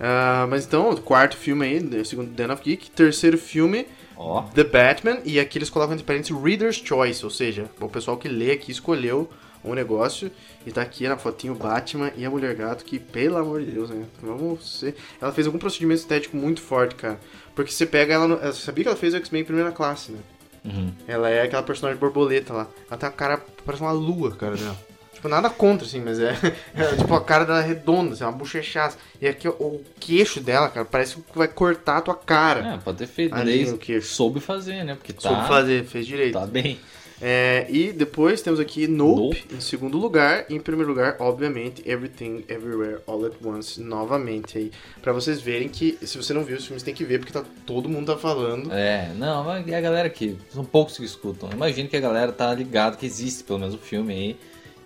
Ah, 0.00 0.46
mas 0.50 0.64
então, 0.66 0.94
quarto 0.96 1.36
filme 1.36 1.64
aí, 1.64 1.78
o 2.00 2.04
segundo 2.04 2.30
Den 2.30 2.50
of 2.50 2.62
Geek. 2.62 2.90
Terceiro 2.90 3.38
filme, 3.38 3.86
Ó, 4.16 4.42
The 4.42 4.64
Batman. 4.64 5.18
E 5.24 5.38
aqui 5.38 5.58
eles 5.58 5.70
colocam 5.70 5.94
entre 5.94 6.04
parênteses 6.04 6.36
Reader's 6.42 6.76
Choice, 6.76 7.24
ou 7.24 7.30
seja, 7.30 7.66
o 7.80 7.88
pessoal 7.88 8.16
que 8.16 8.28
lê 8.28 8.50
aqui 8.52 8.72
escolheu 8.72 9.30
um 9.64 9.74
negócio. 9.74 10.30
E 10.66 10.70
tá 10.72 10.82
aqui 10.82 11.06
na 11.08 11.16
fotinho 11.16 11.54
Batman 11.54 12.10
e 12.16 12.24
a 12.24 12.30
Mulher 12.30 12.54
Gato, 12.54 12.84
que 12.84 12.98
pelo 12.98 13.36
amor 13.36 13.62
de 13.64 13.70
Deus, 13.72 13.90
né? 13.90 14.04
Vamos 14.20 14.78
ser. 14.80 14.94
Ela 15.20 15.32
fez 15.32 15.46
algum 15.46 15.58
procedimento 15.58 16.00
estético 16.00 16.36
muito 16.36 16.60
forte, 16.60 16.94
cara. 16.96 17.18
Porque 17.54 17.72
você 17.72 17.86
pega 17.86 18.14
ela. 18.14 18.28
No... 18.28 18.36
Você 18.36 18.64
sabia 18.64 18.84
que 18.84 18.88
ela 18.88 18.96
fez 18.96 19.14
o 19.14 19.16
X-Men 19.16 19.44
primeira 19.44 19.72
classe, 19.72 20.12
né? 20.12 20.18
uhum. 20.64 20.92
Ela 21.06 21.28
é 21.28 21.42
aquela 21.42 21.62
personagem 21.62 21.98
borboleta 21.98 22.52
lá. 22.52 22.66
Ela 22.88 22.98
tem 22.98 23.08
a 23.08 23.12
cara, 23.12 23.40
parece 23.64 23.82
uma 23.82 23.92
lua, 23.92 24.30
cara 24.32 24.56
dela. 24.56 24.76
Tipo, 25.12 25.28
nada 25.28 25.48
contra, 25.48 25.86
assim, 25.86 26.00
mas 26.00 26.18
é, 26.18 26.32
é, 26.74 26.96
Tipo, 26.96 27.14
a 27.14 27.20
cara 27.22 27.44
dela 27.44 27.62
é 27.62 27.66
redonda, 27.66 28.14
assim, 28.14 28.24
uma 28.24 28.32
bochechaça. 28.32 28.98
E 29.20 29.28
aqui 29.28 29.46
o 29.46 29.80
queixo 30.00 30.40
dela, 30.40 30.68
cara, 30.68 30.84
parece 30.84 31.16
que 31.16 31.38
vai 31.38 31.48
cortar 31.48 31.98
a 31.98 32.00
tua 32.00 32.16
cara. 32.16 32.74
É, 32.74 32.78
pode 32.78 32.98
ter 32.98 33.06
feito. 33.06 33.34
Ali 33.34 34.02
soube 34.02 34.40
fazer, 34.40 34.84
né? 34.84 34.94
Porque 34.94 35.12
tá, 35.12 35.20
Soube 35.20 35.46
fazer, 35.46 35.84
fez 35.84 36.06
direito. 36.06 36.32
tá 36.32 36.46
bem. 36.46 36.80
É, 37.24 37.66
e 37.68 37.92
depois 37.92 38.42
temos 38.42 38.58
aqui 38.58 38.88
Nope, 38.88 39.44
em 39.52 39.60
segundo 39.60 39.96
lugar. 39.96 40.44
E 40.50 40.56
em 40.56 40.60
primeiro 40.60 40.90
lugar, 40.90 41.16
obviamente, 41.20 41.88
Everything 41.88 42.44
Everywhere 42.48 42.98
All 43.06 43.24
at 43.24 43.34
Once, 43.44 43.80
novamente 43.80 44.58
aí. 44.58 44.72
Pra 45.00 45.12
vocês 45.12 45.40
verem 45.40 45.68
que, 45.68 45.96
se 46.02 46.16
você 46.16 46.34
não 46.34 46.42
viu 46.42 46.56
os 46.56 46.66
filmes, 46.66 46.82
tem 46.82 46.92
que 46.92 47.04
ver, 47.04 47.20
porque 47.20 47.32
tá, 47.32 47.44
todo 47.64 47.88
mundo 47.88 48.12
tá 48.12 48.18
falando. 48.18 48.72
É, 48.72 49.12
não, 49.14 49.44
mas 49.44 49.66
é 49.68 49.76
a 49.76 49.80
galera 49.80 50.10
que. 50.10 50.36
São 50.50 50.64
poucos 50.64 50.96
que 50.96 51.04
escutam. 51.04 51.48
Imagino 51.52 51.88
que 51.88 51.96
a 51.96 52.00
galera 52.00 52.32
tá 52.32 52.52
ligado 52.52 52.98
que 52.98 53.06
existe 53.06 53.44
pelo 53.44 53.60
menos 53.60 53.74
o 53.74 53.78
filme 53.78 54.12
aí. 54.12 54.36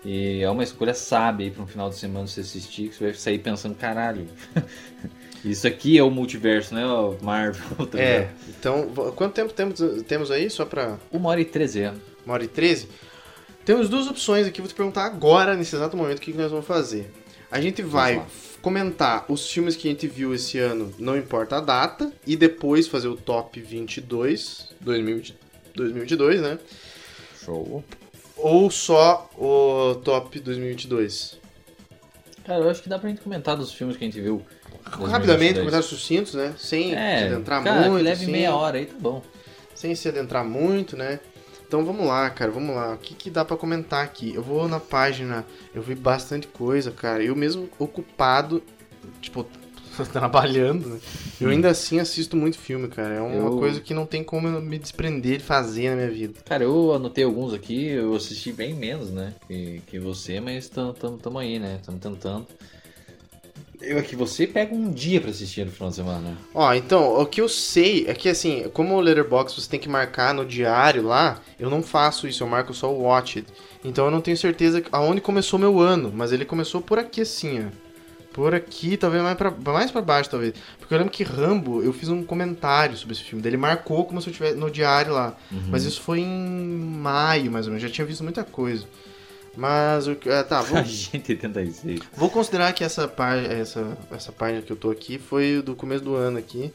E 0.05 0.43
é 0.43 0.51
uma 0.51 0.63
escolha 0.63 0.95
sábia 0.95 1.47
aí 1.47 1.51
pra 1.51 1.65
um 1.65 1.67
final 1.67 1.89
de 1.89 1.97
semana 1.97 2.27
você 2.27 2.41
assistir, 2.41 2.91
que 2.91 2.97
você 2.97 3.05
vai 3.05 3.15
sair 3.15 3.39
pensando, 3.39 3.75
caralho. 3.75 4.29
Isso 5.43 5.67
aqui 5.67 5.97
é 5.97 6.03
o 6.03 6.11
multiverso, 6.11 6.75
né? 6.75 6.85
O 6.87 7.17
Marvel. 7.23 7.87
tá 7.87 7.99
É, 7.99 8.29
então, 8.49 8.89
quanto 9.17 9.33
tempo 9.33 9.53
temos, 9.53 9.81
temos 10.07 10.31
aí? 10.31 10.51
Só 10.51 10.65
pra 10.65 10.99
Uma 11.11 11.31
hora 11.31 11.41
e 11.41 11.45
treze 11.45 11.83
anos. 11.83 12.16
Uma 12.27 12.35
hora 12.35 12.45
e 12.45 12.49
treze? 12.49 12.89
Temos 13.65 13.89
duas 13.89 14.07
opções 14.07 14.47
aqui, 14.47 14.61
vou 14.61 14.69
te 14.69 14.75
perguntar 14.75 15.05
agora, 15.07 15.55
nesse 15.57 15.75
exato 15.75 15.97
momento, 15.97 16.19
o 16.19 16.21
que 16.21 16.33
que 16.33 16.39
nós 16.39 16.51
vamos 16.51 16.67
fazer. 16.67 17.11
A 17.51 17.61
gente 17.61 17.81
vai 17.83 18.23
comentar 18.61 19.25
os 19.29 19.49
filmes 19.51 19.77
que 19.77 19.89
a 19.89 19.91
gente 19.91 20.07
viu 20.07 20.35
esse 20.35 20.59
ano, 20.59 20.93
não 20.99 21.17
importa 21.17 21.57
a 21.57 21.61
data, 21.61 22.13
e 22.27 22.37
depois 22.37 22.87
fazer 22.89 23.09
o 23.09 23.17
top 23.17 23.61
22, 23.61 24.69
2020 24.81 25.35
2022, 25.75 26.41
né? 26.41 26.59
Show. 27.45 27.85
Ou 28.37 28.71
só 28.71 29.31
o 29.37 29.95
top 30.03 30.41
2022? 30.41 31.39
Cara, 32.45 32.61
eu 32.65 32.71
acho 32.71 32.83
que 32.83 32.89
dá 32.89 32.99
pra 32.99 33.09
gente 33.11 33.21
comentar 33.21 33.57
dos 33.57 33.73
filmes 33.73 33.97
que 33.97 34.05
a 34.05 34.07
gente 34.09 34.21
viu. 34.21 34.43
Rapidamente, 34.85 35.55
2022. 35.55 35.59
comentários 35.59 35.87
sucintos, 35.87 36.35
né? 36.35 36.55
Sem 36.57 36.95
É, 36.95 37.19
se 37.19 37.25
adentrar 37.35 37.63
cara, 37.63 37.91
muito. 37.91 38.05
leve 38.05 38.23
assim. 38.23 38.33
meia 38.33 38.55
hora 38.55 38.79
aí, 38.79 38.87
tá 38.87 38.95
bom. 38.99 39.23
sem 39.75 39.95
se 39.95 40.09
adentrar 40.09 40.45
muito, 40.45 40.97
né? 40.97 41.21
Então 41.67 41.85
vamos 41.85 42.07
lá, 42.07 42.31
cara, 42.31 42.51
vamos 42.51 42.75
lá. 42.75 42.95
O 42.95 42.99
que, 42.99 43.15
que 43.15 43.29
dá 43.31 43.45
pra 43.45 43.57
comentar 43.57 44.05
aqui? 44.05 44.33
Eu 44.35 44.43
vou 44.43 44.69
na 44.69 44.79
página, 44.79 45.45
eu 45.75 45.83
vi 45.83 45.95
bastante 45.95 46.47
coisa, 46.47 46.91
cara. 46.93 47.23
Eu 47.25 47.35
mesmo 47.35 47.69
ocupado, 47.79 48.63
tipo, 49.21 49.45
trabalhando, 50.13 50.89
né? 50.91 51.01
Eu 51.41 51.49
ainda 51.51 51.69
assim 51.71 51.99
assisto 51.99 52.37
muito 52.37 52.57
filme, 52.59 52.87
cara. 52.89 53.15
É 53.15 53.21
uma 53.21 53.51
Eu- 53.51 53.59
coisa 53.59 53.81
que 53.81 53.93
não 53.95 54.07
tem 54.07 54.23
como 54.23 54.47
eu 54.47 54.61
me 54.63 54.79
desprender 54.79 55.39
de 55.39 55.45
fazer 55.45 55.91
na 55.91 55.97
minha 55.97 56.11
vida. 56.11 56.35
Cara, 56.45 56.63
eu 56.63 56.93
anotei 56.95 57.25
alguns 57.25 57.53
aqui, 57.53 57.87
eu 57.89 58.15
assisti 58.15 58.53
bem 58.53 58.73
menos, 58.75 59.11
né? 59.11 59.35
Que, 59.49 59.81
que 59.87 59.99
você, 59.99 60.39
mas 60.41 60.69
tamo, 60.69 60.93
tamo, 60.93 61.19
tamo 61.19 61.39
aí, 61.39 61.59
né? 61.59 61.81
Tamo 61.85 61.99
tentando. 61.99 62.47
Eu 63.81 63.99
aqui, 63.99 64.17
você 64.17 64.47
pega 64.47 64.75
um 64.75 64.91
dia 64.91 65.21
pra 65.21 65.31
assistir 65.31 65.65
no 65.65 65.71
final 65.71 65.91
de 65.91 65.97
semana, 65.97 66.31
né? 66.31 66.37
Ó, 66.55 66.73
então, 66.73 67.21
o 67.21 67.27
que 67.27 67.41
eu 67.41 67.49
sei 67.49 68.07
é 68.07 68.15
que 68.15 68.29
assim, 68.29 68.69
como 68.73 68.95
o 68.95 69.01
Letterboxd 69.01 69.61
você 69.61 69.69
tem 69.69 69.79
que 69.81 69.89
marcar 69.89 70.33
no 70.33 70.45
diário 70.45 71.03
lá, 71.03 71.41
eu 71.59 71.69
não 71.69 71.83
faço 71.83 72.27
isso, 72.27 72.43
eu 72.43 72.49
marco 72.49 72.73
só 72.73 72.93
o 72.93 73.03
Watch 73.03 73.39
It. 73.39 73.53
Então 73.85 74.07
eu 74.07 74.11
não 74.11 74.21
tenho 74.21 74.37
certeza 74.37 74.83
aonde 74.91 75.21
começou 75.21 75.59
meu 75.59 75.79
ano, 75.79 76.13
mas 76.15 76.33
ele 76.33 76.45
começou 76.45 76.81
por 76.81 76.99
aqui 76.99 77.21
assim, 77.21 77.67
ó. 77.67 77.87
Por 78.33 78.55
aqui, 78.55 78.99
talvez 78.99 79.23
mais 79.23 79.37
pra, 79.37 79.51
mais 79.51 79.91
pra 79.91 80.03
baixo, 80.03 80.29
talvez. 80.29 80.53
Porque 80.79 80.93
eu 80.93 80.99
lembro 80.99 81.11
que 81.11 81.25
Rambo, 81.25 81.83
eu 81.83 81.91
fiz 81.91 82.11
um 82.11 82.23
comentário 82.23 82.95
sobre 82.95 83.15
esse 83.15 83.25
filme. 83.25 83.43
Ele 83.47 83.57
marcou 83.57 84.05
como 84.05 84.21
se 84.21 84.29
eu 84.29 84.35
tivesse 84.35 84.57
no 84.57 84.71
diário 84.71 85.15
lá. 85.15 85.35
Mas 85.71 85.85
isso 85.85 86.03
foi 86.03 86.21
em 86.21 86.27
maio, 86.27 87.51
mais 87.51 87.67
ou 87.67 87.73
menos. 87.73 87.83
Já 87.83 87.89
tinha 87.89 88.07
visto 88.07 88.23
muita 88.23 88.45
coisa. 88.45 88.85
Mas, 89.57 90.07
o 90.07 90.15
que- 90.15 90.29
ah, 90.29 90.45
tá, 90.45 90.61
vamos, 90.63 90.89
gente 90.91 91.33
86. 91.33 92.01
Vou 92.15 92.29
considerar 92.31 92.73
que 92.73 92.85
essa, 92.85 93.09
pá- 93.09 93.37
essa, 93.37 93.97
essa 94.11 94.31
página 94.33 94.63
que 94.63 94.71
eu 94.73 94.77
tô 94.77 94.91
aqui 94.91 95.19
foi 95.19 95.63
do 95.63 95.75
começo 95.75 96.05
do 96.05 96.15
ano 96.15 96.39
aqui. 96.39 96.73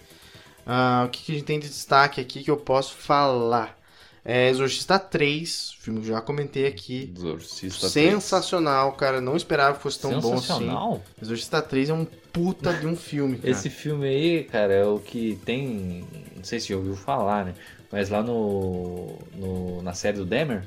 Ah, 0.66 1.04
o 1.08 1.10
que, 1.10 1.24
que 1.24 1.32
a 1.32 1.36
gente 1.36 1.44
tem 1.46 1.60
de 1.60 1.68
destaque 1.68 2.20
aqui 2.22 2.44
que 2.44 2.52
eu 2.52 2.58
posso 2.58 2.94
falar? 2.96 3.80
É 4.24 4.50
Exorcista 4.50 5.00
3, 5.00 5.76
filme 5.80 6.00
que 6.02 6.08
eu 6.10 6.14
já 6.14 6.22
comentei 6.22 6.68
aqui. 6.68 7.12
Exorcista 7.18 7.90
Sensacional, 7.90 8.92
cara. 8.94 9.20
Não 9.20 9.36
esperava 9.36 9.76
que 9.78 9.82
fosse 9.82 10.00
tão 10.00 10.20
bom 10.20 10.34
assim. 10.36 10.42
Sensacional. 10.44 11.02
Exorcista 11.20 11.60
3 11.62 11.90
é 11.90 11.94
um 11.94 12.06
puta 12.06 12.72
de 12.72 12.86
um 12.86 12.96
filme, 12.96 13.38
cara. 13.38 13.50
Esse 13.50 13.68
filme 13.70 14.08
aí, 14.08 14.44
cara, 14.44 14.74
é 14.74 14.86
o 14.86 15.00
que 15.00 15.40
tem. 15.44 16.06
Não 16.36 16.44
sei 16.44 16.60
se 16.60 16.72
ouviu 16.74 16.96
falar, 16.96 17.46
né? 17.46 17.56
Mas 17.92 18.10
lá 18.10 18.22
no, 18.22 19.18
no- 19.36 19.82
na 19.82 19.94
série 19.94 20.18
do 20.18 20.26
Demer, 20.26 20.64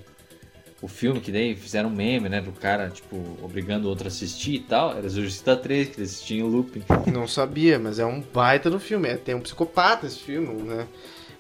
o 0.84 0.88
filme 0.88 1.18
que 1.18 1.32
daí 1.32 1.56
fizeram 1.56 1.88
um 1.88 1.92
meme, 1.94 2.28
né? 2.28 2.42
Do 2.42 2.52
cara, 2.52 2.90
tipo, 2.90 3.16
obrigando 3.42 3.86
o 3.86 3.88
outro 3.88 4.04
a 4.06 4.08
assistir 4.08 4.56
e 4.56 4.60
tal, 4.60 4.96
era 4.96 5.06
Exorcista 5.06 5.56
3, 5.56 5.88
que 5.88 5.98
eles 6.00 6.10
assistiam 6.10 6.46
em 6.46 6.50
looping. 6.50 6.82
Não 7.10 7.26
sabia, 7.26 7.78
mas 7.78 7.98
é 7.98 8.04
um 8.04 8.20
baita 8.20 8.68
no 8.68 8.78
filme. 8.78 9.08
É, 9.08 9.16
tem 9.16 9.34
um 9.34 9.40
psicopata 9.40 10.06
esse 10.06 10.18
filme, 10.18 10.62
né? 10.62 10.86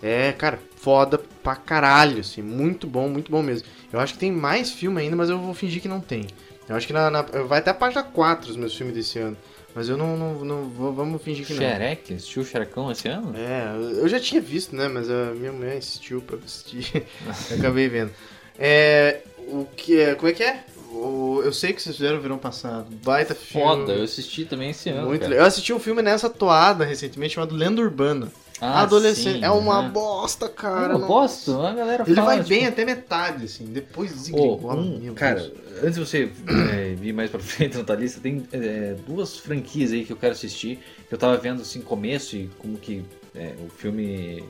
É, 0.02 0.32
cara, 0.32 0.58
foda 0.76 1.18
pra 1.42 1.54
caralho, 1.56 2.20
assim. 2.20 2.40
Muito 2.40 2.86
bom, 2.86 3.06
muito 3.08 3.30
bom 3.30 3.42
mesmo. 3.42 3.68
Eu 3.92 4.00
acho 4.00 4.14
que 4.14 4.18
tem 4.18 4.32
mais 4.32 4.70
filme 4.70 5.00
ainda, 5.00 5.14
mas 5.14 5.28
eu 5.28 5.38
vou 5.38 5.52
fingir 5.52 5.82
que 5.82 5.88
não 5.88 6.00
tem. 6.00 6.26
Eu 6.66 6.74
acho 6.76 6.86
que 6.86 6.92
na, 6.94 7.10
na- 7.10 7.22
vai 7.22 7.58
até 7.58 7.70
a 7.70 7.74
página 7.74 8.02
4 8.02 8.50
os 8.50 8.56
meus 8.56 8.74
filmes 8.74 8.94
desse 8.94 9.18
ano. 9.18 9.36
Mas 9.74 9.88
eu 9.88 9.96
não, 9.98 10.16
não, 10.16 10.44
não 10.44 10.68
vou, 10.70 10.92
vamos 10.92 11.20
fingir 11.20 11.44
que 11.44 11.52
não. 11.52 11.60
Shrek, 11.60 12.14
assistiu 12.14 12.42
o 12.42 12.44
Shrekão 12.46 12.90
esse 12.92 13.08
ano? 13.08 13.34
É, 13.36 13.74
eu 14.00 14.08
já 14.08 14.18
tinha 14.20 14.40
visto, 14.40 14.74
né? 14.74 14.88
Mas 14.88 15.10
a 15.10 15.32
minha 15.34 15.52
mulher 15.52 15.76
insistiu 15.76 16.22
pra 16.22 16.36
assistir. 16.36 16.86
eu 17.50 17.58
acabei 17.58 17.88
vendo. 17.88 18.10
É. 18.58 19.20
O 19.60 19.66
que 19.76 20.00
é. 20.00 20.14
Como 20.14 20.28
é 20.28 20.32
que 20.32 20.42
é? 20.42 20.64
O, 20.90 21.40
eu 21.44 21.52
sei 21.52 21.72
que 21.72 21.82
vocês 21.82 21.96
fizeram 21.96 22.18
o 22.18 22.20
verão 22.20 22.38
passado. 22.38 22.86
Baita 23.04 23.34
filme. 23.34 23.66
Foda, 23.66 23.92
eu 23.92 24.04
assisti 24.04 24.44
também 24.44 24.70
esse 24.70 24.88
ano. 24.90 25.08
Muito 25.08 25.22
cara. 25.22 25.34
Eu 25.34 25.44
assisti 25.44 25.72
um 25.72 25.78
filme 25.78 26.02
nessa 26.02 26.30
toada 26.30 26.84
recentemente 26.84 27.34
chamado 27.34 27.54
Lenda 27.54 27.80
Urbana. 27.80 28.30
Ah, 28.60 28.82
Adolescente. 28.82 29.38
sim, 29.38 29.44
é 29.44 29.50
uma 29.50 29.82
né? 29.82 29.88
bosta, 29.88 30.48
cara. 30.48 30.96
Não- 30.96 31.06
gosto, 31.06 31.60
a 31.60 31.72
galera 31.72 32.04
Ele 32.06 32.14
fala, 32.14 32.26
vai 32.26 32.36
tipo, 32.38 32.48
bem 32.48 32.66
até 32.66 32.84
metade, 32.84 33.44
assim. 33.44 33.64
Depois 33.66 34.30
um, 34.32 34.98
meu 35.00 35.12
cara, 35.14 35.40
Deus. 35.40 35.52
antes 35.82 35.94
de 35.94 36.00
você 36.00 36.30
é, 36.72 36.94
vir 36.94 37.12
mais 37.12 37.30
pra 37.30 37.40
frente 37.40 37.76
na 37.76 37.84
tua 37.84 37.96
lista, 37.96 38.20
tem 38.20 38.46
é, 38.52 38.94
duas 39.06 39.36
franquias 39.36 39.92
aí 39.92 40.04
que 40.04 40.12
eu 40.12 40.16
quero 40.16 40.32
assistir. 40.32 40.78
Que 41.08 41.14
eu 41.14 41.18
tava 41.18 41.36
vendo 41.36 41.62
assim 41.62 41.80
começo 41.80 42.36
e 42.36 42.48
como 42.58 42.78
que 42.78 43.04
é, 43.34 43.54
o 43.66 43.68
filme 43.68 44.44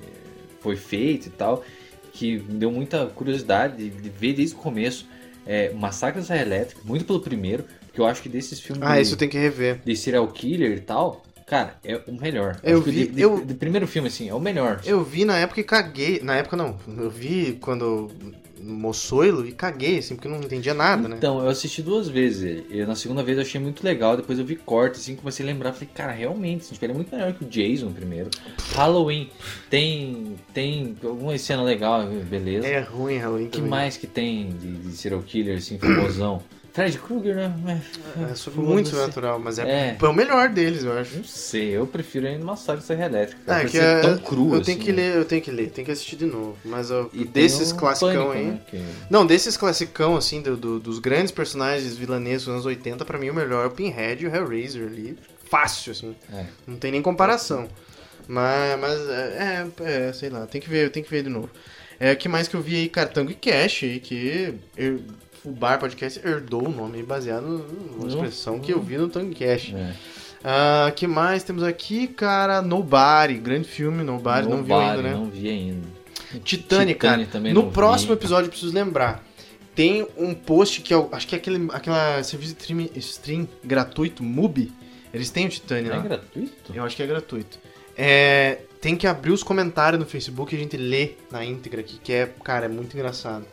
foi 0.60 0.76
feito 0.76 1.26
e 1.26 1.31
tal. 1.31 1.64
Que 2.15 2.39
me 2.39 2.55
deu 2.59 2.70
muita 2.70 3.07
curiosidade 3.07 3.77
de, 3.77 3.91
de 3.91 4.09
ver 4.09 4.32
desde 4.35 4.55
o 4.55 4.59
começo. 4.59 5.07
É, 5.47 5.70
Massacre 5.74 6.23
da 6.23 6.41
Elétrica, 6.41 6.81
muito 6.85 7.05
pelo 7.05 7.20
primeiro, 7.20 7.65
porque 7.86 8.01
eu 8.01 8.07
acho 8.07 8.23
que 8.23 8.31
desses 8.31 8.59
filmes 8.61 8.82
Ah, 8.82 8.95
de, 8.97 9.03
isso 9.03 9.15
tenho 9.15 9.31
que 9.31 9.36
rever. 9.36 9.78
de 9.85 9.95
serial 9.95 10.27
killer 10.28 10.78
e 10.78 10.81
tal, 10.81 11.23
cara, 11.47 11.77
é 11.85 12.01
o 12.09 12.12
melhor. 12.19 12.59
Eu 12.62 12.78
Acho 12.78 12.91
vi- 12.91 13.09
de- 13.09 13.20
eu- 13.20 13.45
de 13.45 13.53
primeiro 13.53 13.86
filme, 13.86 14.09
assim, 14.09 14.27
é 14.31 14.32
o 14.35 14.41
melhor. 14.41 14.81
Eu 14.86 15.05
vi 15.05 15.27
na 15.27 15.36
época 15.36 15.61
e 15.61 15.65
caguei. 15.65 16.20
Na 16.23 16.35
época 16.36 16.57
não. 16.57 16.78
Eu 16.97 17.11
vi 17.11 17.59
quando 17.61 18.11
Moçoilo 18.65 19.47
e 19.47 19.53
caguei, 19.53 19.99
assim, 19.99 20.15
porque 20.15 20.28
eu 20.28 20.32
não 20.32 20.41
entendia 20.41 20.74
nada, 20.74 21.09
né? 21.09 21.16
Então, 21.19 21.41
eu 21.41 21.49
assisti 21.49 21.82
duas 21.82 22.09
vezes 22.09 22.43
ele. 22.43 22.66
E 22.70 22.85
na 22.85 22.95
segunda 22.95 23.23
vez 23.23 23.36
eu 23.36 23.43
achei 23.43 23.61
muito 23.61 23.85
legal. 23.85 24.16
Depois 24.16 24.39
eu 24.39 24.45
vi 24.45 24.57
corte, 24.57 24.99
assim, 24.99 25.15
comecei 25.16 25.45
a 25.45 25.49
lembrar. 25.49 25.73
Falei, 25.73 25.89
cara, 25.95 26.12
realmente, 26.12 26.62
assim, 26.62 26.73
tipo, 26.74 26.85
ele 26.85 26.93
é 26.93 26.97
muito 26.97 27.15
melhor 27.15 27.32
que 27.32 27.45
o 27.45 27.49
Jason 27.49 27.93
primeiro. 27.93 28.31
Halloween 28.74 29.28
tem. 29.70 30.36
Tem 30.53 30.97
alguma 31.03 31.36
cena 31.39 31.62
legal, 31.62 32.07
beleza. 32.07 32.66
É 32.66 32.81
ruim, 32.81 33.19
Halloween 33.19 33.47
O 33.47 33.51
que 33.51 33.57
também. 33.59 33.70
mais 33.70 33.97
que 33.97 34.07
tem 34.07 34.51
de, 34.61 34.73
de 34.73 34.97
serial 34.97 35.23
killer, 35.23 35.59
assim, 35.59 35.78
famosão? 35.78 36.43
Fred 36.75 36.99
Krueger, 36.99 37.37
né? 37.37 37.81
É 38.17 38.51
muito 38.61 38.89
sobrenatural, 38.89 39.39
mas 39.39 39.61
é, 39.61 39.97
É. 39.97 40.05
o 40.07 40.13
melhor 40.13 40.49
deles, 40.49 40.83
eu 40.83 40.93
acho. 40.99 41.19
Não 41.19 41.25
sei, 41.25 41.69
eu 41.71 41.87
prefiro 41.87 42.27
ainda 42.27 42.45
Massacre 42.45 42.81
da 42.81 42.87
Serra 42.87 43.07
Elétrica. 43.07 43.41
É 43.55 43.65
que 43.65 43.79
é, 43.79 44.01
tão 44.01 44.19
cru, 44.19 44.49
eu 44.49 44.55
assim. 44.55 44.65
tenho 44.65 44.79
que 44.81 44.91
ler, 44.91 45.15
eu 45.17 45.25
tenho 45.25 45.41
que 45.41 45.51
ler, 45.53 45.71
tenho 45.71 45.87
que 45.87 45.93
assistir 45.93 46.17
de 46.17 46.27
novo. 46.27 46.59
Mas 46.65 46.91
eu, 46.91 47.09
E 47.15 47.25
desses 47.25 47.71
o 47.71 47.77
classicão 47.77 48.33
aí. 48.33 48.47
né, 48.47 48.61
que- 48.69 48.83
Não, 49.09 49.25
desses 49.25 49.57
classicão, 49.57 50.17
assim, 50.17 50.43
do, 50.43 50.57
do- 50.57 50.81
dos 50.81 50.99
grandes 50.99 51.31
personagens 51.31 51.97
vilanescos 51.97 52.47
dos 52.47 52.53
anos 52.55 52.67
80, 52.67 53.05
pra 53.05 53.19
mim 53.19 53.31
o 53.31 53.35
melhor 53.35 53.63
é 53.65 53.69
o 53.69 53.71
Pinhead 53.71 54.25
e 54.25 54.27
o 54.27 54.35
Hellraiser 54.35 54.85
ali. 54.89 55.17
Fácil, 55.49 55.93
assim. 55.93 56.17
É. 56.33 56.45
Não 56.67 56.77
tem 56.77 56.91
nem 56.91 57.01
comparação. 57.01 57.69
Mas, 58.27 58.81
mas 58.81 58.99
é, 59.11 59.65
é, 59.79 60.09
é, 60.09 60.13
sei 60.13 60.29
lá, 60.29 60.45
tem 60.47 60.61
que 60.61 60.69
ver, 60.69 60.91
tem 60.91 61.05
que 61.05 61.11
ver 61.11 61.23
de 61.23 61.29
novo. 61.29 61.51
É, 62.01 62.17
que 62.17 62.29
mais 62.29 62.49
que 62.49 62.57
eu 62.57 62.61
vi 62.61 62.75
aí, 62.75 62.89
cara, 62.89 63.09
Tango 63.09 63.31
e 63.31 63.35
Cash 63.35 63.85
que 64.03 64.55
eu- 64.77 65.01
o 65.45 65.51
Bar 65.51 65.79
Podcast 65.79 66.21
herdou 66.27 66.66
o 66.66 66.71
nome 66.71 67.03
baseado 67.03 67.43
numa 67.47 68.03
Uhum. 68.03 68.09
expressão 68.09 68.59
que 68.59 68.73
eu 68.73 68.81
vi 68.81 68.97
no 68.97 69.09
Tango 69.09 69.35
Cash. 69.35 69.73
É. 69.75 69.95
Ah, 70.43 70.93
que 70.95 71.07
mais 71.07 71.43
temos 71.43 71.62
aqui, 71.62 72.07
cara? 72.07 72.61
Nobody, 72.61 73.35
grande 73.35 73.66
filme, 73.69 74.03
Nobody, 74.03 74.49
não 74.49 74.62
viu 74.62 74.75
Nobody, 74.77 74.91
ainda, 74.99 75.03
né? 75.03 75.15
Não 75.15 75.25
vi 75.31 75.49
ainda. 75.49 75.87
Titanic, 76.43 76.99
cara. 76.99 77.25
Também 77.27 77.53
no 77.55 77.62
não 77.62 77.71
próximo 77.71 78.12
vi. 78.12 78.19
episódio, 78.19 78.47
eu 78.47 78.51
preciso 78.51 78.73
lembrar. 78.75 79.25
Tem 79.75 80.07
um 80.16 80.35
post 80.35 80.81
que 80.83 80.93
eu 80.95 81.09
acho 81.12 81.27
que 81.27 81.35
é 81.35 81.39
aquele 81.39 81.69
aquela 81.73 82.23
serviço 82.23 82.55
de 82.55 82.61
stream, 82.61 82.89
stream 82.97 83.49
gratuito, 83.65 84.23
Mubi. 84.23 84.73
Eles 85.12 85.31
têm 85.31 85.47
o 85.47 85.49
Titanic 85.49 85.91
É 85.91 85.97
lá. 85.97 86.03
gratuito? 86.03 86.73
Eu 86.75 86.85
acho 86.85 86.95
que 86.97 87.03
é 87.03 87.07
gratuito. 87.07 87.59
É, 87.97 88.59
tem 88.81 88.97
que 88.97 89.07
abrir 89.07 89.31
os 89.33 89.43
comentários 89.43 89.99
no 90.01 90.07
Facebook 90.07 90.55
e 90.55 90.59
a 90.59 90.61
gente 90.61 90.77
lê 90.77 91.12
na 91.31 91.45
íntegra 91.45 91.81
aqui, 91.81 91.99
que 92.03 92.12
é, 92.12 92.27
cara, 92.43 92.66
é 92.66 92.69
muito 92.69 92.95
engraçado. 92.95 93.45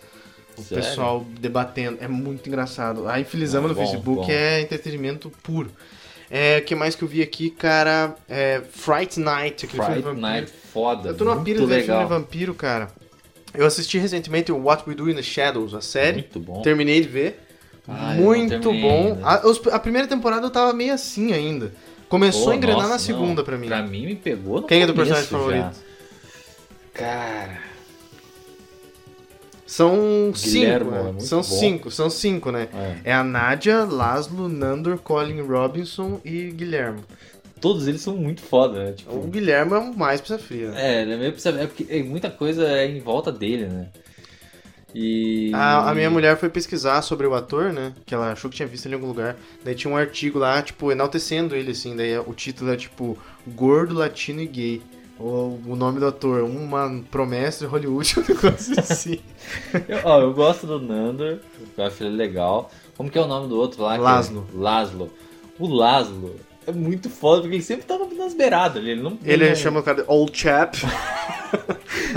O 0.61 0.65
Sério? 0.65 0.83
pessoal 0.83 1.25
debatendo, 1.39 1.97
é 2.01 2.07
muito 2.07 2.47
engraçado. 2.47 3.07
A 3.07 3.19
Infilizama 3.19 3.65
Ah, 3.65 3.69
no 3.69 3.75
bom, 3.75 3.81
Facebook 3.81 4.25
bom. 4.27 4.31
é 4.31 4.61
entretenimento 4.61 5.31
puro. 5.43 5.71
É, 6.29 6.59
o 6.59 6.61
que 6.63 6.73
mais 6.75 6.95
que 6.95 7.03
eu 7.03 7.07
vi 7.07 7.21
aqui, 7.21 7.49
cara? 7.49 8.15
É, 8.29 8.61
Fright 8.71 9.19
Night, 9.19 9.65
aquele 9.65 9.83
filme 9.83 10.01
Fright 10.01 10.01
vampiro. 10.03 10.21
Night, 10.21 10.51
foda. 10.71 11.09
Eu 11.09 11.17
tô 11.17 11.25
numa 11.25 11.43
pira 11.43 11.59
de 11.59 11.65
filme 11.83 12.03
de 12.03 12.05
vampiro, 12.09 12.53
cara. 12.53 12.87
Eu 13.53 13.65
assisti 13.65 13.97
recentemente 13.97 14.49
o 14.51 14.57
What 14.63 14.83
We 14.87 14.95
Do 14.95 15.09
in 15.09 15.15
the 15.15 15.21
Shadows, 15.21 15.73
a 15.73 15.81
série. 15.81 16.19
Muito 16.19 16.39
bom. 16.39 16.61
Terminei 16.61 17.01
de 17.01 17.07
ver. 17.09 17.47
Ah, 17.85 18.13
Muito 18.13 18.71
bom. 18.71 19.19
A, 19.23 19.41
a 19.75 19.79
primeira 19.79 20.07
temporada 20.07 20.45
eu 20.45 20.49
tava 20.51 20.71
meio 20.71 20.93
assim 20.93 21.33
ainda. 21.33 21.73
Começou 22.07 22.45
Pô, 22.45 22.51
a 22.51 22.55
engrenar 22.55 22.77
nossa, 22.83 22.93
na 22.93 22.99
segunda 22.99 23.35
não. 23.41 23.43
pra 23.43 23.57
mim. 23.57 23.67
Pra 23.67 23.81
mim 23.83 24.05
me 24.05 24.15
pegou 24.15 24.61
no 24.61 24.67
Quem 24.67 24.83
é 24.83 24.87
começo 24.87 24.95
personagem 25.11 25.29
já. 25.29 25.37
favorito? 25.37 25.79
Cara, 26.93 27.59
São 29.71 30.33
Guilhermo, 30.33 30.91
cinco. 30.91 30.95
é 30.95 31.03
né? 31.03 31.11
muito 31.11 31.23
São 31.23 31.37
bom. 31.39 31.43
cinco, 31.45 31.91
são 31.91 32.09
cinco, 32.09 32.51
né? 32.51 32.67
é. 32.73 33.11
É 33.11 33.13
a 33.13 33.23
Nádia, 33.23 33.85
Laszlo, 33.85 34.49
Nandor, 34.49 34.97
Colin 34.97 35.39
Robinson 35.39 36.19
e 36.25 36.51
Guilhermo. 36.51 36.99
todos 37.61 37.87
eles 37.87 38.01
são 38.01 38.17
muito 38.17 38.41
foda, 38.41 38.83
né? 38.83 38.91
Tipo, 38.91 39.15
O 39.15 39.27
Guilhermo 39.27 39.75
é 39.75 39.79
o 39.79 39.93
mais 39.97 40.19
precisa 40.19 40.39
fria. 40.39 40.73
É, 40.75 41.03
ele 41.03 41.13
é 41.13 41.17
meio 41.17 41.33
é 41.33 41.67
porque 41.67 41.87
é, 41.89 42.03
muita 42.03 42.29
coisa 42.29 42.67
é 42.67 42.85
em 42.85 42.99
volta 42.99 43.31
dele, 43.31 43.67
né? 43.67 43.87
E. 44.93 45.51
A, 45.53 45.89
a 45.89 45.95
minha 45.95 46.09
mulher 46.09 46.35
foi 46.37 46.49
pesquisar 46.49 47.01
sobre 47.01 47.25
o 47.25 47.33
ator, 47.33 47.71
né? 47.71 47.93
Que 48.05 48.13
ela 48.13 48.33
achou 48.33 48.49
que 48.49 48.57
tinha 48.57 48.67
visto 48.67 48.87
ele 48.87 48.95
em 48.95 48.97
algum 48.97 49.07
lugar. 49.07 49.37
Daí 49.63 49.73
tinha 49.73 49.91
um 49.93 49.95
artigo 49.95 50.37
lá, 50.37 50.61
tipo, 50.61 50.91
enaltecendo 50.91 51.55
ele, 51.55 51.71
assim. 51.71 51.95
Daí 51.95 52.17
o 52.19 52.33
título 52.33 52.73
é, 52.73 52.75
tipo, 52.75 53.17
Gordo, 53.47 53.93
Latino 53.95 54.41
e 54.41 54.47
Gay. 54.47 54.81
Ou 55.21 55.59
o 55.67 55.75
nome 55.75 55.99
do 55.99 56.07
ator, 56.07 56.43
uma 56.43 57.03
promessa 57.11 57.65
de 57.65 57.71
Hollywood, 57.71 58.15
um 58.19 58.33
negócio 58.33 58.79
assim. 58.79 59.19
Eu, 59.87 59.99
ó, 60.03 60.19
eu 60.21 60.33
gosto 60.33 60.65
do 60.65 60.79
Nandor, 60.79 61.39
eu 61.77 61.85
acho 61.85 62.03
ele 62.03 62.15
legal. 62.15 62.71
Como 62.97 63.09
que 63.09 63.17
é 63.17 63.21
o 63.21 63.27
nome 63.27 63.47
do 63.47 63.57
outro 63.57 63.83
lá? 63.83 63.95
que 63.95 64.03
Laszlo. 64.03 64.47
Laszlo. 64.53 65.11
O 65.59 65.67
Laszlo 65.67 66.35
é 66.67 66.71
muito 66.71 67.09
foda, 67.09 67.41
porque 67.41 67.55
ele 67.55 67.63
sempre 67.63 67.85
tá 67.85 67.97
nas 68.17 68.33
beiradas. 68.33 68.83
Ele 68.83 69.01
não. 69.01 69.17
Ele 69.23 69.49
não- 69.49 69.55
chama 69.55 69.79
o 69.79 69.83
cara 69.83 70.03
de 70.03 70.09
Old 70.09 70.37
Chap. 70.37 70.75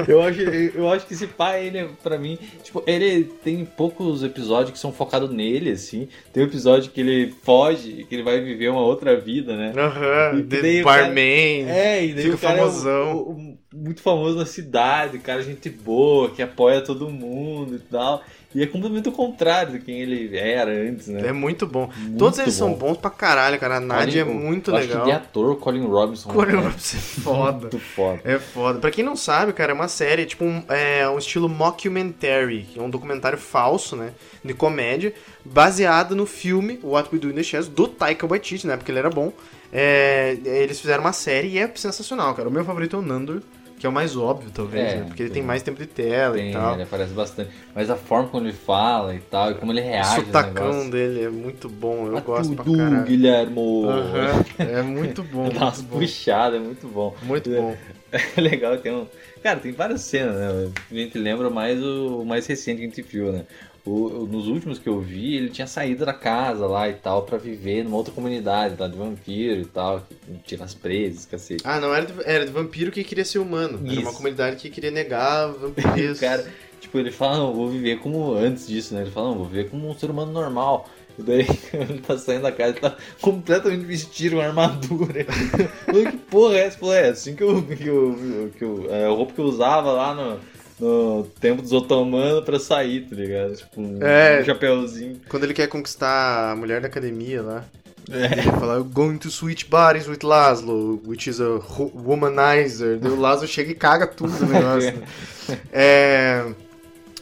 Eu 0.08 0.22
acho, 0.22 0.40
eu 0.40 0.88
acho 0.90 1.06
que 1.06 1.14
esse 1.14 1.26
pai, 1.26 1.66
ele, 1.66 1.78
é, 1.78 1.88
pra 2.02 2.18
mim, 2.18 2.38
tipo, 2.62 2.82
ele 2.86 3.24
tem 3.44 3.64
poucos 3.64 4.22
episódios 4.22 4.70
que 4.72 4.78
são 4.78 4.92
focados 4.92 5.30
nele, 5.30 5.70
assim. 5.70 6.08
Tem 6.32 6.42
um 6.42 6.46
episódio 6.46 6.90
que 6.90 7.00
ele 7.00 7.34
foge, 7.42 8.04
que 8.08 8.14
ele 8.14 8.22
vai 8.22 8.40
viver 8.40 8.68
uma 8.70 8.80
outra 8.80 9.16
vida, 9.18 9.56
né? 9.56 9.72
Aham, 9.76 10.40
daí 10.46 10.60
The 10.78 10.82
cara- 10.82 11.02
Barman. 11.04 11.68
É, 11.68 12.04
e 12.04 12.12
daí 12.12 12.24
Fica 12.24 12.34
o 12.36 12.38
cara 12.38 12.58
famosão. 12.58 13.10
é 13.10 13.14
o- 13.14 13.18
o- 13.18 13.58
muito 13.74 14.00
famoso 14.02 14.38
na 14.38 14.46
cidade, 14.46 15.18
cara, 15.18 15.42
gente 15.42 15.68
boa, 15.68 16.30
que 16.30 16.40
apoia 16.42 16.80
todo 16.80 17.10
mundo 17.10 17.74
e 17.76 17.78
tal. 17.80 18.22
E 18.54 18.62
é 18.62 18.66
completamente 18.68 19.08
o 19.08 19.12
contrário 19.12 19.72
do 19.72 19.78
quem 19.80 20.00
ele 20.00 20.36
era 20.38 20.70
antes, 20.70 21.08
né? 21.08 21.26
É 21.26 21.32
muito 21.32 21.66
bom. 21.66 21.90
Muito 21.96 22.16
Todos 22.18 22.38
eles 22.38 22.54
são 22.54 22.70
bom. 22.72 22.90
bons 22.90 22.98
pra 22.98 23.10
caralho, 23.10 23.58
cara. 23.58 23.78
A 23.78 23.80
Nádia 23.80 24.20
é 24.20 24.24
Colin- 24.24 24.38
muito 24.38 24.70
eu 24.70 24.74
legal. 24.76 24.96
Acho 24.98 25.04
que 25.06 25.10
de 25.10 25.16
ator, 25.16 25.56
Colin 25.56 25.84
Robinson. 25.84 26.30
Colin 26.30 26.52
é 26.52 26.60
Robinson 26.60 26.96
é 26.96 27.00
foda. 27.00 27.58
Muito 27.62 27.78
foda. 27.80 28.20
É 28.24 28.38
foda. 28.38 28.78
Pra 28.78 28.92
quem 28.92 29.02
não 29.04 29.16
sabe, 29.16 29.52
cara, 29.52 29.72
é 29.72 29.74
uma 29.74 29.88
série, 29.88 30.24
tipo, 30.24 30.44
um, 30.44 30.62
é 30.68 31.08
um 31.08 31.18
estilo 31.18 31.48
mockumentary, 31.48 32.62
que 32.72 32.78
é 32.78 32.82
um 32.82 32.88
documentário 32.90 33.38
falso, 33.38 33.96
né, 33.96 34.10
de 34.44 34.54
comédia, 34.54 35.12
baseado 35.44 36.14
no 36.14 36.24
filme 36.24 36.78
What 36.82 37.08
We 37.12 37.18
Do 37.18 37.30
in 37.30 37.34
the 37.34 37.42
Shadows, 37.42 37.68
do 37.68 37.88
Taika 37.88 38.24
Waititi, 38.24 38.68
né, 38.68 38.76
porque 38.76 38.92
ele 38.92 39.00
era 39.00 39.10
bom. 39.10 39.32
É, 39.72 40.36
eles 40.44 40.80
fizeram 40.80 41.02
uma 41.02 41.12
série 41.12 41.48
e 41.48 41.58
é 41.58 41.68
sensacional, 41.74 42.32
cara. 42.34 42.48
O 42.48 42.52
meu 42.52 42.64
favorito 42.64 42.94
é 42.94 42.98
o 43.00 43.02
Nandor, 43.02 43.40
que 43.84 43.86
é 43.86 43.90
o 43.90 43.92
mais 43.92 44.16
óbvio, 44.16 44.50
talvez, 44.50 44.94
É, 44.94 44.96
né, 45.00 45.04
porque 45.06 45.24
ele 45.24 45.30
tem- 45.30 45.42
mais 45.42 45.62
tempo 45.62 45.78
de 45.78 45.86
tela 45.86 46.36
Tem, 46.36 46.48
e 46.48 46.52
tal. 46.54 46.72
ele 46.72 46.84
aparece 46.84 47.12
bastante. 47.12 47.50
Mas 47.74 47.90
a 47.90 47.96
forma 47.96 48.30
como 48.30 48.46
ele 48.46 48.54
fala 48.54 49.14
e 49.14 49.18
tal, 49.18 49.50
e 49.50 49.54
como 49.56 49.72
ele 49.72 49.82
O 49.82 49.84
reage 49.84 50.08
aos 50.08 50.26
sotacão 50.26 50.88
dele 50.88 51.24
é 51.24 51.28
muito 51.28 51.68
bom, 51.68 52.06
eu 52.06 52.16
Ah, 52.16 52.20
gosto 52.20 52.54
pra 52.54 52.64
tudo, 52.64 52.78
caralho. 52.78 53.04
Guilhermo! 53.04 53.84
Aham, 53.86 54.44
É 54.58 54.80
muito 54.80 55.22
bom, 55.30 55.50
Dá 55.50 55.64
umas 55.66 55.82
puxadas, 55.82 56.58
é 56.58 56.64
muito 56.64 56.88
bom. 56.88 57.14
Muito 57.22 57.50
bom. 57.50 57.76
É 58.36 58.40
legal, 58.40 58.78
tem 58.78 58.92
um. 58.92 59.06
Cara, 59.42 59.58
tem 59.58 59.72
várias 59.72 60.00
cenas, 60.02 60.36
né? 60.36 60.70
A 60.90 60.94
gente 60.94 61.18
lembra 61.18 61.50
mais 61.50 61.82
o, 61.82 62.22
o 62.22 62.24
mais 62.24 62.46
recente 62.46 62.78
que 62.78 62.84
a 62.84 62.88
gente 62.88 63.02
viu, 63.02 63.32
né? 63.32 63.44
O, 63.86 64.22
o- 64.22 64.26
nos 64.26 64.48
últimos 64.48 64.78
que 64.78 64.88
eu 64.88 64.98
vi, 65.00 65.36
ele 65.36 65.50
tinha 65.50 65.66
saído 65.66 66.06
da 66.06 66.12
casa 66.14 66.66
lá 66.66 66.88
e 66.88 66.94
tal, 66.94 67.22
pra 67.22 67.36
viver 67.36 67.84
numa 67.84 67.96
outra 67.96 68.14
comunidade, 68.14 68.76
tá? 68.76 68.88
De 68.88 68.96
vampiro 68.96 69.60
e 69.60 69.64
tal, 69.66 70.02
tira 70.46 70.64
as 70.64 70.72
presas, 70.72 71.26
cacete. 71.26 71.62
Ah, 71.66 71.78
não, 71.78 71.94
era 71.94 72.06
de, 72.06 72.12
era 72.24 72.46
de 72.46 72.52
vampiro 72.52 72.90
que 72.90 73.04
queria 73.04 73.24
ser 73.26 73.40
humano. 73.40 73.80
Era 73.86 74.00
uma 74.00 74.08
Isso. 74.10 74.16
comunidade 74.16 74.56
que 74.56 74.70
queria 74.70 74.90
negar 74.90 75.50
E 75.54 75.58
vampiros. 75.58 76.16
o 76.16 76.20
cara, 76.20 76.46
tipo, 76.80 76.98
ele 76.98 77.10
fala, 77.10 77.36
não, 77.38 77.52
vou 77.52 77.68
viver 77.68 77.98
como 77.98 78.32
antes 78.32 78.66
disso, 78.66 78.94
né? 78.94 79.02
Ele 79.02 79.10
fala, 79.10 79.28
não, 79.28 79.36
vou 79.38 79.46
viver 79.46 79.68
como 79.68 79.86
um 79.90 79.94
ser 79.94 80.10
humano 80.10 80.32
normal. 80.32 80.88
E 81.18 81.22
daí 81.22 81.46
ele 81.72 82.00
tá 82.00 82.16
saindo 82.16 82.42
da 82.42 82.50
casa, 82.52 82.70
ele 82.70 82.80
tá 82.80 82.96
completamente 83.20 83.84
vestido, 83.84 84.36
uma 84.36 84.46
armadura. 84.46 85.26
Falei, 85.84 86.06
que 86.06 86.16
porra 86.16 86.56
é 86.56 86.66
essa? 86.66 86.78
Falou, 86.78 86.94
é 86.94 87.08
assim 87.10 87.36
que 87.36 87.42
eu, 87.42 87.62
que 87.62 87.86
eu, 87.86 88.50
que 88.58 88.64
eu 88.64 88.86
é, 88.90 89.04
a 89.04 89.10
roupa 89.10 89.34
que 89.34 89.40
eu 89.40 89.44
usava 89.44 89.92
lá 89.92 90.14
no, 90.14 90.40
no 90.80 91.24
tempo 91.40 91.62
dos 91.62 91.72
otomanos 91.72 92.44
pra 92.44 92.58
sair, 92.58 93.02
tá 93.08 93.14
ligado? 93.16 93.54
Tipo, 93.56 93.80
um, 93.80 93.98
É. 94.02 94.42
chapéuzinho. 94.44 95.20
Quando 95.28 95.44
ele 95.44 95.54
quer 95.54 95.68
conquistar 95.68 96.52
a 96.52 96.56
mulher 96.56 96.80
da 96.80 96.88
academia 96.88 97.42
lá. 97.42 97.64
É. 98.10 98.24
Ele 98.38 98.42
fala, 98.42 98.78
"I'm 98.80 98.90
going 98.92 99.16
to 99.18 99.30
switch 99.30 99.64
bodies 99.66 100.06
with 100.06 100.18
Laszlo, 100.22 101.00
which 101.06 101.30
is 101.30 101.40
a 101.40 101.58
womanizer. 101.94 102.98
Daí 102.98 103.10
o 103.10 103.18
Laszlo 103.18 103.46
chega 103.48 103.70
e 103.70 103.74
caga 103.74 104.06
tudo 104.06 104.32
no 104.44 104.46
negócio. 104.52 104.92
né? 104.92 105.06
É... 105.72 106.44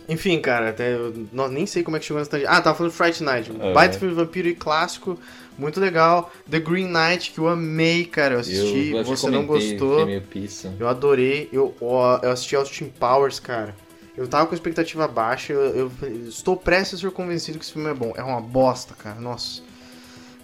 Enfim, 0.08 0.40
cara, 0.40 0.70
até 0.70 0.92
eu 0.94 1.14
não- 1.32 1.48
nem 1.48 1.64
sei 1.66 1.82
como 1.84 1.96
é 1.96 2.00
que 2.00 2.06
chegou 2.06 2.18
nessa 2.18 2.30
tangente. 2.32 2.48
Ah, 2.50 2.60
tava 2.60 2.76
falando 2.76 2.92
Fright 2.92 3.22
Night. 3.22 3.50
É. 3.50 3.92
Filme 3.92 4.14
de 4.14 4.20
vampiro 4.20 4.48
e 4.48 4.54
clássico, 4.54 5.18
muito 5.58 5.78
legal. 5.80 6.30
The 6.50 6.58
Green 6.58 6.88
Knight, 6.88 7.30
que 7.30 7.38
eu 7.38 7.48
amei, 7.48 8.04
cara. 8.04 8.34
Eu 8.34 8.40
assisti, 8.40 8.90
eu 8.90 9.04
você 9.04 9.30
não 9.30 9.46
gostou. 9.46 10.06
Eu 10.78 10.88
adorei. 10.88 11.48
Eu, 11.52 11.74
eu 11.80 12.30
assisti 12.30 12.56
Austin 12.56 12.86
Powers, 12.86 13.38
cara. 13.38 13.74
Eu 14.16 14.28
tava 14.28 14.46
com 14.46 14.54
expectativa 14.54 15.08
baixa. 15.08 15.52
Eu, 15.52 15.90
eu 16.02 16.28
estou 16.28 16.56
prestes 16.56 16.98
a 16.98 17.02
ser 17.02 17.10
convencido 17.10 17.58
que 17.58 17.64
esse 17.64 17.72
filme 17.72 17.90
é 17.90 17.94
bom. 17.94 18.12
É 18.16 18.22
uma 18.22 18.40
bosta, 18.40 18.94
cara. 18.94 19.18
Nossa. 19.20 19.62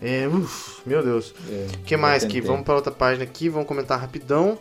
É, 0.01 0.26
uf, 0.28 0.80
meu 0.86 1.02
Deus. 1.02 1.35
É, 1.51 1.66
O 1.74 1.82
que 1.85 1.97
mais 1.97 2.24
aqui? 2.24 2.40
Vamos 2.40 2.64
para 2.64 2.74
outra 2.76 2.93
página 2.93 3.24
aqui. 3.24 3.48
Vamos 3.48 3.66
comentar 3.68 4.01
rapidão 4.01 4.59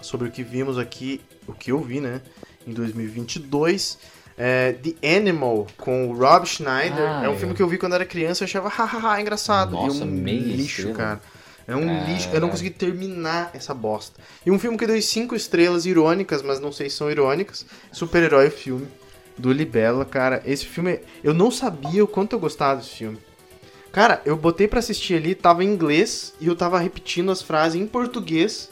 sobre 0.00 0.28
o 0.28 0.30
que 0.30 0.42
vimos 0.42 0.78
aqui. 0.78 1.20
O 1.46 1.52
que 1.52 1.72
eu 1.72 1.80
vi, 1.80 2.00
né? 2.00 2.20
Em 2.66 2.72
2022. 2.72 3.98
É, 4.42 4.72
The 4.72 5.18
Animal, 5.18 5.66
com 5.76 6.08
o 6.08 6.16
Rob 6.16 6.46
Schneider. 6.46 7.06
Ah, 7.06 7.26
é 7.26 7.28
um 7.28 7.34
é. 7.34 7.36
filme 7.36 7.54
que 7.54 7.60
eu 7.60 7.68
vi 7.68 7.76
quando 7.76 7.94
era 7.94 8.06
criança 8.06 8.42
e 8.42 8.46
achava 8.46 8.70
hahaha 8.70 9.20
engraçado. 9.20 9.72
Nossa, 9.72 10.02
e 10.02 10.08
um 10.08 10.16
lixo, 10.16 10.62
estrela. 10.62 10.96
cara. 10.96 11.20
É 11.68 11.76
um 11.76 11.86
Caralho. 11.86 12.06
lixo. 12.06 12.30
Eu 12.32 12.40
não 12.40 12.48
consegui 12.48 12.70
terminar 12.70 13.50
essa 13.52 13.74
bosta. 13.74 14.18
E 14.46 14.50
um 14.50 14.58
filme 14.58 14.78
que 14.78 14.86
deu 14.86 15.00
cinco 15.02 15.36
estrelas 15.36 15.84
irônicas, 15.84 16.40
mas 16.40 16.58
não 16.58 16.72
sei 16.72 16.88
se 16.88 16.96
são 16.96 17.10
irônicas. 17.10 17.66
Super-herói 17.92 18.48
filme. 18.48 18.88
Do 19.36 19.52
Libela, 19.52 20.06
cara. 20.06 20.42
Esse 20.46 20.64
filme. 20.64 21.00
Eu 21.22 21.34
não 21.34 21.50
sabia 21.50 22.02
o 22.02 22.08
quanto 22.08 22.32
eu 22.32 22.40
gostava 22.40 22.80
desse 22.80 22.96
filme. 22.96 23.18
Cara, 23.92 24.22
eu 24.24 24.38
botei 24.38 24.66
pra 24.66 24.78
assistir 24.78 25.16
ali, 25.16 25.34
tava 25.34 25.62
em 25.62 25.68
inglês 25.68 26.32
e 26.40 26.46
eu 26.46 26.56
tava 26.56 26.78
repetindo 26.78 27.30
as 27.30 27.42
frases 27.42 27.78
em 27.78 27.86
português. 27.86 28.70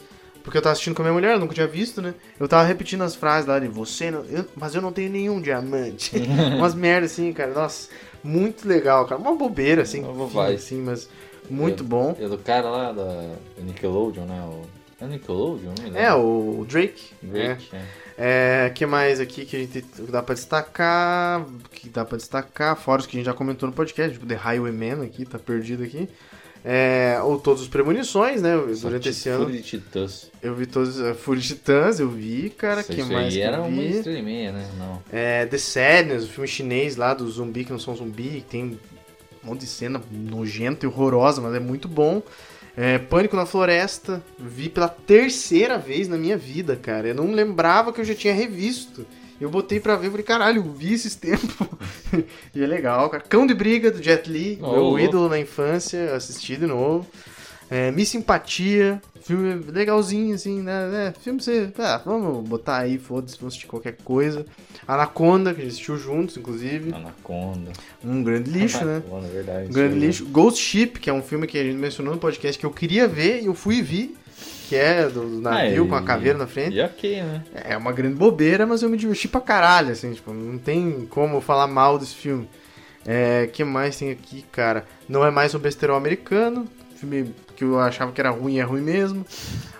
Porque 0.49 0.57
eu 0.57 0.63
tava 0.63 0.73
assistindo 0.73 0.95
com 0.95 1.03
a 1.03 1.05
minha 1.05 1.13
mulher, 1.13 1.33
eu 1.35 1.39
nunca 1.39 1.53
tinha 1.53 1.67
visto, 1.67 2.01
né? 2.01 2.15
Eu 2.39 2.47
tava 2.47 2.63
repetindo 2.63 3.03
as 3.03 3.13
frases 3.13 3.47
lá 3.47 3.59
de 3.59 3.67
você, 3.67 4.09
não, 4.09 4.25
eu- 4.25 4.43
mas 4.55 4.73
eu 4.73 4.81
não 4.81 4.91
tenho 4.91 5.11
nenhum 5.11 5.39
diamante. 5.39 6.13
Umas 6.57 6.73
merdas 6.73 7.11
assim, 7.11 7.31
cara. 7.31 7.53
Nossa, 7.53 7.87
muito 8.23 8.67
legal, 8.67 9.05
cara. 9.05 9.21
Uma 9.21 9.35
bobeira, 9.35 9.83
assim, 9.83 10.01
Uma 10.03 10.11
bobagem. 10.11 10.55
assim, 10.55 10.81
mas 10.81 11.07
muito 11.51 11.83
bom. 11.83 12.15
É 12.19 12.27
do 12.27 12.35
cara 12.39 12.67
lá 12.67 12.91
da 12.91 13.35
Nickelodeon, 13.59 14.25
né? 14.25 14.41
O... 14.43 14.61
É 14.99 15.05
Nickelodeon? 15.05 15.71
Não. 15.91 15.99
É, 15.99 16.11
o 16.15 16.65
Drake. 16.67 17.13
Drake, 17.21 17.69
é. 17.71 17.77
É, 18.17 18.65
é, 18.65 18.69
que 18.71 18.87
mais 18.87 19.19
aqui 19.19 19.45
que 19.45 19.55
a 19.55 19.59
gente 19.59 19.85
dá 20.09 20.23
pra 20.23 20.33
destacar? 20.33 21.45
Que 21.71 21.89
dá 21.89 22.03
pra 22.03 22.17
destacar, 22.17 22.75
fora 22.75 23.01
os 23.01 23.05
que 23.05 23.15
a 23.15 23.19
gente 23.19 23.27
já 23.27 23.35
comentou 23.35 23.69
no 23.69 23.75
podcast, 23.75 24.13
tipo 24.13 24.25
The 24.25 24.33
Highwayman 24.33 25.03
aqui, 25.05 25.25
tá 25.25 25.37
perdido 25.37 25.83
aqui. 25.83 26.09
É, 26.63 27.19
ou 27.23 27.39
todos 27.39 27.61
os 27.61 27.67
premonições, 27.69 28.41
né? 28.41 28.57
Durante 28.81 29.09
esse 29.09 29.29
ano. 29.29 29.45
Fúria 29.45 29.61
de 29.61 29.67
Titãs. 29.67 30.29
Eu 30.41 30.55
vi 30.55 30.65
todos. 30.65 30.99
Uh, 30.99 31.15
Fúria 31.15 31.41
de 31.41 31.47
Titãs, 31.47 31.99
eu 31.99 32.09
vi, 32.09 32.49
cara. 32.49 32.81
Isso, 32.81 32.91
que 32.91 33.01
isso 33.01 33.11
mais 33.11 33.27
aí 33.27 33.33
que 33.33 33.41
era 33.41 33.61
uma 33.61 33.83
estrela 33.83 34.19
e 34.19 34.21
meia, 34.21 34.51
né? 34.51 34.69
Não. 34.77 35.01
É, 35.11 35.45
The 35.45 35.57
Sadness, 35.57 36.25
o 36.25 36.27
filme 36.27 36.47
chinês 36.47 36.95
lá 36.97 37.13
do 37.13 37.29
zumbi 37.29 37.63
que 37.63 37.71
não 37.71 37.79
são 37.79 37.95
zumbi, 37.95 38.41
que 38.41 38.51
tem 38.51 38.77
um 39.43 39.47
monte 39.47 39.61
de 39.61 39.67
cena 39.67 40.01
nojenta 40.11 40.85
e 40.85 40.89
horrorosa, 40.89 41.41
mas 41.41 41.55
é 41.55 41.59
muito 41.59 41.87
bom. 41.87 42.21
É, 42.75 42.97
Pânico 42.97 43.35
na 43.35 43.45
Floresta, 43.45 44.23
vi 44.37 44.69
pela 44.69 44.87
terceira 44.87 45.77
vez 45.77 46.07
na 46.07 46.17
minha 46.17 46.37
vida, 46.37 46.75
cara. 46.75 47.07
Eu 47.09 47.15
não 47.15 47.31
lembrava 47.31 47.91
que 47.91 48.01
eu 48.01 48.05
já 48.05 48.15
tinha 48.15 48.33
revisto. 48.33 49.05
Eu 49.39 49.49
botei 49.49 49.79
pra 49.79 49.95
ver 49.95 50.07
e 50.07 50.09
falei, 50.11 50.25
caralho, 50.25 50.63
vi 50.63 50.93
esses 50.93 51.15
tempos. 51.15 51.55
e 52.53 52.61
é 52.63 52.67
legal, 52.67 53.09
cara. 53.09 53.23
Cão 53.23 53.47
de 53.47 53.53
Briga, 53.53 53.89
do 53.91 54.01
Jet 54.03 54.29
Li, 54.29 54.59
Oh, 54.61 54.71
meu 54.71 54.99
ídolo 54.99 55.29
na 55.29 55.39
infância, 55.39 55.97
eu 55.97 56.15
assisti 56.15 56.57
de 56.57 56.65
novo. 56.65 57.07
É, 57.71 57.91
Miss 57.91 58.09
Simpatia, 58.09 58.99
filme 59.21 59.63
legalzinho, 59.71 60.33
assim, 60.33 60.59
né? 60.63 61.09
É, 61.09 61.19
filme 61.19 61.39
você. 61.39 61.71
Ah, 61.77 62.01
vamos 62.03 62.47
botar 62.49 62.79
aí, 62.79 62.97
foda-se, 62.97 63.37
vamos 63.37 63.53
assistir 63.53 63.67
qualquer 63.67 63.95
coisa. 64.03 64.43
Anaconda, 64.87 65.53
que 65.53 65.61
a 65.61 65.63
gente 65.63 65.73
assistiu 65.73 65.95
juntos, 65.95 66.35
inclusive. 66.35 66.91
Anaconda. 66.91 67.71
Um 68.03 68.23
grande 68.23 68.49
lixo, 68.49 68.83
né? 68.83 68.95
Anaconda, 68.95 69.27
é 69.27 69.29
verdade. 69.29 69.69
Um 69.69 69.71
grande 69.71 69.99
lixo. 69.99 70.25
Ghost 70.25 70.59
Ship, 70.59 70.99
que 70.99 71.11
é 71.11 71.13
um 71.13 71.21
filme 71.21 71.45
que 71.45 71.59
a 71.59 71.63
gente 71.63 71.77
mencionou 71.77 72.15
no 72.15 72.19
podcast 72.19 72.57
que 72.59 72.65
eu 72.65 72.71
queria 72.71 73.07
ver 73.07 73.43
e 73.43 73.45
eu 73.45 73.53
fui 73.53 73.83
ver. 73.83 74.15
Que 74.67 74.75
é, 74.75 75.07
do, 75.07 75.21
do 75.21 75.41
navio 75.41 75.85
Ah, 75.85 75.87
com 75.89 75.95
a 75.95 76.01
caveira 76.01 76.37
na 76.37 76.47
frente. 76.47 76.75
E 76.75 76.81
ok, 76.81 77.21
né? 77.23 77.43
É 77.53 77.75
uma 77.77 77.91
grande 77.91 78.15
bobeira, 78.15 78.65
mas 78.65 78.81
eu 78.81 78.89
me 78.89 78.97
diverti 78.97 79.27
pra 79.27 79.41
caralho, 79.41 79.91
assim, 79.91 80.13
tipo, 80.13 80.31
não 80.33 80.57
tem 80.57 81.05
como 81.09 81.41
falar 81.41 81.67
mal 81.67 81.97
desse 81.97 82.15
filme. 82.15 82.47
É, 83.05 83.47
que 83.47 83.63
mais 83.63 83.97
tem 83.97 84.11
aqui, 84.11 84.43
cara? 84.51 84.85
Não 85.07 85.25
é 85.25 85.31
mais 85.31 85.55
um 85.55 85.59
besterol 85.59 85.97
americano, 85.97 86.67
filme 86.95 87.33
que 87.55 87.63
eu 87.63 87.79
achava 87.79 88.11
que 88.11 88.21
era 88.21 88.29
ruim, 88.29 88.59
é 88.59 88.63
ruim 88.63 88.81
mesmo. 88.81 89.25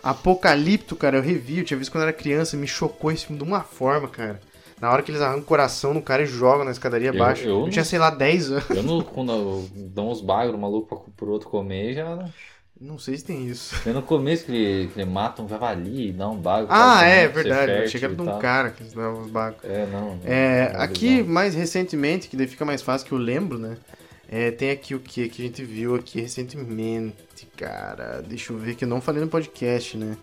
Apocalipto, 0.02 0.96
cara, 0.96 1.18
eu 1.18 1.22
revi, 1.22 1.60
eu 1.60 1.66
tinha 1.66 1.78
visto 1.78 1.92
quando 1.92 2.04
eu 2.04 2.08
era 2.10 2.18
criança, 2.18 2.56
me 2.58 2.68
chocou 2.68 3.12
esse 3.12 3.26
filme 3.26 3.42
de 3.42 3.48
uma 3.48 3.62
forma, 3.62 4.08
cara. 4.08 4.40
Na 4.80 4.90
hora 4.90 5.02
que 5.04 5.12
eles 5.12 5.22
arrancam 5.22 5.42
o 5.42 5.46
coração 5.46 5.94
no 5.94 6.02
cara 6.02 6.24
e 6.24 6.26
jogam 6.26 6.64
na 6.64 6.72
escadaria 6.72 7.10
Eu- 7.10 7.14
abaixo. 7.16 7.44
Eu, 7.44 7.50
eu 7.50 7.60
não- 7.64 7.70
tinha, 7.70 7.84
sei 7.84 8.00
lá, 8.00 8.10
10 8.10 8.50
anos. 8.50 8.70
Eu 8.70 8.82
não, 8.84 9.02
quando 9.02 9.32
eu 9.34 9.70
dou 9.76 10.10
uns 10.10 10.22
bagros 10.22 10.58
maluco 10.58 11.12
pro 11.18 11.32
outro 11.32 11.50
comer, 11.50 11.94
já. 11.94 12.26
Não 12.82 12.98
sei 12.98 13.18
se 13.18 13.26
tem 13.26 13.46
isso. 13.46 13.76
É 13.86 13.92
no 13.92 14.02
começo 14.02 14.46
que 14.46 14.56
ele, 14.56 14.88
que 14.88 15.02
ele 15.02 15.10
mata 15.10 15.42
um 15.42 15.50
javali 15.50 16.10
e 16.10 16.12
dá 16.14 16.30
um 16.30 16.38
bago. 16.38 16.68
Ah, 16.70 17.04
é 17.04 17.28
verdade. 17.28 17.96
E 17.96 18.00
de 18.00 18.22
um 18.22 18.40
cara 18.40 18.70
que 18.70 18.84
dava 18.84 19.20
os 19.20 19.30
bagos. 19.30 19.60
É, 19.66 19.86
não. 19.88 20.16
não, 20.16 20.20
É, 20.24 20.72
não, 20.72 20.82
aqui, 20.82 21.22
mais 21.22 21.54
recentemente, 21.54 22.30
que 22.30 22.38
daí 22.38 22.48
fica 22.48 22.64
mais 22.64 22.82
fácil 22.82 23.06
que 23.06 23.12
eu 23.12 23.18
lembro, 23.18 23.60
né? 23.60 23.76
É, 24.32 24.52
tem 24.52 24.70
aqui 24.70 24.96
o 24.96 25.00
que 25.00 25.28
que 25.28 25.42
a 25.42 25.46
gente 25.46 25.62
viu 25.64 25.96
aqui 25.96 26.22
recentemente, 26.22 27.16
cara. 27.58 28.22
Deixa 28.22 28.54
eu 28.54 28.58
ver 28.58 28.76
que 28.76 28.86
eu 28.86 28.88
não 28.88 29.02
falei 29.02 29.22
no 29.22 29.28
podcast, 29.28 29.98
né? 29.98 30.16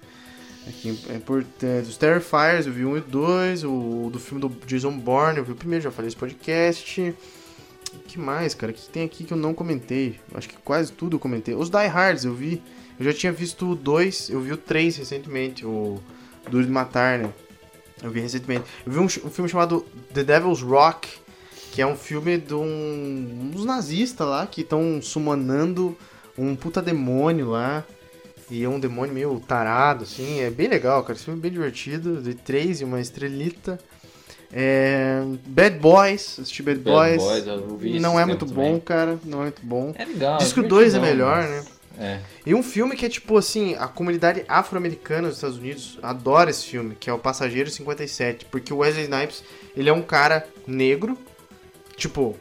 Aqui 0.66 0.98
é 1.10 1.14
importante. 1.14 1.88
Os 1.88 1.96
Terrifiers, 1.98 2.66
eu 2.66 2.72
vi 2.72 2.86
um 2.86 2.96
e 2.96 3.00
dois. 3.00 3.64
O 3.64 4.08
do 4.10 4.18
filme 4.18 4.40
do 4.40 4.48
Jason 4.66 4.96
Bourne, 4.96 5.38
eu 5.38 5.44
vi 5.44 5.52
o 5.52 5.56
primeiro, 5.56 5.84
já 5.84 5.90
falei 5.90 6.08
esse 6.08 6.16
podcast. 6.16 7.14
Que 7.97 8.18
mais, 8.18 8.55
cara? 8.55 8.73
O 8.73 8.74
que 8.74 8.89
tem 8.89 9.05
aqui 9.05 9.24
que 9.24 9.32
eu 9.32 9.36
não 9.36 9.55
comentei? 9.55 10.18
Acho 10.35 10.48
que 10.48 10.56
quase 10.59 10.93
tudo 10.93 11.16
eu 11.16 11.20
comentei. 11.20 11.55
Os 11.55 11.70
Die 11.70 11.86
Hards 11.86 12.24
eu 12.24 12.35
vi. 12.35 12.62
Eu 12.98 13.05
já 13.05 13.12
tinha 13.12 13.32
visto 13.32 13.74
2, 13.74 14.31
eu 14.31 14.40
vi 14.40 14.52
o 14.52 14.56
3 14.56 14.97
recentemente, 14.97 15.66
o 15.66 16.01
Duro 16.51 16.64
de 16.64 16.70
Matar, 16.70 17.18
né? 17.18 17.31
Eu 18.02 18.10
vi 18.10 18.20
recentemente. 18.20 18.64
Eu 18.86 18.93
vi 18.93 18.98
um, 18.98 19.05
um 19.05 19.09
filme 19.09 19.48
chamado 19.48 19.85
The 20.14 20.24
Devil's 20.24 20.62
Rock, 20.62 21.09
que 21.73 21.82
é 21.82 21.86
um 21.86 21.97
filme 21.97 22.39
de 22.39 22.55
um, 22.55 23.52
uns 23.55 23.64
nazistas 23.64 24.27
lá 24.27 24.47
que 24.47 24.62
estão 24.62 25.01
summonando 25.02 25.97
um 26.39 26.56
puta 26.56 26.81
demônio 26.81 27.51
lá. 27.51 27.85
E 28.48 28.62
é 28.62 28.68
um 28.68 28.78
demônio 28.78 29.12
meio 29.12 29.40
tarado, 29.40 30.05
assim. 30.05 30.40
É 30.40 30.51
bem 30.51 30.68
legal, 30.68 31.02
cara. 31.02 31.14
Esse 31.14 31.24
filme 31.24 31.40
é 31.40 31.43
bem 31.43 31.51
divertido. 31.51 32.23
De 32.23 32.35
três 32.35 32.81
e 32.81 32.85
uma 32.85 33.01
estrelita. 33.01 33.78
É, 34.52 35.23
Bad 35.47 35.78
Boys, 35.78 36.39
assisti 36.40 36.62
Bad, 36.62 36.78
Bad 36.81 36.97
Boys. 36.97 37.23
Boys, 37.23 37.47
eu 37.47 38.01
não 38.01 38.18
é 38.18 38.24
muito 38.24 38.47
também. 38.47 38.73
bom, 38.74 38.81
cara. 38.81 39.18
Não 39.24 39.40
é 39.40 39.43
muito 39.44 39.62
bom. 39.64 39.93
É 39.97 40.05
legal. 40.05 40.39
Diz 40.39 40.52
que 40.52 40.60
o 40.60 40.68
2 40.68 40.94
é 40.94 41.01
melhor, 41.01 41.43
mas- 41.43 41.51
né? 41.51 41.64
É. 41.98 42.18
E 42.44 42.55
um 42.55 42.62
filme 42.62 42.94
que 42.94 43.06
é 43.06 43.09
tipo 43.09 43.39
assim, 43.39 43.74
a 43.77 43.89
comunidade 43.89 44.44
afro-americana 44.47 45.28
dos 45.28 45.39
Estados 45.39 45.56
Unidos 45.56 45.98
adora 46.02 46.51
esse 46.51 46.66
filme, 46.66 46.94
que 46.94 47.09
é 47.09 47.12
o 47.12 47.18
Passageiro 47.18 47.70
57, 47.70 48.44
porque 48.51 48.70
o 48.70 48.78
Wesley 48.78 49.05
Snipes, 49.05 49.43
ele 49.74 49.89
é 49.89 49.93
um 49.94 50.02
cara 50.02 50.47
negro, 50.66 51.16
tipo, 51.97 52.36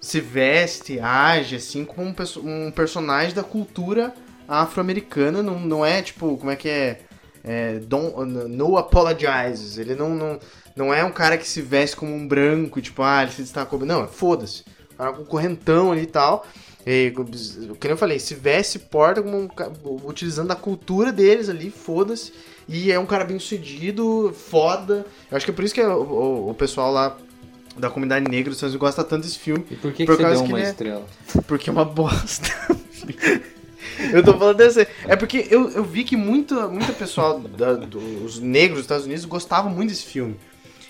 se 0.00 0.20
veste, 0.20 0.98
age 0.98 1.54
assim 1.54 1.84
como 1.84 2.08
um, 2.08 2.12
perso- 2.12 2.40
um 2.44 2.72
personagem 2.72 3.32
da 3.32 3.44
cultura 3.44 4.12
afro-americana, 4.48 5.40
não, 5.40 5.58
não 5.60 5.86
é 5.86 6.02
tipo, 6.02 6.36
como 6.36 6.50
é 6.50 6.56
que 6.56 6.68
é, 6.68 6.98
é 7.44 7.78
don't, 7.78 8.12
no 8.48 8.76
apologizes, 8.76 9.78
ele 9.78 9.94
não, 9.94 10.10
não, 10.16 10.40
não 10.76 10.92
é 10.94 11.02
um 11.04 11.10
cara 11.10 11.36
que 11.38 11.48
se 11.48 11.60
veste 11.62 11.96
como 11.96 12.14
um 12.14 12.28
branco, 12.28 12.80
tipo, 12.80 13.02
ah, 13.02 13.22
ele 13.22 13.32
se 13.32 13.42
destacou, 13.42 13.78
não, 13.84 14.04
é 14.04 14.06
foda-se, 14.06 14.62
cara 14.96 15.12
com 15.12 15.24
correntão 15.24 15.90
ali 15.92 16.02
e 16.02 16.06
tal, 16.06 16.46
e, 16.86 17.12
que 17.80 17.86
nem 17.88 17.90
eu 17.92 17.96
falei, 17.96 18.18
se 18.20 18.34
veste, 18.34 18.78
porta 18.78 19.20
como 19.22 19.36
um 19.38 19.48
utilizando 20.06 20.52
a 20.52 20.56
cultura 20.56 21.10
deles 21.10 21.48
ali, 21.48 21.70
foda-se. 21.70 22.32
E 22.68 22.90
é 22.92 22.98
um 22.98 23.06
cara 23.06 23.24
bem 23.24 23.38
sucedido, 23.38 24.32
foda. 24.34 25.04
Eu 25.30 25.36
acho 25.36 25.44
que 25.46 25.50
é 25.52 25.54
por 25.54 25.64
isso 25.64 25.74
que 25.74 25.80
o, 25.80 26.02
o- 26.02 26.50
o 26.50 26.54
pessoal 26.54 26.92
lá 26.92 27.16
da 27.76 27.88
comunidade 27.90 28.28
negra 28.28 28.50
dos 28.50 28.56
Estados 28.56 28.74
Unidos 28.74 28.88
gosta 28.88 29.04
tanto 29.04 29.22
desse 29.24 29.38
filme. 29.38 29.64
E 29.70 29.76
por 29.76 29.92
que, 29.92 30.04
Por 30.04 30.16
que 30.16 30.22
você 30.22 30.28
causa 30.28 30.38
deu 30.40 30.46
que 30.46 30.52
uma 30.52 30.60
é- 30.60 30.70
estrela? 30.70 31.06
Porque 31.46 31.70
é 31.70 31.72
uma 31.72 31.84
bosta. 31.84 32.48
eu 34.12 34.22
tô 34.24 34.36
falando 34.36 34.56
desse. 34.56 34.86
É 35.06 35.16
porque 35.16 35.46
eu, 35.50 35.70
eu 35.70 35.84
vi 35.84 36.04
que 36.04 36.16
muita, 36.16 36.68
muita 36.68 36.92
pessoal, 36.92 37.38
da- 37.40 37.74
dos 37.74 38.38
negros 38.40 38.78
dos 38.78 38.84
Estados 38.84 39.06
Unidos, 39.06 39.24
gostavam 39.24 39.70
muito 39.70 39.90
desse 39.90 40.04
filme. 40.06 40.36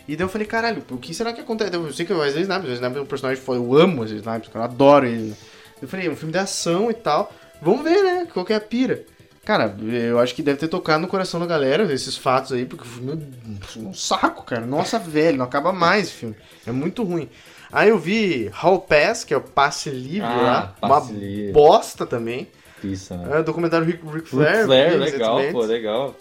E 0.09 0.15
daí 0.17 0.25
eu 0.25 0.29
falei, 0.29 0.47
caralho, 0.47 0.83
o 0.91 0.97
que 0.99 1.13
será 1.15 1.33
que 1.33 1.41
acontece? 1.41 1.75
Eu 1.75 1.93
sei 1.93 2.07
que 2.07 2.13
o 2.13 2.19
Wesley 2.19 2.43
Snipes, 2.43 2.65
o 2.65 2.69
Wesley 2.71 2.75
Snipes 2.77 2.97
é 2.99 3.01
um 3.01 3.07
personagem 3.07 3.43
foda, 3.43 3.59
eu 3.59 3.75
amo 3.77 3.99
o 3.99 4.01
Wesley 4.03 4.21
Snipes, 4.21 4.49
cara, 4.53 4.65
eu 4.67 4.71
adoro 4.71 5.07
ele. 5.07 5.35
Eu 5.83 5.89
falei, 5.89 6.07
é 6.07 6.11
um 6.11 6.17
filme 6.17 6.33
de 6.33 6.39
ação 6.39 6.91
e 6.91 6.95
tal, 6.95 7.33
vamos 7.61 7.83
ver, 7.83 8.03
né, 8.03 8.27
qual 8.33 8.45
que 8.47 8.53
é 8.53 8.57
a 8.57 8.61
pira. 8.61 9.03
Cara, 9.45 9.77
eu 10.09 10.19
acho 10.19 10.35
que 10.35 10.43
deve 10.43 10.59
ter 10.59 10.67
tocado 10.69 11.01
no 11.03 11.07
coração 11.09 11.39
da 11.39 11.47
galera 11.47 11.85
esses 11.93 12.17
fatos 12.17 12.53
aí, 12.53 12.65
porque 12.65 12.83
o 12.83 12.87
filme 12.87 13.13
é 13.13 13.79
um 13.79 13.95
saco, 13.95 14.43
cara. 14.45 14.67
Nossa, 14.67 14.99
velho, 14.99 15.39
não 15.39 15.45
acaba 15.45 15.73
mais 15.73 16.05
esse 16.09 16.15
filme. 16.15 16.35
É 16.67 16.73
muito 16.73 17.05
ruim. 17.05 17.29
Aí 17.71 17.91
eu 17.91 17.99
vi 17.99 18.49
Hall 18.53 18.81
Pass, 18.81 19.23
que 19.23 19.33
é 19.33 19.37
o 19.37 19.41
passe 19.41 19.89
livre 19.91 20.27
Ah, 20.29 20.43
lá. 20.43 20.75
Passe 20.81 21.13
uma 21.13 21.21
Livre. 21.21 21.53
bosta 21.53 22.05
também. 22.05 22.49
Pissa, 22.81 23.17
né? 23.17 23.39
É, 23.39 23.43
documentário 23.45 23.87
Rick, 23.87 24.05
Rick 24.05 24.15
Ric 24.17 24.29
Flair. 24.29 24.65
Flair, 24.67 24.91
vi 24.93 24.97
legal, 24.99 25.41
pô, 25.53 25.61
legal. 25.63 26.17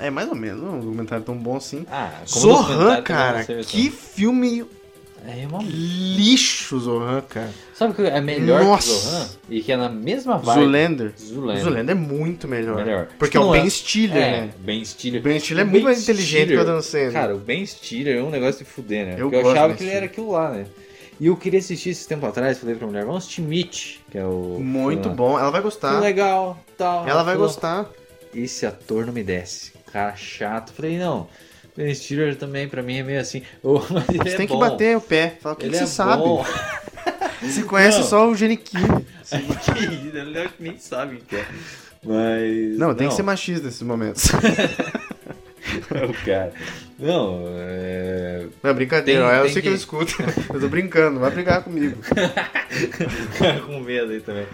É, 0.00 0.10
mais 0.10 0.28
ou 0.28 0.34
menos, 0.34 0.62
não 0.62 0.68
é 0.68 0.72
um 0.76 0.80
documentário 0.80 1.24
tão 1.24 1.36
bom 1.36 1.56
assim. 1.56 1.84
Ah, 1.90 2.12
Zohan, 2.26 3.02
cara, 3.02 3.44
que 3.44 3.90
filme 3.90 4.64
É 5.26 5.46
uma... 5.46 5.60
lixo, 5.62 6.78
Zohan, 6.78 7.20
cara. 7.28 7.50
Sabe 7.74 7.92
o 7.92 7.94
que 7.96 8.02
é 8.02 8.20
melhor 8.20 8.62
Nossa. 8.64 8.86
que 8.86 8.92
Zohan? 9.10 9.28
E 9.50 9.60
que 9.62 9.72
é 9.72 9.76
na 9.76 9.88
mesma 9.88 10.38
vibe. 10.38 10.60
Zoolander. 10.60 11.12
Zoolander. 11.20 11.62
Zoolander 11.64 11.96
é 11.96 11.98
muito 11.98 12.46
melhor. 12.48 12.76
Melhor. 12.84 13.08
Porque 13.18 13.36
é 13.36 13.40
o 13.40 13.54
é- 13.54 13.60
Ben 13.60 13.70
Stiller, 13.70 14.16
É, 14.16 14.30
né? 14.42 14.50
Ben 14.58 14.84
Stiller. 14.84 15.20
O 15.20 15.24
Ben 15.24 15.40
Stiller 15.40 15.62
é 15.62 15.64
muito 15.64 15.74
Ben 15.74 15.84
mais 15.84 16.02
inteligente 16.02 16.48
que 16.48 16.54
o 16.54 16.58
Stiller- 16.58 16.60
Adam 16.60 16.82
Sandler. 16.82 17.12
Cara, 17.12 17.34
o 17.34 17.38
Ben 17.38 17.66
Stiller 17.66 18.18
é 18.18 18.22
um 18.22 18.30
negócio 18.30 18.64
de 18.64 18.70
fuder, 18.70 19.06
né? 19.06 19.14
Eu 19.18 19.30
Porque 19.30 19.36
eu 19.46 19.50
achava 19.50 19.74
que 19.74 19.82
ele 19.84 19.90
era 19.92 20.06
aquilo 20.06 20.30
lá, 20.32 20.50
né? 20.52 20.66
E 21.20 21.26
eu 21.26 21.36
queria 21.36 21.58
assistir 21.58 21.90
esse 21.90 22.06
tempo 22.06 22.24
atrás, 22.26 22.58
falei 22.58 22.76
pra 22.76 22.86
mulher, 22.86 23.04
vamos 23.04 23.24
assistir 23.24 23.42
Mitch, 23.42 23.96
que 24.10 24.16
é 24.16 24.24
o... 24.24 24.58
muito 24.60 25.08
bom. 25.08 25.36
Ela 25.36 25.50
vai 25.50 25.60
Que 25.60 25.64
gostar. 25.64 25.98
legal, 25.98 26.56
tal. 26.76 27.08
Ela 27.08 27.24
vai 27.24 27.34
falou, 27.34 27.48
gostar. 27.48 27.90
Esse 28.32 28.64
ator 28.66 29.04
não 29.04 29.12
me 29.12 29.24
desce. 29.24 29.72
Cara 29.92 30.14
chato. 30.16 30.72
Falei, 30.72 30.98
não. 30.98 31.28
Ben 31.76 31.94
Stiller 31.94 32.34
também, 32.36 32.68
pra 32.68 32.82
mim, 32.82 32.98
é 32.98 33.02
meio 33.02 33.20
assim. 33.20 33.42
Oh, 33.62 33.78
Você 34.10 34.28
é 34.30 34.36
tem 34.36 34.46
que 34.46 34.52
bom. 34.52 34.58
bater 34.58 34.96
o 34.96 35.00
pé. 35.00 35.36
Fala, 35.40 35.54
o 35.54 35.58
que, 35.58 35.68
que 35.68 35.76
é 35.76 35.78
você 35.78 35.86
sabe? 35.86 36.22
bom. 36.22 36.44
Você 37.40 37.62
conhece 37.62 37.98
Não. 37.98 38.06
só 38.06 38.28
o 38.28 38.34
Geniquini. 38.34 38.82
Ele 40.12 40.38
acho 40.40 40.54
que 40.54 40.62
nem 40.62 40.76
sabe 40.76 41.16
o 41.16 41.18
que 41.20 41.36
é. 41.36 41.46
Mas. 42.04 42.76
Não, 42.78 42.92
tem 42.94 43.08
que 43.08 43.14
ser 43.14 43.22
machista 43.22 43.66
nesses 43.66 43.82
momentos. 43.82 44.24
o 44.28 46.24
cara. 46.24 46.52
Não, 46.98 47.44
é. 47.58 48.46
Não, 48.60 48.74
brincadeira. 48.74 49.28
Tem- 49.28 49.36
eu 49.38 49.44
tem 49.44 49.52
sei 49.52 49.62
que... 49.62 49.68
que- 49.68 49.72
eu 49.72 49.76
escuto. 49.76 50.14
eu 50.52 50.60
tô 50.60 50.68
brincando. 50.68 51.12
Não 51.12 51.20
vai 51.20 51.30
brigar 51.30 51.62
comigo. 51.62 51.96
Com 53.66 53.80
medo 53.80 54.10
aí 54.12 54.20
também. 54.20 54.46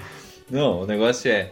Não, 0.51 0.83
o 0.83 0.87
negócio 0.87 1.31
é. 1.31 1.51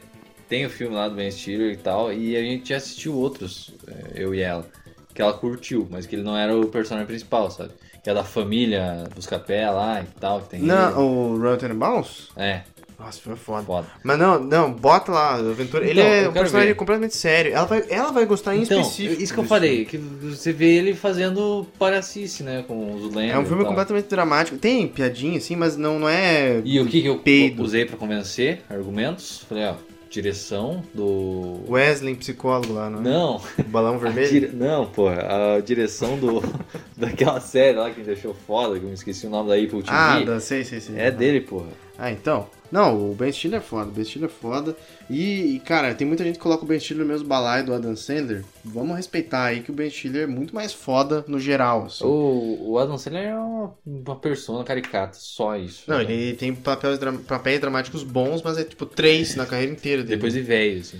Tem 0.52 0.66
o 0.66 0.68
filme 0.68 0.94
lá 0.94 1.08
do 1.08 1.14
Ben 1.14 1.30
Stiller 1.30 1.72
e 1.72 1.76
tal, 1.78 2.12
e 2.12 2.36
a 2.36 2.40
gente 2.42 2.68
já 2.68 2.76
assistiu 2.76 3.14
outros, 3.14 3.70
é, 3.88 4.22
eu 4.22 4.34
e 4.34 4.42
ela, 4.42 4.66
que 5.14 5.22
ela 5.22 5.32
curtiu, 5.32 5.88
mas 5.90 6.04
que 6.04 6.14
ele 6.14 6.22
não 6.22 6.36
era 6.36 6.54
o 6.54 6.66
personagem 6.66 7.06
principal, 7.06 7.50
sabe? 7.50 7.70
Que 8.04 8.10
é 8.10 8.12
da 8.12 8.22
família 8.22 9.04
Buscapé 9.16 9.70
lá 9.70 10.02
e 10.02 10.20
tal, 10.20 10.42
que 10.42 10.50
tem. 10.50 10.60
Não, 10.60 10.88
ele. 10.90 10.98
o 10.98 11.40
Rotten 11.40 11.72
Bounce? 11.74 12.24
É, 12.36 12.60
Nossa, 12.98 13.18
foi 13.22 13.34
foda. 13.34 13.62
foda. 13.64 13.86
Mas 14.04 14.18
não, 14.18 14.38
não, 14.44 14.70
bota 14.70 15.10
lá, 15.10 15.36
Aventura. 15.36 15.86
Ele 15.88 15.98
Então, 16.02 16.12
é 16.12 16.28
um 16.28 16.32
personagem 16.34 16.68
ver. 16.68 16.74
completamente 16.74 17.16
sério. 17.16 17.54
Ela 17.54 17.64
vai, 17.64 17.84
ela 17.88 18.12
vai 18.12 18.26
gostar 18.26 18.54
em 18.54 18.64
Então, 18.64 18.78
específico. 18.82 19.22
isso 19.22 19.32
que 19.32 19.40
eu 19.40 19.44
falei, 19.44 19.86
que 19.86 19.96
você 19.96 20.52
vê 20.52 20.74
ele 20.74 20.94
fazendo 20.94 21.66
paracice, 21.78 22.42
né, 22.42 22.62
com 22.68 22.92
os 22.94 23.14
lendas 23.14 23.36
É 23.36 23.38
um 23.38 23.46
filme 23.46 23.64
completamente 23.64 24.06
dramático. 24.06 24.58
Tem 24.58 24.86
piadinha, 24.86 25.38
assim, 25.38 25.56
mas 25.56 25.78
não, 25.78 25.98
não 25.98 26.10
é. 26.10 26.60
E 26.62 26.78
o 26.78 26.84
que, 26.86 27.00
que 27.00 27.08
eu 27.08 27.18
Peido. 27.20 27.62
usei 27.62 27.86
pra 27.86 27.96
convencer? 27.96 28.60
Argumentos? 28.68 29.46
Falei, 29.48 29.64
ó, 29.64 29.74
direção 30.12 30.82
do. 30.94 31.60
Wesley, 31.68 32.14
psicólogo 32.14 32.74
lá, 32.74 32.88
não 32.90 32.98
é? 33.00 33.02
Não, 33.02 33.36
O 33.58 33.62
balão 33.64 33.94
a 33.96 33.98
vermelho? 33.98 34.28
dire- 34.28 34.50
não, 34.52 34.86
porra, 34.86 35.56
a 35.56 35.60
direção 35.60 36.16
do 36.18 36.40
daquela 36.96 37.40
série 37.40 37.76
lá 37.78 37.90
que 37.90 38.00
me 38.00 38.06
deixou 38.06 38.34
foda, 38.46 38.78
que 38.78 38.84
eu 38.84 38.88
me 38.88 38.94
esqueci 38.94 39.26
o 39.26 39.30
nome 39.30 39.48
da 39.48 39.54
Apple 39.56 39.82
TV. 39.82 39.88
Ah, 39.88 40.20
da, 40.20 40.38
sei, 40.40 40.64
sei, 40.64 40.80
sei. 40.80 40.98
É 40.98 41.10
dele, 41.10 41.40
porra. 41.40 41.68
Ah, 41.98 42.10
então. 42.12 42.46
Não, 42.72 43.10
o 43.10 43.14
Ben 43.14 43.30
Stiller 43.30 43.60
é 43.60 43.62
foda, 43.62 43.90
o 43.90 43.92
Ben 43.92 44.02
Stiller 44.02 44.30
é 44.30 44.32
foda. 44.32 44.74
E, 45.10 45.60
cara, 45.66 45.94
tem 45.94 46.06
muita 46.06 46.24
gente 46.24 46.36
que 46.36 46.42
coloca 46.42 46.64
o 46.64 46.66
Ben 46.66 46.80
Stiller 46.80 47.04
no 47.04 47.12
mesmo 47.12 47.28
balaio 47.28 47.66
do 47.66 47.74
Adam 47.74 47.94
Sandler. 47.94 48.42
Vamos 48.64 48.96
respeitar 48.96 49.44
aí 49.44 49.60
que 49.60 49.70
o 49.70 49.74
Ben 49.74 49.90
Stiller 49.90 50.22
é 50.22 50.26
muito 50.26 50.54
mais 50.54 50.72
foda 50.72 51.22
no 51.28 51.38
geral, 51.38 51.84
assim. 51.84 52.02
O, 52.02 52.70
o 52.72 52.78
Adam 52.78 52.96
Sandler 52.96 53.28
é 53.28 53.34
uma, 53.34 53.74
uma 53.84 54.16
persona 54.16 54.64
caricata, 54.64 55.18
só 55.20 55.54
isso. 55.54 55.84
Não, 55.86 55.98
né? 55.98 56.04
ele 56.04 56.34
tem 56.34 56.54
papéis, 56.54 56.98
papéis 57.28 57.60
dramáticos 57.60 58.02
bons, 58.02 58.40
mas 58.42 58.56
é 58.56 58.64
tipo 58.64 58.86
três 58.86 59.36
na 59.36 59.44
carreira 59.44 59.70
inteira 59.70 60.02
dele. 60.02 60.16
Depois 60.16 60.32
de 60.32 60.40
velho, 60.40 60.80
assim. 60.80 60.98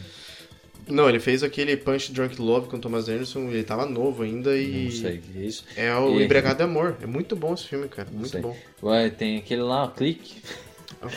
Não, 0.87 1.09
ele 1.09 1.21
fez 1.21 1.43
aquele 1.43 1.77
Punch 1.77 2.13
Drunk 2.13 2.39
Love 2.43 2.69
com 2.69 2.77
o 2.77 2.81
Thomas 2.81 3.09
Anderson, 3.09 3.49
ele 3.49 3.63
tava 3.63 3.87
novo 3.87 4.25
ainda 4.25 4.55
e... 4.59 4.85
Não 4.85 4.91
sei 4.91 5.17
o 5.17 5.21
que 5.23 5.39
é 5.39 5.43
isso. 5.43 5.65
É 5.77 5.95
o 5.95 6.21
E- 6.21 6.25
Embriagado 6.25 6.57
de 6.57 6.65
Amor. 6.65 6.97
É 7.01 7.07
muito 7.07 7.35
bom 7.35 7.55
esse 7.55 7.65
filme, 7.69 7.89
cara. 7.89 8.09
Muito 8.13 8.37
bom. 8.41 8.55
Ué, 8.83 9.09
tem 9.09 9.39
aquele 9.39 9.63
lá, 9.63 9.89
Clique. 9.97 10.43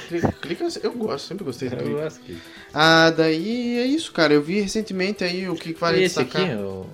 Clica, 0.07 0.31
clica- 0.41 0.67
eu 0.83 0.91
gosto, 0.93 1.27
sempre 1.27 1.43
gostei 1.43 1.69
do 1.69 1.75
Eu 1.75 1.79
clique. 1.79 1.93
gosto 1.95 2.21
Ah, 2.73 3.09
daí 3.15 3.77
é 3.79 3.85
isso, 3.85 4.11
cara. 4.11 4.33
Eu 4.33 4.41
vi 4.41 4.59
recentemente 4.61 5.23
aí 5.23 5.47
o 5.49 5.55
que 5.55 5.73
vale 5.73 5.99
E 5.99 6.03
esse 6.03 6.19
destacar. 6.23 6.43
aqui, 6.51 6.55
o... 6.55 6.85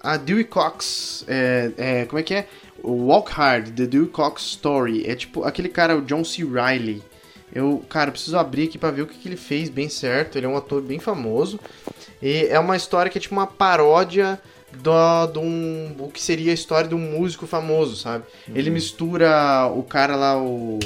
A 0.00 0.16
Dewey 0.16 0.44
Cox, 0.44 1.24
é, 1.26 1.70
é, 1.76 2.04
como 2.04 2.18
é 2.20 2.22
que 2.22 2.34
é? 2.34 2.46
O 2.82 3.06
Walk 3.06 3.32
Hard, 3.32 3.70
The 3.74 3.86
Dewey 3.86 4.08
Cox 4.08 4.42
Story. 4.42 5.04
É 5.06 5.14
tipo 5.16 5.42
aquele 5.44 5.68
cara, 5.68 5.96
o 5.96 6.02
John 6.02 6.22
C. 6.24 6.44
Reilly. 6.44 7.02
Eu, 7.52 7.82
cara, 7.88 8.10
preciso 8.12 8.36
abrir 8.38 8.64
aqui 8.68 8.76
pra 8.78 8.90
ver 8.90 9.02
o 9.02 9.06
que, 9.06 9.18
que 9.18 9.28
ele 9.28 9.36
fez 9.36 9.68
bem 9.68 9.88
certo. 9.88 10.36
Ele 10.36 10.46
é 10.46 10.48
um 10.48 10.56
ator 10.56 10.80
bem 10.82 10.98
famoso. 11.00 11.58
E 12.22 12.46
é 12.50 12.58
uma 12.60 12.76
história 12.76 13.10
que 13.10 13.18
é 13.18 13.20
tipo 13.20 13.34
uma 13.34 13.46
paródia 13.46 14.40
do, 14.82 15.26
de 15.28 15.38
um, 15.38 15.96
o 15.98 16.10
que 16.10 16.22
seria 16.22 16.50
a 16.50 16.54
história 16.54 16.88
de 16.88 16.94
um 16.94 16.98
músico 16.98 17.46
famoso, 17.46 17.96
sabe? 17.96 18.24
Ele 18.54 18.70
mistura 18.70 19.66
o 19.74 19.82
cara 19.82 20.14
lá, 20.16 20.36
o 20.40 20.78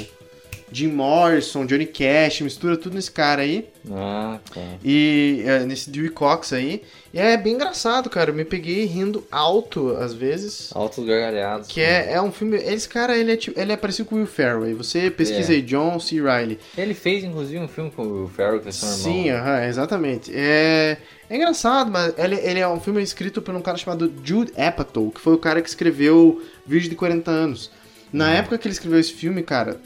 Jim 0.71 0.87
Morrison, 0.87 1.65
Johnny 1.65 1.85
Cash, 1.85 2.41
mistura 2.41 2.77
tudo 2.77 2.95
nesse 2.95 3.11
cara 3.11 3.41
aí. 3.41 3.67
Ah, 3.91 4.39
tá. 4.53 4.61
E 4.83 5.43
é, 5.45 5.59
nesse 5.65 5.89
Dewey 5.89 6.09
Cox 6.09 6.53
aí. 6.53 6.81
E 7.13 7.19
é 7.19 7.35
bem 7.35 7.55
engraçado, 7.55 8.09
cara. 8.09 8.29
Eu 8.31 8.33
me 8.35 8.45
peguei 8.45 8.85
rindo 8.85 9.25
alto 9.31 9.89
às 9.97 10.13
vezes. 10.13 10.69
Altos 10.73 11.05
gargalhados. 11.05 11.67
Que 11.67 11.81
é, 11.81 12.13
é 12.13 12.21
um 12.21 12.31
filme. 12.31 12.55
Esse 12.57 12.87
cara, 12.87 13.17
ele 13.17 13.33
é, 13.33 13.39
ele 13.55 13.71
é 13.73 13.75
parecido 13.75 14.07
com 14.07 14.15
o 14.15 14.17
Will 14.19 14.27
Ferrell. 14.27 14.75
Você 14.77 15.11
pesquisa 15.11 15.51
É. 15.51 15.55
aí, 15.57 15.61
John 15.61 15.99
C. 15.99 16.21
Reilly. 16.21 16.57
Ele 16.77 16.93
fez, 16.93 17.23
inclusive, 17.23 17.59
um 17.59 17.67
filme 17.67 17.91
com 17.91 18.03
o 18.23 18.27
Ferro, 18.29 18.59
que 18.61 18.69
é 18.69 18.71
seu 18.71 18.87
irmão. 18.87 19.03
Sim, 19.03 19.29
aham, 19.31 19.65
exatamente. 19.65 20.31
É, 20.33 20.97
é 21.29 21.35
engraçado, 21.35 21.91
mas 21.91 22.13
ele, 22.17 22.35
ele 22.35 22.59
é 22.59 22.67
um 22.67 22.79
filme 22.79 23.01
escrito 23.03 23.41
por 23.41 23.53
um 23.53 23.61
cara 23.61 23.77
chamado 23.77 24.11
Jude 24.23 24.53
Apatow, 24.57 25.11
que 25.11 25.19
foi 25.19 25.33
o 25.33 25.37
cara 25.37 25.61
que 25.61 25.67
escreveu 25.67 26.41
Virgem 26.65 26.89
de 26.89 26.95
40 26.95 27.29
anos. 27.29 27.71
Na 28.13 28.27
Uhum. 28.27 28.31
época 28.33 28.57
que 28.57 28.67
ele 28.67 28.73
escreveu 28.73 28.99
esse 28.99 29.13
filme, 29.13 29.41
cara, 29.41 29.79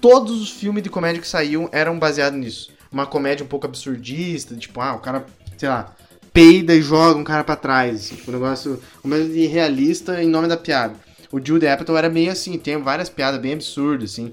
todos 0.00 0.40
os 0.40 0.50
filmes 0.50 0.82
de 0.82 0.90
comédia 0.90 1.20
que 1.20 1.28
saíam 1.28 1.68
eram 1.72 1.98
baseados 1.98 2.38
nisso. 2.38 2.70
Uma 2.90 3.06
comédia 3.06 3.44
um 3.44 3.48
pouco 3.48 3.66
absurdista, 3.66 4.54
tipo, 4.56 4.80
ah, 4.80 4.94
o 4.94 5.00
cara, 5.00 5.26
sei 5.56 5.68
lá, 5.68 5.94
peida 6.32 6.74
e 6.74 6.82
joga 6.82 7.18
um 7.18 7.24
cara 7.24 7.42
pra 7.42 7.56
trás. 7.56 7.96
assim, 7.96 8.16
tipo, 8.16 8.30
um 8.30 8.34
negócio, 8.34 8.80
comédia 9.02 9.28
de 9.28 9.46
realista 9.46 10.22
em 10.22 10.28
nome 10.28 10.48
da 10.48 10.56
piada. 10.56 10.94
O 11.32 11.44
Jude 11.44 11.66
Apatow 11.66 11.96
era 11.96 12.08
meio 12.08 12.30
assim, 12.30 12.58
tem 12.58 12.76
várias 12.80 13.08
piadas 13.08 13.40
bem 13.40 13.54
absurdas, 13.54 14.12
assim. 14.12 14.32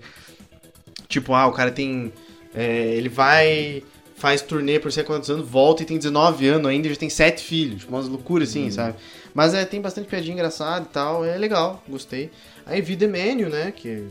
Tipo, 1.08 1.34
ah, 1.34 1.48
o 1.48 1.52
cara 1.52 1.72
tem. 1.72 2.12
é, 2.54 2.96
ele 2.96 3.10
vai. 3.10 3.84
Faz 4.16 4.42
turnê 4.42 4.80
por 4.80 4.90
sei 4.90 5.04
quantos 5.04 5.30
anos, 5.30 5.46
volta 5.46 5.84
e 5.84 5.86
tem 5.86 5.98
19 5.98 6.48
anos 6.48 6.68
ainda 6.68 6.88
e 6.88 6.92
já 6.92 6.96
tem 6.96 7.10
7 7.10 7.44
filhos. 7.44 7.82
Tipo, 7.82 7.94
umas 7.94 8.08
loucuras 8.08 8.50
assim, 8.50 8.72
sabe? 8.72 8.96
Mas 9.34 9.54
é, 9.54 9.66
tem 9.66 9.82
bastante 9.82 10.08
piadinha 10.08 10.34
engraçada 10.34 10.86
e 10.90 10.94
tal. 10.94 11.26
É 11.26 11.38
legal, 11.38 11.84
gostei. 11.90 12.32
Aí 12.66 12.82
vi 12.82 12.96
The 12.96 13.08
Menu, 13.08 13.50
né? 13.50 13.74
Que 13.76 14.08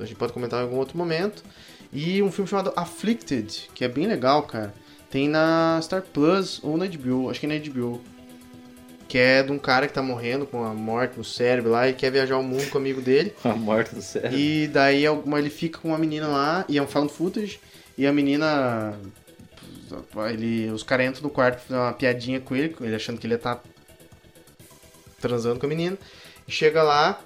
a 0.00 0.04
gente 0.04 0.16
pode 0.16 0.32
comentar 0.32 0.60
em 0.60 0.62
algum 0.64 0.76
outro 0.76 0.96
momento. 0.96 1.42
E 1.92 2.22
um 2.22 2.32
filme 2.32 2.48
chamado 2.48 2.72
Afflicted, 2.76 3.68
que 3.74 3.84
é 3.84 3.88
bem 3.88 4.06
legal, 4.06 4.42
cara. 4.44 4.74
Tem 5.10 5.28
na 5.28 5.78
Star 5.82 6.00
Plus 6.02 6.58
ou 6.62 6.76
na 6.78 6.86
HBO, 6.86 7.28
acho 7.30 7.38
que 7.40 7.46
é 7.46 7.48
na 7.48 7.58
HBO. 7.58 8.00
Que 9.08 9.18
é 9.18 9.42
de 9.42 9.52
um 9.52 9.58
cara 9.58 9.86
que 9.86 9.92
tá 9.92 10.00
morrendo 10.02 10.46
com 10.46 10.64
a 10.64 10.72
morte 10.72 11.18
no 11.18 11.24
cérebro 11.24 11.70
lá 11.70 11.86
e 11.86 11.92
quer 11.92 12.10
viajar 12.10 12.34
ao 12.36 12.42
mundo 12.42 12.66
com 12.70 12.78
o 12.78 12.80
amigo 12.80 13.02
dele. 13.02 13.34
A 13.44 13.50
morte 13.54 13.94
do 13.94 14.00
cérebro. 14.00 14.38
E 14.38 14.68
daí 14.68 15.04
alguma- 15.06 15.38
ele 15.38 15.50
fica 15.50 15.78
com 15.80 15.88
uma 15.88 15.98
menina 15.98 16.26
lá, 16.28 16.64
e 16.66 16.78
é 16.78 16.82
um 16.82 16.86
found 16.86 17.12
footage, 17.12 17.60
e 17.98 18.06
a 18.06 18.12
menina. 18.12 18.94
Ele, 20.30 20.70
os 20.70 20.82
caras 20.82 21.06
entram 21.06 21.24
no 21.24 21.28
quarto 21.28 21.56
pra 21.56 21.64
fazer 21.66 21.78
uma 21.78 21.92
piadinha 21.92 22.40
com 22.40 22.56
ele, 22.56 22.74
ele 22.80 22.94
achando 22.94 23.18
que 23.18 23.26
ele 23.26 23.34
ia 23.34 23.36
estar 23.36 23.62
transando 25.20 25.60
com 25.60 25.66
a 25.66 25.68
menina. 25.68 25.98
E 26.48 26.50
chega 26.52 26.82
lá, 26.82 27.20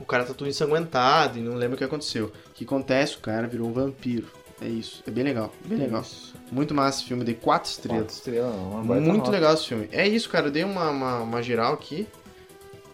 o 0.00 0.04
cara 0.04 0.24
tá 0.24 0.32
tudo 0.34 0.48
ensanguentado 0.48 1.38
e 1.38 1.42
não 1.42 1.54
lembra 1.54 1.74
o 1.74 1.78
que 1.78 1.84
aconteceu. 1.84 2.26
O 2.50 2.54
que 2.54 2.64
acontece? 2.64 3.16
O 3.16 3.20
cara 3.20 3.46
virou 3.46 3.68
um 3.68 3.72
vampiro. 3.72 4.26
É 4.62 4.66
isso. 4.68 5.02
É 5.06 5.10
bem 5.10 5.24
legal. 5.24 5.52
Bem 5.64 5.78
legal. 5.78 6.04
Muito 6.52 6.74
massa 6.74 6.98
esse 6.98 7.08
filme. 7.08 7.24
Dei 7.24 7.34
quatro 7.34 7.70
Quatro 7.70 7.70
estrelas. 7.70 8.12
estrelas, 8.12 8.54
não, 8.54 8.70
uma 8.82 8.94
Muito 8.96 9.16
nota. 9.18 9.30
legal 9.30 9.54
esse 9.54 9.66
filme. 9.66 9.88
É 9.92 10.06
isso, 10.06 10.28
cara. 10.28 10.48
Eu 10.48 10.50
dei 10.50 10.64
uma, 10.64 10.90
uma, 10.90 11.18
uma 11.20 11.42
geral 11.42 11.72
aqui. 11.74 12.06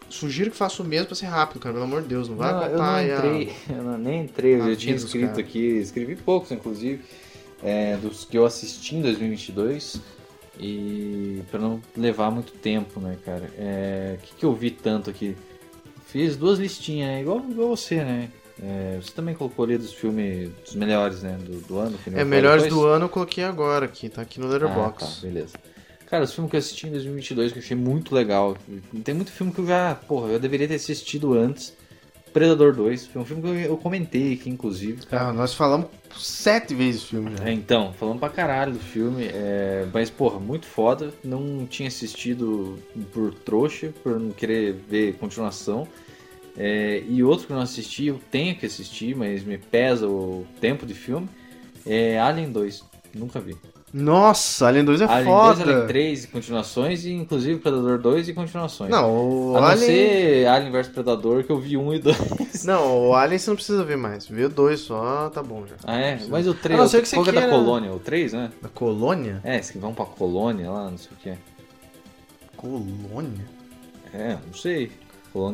Sugiro 0.08 0.52
que 0.52 0.56
faça 0.56 0.80
o 0.82 0.86
mesmo 0.86 1.06
pra 1.08 1.16
ser 1.16 1.26
rápido, 1.26 1.58
cara. 1.60 1.72
Pelo 1.72 1.84
amor 1.84 2.02
de 2.02 2.08
Deus. 2.08 2.28
Não 2.28 2.36
vai 2.36 2.52
Não, 2.52 2.62
eu 2.62 2.70
contar 2.70 2.84
não 2.86 2.94
aí 2.94 3.10
a- 3.10 3.16
entrei, 3.16 3.52
eu 3.70 3.82
não- 3.82 3.98
nem 3.98 4.22
entrei, 4.24 4.54
eu 4.60 4.64
a 4.72 4.76
tinha 4.76 4.94
escrito 4.94 5.28
cara. 5.30 5.40
aqui, 5.40 5.58
escrevi 5.78 6.14
poucos, 6.14 6.52
inclusive, 6.52 7.02
é, 7.62 7.96
dos 7.96 8.24
que 8.24 8.38
eu 8.38 8.46
assisti 8.46 8.94
em 8.94 9.02
2022, 9.02 10.00
e 10.60 11.42
para 11.50 11.58
não 11.58 11.82
levar 11.96 12.30
muito 12.30 12.52
tempo, 12.52 13.00
né, 13.00 13.16
cara. 13.24 13.50
É, 13.58 14.16
O 14.18 14.22
que, 14.22 14.34
que 14.36 14.44
eu 14.46 14.54
vi 14.54 14.70
tanto 14.70 15.10
aqui? 15.10 15.36
Fiz 16.16 16.34
duas 16.34 16.58
listinhas, 16.58 17.08
né, 17.08 17.20
igual, 17.20 17.44
igual 17.46 17.68
você, 17.76 17.96
né. 17.96 18.30
É, 18.62 18.98
você 19.02 19.12
também 19.12 19.34
colocou 19.34 19.66
ali 19.66 19.76
dos 19.76 19.92
filmes, 19.92 20.48
dos 20.64 20.74
melhores, 20.74 21.22
né, 21.22 21.36
do, 21.38 21.60
do 21.60 21.78
ano. 21.78 21.98
que 21.98 22.08
É, 22.08 22.24
melhores 22.24 22.62
depois? 22.62 22.80
do 22.80 22.86
ano 22.88 23.04
eu 23.04 23.08
coloquei 23.10 23.44
agora 23.44 23.84
aqui, 23.84 24.08
tá 24.08 24.22
aqui 24.22 24.40
no 24.40 24.46
Ah, 24.46 24.50
Letterboxd. 24.50 25.14
tá, 25.14 25.20
beleza. 25.26 25.52
Cara, 26.06 26.24
os 26.24 26.32
filmes 26.32 26.50
que 26.50 26.56
eu 26.56 26.60
assisti 26.60 26.86
em 26.86 26.90
2022 26.92 27.52
que 27.52 27.58
eu 27.58 27.62
achei 27.62 27.76
muito 27.76 28.14
legal. 28.14 28.56
Tem 29.04 29.14
muito 29.14 29.30
filme 29.30 29.52
que 29.52 29.58
eu 29.58 29.66
já, 29.66 29.94
porra, 29.94 30.28
eu 30.32 30.38
deveria 30.38 30.66
ter 30.66 30.76
assistido 30.76 31.34
antes. 31.34 31.74
Predador 32.32 32.74
2, 32.74 33.06
foi 33.08 33.22
um 33.22 33.24
filme 33.24 33.42
que 33.42 33.64
eu, 33.68 33.76
comentei 33.76 34.34
aqui, 34.34 34.48
inclusive. 34.48 35.00
Ah, 35.10 35.32
nós 35.32 35.52
falamos 35.54 35.88
sete 36.18 36.74
vezes 36.74 37.02
o 37.04 37.06
filme 37.08 37.30
já. 37.36 37.48
É, 37.48 37.52
então, 37.52 37.92
falando 37.94 38.20
pra 38.20 38.28
caralho 38.28 38.72
do 38.72 38.78
filme, 38.78 39.24
é, 39.24 39.86
mas, 39.92 40.08
porra, 40.10 40.38
muito 40.38 40.66
foda. 40.66 41.12
Não 41.24 41.66
tinha 41.66 41.88
assistido 41.88 42.78
por 43.12 43.34
trouxa, 43.34 43.92
por 44.02 44.18
não 44.20 44.30
querer 44.30 44.74
ver 44.88 45.14
continuação. 45.14 45.88
É, 46.58 47.02
e 47.08 47.22
outro 47.22 47.46
que 47.46 47.52
eu 47.52 47.56
não 47.56 47.62
assisti, 47.62 48.06
eu 48.06 48.18
tenho 48.30 48.56
que 48.56 48.64
assistir, 48.66 49.14
mas 49.14 49.44
me 49.44 49.58
pesa 49.58 50.08
o 50.08 50.46
tempo 50.60 50.86
de 50.86 50.94
filme, 50.94 51.28
é 51.86 52.18
Alien 52.18 52.50
2. 52.50 52.84
Nunca 53.14 53.40
vi. 53.40 53.56
Nossa, 53.92 54.66
Alien 54.66 54.84
2 54.84 55.00
é 55.00 55.04
Alien 55.04 55.24
foda. 55.24 55.64
2, 55.64 55.68
Alien 55.68 55.86
3 55.86 56.24
e 56.24 56.26
continuações, 56.28 57.04
e 57.04 57.12
inclusive 57.12 57.60
Predador 57.60 57.98
2 57.98 58.28
e 58.28 58.34
continuações. 58.34 58.90
Não, 58.90 59.52
o 59.52 59.56
A 59.56 59.60
não 59.60 59.68
Alien... 59.68 59.86
ser 59.86 60.46
Alien 60.48 60.72
vs 60.72 60.88
Predador, 60.88 61.44
que 61.44 61.50
eu 61.50 61.58
vi 61.58 61.76
um 61.76 61.94
e 61.94 61.98
dois. 61.98 62.64
Não, 62.64 63.08
o 63.08 63.14
Alien 63.14 63.38
você 63.38 63.50
não 63.50 63.56
precisa 63.56 63.84
ver 63.84 63.96
mais. 63.96 64.26
Vê 64.26 64.44
o 64.44 64.48
2 64.48 64.80
só, 64.80 65.30
tá 65.30 65.42
bom 65.42 65.66
já. 65.66 65.76
Ah, 65.84 65.98
é? 65.98 66.20
Mas 66.28 66.46
o 66.46 66.52
3, 66.52 66.78
A 66.78 66.82
não 66.82 66.88
ser 66.88 67.00
que 67.00 67.08
você 67.08 67.16
qual 67.16 67.24
que 67.24 67.30
é 67.30 67.40
da 67.40 67.48
colônia? 67.48 67.92
O 67.92 67.98
3, 67.98 68.32
né? 68.32 68.50
Da 68.60 68.68
colônia? 68.68 69.40
É, 69.44 69.56
esse 69.58 69.72
que 69.72 69.78
vão 69.78 69.94
pra 69.94 70.04
colônia 70.04 70.70
lá, 70.70 70.90
não 70.90 70.98
sei 70.98 71.12
o 71.12 71.16
que. 71.16 71.38
Colônia? 72.56 73.46
É, 74.12 74.36
não 74.46 74.54
sei. 74.54 74.90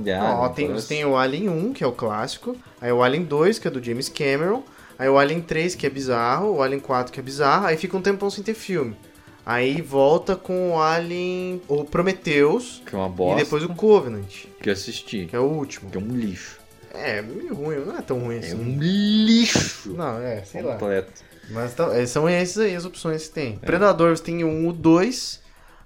De 0.02 0.10
Ó, 0.12 0.14
Alien. 0.14 0.54
tem, 0.54 0.66
parece. 0.68 0.88
tem 0.88 1.04
o 1.04 1.16
Alien 1.16 1.48
1, 1.48 1.72
que 1.72 1.82
é 1.84 1.86
o 1.86 1.92
clássico. 1.92 2.56
Aí 2.80 2.92
o 2.92 3.02
Alien 3.02 3.24
2, 3.24 3.58
que 3.58 3.68
é 3.68 3.70
do 3.70 3.82
James 3.82 4.08
Cameron. 4.08 4.62
Aí 4.98 5.08
o 5.08 5.18
Alien 5.18 5.40
3, 5.40 5.74
que 5.74 5.86
é 5.86 5.90
bizarro. 5.90 6.56
O 6.56 6.62
Alien 6.62 6.80
4, 6.80 7.12
que 7.12 7.18
é 7.18 7.22
bizarro. 7.22 7.66
Aí 7.66 7.76
fica 7.76 7.96
um 7.96 8.02
tempão 8.02 8.30
sem 8.30 8.44
ter 8.44 8.54
filme. 8.54 8.96
Aí 9.44 9.80
volta 9.82 10.36
com 10.36 10.70
o 10.72 10.80
Alien... 10.80 11.60
O 11.66 11.84
Prometheus. 11.84 12.80
Que 12.86 12.94
é 12.94 12.98
uma 12.98 13.08
bosta. 13.08 13.40
E 13.40 13.44
depois 13.44 13.64
o 13.64 13.68
Covenant, 13.70 14.44
Que 14.60 14.68
eu 14.68 14.72
assisti. 14.72 15.26
que 15.26 15.34
é 15.34 15.38
o 15.40 15.44
último. 15.44 15.90
Que 15.90 15.98
é 15.98 16.00
um 16.00 16.14
lixo. 16.16 16.58
É, 16.94 17.20
meio 17.22 17.52
ruim. 17.54 17.76
Não 17.84 17.96
é 17.98 18.02
tão 18.02 18.18
ruim 18.20 18.36
É 18.36 18.38
assim. 18.38 18.54
um 18.54 18.78
lixo. 18.78 19.92
Não, 19.94 20.18
é, 20.18 20.44
sei 20.44 20.62
lá. 20.62 20.74
completo. 20.74 21.12
Mas 21.50 21.74
tá- 21.74 21.92
é, 21.96 22.06
são 22.06 22.28
esses 22.28 22.56
aí 22.58 22.76
as 22.76 22.84
opções 22.84 23.26
que 23.26 23.34
tem. 23.34 23.56
Predador 23.58 24.16
você 24.16 24.22
tem 24.22 24.44
o 24.44 24.48
1, 24.48 24.68
o 24.68 24.72
2. 24.72 25.41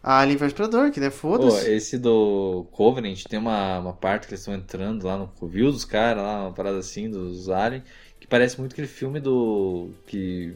Alien 0.08 0.36
vs 0.38 0.52
Predador, 0.52 0.90
que 0.92 1.00
né, 1.00 1.10
Pô, 1.10 1.16
foda-se. 1.16 1.68
esse 1.70 1.98
do 1.98 2.64
Covenant 2.70 3.24
tem 3.24 3.38
uma, 3.38 3.78
uma 3.80 3.92
parte 3.92 4.26
que 4.28 4.34
eles 4.34 4.40
estão 4.40 4.54
entrando 4.54 5.04
lá 5.06 5.16
no 5.18 5.26
covil 5.26 5.72
dos 5.72 5.84
caras, 5.84 6.22
lá, 6.22 6.42
uma 6.42 6.52
parada 6.52 6.78
assim, 6.78 7.10
dos 7.10 7.48
Alien, 7.50 7.82
que 8.20 8.26
parece 8.26 8.58
muito 8.60 8.72
aquele 8.72 8.86
filme 8.88 9.18
do. 9.18 9.90
que. 10.06 10.54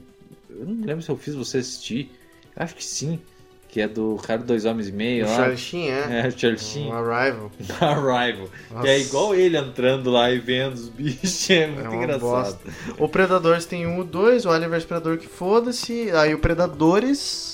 Eu 0.48 0.66
não 0.66 0.84
lembro 0.86 1.02
se 1.02 1.10
eu 1.10 1.16
fiz 1.16 1.34
você 1.34 1.58
assistir. 1.58 2.12
Acho 2.54 2.74
que 2.74 2.84
sim. 2.84 3.18
Que 3.68 3.80
é 3.80 3.86
do 3.88 4.16
cara 4.22 4.40
do 4.40 4.46
Dois 4.46 4.64
Homens 4.64 4.88
e 4.88 4.92
Meio 4.92 5.24
o 5.24 5.28
lá. 5.28 5.36
Charlie 5.36 5.56
Sheen, 5.58 5.88
é. 5.90 6.22
É, 6.24 6.28
o 6.28 6.36
Charlie 6.38 6.58
Sheen. 6.58 6.90
Arrival. 6.90 7.50
Arrival. 7.80 8.48
Nossa. 8.70 8.82
Que 8.82 8.88
é 8.88 8.98
igual 9.00 9.34
ele 9.34 9.56
entrando 9.56 10.10
lá 10.10 10.30
e 10.30 10.38
vendo 10.40 10.74
os 10.74 10.88
bichos. 10.90 11.50
É 11.50 11.66
muito 11.68 11.86
uma 11.88 11.96
engraçado. 11.96 12.20
bosta. 12.20 12.60
O 12.98 13.08
Predador 13.08 13.60
você 13.60 13.68
tem 13.68 13.86
um, 13.86 14.04
2, 14.04 14.44
o 14.46 14.50
Alien 14.50 14.70
vs 14.70 14.84
Predador 14.84 15.18
que 15.18 15.28
foda-se, 15.28 16.10
aí 16.12 16.34
o 16.34 16.40
Predadores, 16.40 17.49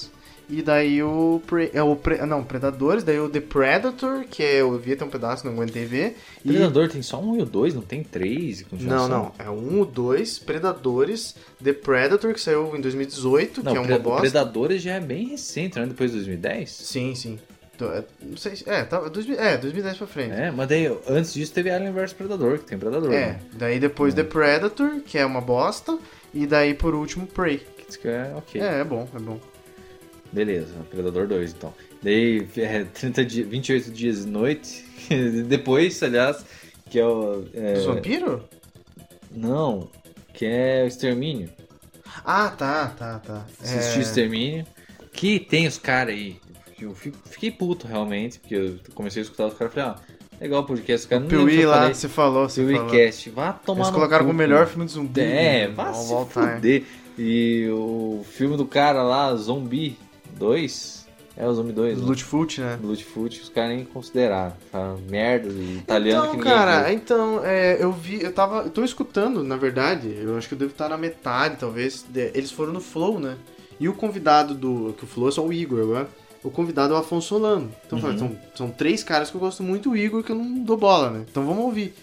e 0.48 0.62
daí 0.62 1.02
o, 1.02 1.40
Pre, 1.46 1.70
é, 1.74 1.82
o 1.82 1.96
Pre- 1.96 2.24
não, 2.24 2.44
Predadores, 2.44 3.02
daí 3.02 3.18
o 3.18 3.28
The 3.28 3.40
Predator, 3.40 4.24
que 4.30 4.42
é, 4.42 4.60
eu 4.60 4.78
vi 4.78 4.92
até 4.92 5.04
um 5.04 5.08
pedaço, 5.10 5.44
não 5.46 5.52
aguentei 5.54 5.84
ver. 5.84 6.16
E, 6.44 6.48
Predador 6.48 6.88
tem 6.88 7.02
só 7.02 7.20
um 7.20 7.36
e 7.36 7.42
o 7.42 7.44
dois, 7.44 7.74
não 7.74 7.82
tem 7.82 8.02
três? 8.04 8.64
não, 8.72 9.08
não, 9.08 9.32
é 9.38 9.50
1, 9.50 9.80
o 9.80 9.84
2, 9.84 10.38
Predadores, 10.38 11.34
The 11.62 11.72
Predator, 11.72 12.32
que 12.32 12.40
saiu 12.40 12.74
em 12.76 12.80
2018, 12.80 13.62
Não, 13.64 13.72
que 13.72 13.78
é 13.78 13.80
uma 13.80 13.86
Pre- 13.88 13.98
bosta. 13.98 14.20
Predadores 14.22 14.82
já 14.82 14.94
é 14.94 15.00
bem 15.00 15.28
recente, 15.28 15.78
né? 15.78 15.86
Depois 15.86 16.10
de 16.10 16.16
2010? 16.18 16.70
Sim, 16.70 17.14
sim. 17.14 17.38
Então, 17.74 17.92
é, 17.92 18.04
Não 18.22 18.36
sei 18.38 18.56
se... 18.56 18.68
É, 18.70 18.84
tá, 18.84 19.00
2000 19.00 19.38
é, 19.38 19.56
2010 19.58 19.98
pra 19.98 20.06
frente. 20.06 20.32
É, 20.32 20.50
mas 20.50 20.66
daí 20.68 20.86
antes 21.08 21.34
disso 21.34 21.52
teve 21.52 21.70
Alien 21.70 21.92
vs 21.92 22.12
Predador, 22.14 22.58
que 22.58 22.64
tem 22.66 22.78
Predador. 22.78 23.12
É, 23.12 23.26
Né? 23.32 23.40
daí 23.52 23.78
depois 23.78 24.14
The 24.14 24.22
Predator, 24.24 25.00
que 25.04 25.18
é 25.18 25.26
uma 25.26 25.40
bosta, 25.42 25.98
e 26.32 26.46
daí 26.46 26.72
por 26.72 26.94
último 26.94 27.26
Prey. 27.26 27.58
Que 27.58 27.86
diz 27.86 27.96
que 27.96 28.08
é 28.08 28.32
ok. 28.34 28.60
É, 28.62 28.80
é 28.80 28.84
bom, 28.84 29.06
é 29.14 29.18
bom. 29.18 29.38
Beleza, 30.32 30.74
Predador 30.90 31.26
2 31.26 31.52
então. 31.52 31.72
Daí 32.02 32.46
é, 32.56 32.84
30 32.84 33.24
dias, 33.24 33.48
28 33.48 33.90
dias 33.90 34.24
e 34.24 34.28
noite. 34.28 34.84
Depois, 35.46 36.02
aliás, 36.02 36.44
que 36.90 36.98
é 36.98 37.06
o. 37.06 37.44
é, 37.54 37.74
Dos 37.74 37.84
vampiros? 37.86 38.42
Não. 39.34 39.88
que 40.34 40.44
é 40.44 40.82
o 40.84 40.86
Extermínio. 40.86 41.48
Ah, 42.24 42.48
tá, 42.50 42.88
tá, 42.88 43.18
tá. 43.18 43.46
Assisti 43.62 43.98
o 43.98 44.02
Extermínio. 44.02 44.66
Que 45.12 45.38
tem 45.40 45.66
os 45.66 45.78
caras 45.78 46.14
aí. 46.14 46.36
Eu 46.80 46.94
fico- 46.94 47.16
fiquei 47.24 47.50
puto 47.50 47.86
realmente, 47.86 48.38
porque 48.38 48.54
eu 48.54 48.78
comecei 48.94 49.22
a 49.22 49.24
escutar 49.24 49.46
os 49.46 49.54
caras 49.54 49.72
e 49.72 49.76
falei, 49.76 49.90
ah, 49.90 50.00
legal 50.38 50.60
o 50.60 50.66
podcast, 50.66 51.06
lembro 51.10 51.30
se 51.30 51.34
Piuí 51.46 51.64
lá, 51.64 51.76
falei. 51.78 51.94
você 51.94 52.08
falou, 52.08 52.48
você 52.48 52.66
falou. 52.66 52.90
Piuícast, 52.90 53.30
vá 53.30 53.52
tomar 53.54 53.78
Eles 53.80 53.88
no 53.92 53.94
colocaram 53.94 54.24
cu, 54.26 54.30
o 54.30 54.34
melhor 54.34 54.58
cara. 54.58 54.70
filme 54.70 54.84
de 54.86 54.92
zumbi. 54.92 55.20
É, 55.22 55.68
né, 55.68 55.68
vá 55.68 55.94
se 55.94 56.12
fuder. 56.26 56.84
E 57.18 57.66
o 57.70 58.22
filme 58.30 58.58
do 58.58 58.66
cara 58.66 59.02
lá, 59.02 59.34
Zombie 59.36 59.96
2, 60.38 61.06
é 61.36 61.46
o 61.46 61.54
Zombie 61.54 61.72
2, 61.72 61.98
né? 62.00 62.06
Lutfoot, 62.06 62.60
né? 62.60 62.78
Os 62.82 63.48
caras 63.50 63.76
nem 63.76 63.84
consideraram. 63.84 64.54
Falaram 64.70 64.98
merda 65.10 65.48
de 65.50 65.78
italiano 65.78 66.22
que 66.22 66.28
Então, 66.28 66.38
ninguém 66.38 66.52
cara, 66.54 66.82
viu. 66.84 66.94
então, 66.94 67.40
é, 67.44 67.76
eu 67.82 67.92
vi, 67.92 68.22
eu 68.22 68.32
tava, 68.32 68.62
eu 68.62 68.70
tô 68.70 68.82
escutando, 68.84 69.42
na 69.42 69.56
verdade, 69.56 70.14
eu 70.18 70.36
acho 70.36 70.48
que 70.48 70.54
eu 70.54 70.58
devo 70.58 70.72
estar 70.72 70.88
na 70.88 70.96
metade, 70.96 71.56
talvez, 71.58 72.04
de- 72.08 72.30
eles 72.34 72.50
foram 72.50 72.72
no 72.72 72.80
Flow, 72.80 73.18
né? 73.20 73.36
E 73.78 73.88
o 73.88 73.92
convidado 73.92 74.54
do, 74.54 74.94
que 74.96 75.04
o 75.04 75.06
Flow 75.06 75.28
é 75.28 75.32
só 75.32 75.44
o 75.46 75.52
Igor 75.52 75.80
agora, 75.82 76.08
o 76.42 76.50
convidado 76.50 76.94
é 76.94 76.96
o 76.96 77.00
Afonso 77.00 77.28
Solano. 77.28 77.70
Então, 77.86 77.98
eu 77.98 78.02
falei, 78.02 78.16
Uhum. 78.18 78.28
são, 78.28 78.38
são 78.54 78.70
três 78.70 79.02
caras 79.02 79.28
que 79.30 79.36
eu 79.36 79.40
gosto 79.40 79.62
muito, 79.62 79.90
o 79.90 79.96
Igor 79.96 80.22
que 80.22 80.32
eu 80.32 80.36
não 80.36 80.62
dou 80.64 80.76
bola, 80.76 81.10
né? 81.10 81.24
Então 81.30 81.44
vamos 81.44 81.64
ouvir. 81.64 81.94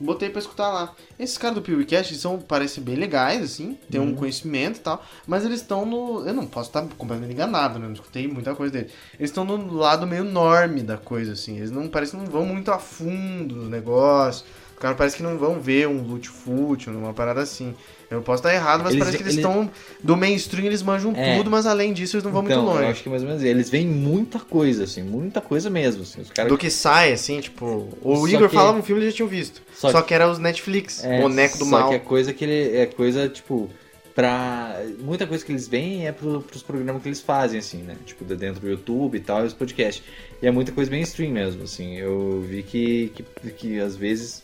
Botei 0.00 0.28
pra 0.30 0.38
escutar 0.40 0.68
lá. 0.70 0.92
Esses 1.18 1.38
caras 1.38 1.54
do 1.56 1.62
PewCast 1.62 2.14
são, 2.16 2.38
parecem 2.38 2.82
bem 2.82 2.96
legais, 2.96 3.42
assim, 3.42 3.78
tem 3.90 4.00
Uhum. 4.00 4.08
um 4.08 4.14
conhecimento 4.14 4.78
e 4.78 4.80
tal, 4.80 5.04
mas 5.26 5.44
eles 5.44 5.60
estão 5.60 5.86
no. 5.86 6.26
Eu 6.26 6.34
não 6.34 6.46
posso 6.46 6.68
estar 6.70 6.82
completamente 6.98 7.32
enganado, 7.32 7.78
né? 7.78 7.86
Não 7.86 7.94
escutei 7.94 8.26
muita 8.26 8.54
coisa 8.54 8.72
deles. 8.72 8.92
Eles 9.18 9.30
estão 9.30 9.44
no 9.44 9.72
lado 9.74 10.06
meio 10.06 10.24
norme 10.24 10.82
da 10.82 10.96
coisa, 10.96 11.32
assim. 11.32 11.56
Eles 11.56 11.70
não 11.70 11.88
parecem 11.88 12.18
não 12.18 12.26
vão 12.26 12.44
muito 12.44 12.70
a 12.70 12.78
fundo 12.78 13.54
no 13.56 13.68
negócio. 13.68 14.44
Caras 14.84 14.98
parecem 14.98 15.16
que 15.16 15.22
não 15.22 15.38
vão 15.38 15.58
ver 15.60 15.88
um 15.88 16.02
loot 16.02 16.28
foot, 16.28 16.90
uma 16.90 17.14
parada 17.14 17.40
assim. 17.40 17.74
Eu 18.10 18.20
posso 18.20 18.40
estar 18.40 18.52
errado, 18.54 18.82
mas 18.82 18.92
Eles- 18.92 18.98
parece 18.98 19.16
que 19.16 19.22
eles 19.22 19.34
eles- 19.36 19.44
estão. 19.46 19.70
Do 20.02 20.14
mainstream 20.14 20.66
eles 20.66 20.82
manjam 20.82 21.14
É. 21.16 21.38
tudo, 21.38 21.50
mas 21.50 21.64
além 21.64 21.94
disso 21.94 22.16
eles 22.16 22.24
não 22.24 22.30
vão 22.30 22.42
então, 22.44 22.58
muito 22.62 22.70
eu 22.74 22.80
longe. 22.80 22.90
acho 22.92 23.02
que 23.02 23.08
mais 23.08 23.22
ou 23.22 23.28
menos 23.28 23.42
eles 23.42 23.70
veem 23.70 23.86
muita 23.86 24.38
coisa, 24.38 24.84
assim, 24.84 25.02
muita 25.02 25.40
coisa 25.40 25.70
mesmo. 25.70 26.02
Assim, 26.02 26.22
Do 26.46 26.58
que 26.58 26.68
sai, 26.68 27.14
assim, 27.14 27.40
tipo. 27.40 27.88
O 28.02 28.16
Só 28.16 28.28
Igor 28.28 28.48
que- 28.50 28.54
falava 28.54 28.78
um 28.78 28.82
filme 28.82 29.00
que 29.00 29.04
eles 29.06 29.14
já 29.14 29.16
tinham 29.16 29.28
visto. 29.28 29.62
Só 29.74 29.90
Só, 29.90 30.02
que- 30.02 30.08
que... 30.08 30.14
era 30.14 30.30
os 30.30 30.38
Netflix, 30.38 31.02
É, 31.02 31.22
boneco 31.22 31.56
do 31.56 31.64
só 31.64 31.70
mal. 31.70 31.88
que 31.88 31.94
é 31.94 31.98
coisa 31.98 32.34
que 32.34 32.44
ele 32.44 32.76
é 32.76 32.84
coisa 32.84 33.26
tipo 33.26 33.70
pra 34.14 34.80
muita 35.00 35.26
coisa 35.26 35.44
que 35.44 35.50
eles 35.50 35.66
veem 35.66 36.06
é 36.06 36.12
pro, 36.12 36.40
pros 36.42 36.62
programas 36.62 37.02
que 37.02 37.08
eles 37.08 37.20
fazem 37.22 37.58
assim, 37.58 37.78
né? 37.78 37.96
Tipo 38.04 38.24
de 38.24 38.36
dentro 38.36 38.60
do 38.60 38.68
YouTube 38.68 39.16
e 39.16 39.20
tal, 39.20 39.42
e 39.42 39.46
os 39.46 39.52
podcasts. 39.54 40.04
E 40.42 40.46
é 40.46 40.50
muita 40.50 40.70
coisa 40.72 40.90
mainstream 40.90 41.32
mesmo, 41.32 41.62
assim. 41.64 41.96
Eu 41.96 42.44
vi 42.46 42.62
que 42.62 43.12
que, 43.14 43.50
que 43.50 43.80
às 43.80 43.96
vezes 43.96 44.43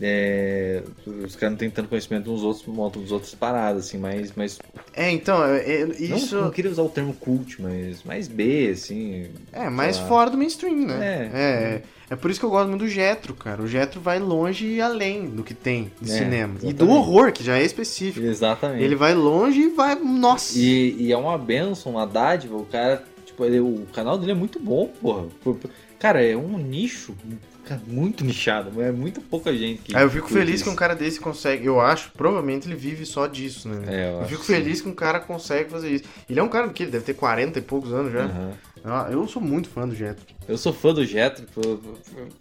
é, 0.00 0.82
os 1.24 1.36
caras 1.36 1.52
não 1.52 1.58
têm 1.58 1.70
tanto 1.70 1.88
conhecimento 1.88 2.32
uns 2.32 2.42
outros, 2.42 2.66
montam 2.66 3.00
dos 3.00 3.12
outros 3.12 3.34
paradas, 3.34 3.86
assim, 3.86 3.98
mas, 3.98 4.32
mas 4.34 4.58
É, 4.92 5.10
então, 5.10 5.44
é, 5.44 5.82
é, 5.82 5.86
não- 5.86 6.16
isso. 6.16 6.36
não, 6.40 6.50
queria 6.50 6.70
usar 6.70 6.82
o 6.82 6.88
termo 6.88 7.14
cult, 7.14 7.60
mas 7.62 8.02
mais 8.02 8.26
B, 8.28 8.70
assim. 8.72 9.26
É, 9.52 9.68
mais 9.70 9.98
fora 9.98 10.30
do 10.30 10.36
mainstream, 10.36 10.86
né? 10.86 11.30
É. 11.32 11.38
É. 11.38 11.82
é. 12.10 12.16
por 12.16 12.30
isso 12.30 12.40
que 12.40 12.46
eu 12.46 12.50
gosto 12.50 12.68
muito 12.68 12.80
do 12.82 12.88
Jetro, 12.88 13.34
cara. 13.34 13.62
O 13.62 13.66
Jetro 13.68 14.00
vai 14.00 14.18
longe 14.18 14.66
e 14.66 14.80
além 14.80 15.26
do 15.28 15.42
que 15.44 15.54
tem 15.54 15.90
de 16.00 16.10
É, 16.10 16.14
cinema. 16.18 16.54
E 16.54 16.66
exatamente. 16.68 16.74
do 16.74 16.90
horror, 16.90 17.32
que 17.32 17.42
já 17.44 17.56
é 17.58 17.64
específico. 17.64 18.24
Exatamente. 18.26 18.82
Ele 18.82 18.96
vai 18.96 19.14
longe 19.14 19.60
e 19.60 19.68
vai. 19.68 19.94
Nossa! 19.94 20.58
E, 20.58 20.96
e 20.98 21.12
é 21.12 21.16
uma 21.16 21.38
benção, 21.38 21.92
uma 21.92 22.06
dádiva, 22.06 22.56
o 22.56 22.64
cara, 22.64 23.02
tipo, 23.24 23.44
ele- 23.44 23.60
o 23.60 23.86
canal 23.92 24.18
dele 24.18 24.32
é 24.32 24.34
muito 24.34 24.58
bom, 24.58 24.88
porra. 25.00 25.26
Por- 25.42 25.56
por- 25.56 25.70
Cara, 25.98 26.22
é 26.22 26.36
um 26.36 26.58
nicho 26.58 27.14
cara, 27.64 27.80
muito 27.86 28.24
nichado, 28.24 28.80
é 28.82 28.92
muito 28.92 29.20
pouca 29.20 29.52
gente 29.52 29.82
que. 29.82 29.96
Eu 29.96 30.10
fico 30.10 30.28
feliz 30.28 30.56
isso. 30.56 30.64
que 30.64 30.70
um 30.70 30.76
cara 30.76 30.94
desse 30.94 31.20
consegue. 31.20 31.66
Eu 31.66 31.80
acho, 31.80 32.10
provavelmente 32.12 32.68
ele 32.68 32.76
vive 32.76 33.04
só 33.04 33.26
disso, 33.26 33.68
né? 33.68 33.82
É, 33.88 34.10
eu 34.10 34.20
eu 34.20 34.28
fico 34.28 34.44
feliz 34.44 34.80
que 34.80 34.88
um 34.88 34.94
cara 34.94 35.20
consegue 35.20 35.70
fazer 35.70 35.90
isso. 35.90 36.04
Ele 36.28 36.38
é 36.38 36.42
um 36.42 36.48
cara 36.48 36.68
que 36.68 36.82
ele 36.82 36.92
deve 36.92 37.04
ter 37.04 37.14
40 37.14 37.58
e 37.58 37.62
poucos 37.62 37.92
anos 37.92 38.12
já. 38.12 38.24
Aham. 38.24 38.52
Ah, 38.84 39.08
Eu 39.10 39.26
sou 39.26 39.40
muito 39.40 39.68
fã 39.68 39.88
do 39.88 39.94
Jetro. 39.94 40.22
Eu 40.46 40.58
sou 40.58 40.70
fã 40.72 40.92
do 40.92 41.06
Jetro 41.06 41.46
pelo, 41.54 41.80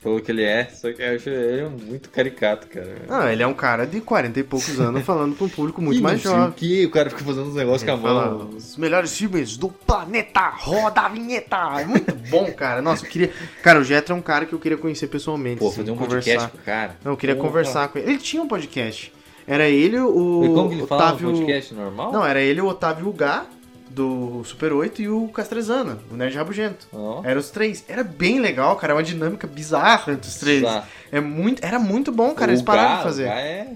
pelo 0.02 0.22
que 0.22 0.30
ele 0.30 0.44
é, 0.44 0.66
só 0.66 0.92
que 0.92 1.02
eu 1.02 1.16
acho 1.16 1.30
ele 1.30 1.70
muito 1.70 2.10
caricato, 2.10 2.68
cara. 2.68 2.98
Ah, 3.08 3.32
ele 3.32 3.42
é 3.42 3.48
um 3.48 3.54
cara 3.54 3.88
de 3.88 4.02
40 4.02 4.42
e 4.42 4.44
poucos 4.44 4.78
anos 4.78 5.04
falando 5.08 5.38
com 5.38 5.46
um 5.46 5.50
público 5.50 5.82
muito 5.82 6.04
mais 6.04 6.20
jovem. 6.20 6.52
que, 6.52 6.86
o 6.86 6.92
cara 6.92 7.10
fica 7.10 7.24
fazendo 7.24 7.48
uns 7.48 7.56
negócios 7.56 7.84
com 7.84 7.96
a 7.96 7.98
mão. 7.98 8.50
os 8.50 8.76
melhores 8.76 9.16
filmes 9.18 9.56
do 9.56 9.70
planeta, 9.70 10.50
roda 10.50 11.02
a 11.02 11.08
vinheta. 11.08 11.80
É 11.80 11.86
muito 11.86 12.14
bom, 12.30 12.52
cara. 12.52 12.82
Nossa, 12.82 13.06
eu 13.06 13.10
queria. 13.10 13.32
Cara, 13.62 13.80
o 13.80 13.84
Jetro 13.84 14.14
é 14.14 14.18
um 14.18 14.22
cara 14.22 14.46
que 14.46 14.54
eu 14.54 14.60
queria 14.60 14.78
conhecer 14.78 15.08
pessoalmente. 15.08 15.60
Pô, 15.60 15.68
assim, 15.68 15.78
fazer 15.78 15.92
um 15.92 15.96
conversar. 15.96 16.32
podcast 16.32 16.52
com 16.52 16.58
o 16.58 16.62
cara. 16.62 16.98
Não, 17.06 17.14
eu 17.14 17.18
queria 17.18 17.36
Porra. 17.36 17.48
conversar 17.48 17.88
com 17.88 18.00
ele. 18.00 18.12
Ele 18.12 18.20
tinha 18.20 18.44
um 18.44 18.48
podcast. 18.50 19.14
Era 19.48 19.70
ele, 19.70 19.98
o. 19.98 20.44
E 20.44 20.48
como 20.50 20.70
que 20.70 20.76
ele 20.76 20.88
falava 20.88 21.12
Otávio... 21.12 21.30
no 21.30 21.38
podcast 21.40 21.74
normal? 21.74 22.12
Não, 22.12 22.26
era 22.26 22.42
ele, 22.42 22.62
o 22.62 22.68
Otávio 22.68 23.12
Gá, 23.14 23.46
do 23.94 24.44
Super 24.44 24.74
8, 24.74 25.02
e 25.02 25.08
o 25.10 25.28
Castrezana, 25.28 26.00
o 26.12 26.16
Nerd 26.16 26.36
Rabugento. 26.36 26.88
Ó. 26.92 27.22
Eram 27.24 27.40
os 27.40 27.50
três. 27.52 27.84
Era 27.88 28.04
bem 28.04 28.40
legal, 28.40 28.76
cara. 28.76 28.94
É 28.94 28.96
uma 28.96 29.04
dinâmica 29.04 29.46
bizarra 29.48 30.14
entre 30.14 30.28
os 30.28 30.36
três. 30.36 30.64
É 31.12 31.20
muito, 31.22 31.64
era 31.64 31.78
muito 31.80 32.12
bom, 32.12 32.34
cara. 32.34 32.52
Eles 32.52 32.62
O 32.62 32.66
pararam 32.66 32.90
Gá- 32.92 32.98
de 32.98 33.04
fazer. 33.04 33.24
é... 33.28 33.68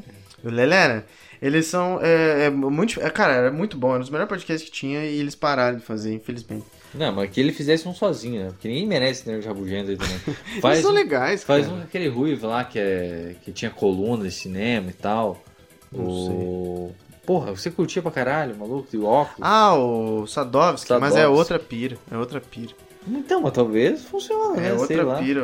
O 0.44 0.49
Lelera, 0.49 1.06
eles 1.41 1.65
são. 1.68 1.99
É, 2.02 2.45
é 2.45 2.49
muito. 2.49 3.02
é, 3.02 3.10
cara, 3.10 3.34
era 3.34 3.52
muito 3.52 3.77
bom. 3.77 3.89
Era 3.89 3.98
um 3.98 4.02
dos 4.02 4.10
melhores 4.10 4.30
podcasts 4.30 4.68
que 4.69 4.76
tinha 4.76 5.03
e 5.06 5.19
eles 5.19 5.35
pararam 5.35 5.77
de 5.77 5.84
fazer, 5.84 6.14
infelizmente. 6.14 6.65
Não, 6.94 7.11
mas 7.11 7.30
que 7.30 7.39
ele 7.39 7.52
fizesse 7.52 7.88
um 7.88 7.94
sozinho, 7.94 8.44
né? 8.44 8.49
Porque 8.49 8.68
ninguém 8.68 8.88
merece 8.88 9.27
nerd 9.30 9.45
rabugento 9.45 9.89
aí 9.91 9.98
também. 9.98 10.19
eles 10.52 10.61
Faz 10.61 10.80
são 10.80 10.91
um- 10.91 10.94
legais, 10.94 11.44
Faz 11.44 11.65
cara. 11.65 11.77
um 11.77 11.81
aquele 11.81 12.07
ruivo 12.07 12.48
lá 12.48 12.64
que, 12.64 12.80
é, 12.80 13.35
que 13.44 13.52
tinha 13.52 13.69
coluna 13.69 14.23
de 14.23 14.31
cinema 14.31 14.89
e 14.89 14.94
tal. 14.94 15.44
Não 15.91 16.06
o... 16.06 16.95
Porra, 17.27 17.51
você 17.55 17.69
curtia 17.69 18.01
pra 18.01 18.09
caralho, 18.09 18.55
maluco, 18.57 18.87
de 18.89 18.97
óculos. 18.97 19.39
Ah, 19.41 19.75
o 19.75 20.25
Sadovski, 20.25 20.91
mas 20.93 21.13
é 21.13 21.17
Sadovski. 21.23 21.37
outra 21.37 21.59
pira. 21.59 21.97
É 22.09 22.17
outra 22.17 22.39
pira. 22.41 22.73
Então, 23.05 23.41
mas 23.41 23.51
talvez 23.53 24.03
funcione, 24.05 24.57
É 24.59 24.61
né? 24.61 24.69
Sei 24.69 24.97
outra 24.97 25.03
lá. 25.03 25.15
pira. 25.19 25.41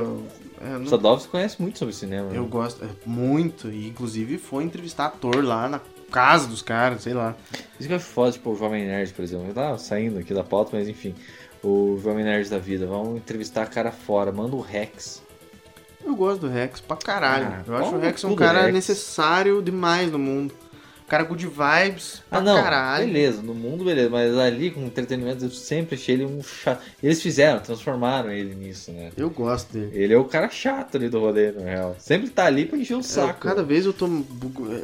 É, 0.62 0.78
não- 0.80 0.88
Sadovski 0.88 1.28
conhece 1.30 1.62
muito 1.62 1.78
sobre 1.78 1.94
cinema. 1.94 2.30
Eu 2.34 2.44
né? 2.44 2.48
gosto 2.50 2.84
é, 2.86 2.88
muito. 3.06 3.68
E 3.70 3.90
inclusive 3.90 4.38
foi 4.38 4.64
entrevistar 4.64 5.08
ator 5.08 5.44
lá 5.44 5.68
na 5.68 5.82
casa 6.10 6.48
dos 6.48 6.62
caras, 6.62 7.02
sei 7.04 7.14
lá. 7.14 7.36
Isso 7.78 7.88
que 7.90 7.94
eu 7.94 7.98
acho 7.98 8.06
foda, 8.06 8.32
tipo, 8.32 8.52
o 8.52 8.56
Jovem 8.56 8.86
Nerd, 8.86 9.12
por 9.14 9.22
exemplo. 9.24 9.48
Eu 9.50 9.54
tava 9.54 9.78
saindo 9.78 10.20
aqui 10.20 10.34
da 10.34 10.44
pauta, 10.44 10.72
mas 10.78 10.88
enfim. 10.88 11.14
O 11.62 12.00
Jovem 12.02 12.24
Nerd 12.24 12.50
da 12.50 12.60
vida. 12.60 12.86
Vamos 12.88 13.18
entrevistar 13.18 13.64
a 13.64 13.66
cara 13.66 13.92
fora. 13.92 14.32
Manda 14.32 14.56
o 14.56 14.62
Rex. 14.62 15.22
Eu 16.06 16.16
gosto 16.16 16.42
do 16.42 16.48
Rex 16.50 16.80
pra 16.80 16.96
caralho. 16.96 17.48
Ah, 17.48 17.62
eu 17.68 17.76
acho 17.76 17.96
o 17.96 18.00
Rex 18.00 18.24
um 18.24 18.36
cara 18.36 18.62
Rex. 18.64 18.74
necessário 18.74 19.62
demais 19.62 20.10
no 20.12 20.20
mundo. 20.20 20.54
Um 21.06 21.10
cara 21.10 21.24
good 21.26 21.46
vibes 21.46 22.24
pra 22.30 22.40
Ah, 22.40 22.42
não. 22.42 22.56
caralho. 22.64 23.06
Beleza, 23.06 23.42
no 23.42 23.54
mundo, 23.54 23.84
beleza. 23.84 24.10
Mas 24.10 24.38
ali, 24.38 24.72
com 24.72 24.82
entretenimento, 24.86 25.44
eu 25.46 25.50
sempre 25.52 25.96
achei 25.96 26.16
ele 26.16 26.26
um 26.26 26.42
chato. 26.42 26.82
Eles 27.04 27.22
fizeram, 27.22 27.60
transformaram 27.60 28.32
ele 28.32 28.56
nisso, 28.56 28.92
né? 28.92 29.12
Eu 29.18 29.30
gosto 29.30 29.74
dele. 29.74 29.92
Ele 29.94 30.14
é 30.14 30.18
o 30.18 30.24
cara 30.26 30.50
chato 30.50 30.96
ali 30.98 31.10
do 31.10 31.20
rolê, 31.20 31.52
na 31.52 31.62
real. 31.66 31.96
Sempre 32.00 32.30
tá 32.30 32.46
ali 32.46 32.66
pra 32.66 32.78
encher 32.78 32.96
o 32.96 33.00
Eu, 33.00 33.04
saco. 33.04 33.40
cada 33.42 33.62
vez 33.62 33.86
eu 33.86 33.94
tô. 33.94 34.08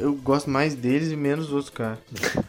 Eu 0.00 0.12
gosto 0.14 0.48
mais 0.50 0.74
deles 0.74 1.10
e 1.10 1.16
menos 1.16 1.46
dos 1.46 1.54
outros 1.54 1.70
caras. 1.74 1.98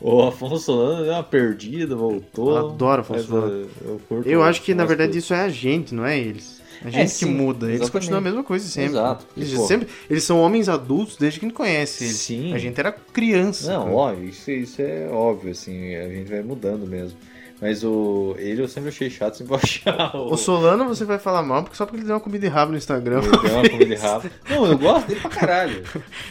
O 0.00 0.22
Afonso 0.22 0.58
Solano 0.64 1.04
deu 1.04 1.12
uma 1.12 1.22
perdida, 1.22 1.94
voltou. 1.94 2.50
Eu 2.58 2.68
adoro 2.68 3.02
Afonso 3.02 3.24
Solano. 3.28 3.64
uh, 3.64 3.70
Eu, 3.84 4.00
curto 4.08 4.28
Eu 4.28 4.42
acho 4.42 4.60
que 4.60 4.74
na 4.74 4.84
verdade 4.84 5.12
coisas. 5.12 5.24
isso 5.24 5.32
é 5.32 5.40
a 5.42 5.48
gente, 5.48 5.94
não 5.94 6.04
é 6.04 6.18
eles. 6.18 6.53
A 6.84 6.90
gente 6.90 7.08
que 7.08 7.14
sim, 7.14 7.30
muda. 7.30 7.66
Eles 7.66 7.80
exatamente. 7.80 7.92
continuam 7.92 8.18
a 8.18 8.22
mesma 8.22 8.44
coisa 8.44 8.68
sempre. 8.68 8.90
Exato. 8.90 9.26
Eles, 9.36 9.50
sempre, 9.66 9.88
eles 10.10 10.22
são 10.22 10.40
homens 10.40 10.68
adultos 10.68 11.16
desde 11.16 11.40
que 11.40 11.46
a 11.46 11.48
gente 11.48 11.56
conhece 11.56 12.04
eles. 12.04 12.16
Sim. 12.16 12.52
A 12.52 12.58
gente 12.58 12.78
era 12.78 12.92
criança. 12.92 13.72
Não, 13.72 13.84
cara. 13.84 13.96
óbvio, 13.96 14.28
isso, 14.28 14.50
isso 14.50 14.82
é 14.82 15.08
óbvio, 15.10 15.52
assim, 15.52 15.94
a 15.96 16.08
gente 16.08 16.30
vai 16.30 16.42
mudando 16.42 16.86
mesmo. 16.86 17.18
Mas 17.60 17.82
o 17.82 18.34
ele 18.38 18.60
eu 18.60 18.68
sempre 18.68 18.90
achei 18.90 19.08
chato, 19.08 19.38
sempre 19.38 19.48
vou 19.48 19.58
achar 19.62 20.14
o... 20.14 20.32
O 20.32 20.36
Solano 20.36 20.84
você 20.86 21.04
vai 21.04 21.18
falar 21.18 21.42
mal 21.42 21.62
porque 21.62 21.76
só 21.76 21.86
porque 21.86 21.98
ele 21.98 22.06
deu 22.06 22.14
uma 22.14 22.20
comida 22.20 22.46
de 22.46 22.52
rabo 22.52 22.72
no 22.72 22.76
Instagram. 22.76 23.22
Ele 23.22 23.30
deu 23.30 23.54
uma 23.54 23.68
comida 23.70 23.98
rápida. 23.98 24.34
Não, 24.50 24.66
eu 24.66 24.76
gosto 24.76 25.06
dele 25.06 25.20
pra 25.20 25.30
caralho. 25.30 25.82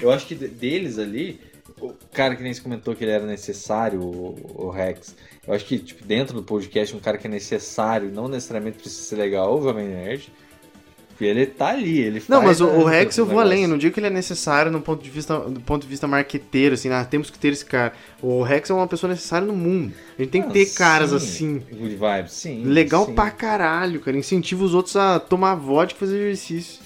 Eu 0.02 0.12
acho 0.12 0.28
que 0.28 0.36
de- 0.36 0.50
deles 0.50 1.00
ali, 1.00 1.40
o 1.82 1.94
cara 2.14 2.36
que 2.36 2.44
nem 2.44 2.54
se 2.54 2.62
comentou 2.62 2.94
que 2.94 3.04
ele 3.04 3.12
era 3.12 3.26
necessário, 3.26 4.02
o, 4.02 4.66
o 4.66 4.70
Rex. 4.70 5.16
Eu 5.48 5.54
acho 5.54 5.66
que, 5.66 5.80
tipo, 5.80 6.06
dentro 6.06 6.36
do 6.36 6.44
podcast, 6.44 6.96
um 6.96 7.00
cara 7.00 7.18
que 7.18 7.26
é 7.26 7.30
necessário, 7.30 8.12
não 8.12 8.28
necessariamente 8.28 8.78
precisa 8.78 9.02
ser 9.04 9.16
legal, 9.16 9.58
o 9.58 9.62
Jovem 9.64 9.88
Nerd. 9.88 10.32
Porque 11.24 11.40
ele 11.40 11.46
tá 11.46 11.68
ali, 11.70 12.00
ele 12.00 12.22
Não, 12.28 12.42
mas 12.42 12.60
o, 12.60 12.68
o 12.68 12.84
Rex 12.84 13.18
eu 13.18 13.26
vou 13.26 13.36
negócio. 13.36 13.52
além. 13.52 13.64
Eu 13.64 13.70
não 13.70 13.78
digo 13.78 13.94
que 13.94 14.00
ele 14.00 14.08
é 14.08 14.10
necessário 14.10 14.70
no 14.72 14.82
ponto 14.82 15.02
de 15.02 15.10
vista, 15.10 15.40
do 15.40 15.62
ponto 15.62 15.84
de 15.84 15.88
vista 15.88 16.06
marqueteiro, 16.06 16.74
assim, 16.76 16.90
ah, 16.90 17.06
temos 17.06 17.30
que 17.30 17.40
ter 17.40 17.54
esse 17.54 17.64
cara. 17.66 17.94
O 18.22 18.42
Rex 18.44 18.70
é 18.70 18.74
uma 18.74 18.88
pessoa 18.88 19.10
necessária 19.10 19.48
no 19.48 19.54
mundo. 19.56 19.94
A 20.18 20.22
gente 20.22 20.32
tem 20.32 20.42
que 20.42 20.50
Ah, 20.50 20.52
ter 20.52 20.66
caras 20.74 21.12
sim. 21.12 21.16
assim. 21.16 21.64
Good 21.72 21.96
vibes, 21.96 22.34
sim. 22.34 22.64
Legal 22.66 23.06
sim. 23.06 23.14
pra 23.14 23.32
caralho, 23.32 24.02
cara. 24.02 24.18
Incentiva 24.18 24.64
os 24.66 24.74
outros 24.74 24.96
a 24.98 25.20
tomar 25.20 25.56
vodka 25.56 25.96
e 25.96 26.00
fazer 26.00 26.18
exercício. 26.18 26.82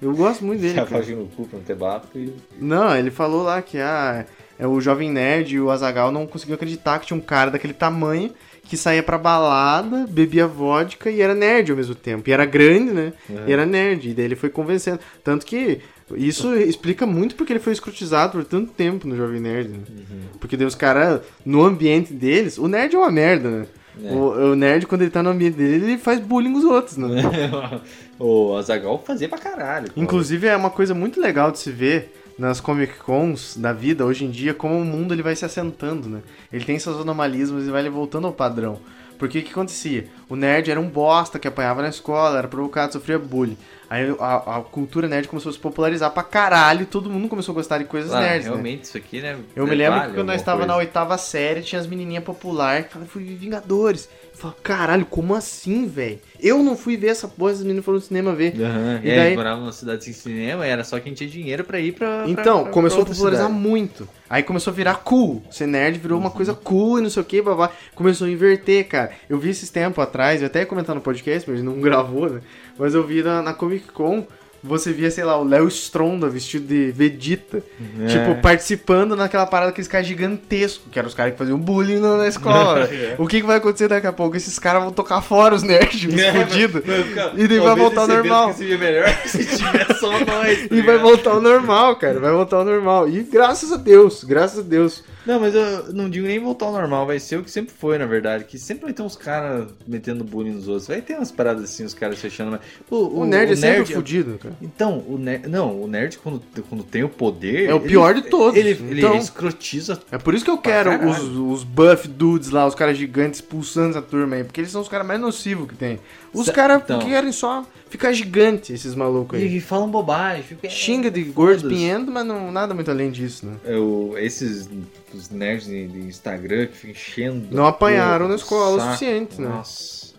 Eu 0.00 0.12
gosto 0.16 0.44
muito 0.44 0.60
dele, 0.60 0.74
cara. 0.74 0.86
fazendo 0.86 1.20
no 1.20 1.26
cu 1.28 1.46
pra 1.46 1.58
não 1.58 1.64
ter 1.64 1.76
bafo 1.76 2.08
e... 2.16 2.32
Não, 2.58 2.96
ele 2.96 3.12
falou 3.12 3.44
lá 3.44 3.62
que 3.62 3.78
ah, 3.78 4.26
é 4.58 4.66
o 4.66 4.80
Jovem 4.80 5.08
Nerd 5.08 5.54
e 5.54 5.60
o 5.60 5.70
Azagal 5.70 6.10
não 6.10 6.26
conseguiam 6.26 6.56
acreditar 6.56 6.98
que 6.98 7.06
tinha 7.06 7.16
um 7.16 7.20
cara 7.20 7.52
daquele 7.52 7.72
tamanho 7.72 8.32
que 8.68 8.76
saía 8.76 9.02
pra 9.02 9.18
balada, 9.18 10.06
bebia 10.08 10.46
vodka 10.46 11.10
e 11.10 11.20
era 11.20 11.34
nerd 11.34 11.70
ao 11.70 11.76
mesmo 11.76 11.94
tempo. 11.94 12.28
E 12.28 12.32
era 12.32 12.44
grande, 12.44 12.92
né? 12.92 13.12
Uhum. 13.28 13.44
E 13.46 13.52
era 13.52 13.66
nerd. 13.66 14.08
E 14.08 14.14
daí 14.14 14.24
ele 14.24 14.36
foi 14.36 14.48
convencendo. 14.48 15.00
Tanto 15.22 15.44
que 15.44 15.80
Isso 16.16 16.54
explica 16.54 17.06
muito 17.06 17.34
porque 17.34 17.52
ele 17.52 17.60
foi 17.60 17.72
escrotizado 17.72 18.32
por 18.32 18.44
tanto 18.44 18.72
tempo 18.72 19.06
no 19.06 19.16
Jovem 19.16 19.40
Nerd, 19.40 19.68
né? 19.68 19.78
Uhum. 19.88 20.20
Porque 20.38 20.56
daí 20.56 20.66
os 20.66 20.74
caras, 20.74 21.20
no 21.44 21.64
ambiente 21.64 22.12
deles, 22.12 22.58
o 22.58 22.68
nerd 22.68 22.94
é 22.94 22.98
uma 22.98 23.10
merda, 23.10 23.50
né? 23.50 23.66
É. 24.02 24.12
O, 24.12 24.52
o 24.52 24.56
nerd, 24.56 24.86
quando 24.86 25.02
ele 25.02 25.10
tá 25.10 25.22
no 25.22 25.30
ambiente 25.30 25.56
dele, 25.56 25.84
ele 25.84 25.98
faz 25.98 26.18
bullying 26.18 26.52
com 26.52 26.58
os 26.58 26.64
outros, 26.64 26.96
né? 26.96 27.08
o 28.18 28.56
Azagal 28.56 29.02
fazia 29.04 29.28
pra 29.28 29.38
caralho. 29.38 29.90
Inclusive, 29.96 30.46
é 30.46 30.56
uma 30.56 30.70
coisa 30.70 30.94
muito 30.94 31.20
legal 31.20 31.50
de 31.50 31.58
se 31.58 31.70
ver 31.70 32.21
nas 32.42 32.60
Comic 32.60 32.94
Cons 32.96 33.56
da 33.56 33.72
vida 33.72 34.04
hoje 34.04 34.24
em 34.24 34.30
dia, 34.30 34.52
como 34.52 34.76
o 34.76 34.84
mundo 34.84 35.14
ele 35.14 35.22
vai 35.22 35.36
se 35.36 35.44
assentando, 35.44 36.08
né? 36.08 36.22
Ele 36.52 36.64
tem 36.64 36.76
seus 36.76 37.00
anomalismos 37.00 37.68
e 37.68 37.70
vai 37.70 37.88
voltando 37.88 38.26
ao 38.26 38.32
padrão. 38.32 38.80
Porque 39.16 39.38
o 39.38 39.42
que 39.44 39.52
acontecia? 39.52 40.08
O 40.28 40.34
nerd 40.34 40.68
era 40.68 40.80
um 40.80 40.88
bosta 40.88 41.38
que 41.38 41.46
apanhava 41.46 41.82
na 41.82 41.88
escola, 41.88 42.38
era 42.38 42.48
provocado, 42.48 42.94
sofria 42.94 43.16
bullying. 43.16 43.56
Aí 43.92 44.16
a, 44.18 44.36
a 44.56 44.60
cultura 44.62 45.06
nerd 45.06 45.28
começou 45.28 45.50
a 45.50 45.52
se 45.52 45.58
popularizar 45.58 46.10
pra 46.12 46.22
caralho 46.22 46.86
todo 46.86 47.10
mundo 47.10 47.28
começou 47.28 47.52
a 47.52 47.56
gostar 47.56 47.76
de 47.76 47.84
coisas 47.84 48.10
Ah, 48.10 48.20
nerds, 48.20 48.44
né? 48.46 48.50
realmente, 48.52 48.84
isso 48.84 48.96
aqui, 48.96 49.20
né? 49.20 49.36
Eu 49.54 49.66
me 49.66 49.74
lembro 49.74 50.00
que 50.00 50.14
quando 50.14 50.28
nós 50.28 50.40
estava 50.40 50.64
na 50.64 50.74
oitava 50.76 51.18
série, 51.18 51.60
tinha 51.60 51.78
as 51.78 51.86
menininhas 51.86 52.24
populares 52.24 52.86
que 52.86 52.92
falavam, 52.94 53.10
fui 53.10 53.22
ver 53.22 53.34
Vingadores. 53.34 54.08
Eu 54.32 54.38
falava, 54.38 54.58
caralho, 54.62 55.04
como 55.04 55.34
assim, 55.34 55.86
velho? 55.86 56.18
Eu 56.40 56.62
não 56.62 56.74
fui 56.74 56.96
ver 56.96 57.08
essa 57.08 57.28
porra, 57.28 57.50
essas 57.52 57.62
meninas 57.64 57.84
foram 57.84 57.98
no 57.98 58.04
cinema 58.04 58.32
ver. 58.34 58.54
Aham, 58.58 59.00
E 59.02 59.06
E 59.06 59.10
daí- 59.10 59.16
daí... 59.16 59.36
morava 59.36 59.60
numa 59.60 59.72
cidade 59.72 60.04
sem 60.04 60.12
cinema, 60.14 60.64
era 60.66 60.82
só 60.84 60.98
quem 60.98 61.12
tinha 61.12 61.28
dinheiro 61.28 61.62
pra 61.62 61.78
ir 61.78 61.92
pra. 61.92 62.22
pra- 62.22 62.30
Então, 62.30 62.62
pra- 62.62 62.72
começou 62.72 63.02
a 63.02 63.04
pra 63.04 63.10
outra 63.10 63.14
popularizar 63.14 63.46
cidade. 63.48 63.68
muito. 63.68 64.08
Aí 64.30 64.42
começou 64.42 64.70
a 64.72 64.74
virar 64.74 64.94
cool. 65.04 65.42
Ser 65.50 65.66
nerd 65.66 65.98
virou 65.98 66.18
uma 66.18 66.30
coisa 66.30 66.54
cool 66.54 66.98
e 66.98 67.02
não 67.02 67.10
sei 67.10 67.20
o 67.20 67.24
que, 67.26 67.42
babá. 67.42 67.70
Começou 67.94 68.26
a 68.26 68.30
inverter, 68.30 68.88
cara. 68.88 69.10
Eu 69.28 69.38
vi 69.38 69.50
esses 69.50 69.68
tempos 69.68 70.02
atrás, 70.02 70.40
eu 70.40 70.46
até 70.46 70.60
ia 70.60 70.66
comentar 70.66 70.94
no 70.94 71.02
podcast, 71.02 71.48
mas 71.50 71.60
a 71.60 71.62
não 71.62 71.78
gravou, 71.82 72.30
né? 72.30 72.40
Mas 72.78 72.94
eu 72.94 73.04
vi 73.06 73.22
na, 73.22 73.42
na 73.42 73.52
Comic 73.54 73.90
Con, 73.92 74.26
você 74.64 74.92
via, 74.92 75.10
sei 75.10 75.24
lá, 75.24 75.36
o 75.36 75.44
Léo 75.44 75.66
Stronda 75.66 76.28
vestido 76.28 76.66
de 76.68 76.92
Vegeta. 76.92 77.62
É. 78.00 78.06
Tipo, 78.06 78.40
participando 78.40 79.16
naquela 79.16 79.44
parada 79.44 79.70
aqueles 79.70 79.88
caras 79.88 80.06
gigantescos, 80.06 80.86
que 80.90 80.98
eram 80.98 81.08
os 81.08 81.14
caras 81.14 81.32
que 81.32 81.38
faziam 81.38 81.58
bullying 81.58 81.98
na, 81.98 82.28
escola. 82.28 82.88
É. 82.92 83.16
O 83.18 83.26
que, 83.26 83.40
que 83.40 83.46
vai 83.46 83.56
acontecer 83.56 83.88
daqui 83.88 84.06
a 84.06 84.12
pouco? 84.12 84.36
Esses 84.36 84.58
caras 84.60 84.82
vão 84.84 84.92
tocar 84.92 85.20
fora 85.20 85.54
os 85.54 85.62
nerds, 85.64 86.04
os 86.14 86.22
fudidos. 86.26 86.82
Ficar- 86.84 87.32
E 87.36 87.48
daí 87.48 87.58
vai 87.58 87.74
voltar 87.74 88.02
ao 88.02 88.08
normal. 88.08 88.52
seria 88.54 88.78
melhor 88.78 89.08
se 89.26 89.44
tiver 89.44 89.94
só 89.96 90.12
nós. 90.24 90.68
tá 90.68 90.74
E 90.74 90.80
vai 90.82 90.98
voltar 90.98 91.30
ao 91.30 91.40
normal, 91.42 91.96
cara. 91.96 92.20
Vai 92.20 92.30
voltar 92.32 92.56
ao 92.58 92.64
normal. 92.64 93.08
E 93.08 93.22
graças 93.24 93.72
a 93.72 93.76
Deus, 93.76 94.22
graças 94.22 94.60
a 94.60 94.62
Deus. 94.62 95.02
Não, 95.24 95.38
mas 95.38 95.54
eu 95.54 95.92
não 95.92 96.10
digo 96.10 96.26
nem 96.26 96.38
voltar 96.38 96.66
ao 96.66 96.72
normal, 96.72 97.06
vai 97.06 97.18
ser 97.20 97.36
o 97.38 97.44
que 97.44 97.50
sempre 97.50 97.72
foi, 97.72 97.96
na 97.98 98.06
verdade. 98.06 98.44
Que 98.44 98.58
sempre 98.58 98.84
vai 98.84 98.92
ter 98.92 99.02
uns 99.02 99.16
caras 99.16 99.68
metendo 99.86 100.24
bullying 100.24 100.52
nos 100.52 100.68
outros. 100.68 100.88
Vai 100.88 101.00
ter 101.00 101.14
umas 101.14 101.30
paradas 101.30 101.64
assim, 101.64 101.84
os 101.84 101.94
caras 101.94 102.18
fechando. 102.18 102.50
mas- 102.52 102.60
O, 102.90 103.20
O, 103.20 103.24
nerd 103.24 103.52
é 103.52 103.56
sempre 103.56 103.94
fudido, 103.94 104.38
cara. 104.38 104.54
Então, 104.60 105.04
o 105.08 105.16
nerd. 105.18 105.48
Não, 105.48 105.80
o 105.80 105.86
nerd, 105.86 106.18
quando, 106.18 106.42
quando 106.68 106.82
tem 106.84 107.04
o 107.04 107.08
poder. 107.08 107.68
É 107.68 107.74
o 107.74 107.80
pior 107.80 108.14
de 108.14 108.22
todos, 108.22 108.58
Ele, 108.58 108.70
ele, 108.70 109.00
então. 109.00 109.16
escrotiza. 109.16 110.00
É 110.10 110.18
por 110.18 110.34
isso 110.34 110.44
que 110.44 110.50
eu 110.50 110.58
quero 110.58 111.08
os, 111.08 111.18
os 111.20 111.64
buff 111.64 112.08
dudes 112.08 112.50
lá, 112.50 112.66
os 112.66 112.74
caras 112.74 112.96
gigantes 112.96 113.40
expulsando 113.40 113.90
essa 113.90 114.02
turma 114.02 114.36
aí. 114.36 114.44
Porque 114.44 114.60
eles 114.60 114.70
são 114.70 114.80
os 114.80 114.88
caras 114.88 115.06
mais 115.06 115.20
nocivos 115.20 115.68
que 115.68 115.74
tem. 115.74 116.00
Os 116.32 116.48
caras 116.48 116.82
então. 116.82 116.98
querem 117.00 117.30
só 117.32 117.64
ficar 117.92 118.12
gigante, 118.12 118.72
esses 118.72 118.94
malucos 118.94 119.38
aí. 119.38 119.56
E, 119.56 119.60
falam 119.60 119.90
bobagem. 119.90 120.42
Fica, 120.42 120.68
Xinga 120.68 121.10
de 121.10 121.22
gordo 121.24 121.70
espinhento, 121.70 122.10
mas 122.10 122.24
não, 122.26 122.50
nada 122.50 122.72
muito 122.74 122.90
além 122.90 123.10
disso, 123.10 123.44
né? 123.46 123.56
Eu, 123.64 124.14
esses 124.16 124.68
os 125.14 125.28
nerds 125.28 125.66
de, 125.66 125.86
de 125.86 125.98
Instagram 126.00 126.66
que 126.66 126.76
ficam 126.76 126.90
enchendo. 126.90 127.54
Não 127.54 127.66
apanharam 127.66 128.26
o 128.26 128.28
na 128.30 128.34
escola 128.34 128.76
o 128.76 128.78
saco. 128.78 128.92
suficiente, 128.92 129.40
né? 129.40 129.48
Nossa. 129.48 130.12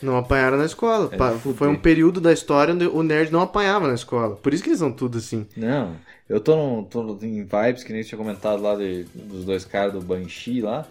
Não 0.00 0.16
apanharam 0.16 0.56
na 0.56 0.64
escola. 0.64 1.10
É. 1.12 1.52
Foi 1.54 1.66
um 1.68 1.74
período 1.74 2.20
da 2.20 2.32
história 2.32 2.72
onde 2.72 2.86
o 2.86 3.02
nerd 3.02 3.32
não 3.32 3.40
apanhava 3.42 3.88
na 3.88 3.94
escola. 3.94 4.36
Por 4.36 4.54
isso 4.54 4.62
que 4.62 4.68
eles 4.68 4.78
são 4.78 4.92
tudo 4.92 5.18
assim. 5.18 5.44
Não, 5.56 5.96
eu 6.28 6.38
tô, 6.38 6.54
num, 6.54 6.84
tô 6.84 7.18
em 7.20 7.42
vibes 7.42 7.82
que 7.82 7.92
nem 7.92 8.02
tinha 8.04 8.16
comentado 8.16 8.62
lá 8.62 8.76
de- 8.76 9.04
dos 9.12 9.44
dois 9.44 9.64
caras 9.64 9.92
do 9.92 10.00
Banshee 10.00 10.60
lá. 10.60 10.86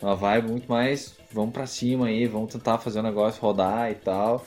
Uma 0.00 0.16
vibe 0.16 0.48
muito 0.48 0.68
mais, 0.70 1.14
vamos 1.32 1.52
pra 1.52 1.66
cima 1.66 2.06
aí, 2.06 2.26
vamos 2.26 2.50
tentar 2.52 2.78
fazer 2.78 3.00
o 3.00 3.02
negócio 3.02 3.40
rodar 3.42 3.90
e 3.90 3.94
tal. 3.94 4.46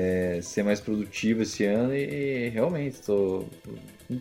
É, 0.00 0.40
ser 0.42 0.62
mais 0.62 0.78
produtivo 0.80 1.42
esse 1.42 1.64
ano 1.64 1.92
e, 1.94 2.46
e 2.46 2.48
realmente 2.50 3.00
tô. 3.02 3.44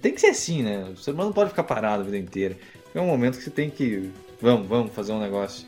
Tem 0.02 0.12
que 0.14 0.20
ser 0.20 0.28
assim, 0.28 0.64
né? 0.64 0.90
O 0.94 0.98
ser 0.98 1.12
humano 1.12 1.30
não 1.30 1.34
pode 1.34 1.52
ficar 1.52 1.64
parado 1.64 2.02
a 2.02 2.06
vida 2.06 2.18
inteira. 2.18 2.58
É 2.96 3.00
um 3.00 3.06
momento 3.06 3.38
que 3.38 3.44
você 3.44 3.52
tem 3.52 3.70
que. 3.70 4.10
Vamos, 4.42 4.68
vamos 4.68 4.92
fazer 4.94 5.12
um 5.12 5.20
negócio. 5.20 5.68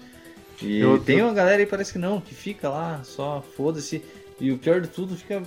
E 0.61 0.79
Eu- 0.79 0.97
tem 0.99 1.19
eu- 1.19 1.25
uma 1.27 1.33
galera 1.33 1.57
aí 1.61 1.65
parece 1.65 1.93
que 1.93 1.99
não, 1.99 2.19
que 2.19 2.33
fica 2.33 2.67
lá, 2.69 3.01
só 3.03 3.43
foda-se. 3.55 4.01
E 4.41 4.51
o 4.51 4.57
pior 4.57 4.79
de 4.81 4.87
tudo 4.87 5.15
fica 5.17 5.43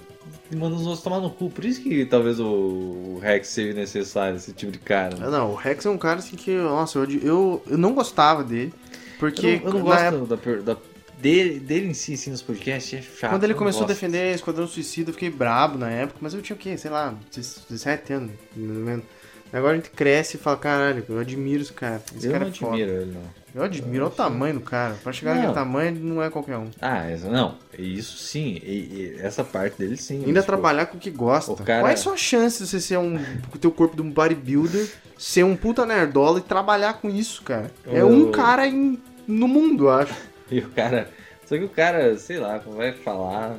mandando 0.55 0.77
os 0.77 0.87
outros 0.87 1.03
tomar 1.03 1.19
no 1.19 1.31
cu. 1.31 1.49
Por 1.51 1.65
isso 1.65 1.81
que 1.83 2.05
talvez 2.05 2.39
o, 2.39 2.47
o 2.47 3.19
Rex 3.23 3.49
seja 3.49 3.73
necessário, 3.73 4.37
esse 4.37 4.53
tipo 4.53 4.71
de 4.71 4.79
cara. 4.79 5.17
né? 5.17 5.25
Ah, 5.27 5.31
Não, 5.31 5.51
o 5.51 5.55
Rex 5.55 5.85
é 5.87 5.91
um 5.91 5.97
cara 5.99 6.19
assim 6.19 6.37
que, 6.37 6.55
nossa, 6.55 6.99
eu, 6.99 7.11
eu, 7.21 7.63
eu 7.69 7.79
não 7.79 7.95
gostava 7.95 8.45
dele. 8.45 8.73
Porque 9.19 9.47
eu 9.47 9.61
não, 9.61 9.67
eu 9.67 9.73
não 9.75 9.81
gosto 9.81 10.03
época- 10.03 10.37
da, 10.63 10.75
da- 10.75 10.81
dele, 11.23 11.61
dele 11.61 11.86
em 11.89 11.94
si, 11.94 12.15
assim, 12.15 12.31
nos 12.31 12.43
podcasts, 12.43 12.93
é 12.99 13.03
chato. 13.03 13.31
quando 13.31 13.44
ele 13.44 13.53
eu 13.53 13.57
começou 13.57 13.85
a 13.85 13.86
gosto. 13.86 13.94
defender 13.94 14.35
Esquadrão 14.35 14.66
Suicida, 14.66 15.11
eu 15.11 15.15
fiquei 15.15 15.31
brabo 15.31 15.78
na 15.78 15.89
época, 15.90 16.19
mas 16.20 16.35
eu 16.35 16.43
tinha 16.43 16.57
o 16.57 16.59
quê? 16.59 16.77
Sei 16.77 16.90
lá, 16.90 17.15
17 17.35 18.12
anos, 18.12 18.31
mais 18.57 18.77
ou 18.78 18.85
menos. 18.85 19.05
Agora 19.53 19.74
a 19.74 19.77
gente 19.77 19.90
cresce 19.90 20.36
e 20.39 20.40
fala, 20.40 20.57
caralho, 20.57 21.05
eu 21.07 21.19
admiro 21.19 21.61
esse 21.62 21.73
cara. 21.74 22.03
Esse 22.16 22.27
Eu 22.27 22.32
cara 22.32 22.44
não 22.47 22.51
é 22.51 22.55
foda. 22.55 22.73
admiro 22.73 22.90
ele, 22.90 23.12
não. 23.12 23.43
Eu 23.55 23.62
admiro 23.62 24.05
olha 24.07 24.12
o 24.12 24.16
tamanho 24.16 24.55
do 24.55 24.61
cara. 24.61 24.94
Pra 25.05 25.12
chegar 25.12 25.32
Não. 25.35 25.40
naquele 25.43 25.55
tamanho, 25.55 25.89
ele 25.90 26.01
não 26.01 26.23
é 26.23 26.31
qualquer 26.31 26.57
um. 26.57 26.70
Ah, 26.81 27.03
não. 27.31 27.57
Isso 27.78 28.16
sim. 28.16 28.59
e- 28.65 29.12
e 29.15 29.16
essa 29.20 29.44
parte 29.44 29.77
dele 29.78 29.99
sim. 29.99 30.20
Ainda 30.24 30.32
mas, 30.40 30.47
pô, 30.47 30.53
trabalhar 30.53 30.86
com 30.86 30.97
o 30.97 31.01
que 31.01 31.11
gosta. 31.11 31.53
o 31.53 31.57
cara- 31.57 31.81
Qual 31.82 31.90
é 31.90 31.93
a 31.93 31.97
sua 31.99 32.16
chance 32.16 32.62
de 32.62 32.66
você 32.70 32.81
ser 32.81 32.97
um. 32.97 33.19
com 33.51 33.57
o 33.57 33.59
teu 33.59 33.70
corpo 33.70 33.94
de 33.94 34.01
um 34.01 34.11
bodybuilder, 34.11 34.89
ser 35.19 35.44
um 35.44 35.55
puta 35.55 35.85
nerdola 35.85 36.39
e 36.39 36.43
trabalhar 36.43 36.94
com 36.94 37.11
isso, 37.11 37.43
cara? 37.43 37.70
É 37.86 38.01
Eu- 38.01 38.09
um 38.09 38.31
cara 38.31 38.66
em- 38.66 38.99
no 39.28 39.47
mundo, 39.47 39.85
eu 39.85 39.90
acho. 39.90 40.15
E 40.57 40.59
o 40.61 40.69
cara. 40.70 41.09
Só 41.47 41.57
que 41.57 41.65
o 41.65 41.69
cara, 41.69 42.16
sei 42.16 42.39
lá, 42.39 42.59
vai 42.59 42.93
falar 42.93 43.57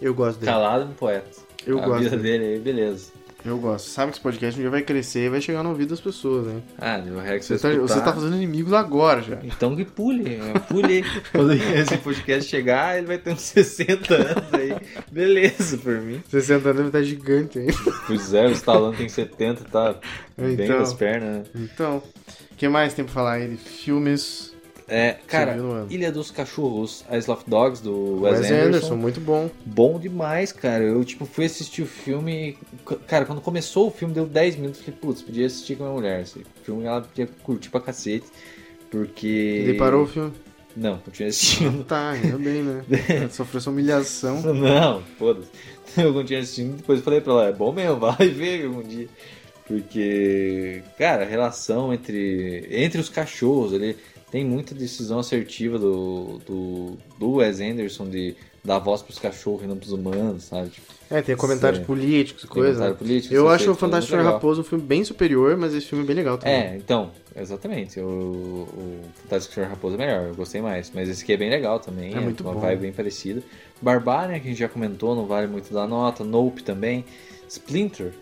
Eu 0.00 0.14
gosto 0.14 0.38
dele. 0.40 0.50
calado 0.52 0.84
um 0.84 0.92
poeta. 0.92 1.30
Eu 1.66 1.78
a 1.80 1.86
gosto 1.86 2.02
vida 2.04 2.16
dele. 2.16 2.38
dele 2.38 2.54
aí, 2.54 2.60
beleza. 2.60 3.12
Eu 3.44 3.58
gosto. 3.58 3.88
Sabe 3.90 4.10
que 4.10 4.16
esse 4.16 4.22
podcast 4.22 4.58
um 4.58 4.62
dia 4.62 4.70
vai 4.70 4.80
crescer 4.82 5.26
e 5.26 5.28
vai 5.28 5.40
chegar 5.40 5.62
no 5.62 5.68
ouvido 5.68 5.90
das 5.90 6.00
pessoas, 6.00 6.46
hein? 6.48 6.62
Ah, 6.78 6.98
o 7.06 7.18
Rex 7.18 7.46
Você 7.46 7.58
tá, 7.58 7.68
você 7.78 8.00
tá 8.00 8.12
fazendo 8.12 8.36
inimigos 8.36 8.72
agora 8.72 9.20
já. 9.20 9.38
Então 9.42 9.76
que 9.76 9.84
pule, 9.84 10.36
é, 10.36 10.58
pule. 10.60 11.04
Quando 11.30 11.52
esse 11.52 11.98
podcast 11.98 12.48
chegar, 12.48 12.96
ele 12.96 13.06
vai 13.06 13.18
ter 13.18 13.32
uns 13.34 13.42
60 13.42 14.14
anos 14.14 14.54
aí. 14.54 14.74
Beleza, 15.12 15.76
por 15.76 16.00
mim. 16.00 16.22
60 16.30 16.54
anos 16.70 16.76
deve 16.76 16.88
estar 16.88 17.02
gigante 17.02 17.58
ainda. 17.58 17.74
Pois 18.06 18.32
é, 18.32 18.46
o 18.46 18.50
Stallone 18.52 18.96
tem 18.96 19.08
70, 19.10 19.64
tá 19.64 19.94
bem 20.38 20.52
Então. 20.54 20.78
das 20.78 20.94
pernas, 20.94 21.36
né? 21.38 21.42
Então, 21.54 22.02
o 22.50 22.54
que 22.56 22.66
mais 22.66 22.94
tem 22.94 23.04
pra 23.04 23.12
falar 23.12 23.32
aí 23.34 23.48
de 23.48 23.56
filmes? 23.58 24.53
É, 24.94 25.16
cara? 25.26 25.56
Ilha 25.90 26.12
dos 26.12 26.30
Cachorros, 26.30 27.04
Isle 27.10 27.32
of 27.32 27.42
Dogs, 27.48 27.82
do 27.82 28.20
Wes, 28.20 28.38
Wes, 28.38 28.50
Anderson. 28.52 28.66
Anderson. 28.66 28.96
muito 28.96 29.20
bom. 29.20 29.50
Bom 29.66 29.98
demais, 29.98 30.52
cara. 30.52 30.84
Eu, 30.84 31.04
tipo, 31.04 31.26
fui 31.26 31.46
assistir 31.46 31.82
o 31.82 31.86
filme. 31.86 32.56
Cara, 33.08 33.24
quando 33.24 33.40
começou 33.40 33.88
o 33.88 33.90
filme, 33.90 34.14
deu 34.14 34.24
10 34.24 34.54
minutos. 34.54 34.80
Falei, 34.80 34.96
putz, 35.00 35.20
podia 35.20 35.46
assistir 35.46 35.74
com 35.74 35.82
a 35.82 35.86
minha 35.88 35.98
mulher. 36.00 36.22
Esse 36.22 36.46
filme 36.62 36.84
ela 36.84 37.00
podia 37.00 37.28
curtir 37.42 37.70
pra 37.70 37.80
cacete. 37.80 38.26
Porque. 38.88 39.62
E 39.62 39.66
daí 39.66 39.76
parou 39.76 40.04
o 40.04 40.06
filme. 40.06 40.32
Não, 40.76 40.98
continuei 40.98 41.30
assistindo. 41.30 41.82
Tá, 41.82 42.10
ainda 42.12 42.38
bem, 42.38 42.62
né? 42.62 42.84
Sofreu 43.32 43.58
essa 43.58 43.70
humilhação. 43.70 44.40
Não, 44.42 45.02
foda-se. 45.18 45.48
Eu 46.00 46.14
continuei 46.14 46.42
assistindo, 46.42 46.76
depois 46.76 47.00
falei 47.00 47.20
pra 47.20 47.32
ela, 47.32 47.48
é 47.48 47.52
bom 47.52 47.72
mesmo, 47.72 47.96
vai 47.98 48.28
ver 48.28 48.66
algum 48.66 48.82
dia. 48.82 49.08
Porque, 49.66 50.82
cara, 50.98 51.24
a 51.24 51.26
relação 51.26 51.92
entre, 51.92 52.66
entre 52.70 53.00
os 53.00 53.08
cachorros, 53.08 53.72
ele 53.72 53.96
tem 54.34 54.44
muita 54.44 54.74
decisão 54.74 55.20
assertiva 55.20 55.78
do, 55.78 56.40
do, 56.44 56.98
do 57.20 57.34
Wes 57.34 57.60
Anderson 57.60 58.08
de 58.10 58.34
dar 58.64 58.80
voz 58.80 59.00
pros 59.00 59.16
cachorros 59.16 59.62
e 59.62 59.66
não 59.68 59.76
pros 59.76 59.92
humanos, 59.92 60.42
sabe? 60.42 60.70
Tipo, 60.70 60.92
É, 61.08 61.22
tem 61.22 61.36
comentários 61.36 61.78
Sim. 61.78 61.86
políticos 61.86 62.42
e 62.42 62.48
coisa. 62.48 62.70
comentário 62.70 62.94
né? 62.94 62.98
político, 62.98 63.32
Eu 63.32 63.48
acho 63.48 63.70
o 63.70 63.76
Fantástico 63.76 64.16
muito 64.16 64.24
Senhor. 64.24 64.34
Raposo 64.34 64.62
um 64.62 64.64
filme 64.64 64.82
bem 64.82 65.04
superior, 65.04 65.56
mas 65.56 65.72
esse 65.72 65.86
filme 65.86 66.02
é 66.02 66.06
bem 66.08 66.16
legal 66.16 66.36
também. 66.36 66.52
É, 66.52 66.76
então, 66.76 67.12
exatamente. 67.36 68.00
O, 68.00 68.08
o 68.08 69.00
Fantástico 69.22 69.54
Senhor 69.54 69.68
Raposo 69.68 69.94
é 69.94 69.98
melhor, 69.98 70.24
eu 70.30 70.34
gostei 70.34 70.60
mais. 70.60 70.90
Mas 70.92 71.08
esse 71.08 71.22
aqui 71.22 71.32
é 71.32 71.36
bem 71.36 71.48
legal 71.48 71.78
também, 71.78 72.12
É 72.12 72.18
muito 72.18 72.42
uma 72.42 72.54
bom. 72.54 72.58
vibe 72.58 72.80
bem 72.80 72.92
parecida. 72.92 73.40
Barbária, 73.80 74.40
que 74.40 74.48
a 74.48 74.50
gente 74.50 74.58
já 74.58 74.68
comentou, 74.68 75.14
não 75.14 75.26
vale 75.26 75.46
muito 75.46 75.72
da 75.72 75.86
nota. 75.86 76.24
Nope 76.24 76.64
também. 76.64 77.04
Splinter, 77.48 78.12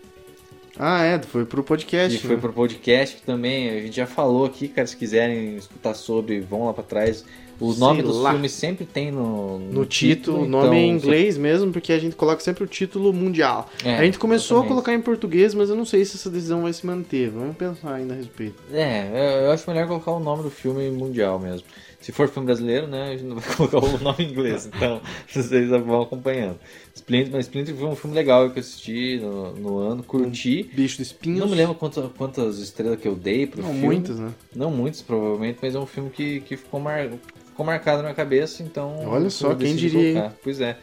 Ah, 0.77 1.03
é, 1.03 1.21
foi 1.21 1.45
pro 1.45 1.63
podcast. 1.63 2.17
foi 2.19 2.35
né? 2.35 2.41
pro 2.41 2.53
podcast 2.53 3.21
também 3.23 3.69
a 3.69 3.79
gente 3.81 3.95
já 3.95 4.07
falou 4.07 4.45
aqui, 4.45 4.67
cara, 4.67 4.87
se 4.87 4.97
quiserem 4.97 5.55
escutar 5.55 5.93
sobre, 5.93 6.39
vão 6.39 6.65
lá 6.65 6.73
pra 6.73 6.83
trás. 6.83 7.23
O 7.59 7.73
nome 7.75 8.01
Sei 8.01 8.09
dos 8.09 8.17
lá. 8.17 8.31
filmes 8.31 8.51
sempre 8.51 8.83
tem 8.83 9.11
no, 9.11 9.59
No 9.59 9.85
título, 9.85 10.41
o 10.43 10.45
nome 10.47 10.65
então, 10.65 10.73
em 10.75 10.89
inglês 10.89 11.37
mesmo, 11.37 11.71
porque 11.71 11.93
a 11.93 11.99
gente 11.99 12.15
coloca 12.15 12.41
sempre 12.41 12.63
o 12.63 12.67
título 12.67 13.13
mundial. 13.13 13.69
É, 13.85 13.95
a 13.95 14.03
gente 14.03 14.17
começou 14.17 14.57
a 14.57 14.59
exatamente. 14.59 14.69
colocar 14.69 14.93
em 14.93 15.01
português, 15.01 15.53
mas 15.53 15.69
eu 15.69 15.75
não 15.75 15.85
sei 15.85 16.03
se 16.03 16.17
essa 16.17 16.29
decisão 16.29 16.63
vai 16.63 16.73
se 16.73 16.85
manter. 16.85 17.29
Vamos 17.29 17.55
pensar 17.55 17.93
ainda 17.93 18.15
a 18.15 18.17
respeito. 18.17 18.61
É, 18.73 19.45
eu 19.45 19.51
acho 19.51 19.69
melhor 19.69 19.87
colocar 19.87 20.11
o 20.11 20.19
nome 20.19 20.43
do 20.43 20.49
filme 20.49 20.89
mundial 20.89 21.39
mesmo. 21.39 21.65
Se 22.03 22.11
for 22.11 22.27
filme 22.27 22.47
brasileiro, 22.47 22.85
né, 22.85 23.03
a 23.03 23.11
gente 23.11 23.23
não 23.23 23.37
vai 23.39 23.45
colocar 23.55 23.77
o 23.77 23.97
nome 23.97 24.25
em 24.25 24.29
inglês, 24.29 24.65
então 24.65 24.99
vocês 25.25 25.69
vão 25.69 26.01
acompanhando. 26.01 26.59
Splinter, 26.93 27.31
mas 27.31 27.45
Splinter 27.45 27.73
foi 27.73 27.87
um 27.87 27.95
filme 27.95 28.13
legal 28.13 28.49
que 28.49 28.59
eu 28.59 28.61
assisti 28.61 29.19
no, 29.21 29.53
no 29.53 29.77
ano, 29.77 30.03
curti. 30.03 30.69
Bicho 30.73 30.97
de 30.97 31.03
espinhos. 31.03 31.39
Não 31.39 31.47
me 31.47 31.55
lembro 31.55 31.75
quantas, 31.75 32.11
quantas 32.17 32.57
estrelas 32.57 32.99
que 32.99 33.07
eu 33.07 33.15
dei 33.15 33.47
pro 33.47 33.61
Não, 33.61 33.69
filme. 33.69 33.85
muitas, 33.85 34.19
né? 34.19 34.33
Não 34.53 34.69
muitas, 34.69 35.01
provavelmente, 35.01 35.59
mas 35.61 35.75
é 35.75 35.79
um 35.79 35.85
filme 35.85 36.09
que, 36.09 36.41
que 36.41 36.57
ficou, 36.57 36.81
mar... 36.81 37.09
ficou 37.47 37.65
marcado 37.65 37.99
na 37.99 38.03
minha 38.03 38.15
cabeça, 38.15 38.61
então. 38.63 39.07
Olha 39.07 39.29
só, 39.29 39.55
quem 39.55 39.73
diria. 39.73 40.35
Pois 40.43 40.59
é. 40.59 40.77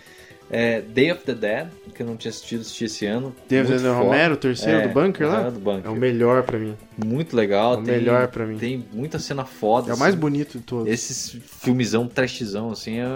É, 0.52 0.80
Day 0.80 1.12
of 1.12 1.22
the 1.22 1.32
Dead, 1.32 1.68
que 1.94 2.02
eu 2.02 2.06
não 2.06 2.16
tinha 2.16 2.30
assistido, 2.30 2.62
assisti 2.62 2.84
esse 2.86 3.06
ano. 3.06 3.32
David 3.48 3.70
Muito 3.74 3.84
foda. 3.84 3.94
Romero, 4.04 4.34
o 4.34 4.36
terceiro 4.36 4.80
É, 4.80 4.88
do 4.88 4.92
bunker 4.94 5.28
lá? 5.28 5.48
do 5.48 5.60
bunker. 5.60 5.86
É 5.86 5.88
o 5.88 5.94
melhor 5.96 6.42
pra 6.42 6.58
mim. 6.58 6.76
Muito 7.04 7.36
legal. 7.36 7.74
É 7.74 7.76
o 7.78 7.82
tem- 7.84 7.94
melhor 7.98 8.26
pra 8.28 8.44
mim. 8.44 8.58
Tem 8.58 8.84
muita 8.92 9.20
cena 9.20 9.44
foda. 9.44 9.92
É 9.92 9.94
o 9.94 9.98
mais 9.98 10.12
assim. 10.14 10.20
bonito 10.20 10.58
de 10.58 10.64
todos. 10.64 10.92
Esses 10.92 11.36
filmezão, 11.60 12.08
trashzão, 12.08 12.72
assim, 12.72 12.98
é... 12.98 13.06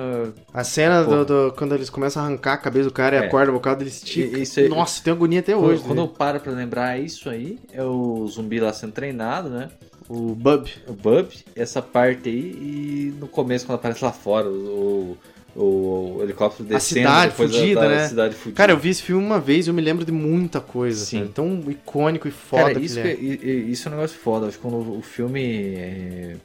A 0.53 0.63
cena 0.63 1.03
do, 1.03 1.25
do- 1.25 1.53
quando 1.59 1.75
eles 1.75 1.91
começam 1.91 2.23
a 2.23 2.27
arrancar 2.27 2.53
a 2.53 2.59
cabeça 2.59 2.89
do 2.89 2.93
cara 2.95 3.17
e 3.17 3.19
É. 3.19 3.27
a 3.27 3.29
corda 3.29 3.51
vocal 3.51 3.75
dele 3.75 3.91
estica. 3.91 4.39
Isso 4.39 4.61
Nossa, 4.69 5.03
tem 5.03 5.13
agonia 5.13 5.41
até 5.41 5.55
Quando, 5.55 5.65
hoje. 5.67 5.83
quando 5.83 5.99
eu 5.99 6.07
né? 6.07 6.13
paro 6.17 6.39
pra 6.39 6.53
lembrar, 6.53 6.97
é 6.99 7.01
isso 7.01 7.29
aí. 7.29 7.59
É 7.73 7.83
o 7.83 8.25
zumbi 8.29 8.61
lá 8.61 8.73
sendo 8.73 8.93
treinado, 8.93 9.49
né? 9.49 9.71
O 10.09 10.35
Bub. 10.37 10.69
O 10.87 10.93
Bub, 10.93 11.27
essa 11.57 11.83
parte 11.83 12.29
aí, 12.29 12.35
e 12.39 13.15
no 13.19 13.27
começo, 13.27 13.67
quando 13.67 13.77
aparece 13.79 14.05
lá 14.05 14.13
fora, 14.13 14.47
o, 14.49 15.17
o, 15.57 16.19
helicóptero 16.23 16.69
descendo. 16.69 17.01
cidade 17.01 17.31
depois 17.33 17.51
da- 17.53 17.59
fudida, 17.59 17.81
da, 17.81 17.89
né? 17.89 18.09
cidade 18.09 18.35
fudida. 18.35 18.57
Cara, 18.57 18.73
eu 18.73 18.79
vi 18.79 18.89
esse 18.91 19.03
filme 19.03 19.25
uma 19.25 19.39
vez 19.41 19.67
e 19.67 19.71
eu 19.71 19.75
me 19.75 19.83
lembro 19.83 20.05
de 20.05 20.13
muita 20.13 20.61
coisa. 20.61 21.05
Sim. 21.05 21.25
Sim. 21.27 21.31
Tão 21.33 21.63
icônico 21.71 22.27
e 22.27 22.31
foda 22.31 22.63
Cara, 22.65 22.75
que 22.81 22.87
isso, 22.87 22.99
ele 22.99 23.09
é. 23.43 23.47
e- 23.47 23.71
isso 23.71 23.89
é 23.89 23.93
um 23.93 23.95
negócio 23.95 24.19
foda. 24.19 24.47
Acho 24.49 24.57
que 24.57 24.63
quando 24.63 24.97
o 24.99 25.03
filme. 25.03 25.75
é, 25.77 26.37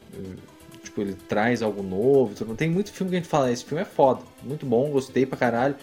tipo, 0.83 1.01
ele 1.01 1.15
traz 1.27 1.61
algo 1.61 1.81
novo. 1.83 2.33
Tem 2.55 2.69
muito 2.69 2.91
filme 2.91 3.09
que 3.09 3.17
a 3.17 3.19
gente 3.19 3.29
fala, 3.29 3.51
esse 3.51 3.65
filme 3.65 3.81
é 3.81 3.85
foda, 3.85 4.21
muito 4.43 4.65
bom, 4.65 4.89
gostei 4.89 5.25
pra 5.25 5.37
caralho. 5.37 5.75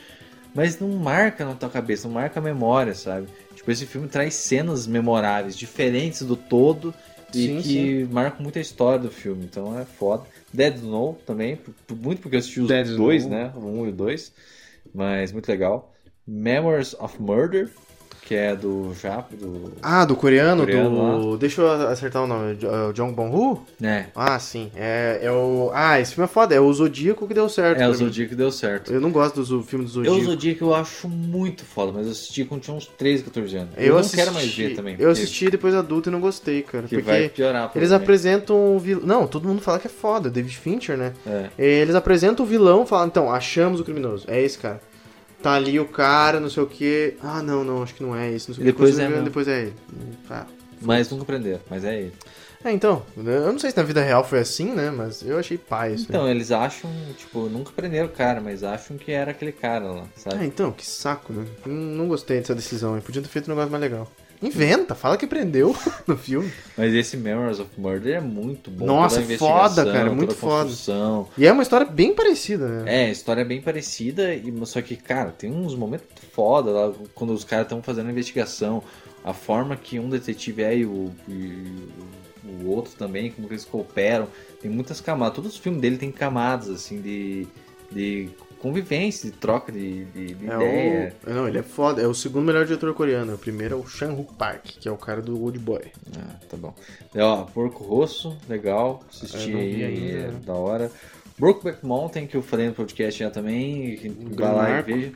Mas 0.54 0.78
não 0.80 0.88
marca 0.88 1.44
na 1.44 1.54
tua 1.54 1.68
cabeça, 1.68 2.08
não 2.08 2.14
marca 2.14 2.40
a 2.40 2.42
memória, 2.42 2.94
sabe? 2.94 3.26
Tipo, 3.54 3.70
esse 3.70 3.84
filme 3.84 4.08
traz 4.08 4.34
cenas 4.34 4.86
memoráveis, 4.86 5.56
diferentes 5.56 6.22
do 6.22 6.34
todo. 6.36 6.94
E 7.34 7.46
Sim, 7.46 7.60
que 7.60 8.08
marcam 8.10 8.42
muito 8.42 8.56
a 8.58 8.62
história 8.62 8.98
do 9.00 9.10
filme, 9.10 9.44
então 9.44 9.78
é 9.78 9.84
foda. 9.84 10.22
Dead 10.56 10.76
Snow 10.76 11.18
também, 11.26 11.58
muito 11.90 12.22
porque 12.22 12.36
eu 12.36 12.40
assisti 12.40 12.60
os 12.60 12.68
Dead 12.68 12.96
dois, 12.96 13.22
Snow. 13.24 13.38
né? 13.38 13.52
O 13.54 13.60
um 13.60 13.86
e 13.86 13.90
o 13.90 13.92
dois. 13.92 14.32
Mas 14.94 15.30
muito 15.32 15.48
legal. 15.48 15.94
Memories 16.26 16.94
of 16.94 17.20
Murder, 17.20 17.70
que 18.26 18.34
é 18.34 18.56
do 18.56 18.92
Jap, 19.00 19.34
do. 19.36 19.72
Ah, 19.80 20.04
do 20.04 20.16
coreano, 20.16 20.62
Coreano 20.64 21.20
do. 21.20 21.38
Deixa 21.38 21.62
eu 21.62 21.70
acertar 21.88 22.24
o 22.24 22.26
nome. 22.26 22.58
É 22.60 22.88
o 22.88 22.92
Jong 22.92 23.14
Bong-ho? 23.14 23.64
É, 23.80 24.06
Ah, 24.14 24.36
sim. 24.38 24.70
É, 24.74 25.20
é 25.22 25.30
o. 25.30 25.70
Ah, 25.72 26.00
esse 26.00 26.14
filme 26.14 26.24
é 26.24 26.28
foda. 26.28 26.54
É 26.54 26.60
o 26.60 26.72
Zodíaco 26.72 27.26
que 27.28 27.32
deu 27.34 27.48
certo. 27.48 27.80
é 27.80 27.88
o. 27.88 27.94
Zodíaco 27.94 28.30
que 28.30 28.34
deu 28.36 28.50
certo. 28.50 28.92
Eu 28.92 29.00
não 29.00 29.12
gosto 29.12 29.42
do 29.44 29.62
filme 29.62 29.84
do 29.84 29.90
Eu, 29.90 30.00
o 30.00 30.04
Zodíaco. 30.14 30.24
Zodíaco 30.32 30.64
eu 30.64 30.74
acho 30.74 31.08
muito 31.08 31.64
foda, 31.64 31.92
mas 31.92 32.06
eu 32.06 32.12
assisti 32.12 32.44
quando 32.44 32.62
tinha 32.62 32.76
uns 32.76 32.86
13, 32.86 33.22
14 33.22 33.56
anos. 33.56 33.70
Eu, 33.76 33.84
Eu 33.84 33.92
não 33.92 34.00
assisti, 34.00 34.16
quero 34.16 34.32
mais 34.32 34.54
ver 34.54 34.74
também. 34.74 34.96
Eu 34.98 35.10
assisti 35.10 35.48
depois 35.48 35.74
adulto 35.74 36.08
e 36.08 36.12
não 36.12 36.20
gostei, 36.20 36.62
cara. 36.62 36.88
Que 36.88 36.96
porque 36.96 37.10
vai 37.10 37.28
piorar. 37.28 37.70
eles 37.76 37.92
apresentam 37.92 38.74
o 38.76 38.78
vilão. 38.78 39.06
Não, 39.06 39.26
todo 39.26 39.46
mundo 39.46 39.60
fala 39.62 39.78
que 39.78 39.86
é 39.86 39.90
foda, 39.90 40.28
David 40.28 40.56
Fincher, 40.56 40.96
né? 40.96 41.12
É. 41.24 41.48
Eles 41.56 41.94
apresentam 41.94 42.44
o 42.44 42.48
vilão 42.48 42.84
falam, 42.86 43.06
então, 43.06 43.30
achamos 43.32 43.80
o 43.80 43.84
criminoso. 43.84 44.24
É 44.28 44.40
esse 44.40 44.58
cara. 44.58 44.80
Tá 45.42 45.52
ali 45.54 45.78
o 45.78 45.86
cara, 45.86 46.40
não 46.40 46.50
sei 46.50 46.62
o 46.62 46.66
que. 46.66 47.14
Ah, 47.22 47.42
não, 47.42 47.62
não, 47.62 47.82
acho 47.82 47.94
que 47.94 48.02
não 48.02 48.16
é 48.16 48.32
esse. 48.32 48.48
Não 48.48 48.56
sei 48.56 48.64
depois 48.64 48.94
Quando 48.94 49.00
é 49.00 49.04
vê, 49.04 49.10
mesmo. 49.10 49.24
depois 49.24 49.48
é 49.48 49.62
ele. 49.62 49.74
Ah. 50.30 50.46
Mas 50.80 51.10
nunca 51.10 51.22
aprenderam, 51.22 51.60
mas 51.70 51.84
é 51.84 52.00
ele. 52.00 52.12
É, 52.64 52.72
então, 52.72 53.04
eu 53.16 53.52
não 53.52 53.58
sei 53.58 53.70
se 53.70 53.76
na 53.76 53.82
vida 53.84 54.02
real 54.02 54.24
foi 54.24 54.40
assim, 54.40 54.72
né? 54.72 54.90
Mas 54.90 55.22
eu 55.22 55.38
achei 55.38 55.56
pai 55.56 55.94
isso. 55.94 56.06
Então, 56.08 56.24
né? 56.24 56.32
eles 56.32 56.50
acham, 56.50 56.90
tipo, 57.16 57.48
nunca 57.48 57.70
prenderam 57.70 58.06
o 58.06 58.10
cara, 58.10 58.40
mas 58.40 58.64
acham 58.64 58.96
que 58.96 59.12
era 59.12 59.30
aquele 59.30 59.52
cara 59.52 59.84
lá, 59.84 60.04
sabe? 60.16 60.36
Ah, 60.40 60.44
então, 60.44 60.72
que 60.72 60.84
saco, 60.84 61.32
né? 61.32 61.46
Não, 61.64 61.74
não 61.74 62.08
gostei 62.08 62.40
dessa 62.40 62.54
decisão. 62.54 63.00
Podia 63.00 63.22
ter 63.22 63.28
feito 63.28 63.46
um 63.46 63.50
negócio 63.50 63.70
mais 63.70 63.80
legal. 63.80 64.10
Inventa, 64.46 64.94
fala 64.94 65.16
que 65.16 65.26
prendeu 65.26 65.74
no 66.06 66.16
filme. 66.16 66.50
Mas 66.76 66.94
esse 66.94 67.16
Memories 67.16 67.58
of 67.60 67.70
Murder 67.78 68.16
é 68.16 68.20
muito 68.20 68.70
bom. 68.70 68.86
Nossa, 68.86 69.22
foda, 69.38 69.84
cara, 69.84 70.04
toda 70.04 70.14
muito 70.14 70.34
foda. 70.34 70.70
E 71.36 71.46
é 71.46 71.52
uma 71.52 71.62
história 71.62 71.86
bem 71.86 72.14
parecida, 72.14 72.66
né? 72.68 73.06
É, 73.06 73.10
história 73.10 73.40
é 73.42 73.44
bem 73.44 73.60
parecida, 73.60 74.34
e- 74.34 74.52
só 74.66 74.80
que, 74.82 74.96
cara, 74.96 75.30
tem 75.30 75.50
uns 75.50 75.74
momentos 75.74 76.06
foda 76.32 76.70
lá, 76.70 76.92
quando 77.14 77.32
os 77.32 77.44
caras 77.44 77.66
estão 77.66 77.82
fazendo 77.82 78.08
a 78.08 78.10
investigação, 78.12 78.82
a 79.24 79.32
forma 79.32 79.76
que 79.76 79.98
um 79.98 80.08
detetive 80.08 80.62
é 80.62 80.76
e 80.78 80.84
o, 80.86 81.10
e 81.28 81.88
o 82.62 82.68
outro 82.68 82.92
também, 82.96 83.30
como 83.30 83.48
eles 83.48 83.64
cooperam, 83.64 84.28
tem 84.60 84.70
muitas 84.70 85.00
camadas. 85.00 85.34
Todos 85.34 85.52
os 85.54 85.58
filmes 85.58 85.80
dele 85.80 85.96
tem 85.96 86.12
camadas, 86.12 86.68
assim, 86.68 87.00
de, 87.00 87.46
de 87.90 88.28
convivência, 88.60 89.30
de 89.30 89.36
troca 89.36 89.70
de, 89.72 90.04
de, 90.06 90.34
de 90.34 90.50
É 90.50 90.54
ideia. 90.54 91.14
o... 91.26 91.30
Não, 91.30 91.48
ele 91.48 91.58
é 91.58 91.62
foda. 91.62 92.02
É 92.02 92.06
o 92.06 92.14
segundo 92.14 92.44
melhor 92.46 92.64
diretor 92.64 92.92
coreano. 92.94 93.34
O 93.34 93.38
primeiro 93.38 93.74
é 93.74 93.78
o 93.78 93.86
Chan-Wook 93.86 94.34
Park, 94.34 94.64
que 94.80 94.88
é 94.88 94.92
o 94.92 94.96
cara 94.96 95.20
do 95.22 95.40
Old 95.42 95.58
Boy. 95.58 95.82
Ah, 96.18 96.34
tá 96.48 96.56
bom. 96.56 96.74
E, 97.14 97.20
ó, 97.20 97.44
Porco 97.44 97.84
Rosso, 97.84 98.36
legal, 98.48 99.02
assisti 99.08 99.54
aí, 99.54 99.84
ainda, 99.84 100.18
é 100.18 100.26
né? 100.28 100.40
da 100.44 100.54
hora. 100.54 100.90
Brokeback 101.38 101.84
Mountain, 101.84 102.26
que 102.26 102.36
eu 102.36 102.42
falei 102.42 102.66
no 102.68 102.74
podcast 102.74 103.20
já 103.20 103.30
também, 103.30 103.98
Um 104.20 104.34
vai 104.34 104.52
lá 104.54 104.62
marco. 104.62 104.90
e 104.90 104.94
veja. 104.94 105.12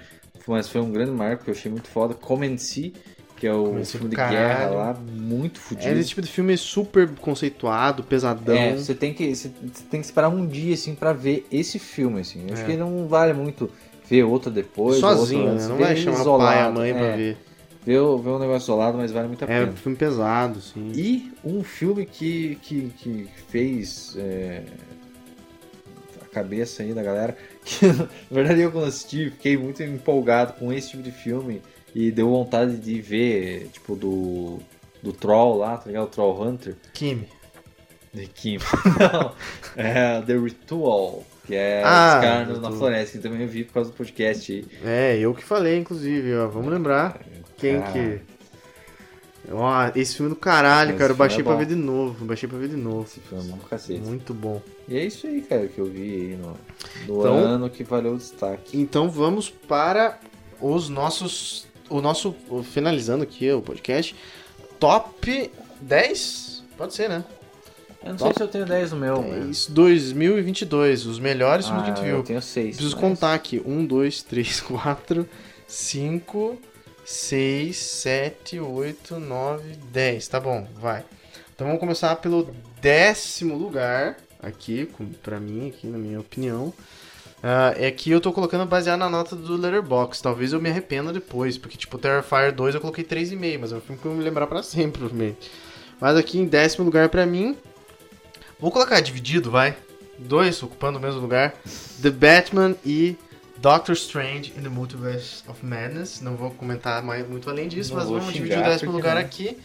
Mas 0.47 0.69
foi 0.69 0.81
um 0.81 0.91
grande 0.93 1.11
marco 1.13 1.45
que 1.45 1.51
eu 1.51 1.55
achei 1.55 1.71
muito 1.71 1.89
foda. 1.89 2.15
See, 2.59 2.95
que 3.41 3.47
é 3.47 3.53
o 3.55 3.83
filme 3.85 4.11
de 4.11 4.17
guerra 4.17 4.67
lá, 4.69 4.95
muito 4.95 5.59
fodido. 5.61 5.89
É 5.89 5.99
esse 5.99 6.11
tipo 6.11 6.21
de 6.21 6.29
filme 6.31 6.57
super 6.59 7.09
conceituado, 7.21 8.03
pesadão. 8.03 8.55
É, 8.55 8.77
você 8.77 8.95
tem 8.95 9.15
que 9.15 9.35
você 9.35 9.49
tem 9.91 10.01
que 10.01 10.07
esperar 10.07 10.29
um 10.29 10.47
dia 10.47 10.75
assim 10.75 10.95
para 10.95 11.13
ver 11.15 11.47
esse 11.51 11.79
filme 11.79 12.21
assim. 12.21 12.45
Eu 12.47 12.53
acho 12.53 12.63
É. 12.65 12.67
que 12.67 12.77
não 12.77 13.09
vale 13.09 13.33
muito 13.33 13.71
ver 14.09 14.25
outro 14.25 14.51
depois, 14.51 14.99
Sozinho, 15.01 15.53
outro 15.53 15.63
né? 15.63 15.69
Não 15.69 15.77
vai 15.79 15.97
chamar 15.97 16.19
o 16.19 16.21
isolado, 16.21 16.45
pai 16.51 16.59
e 16.59 16.67
a 16.67 16.71
mãe 16.71 16.91
é, 16.91 16.93
pra 16.95 17.17
ver. 17.17 17.37
Ver, 17.87 17.99
o- 18.01 18.19
ver 18.19 18.29
um 18.31 18.39
negócio 18.39 18.67
isolado, 18.67 18.99
mas 18.99 19.11
vale 19.11 19.29
muito 19.29 19.43
a 19.43 19.49
É 19.51 19.61
pena. 19.61 19.73
um 19.73 19.77
filme 19.77 19.97
pesado, 19.97 20.61
sim. 20.61 20.93
E 20.95 21.33
um 21.43 21.65
filme 21.65 22.05
que, 22.05 22.59
que, 22.61 22.93
que 22.99 23.27
fez 23.49 24.15
é, 24.19 24.65
a 26.23 26.27
cabeça 26.27 26.83
aí 26.83 26.93
da 26.93 27.03
galera. 27.03 27.37
Que, 27.65 27.87
na 27.87 28.09
verdade, 28.31 28.61
eu 28.63 28.73
quando 28.73 28.87
assisti, 28.87 29.31
fiquei 29.31 29.57
muito 29.57 29.83
empolgado 29.83 30.55
com 30.55 30.73
esse 30.73 30.91
tipo 30.91 31.03
de 31.03 31.13
filme 31.13 31.61
e 31.95 32.11
deu 32.11 32.29
vontade 32.31 32.77
de 32.77 33.01
ver, 33.01 33.69
tipo, 33.73 33.95
do, 33.97 34.59
do 35.03 35.13
Troll 35.13 35.59
lá, 35.59 35.77
tá 35.77 35.87
ligado? 35.87 36.05
O 36.05 36.09
Troll 36.09 36.43
Hunter. 36.43 36.77
Kimi. 36.95 37.29
De 38.13 38.27
Kim. 38.27 38.59
Não, 38.99 39.33
é 39.77 40.21
The 40.23 40.37
Ritual, 40.37 41.25
que 41.47 41.55
é 41.55 41.83
Ah, 41.85 42.15
os 42.19 42.25
caras 42.25 42.61
na 42.61 42.71
floresta, 42.73 43.17
que 43.19 43.23
também 43.23 43.43
eu 43.43 43.49
vi 43.49 43.65
por 43.65 43.75
causa 43.75 43.91
do 43.91 43.97
podcast 43.97 44.53
aí. 44.53 44.67
É, 44.85 45.17
eu 45.19 45.33
que 45.35 45.45
falei, 45.45 45.79
inclusive, 45.79 46.35
ó. 46.37 46.49
Vamos 46.49 46.73
lembrar 46.73 47.21
quem 47.57 47.81
Caralho. 47.81 48.19
que. 48.27 48.31
Ó, 49.53 49.91
esse 49.97 50.17
filme 50.17 50.29
do 50.31 50.37
caralho, 50.37 50.91
cara. 50.93 51.05
Eu 51.13 51.15
filme 51.15 51.19
baixei 51.19 51.41
é 51.41 51.45
pra 51.45 51.55
ver 51.57 51.67
de 51.67 51.75
novo. 51.75 52.25
Baixei 52.25 52.49
pra 52.49 52.59
ver 52.59 52.69
de 52.69 52.77
novo. 52.77 53.03
Esse 53.05 53.21
filme 53.21 53.51
é 53.51 53.55
um 53.55 53.59
cacete. 53.59 54.01
Muito 54.01 54.35
bom. 54.35 54.61
E 54.89 54.97
é 54.99 55.05
isso 55.05 55.27
aí, 55.27 55.41
cara, 55.43 55.67
que 55.67 55.79
eu 55.79 55.87
vi 55.87 56.01
aí 56.03 56.37
no, 56.37 56.57
no 57.07 57.21
Então- 57.21 57.37
ano 57.37 57.71
que 57.71 57.83
valeu 57.85 58.15
o 58.15 58.19
destaque. 58.19 58.79
Então 58.79 59.09
vamos 59.11 59.49
para 59.51 60.19
os 60.61 60.89
nossos. 60.89 61.67
O 61.91 62.01
nosso. 62.01 62.35
Finalizando 62.73 63.23
aqui 63.25 63.51
o 63.53 63.61
podcast. 63.61 64.15
Top 64.79 65.51
10? 65.81 66.63
Pode 66.79 66.95
ser, 66.95 67.09
né? 67.09 67.25
Eu 68.03 68.13
não 68.13 68.19
sei 68.19 68.33
se 68.33 68.43
eu 68.43 68.49
tenho 68.49 68.65
10 68.65 68.93
no 68.93 68.99
meu, 68.99 69.21
velho. 69.23 69.45
10 69.45 69.67
2022. 69.67 71.05
Os 71.05 71.19
melhores 71.19 71.67
filmes 71.67 71.85
que 71.85 71.91
a 71.91 71.93
Ah, 71.93 71.97
gente 71.97 72.09
eu 72.09 72.15
viu. 72.17 72.25
tenho 72.25 72.41
6. 72.41 72.77
Preciso 72.77 72.97
contar 72.97 73.35
aqui. 73.35 73.61
1, 73.67 73.85
2, 73.85 74.23
3, 74.23 74.61
4, 74.63 75.29
5, 75.67 76.59
6, 77.05 77.77
7, 77.77 78.59
8, 78.61 79.19
9, 79.21 79.77
10. 79.93 80.29
Tá 80.29 80.41
bom, 80.41 80.67
vai. 80.81 81.05
Então 81.55 81.67
vamos 81.67 81.81
começar 81.81 82.17
pelo 82.17 82.49
décimo 82.81 83.57
lugar. 83.57 84.17
Aqui, 84.43 84.89
pra 85.23 85.39
mim, 85.39 85.69
aqui 85.69 85.87
na 85.87 85.99
minha 85.99 86.19
opinião. 86.21 86.73
Ah, 87.43 87.73
é 87.77 87.91
que 87.91 88.11
eu 88.11 88.21
tô 88.21 88.33
colocando 88.33 88.67
baseado 88.67 88.99
na 88.99 89.09
nota 89.09 89.35
do 89.35 89.57
Letterboxd. 89.57 90.23
Talvez 90.23 90.53
eu 90.53 90.61
me 90.61 90.69
arrependa 90.69 91.13
depois, 91.13 91.57
porque 91.57 91.79
tipo, 91.79 91.97
Terrifier 91.99 92.53
2 92.53 92.75
eu 92.75 92.81
coloquei 92.81 93.03
3,5, 93.05 93.59
mas 93.59 93.73
é 93.73 93.77
um 93.77 93.81
filme 93.81 93.99
que 94.01 94.07
eu 94.07 94.11
vou 94.11 94.19
me 94.19 94.25
lembrar 94.25 94.47
pra 94.47 94.63
sempre, 94.65 94.99
provavelmente. 95.01 95.51
Mas 96.01 96.17
aqui 96.17 96.39
em 96.39 96.47
décimo 96.47 96.85
lugar 96.85 97.09
pra 97.09 97.25
mim. 97.27 97.57
Vou 98.59 98.71
colocar 98.71 99.01
dividido, 99.01 99.51
vai. 99.51 99.75
Dois 100.19 100.63
ocupando 100.63 100.99
o 100.99 101.01
mesmo 101.01 101.21
lugar. 101.21 101.55
The 102.03 102.11
Batman 102.11 102.75
e 102.85 103.17
Doctor 103.57 103.95
Strange 103.95 104.53
in 104.57 104.63
the 104.63 104.69
Multiverse 104.69 105.43
of 105.49 105.65
Madness. 105.65 106.21
Não 106.21 106.37
vou 106.37 106.51
comentar 106.51 107.03
mais, 107.03 107.27
muito 107.27 107.49
além 107.49 107.69
disso, 107.69 107.91
Não 107.91 108.01
mas 108.01 108.09
vamos 108.09 108.33
dividir 108.33 108.59
o 108.59 108.63
décimo 108.63 108.93
lugar 108.93 109.15
não. 109.15 109.23
aqui. 109.23 109.57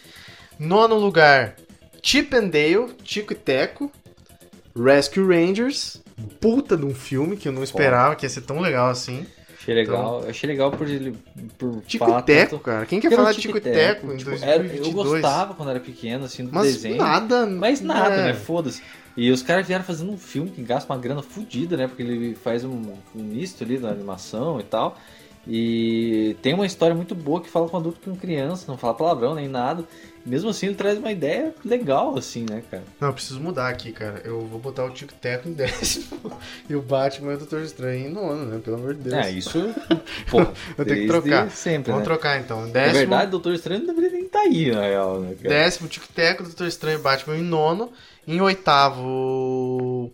Nono 0.58 0.96
lugar, 0.96 1.56
Chip 2.02 2.34
and 2.36 2.48
Dale, 2.48 2.94
Tico 3.04 3.34
e 3.34 3.36
Teco. 3.36 3.92
Rescue 4.78 5.24
Rangers, 5.26 6.02
puta 6.40 6.76
de 6.78 6.86
um 6.86 6.94
filme 6.94 7.36
que 7.38 7.48
eu 7.48 7.52
não 7.52 7.64
esperava 7.64 8.16
que 8.16 8.26
ia 8.26 8.30
ser 8.30 8.42
tão 8.42 8.60
legal 8.60 8.88
assim. 8.90 9.26
Achei 9.60 9.74
legal. 9.74 10.22
Eu 10.24 10.30
achei 10.30 10.48
legal 10.48 10.72
por 10.72 10.88
ele. 10.88 11.18
Por 11.58 11.82
Tico 11.88 12.06
falar 12.06 12.22
Teco, 12.22 12.52
tanto- 12.52 12.64
cara. 12.64 12.86
Quem 12.86 13.00
quer 13.00 13.12
falar 13.12 13.32
de 13.32 13.42
Tico 13.42 13.58
e 13.58 13.62
Teco 13.62 14.14
em 14.14 14.18
tipo, 14.18 14.32
era- 14.32 14.60
2022? 14.60 14.86
eu 14.88 14.94
gostava 15.12 15.54
quando 15.56 15.70
era 15.72 15.80
pequeno, 15.80 16.26
assim, 16.26 16.46
do 16.46 16.54
Mas 16.54 16.66
desenho. 16.74 16.98
nada. 16.98 17.46
Mas 17.48 17.82
nada, 17.82 18.16
é. 18.16 18.24
né? 18.26 18.34
Foda-se. 18.34 18.82
E 19.18 19.32
os 19.32 19.42
caras 19.42 19.66
vieram 19.66 19.84
fazendo 19.84 20.12
um 20.12 20.18
filme 20.18 20.52
que 20.52 20.62
gasta 20.62 20.92
uma 20.92 21.00
grana 21.00 21.24
fodida, 21.24 21.76
né? 21.78 21.88
Porque 21.88 22.04
ele 22.04 22.36
faz 22.36 22.64
um, 22.64 22.94
um 23.16 23.24
misto 23.24 23.64
ali 23.64 23.78
da 23.78 23.90
animação 23.90 24.60
e 24.60 24.64
tal. 24.64 24.98
E 25.48 26.36
tem 26.42 26.54
uma 26.54 26.66
história 26.66 26.96
muito 26.96 27.16
boa 27.16 27.40
que 27.42 27.50
fala 27.50 27.70
com 27.70 27.78
adulto 27.78 28.00
com 28.04 28.16
criança, 28.16 28.66
não 28.68 28.78
fala 28.78 28.94
palavrão 28.94 29.36
nem 29.36 29.48
nada. 29.48 29.84
Mesmo 30.26 30.50
assim, 30.50 30.66
ele 30.68 30.76
traz 30.76 30.98
uma 30.98 31.12
ideia 31.12 31.54
legal, 31.64 32.18
assim, 32.18 32.46
né, 32.50 32.64
cara? 32.72 32.84
Não, 33.00 33.10
eu 33.10 33.14
preciso 33.14 33.40
mudar 33.40 33.70
aqui, 33.70 33.92
cara. 33.92 34.22
Eu 34.26 34.42
vou 34.48 34.60
botar 34.60 34.84
o 34.84 34.90
Tico 34.90 35.14
e 35.14 35.16
Teco 35.16 35.48
em 35.48 35.54
décimo 35.54 36.32
e 36.68 36.76
o 36.76 36.82
Batman 36.82 37.34
e 37.34 37.36
o 37.36 37.38
Doutor 37.38 37.62
Estranho 37.62 38.08
em 38.08 38.12
nono, 38.12 38.46
né? 38.46 38.60
Pelo 38.64 38.78
amor 38.78 38.96
de 38.96 39.02
Deus. 39.02 39.16
É, 39.16 39.30
isso. 39.30 39.60
Pô, 40.32 40.44
Vou 40.76 40.86
ter 40.86 40.96
que 40.96 41.08
trocar. 41.08 41.52
Sempre, 41.52 41.92
Vamos 41.92 42.00
né? 42.00 42.06
trocar 42.06 42.40
então. 42.40 42.62
Na 42.62 42.68
Décimo, 42.72 42.98
verdade, 43.00 43.28
o 43.28 43.32
Doutor 43.32 43.54
Estranho 43.54 43.82
não 43.82 43.88
deveria 43.94 44.12
nem 44.18 44.26
estar 44.26 44.40
aí, 44.40 44.72
na 44.72 44.82
real, 44.82 45.20
né, 45.20 45.36
cara? 45.36 45.50
décimo 45.50 45.88
Tico 45.88 46.08
e 46.10 46.14
Teco, 46.14 46.44
Doutor 46.44 46.68
Estranho 46.68 46.98
e 46.98 47.02
Batman 47.02 47.38
em 47.38 47.44
nono. 47.44 47.92
Em 48.28 48.42
oitavo. 48.42 50.12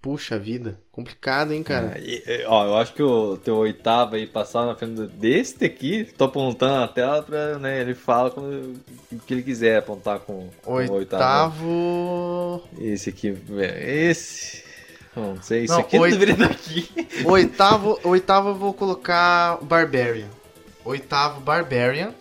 Puxa 0.00 0.38
vida. 0.38 0.78
Complicado, 0.92 1.52
hein, 1.52 1.62
cara? 1.64 1.94
Ah, 1.96 1.98
e- 1.98 2.22
e, 2.24 2.44
ó, 2.46 2.64
eu 2.66 2.76
acho 2.76 2.94
que 2.94 3.02
o 3.02 3.36
teu 3.36 3.56
oitavo 3.56 4.14
aí 4.14 4.26
passar 4.28 4.64
na 4.64 4.76
frente 4.76 5.00
deste 5.08 5.64
aqui, 5.64 6.04
tô 6.16 6.24
apontando 6.24 6.74
na 6.80 6.86
tela 6.88 7.20
pra, 7.22 7.58
né, 7.58 7.80
ele 7.80 7.94
fala 7.94 8.28
o 8.30 9.18
que 9.26 9.34
ele 9.34 9.42
quiser 9.42 9.78
apontar 9.78 10.20
com, 10.20 10.48
com 10.62 10.70
o 10.72 10.74
oitavo. 10.92 11.66
Oitavo. 11.66 12.62
Esse 12.80 13.10
aqui, 13.10 13.36
é, 13.58 14.06
esse, 14.08 14.62
não 15.16 15.42
sei, 15.42 15.64
isso 15.64 15.72
Não, 15.74 15.80
aqui 15.80 15.96
não 15.96 16.02
oit- 16.04 16.16
deveria. 16.16 16.56
Oitavo, 17.24 17.98
oitavo 18.04 18.50
eu 18.50 18.54
vou 18.54 18.72
colocar 18.72 19.58
Barbarian. 19.62 20.28
Oitavo 20.84 21.40
Barbarian, 21.40 22.14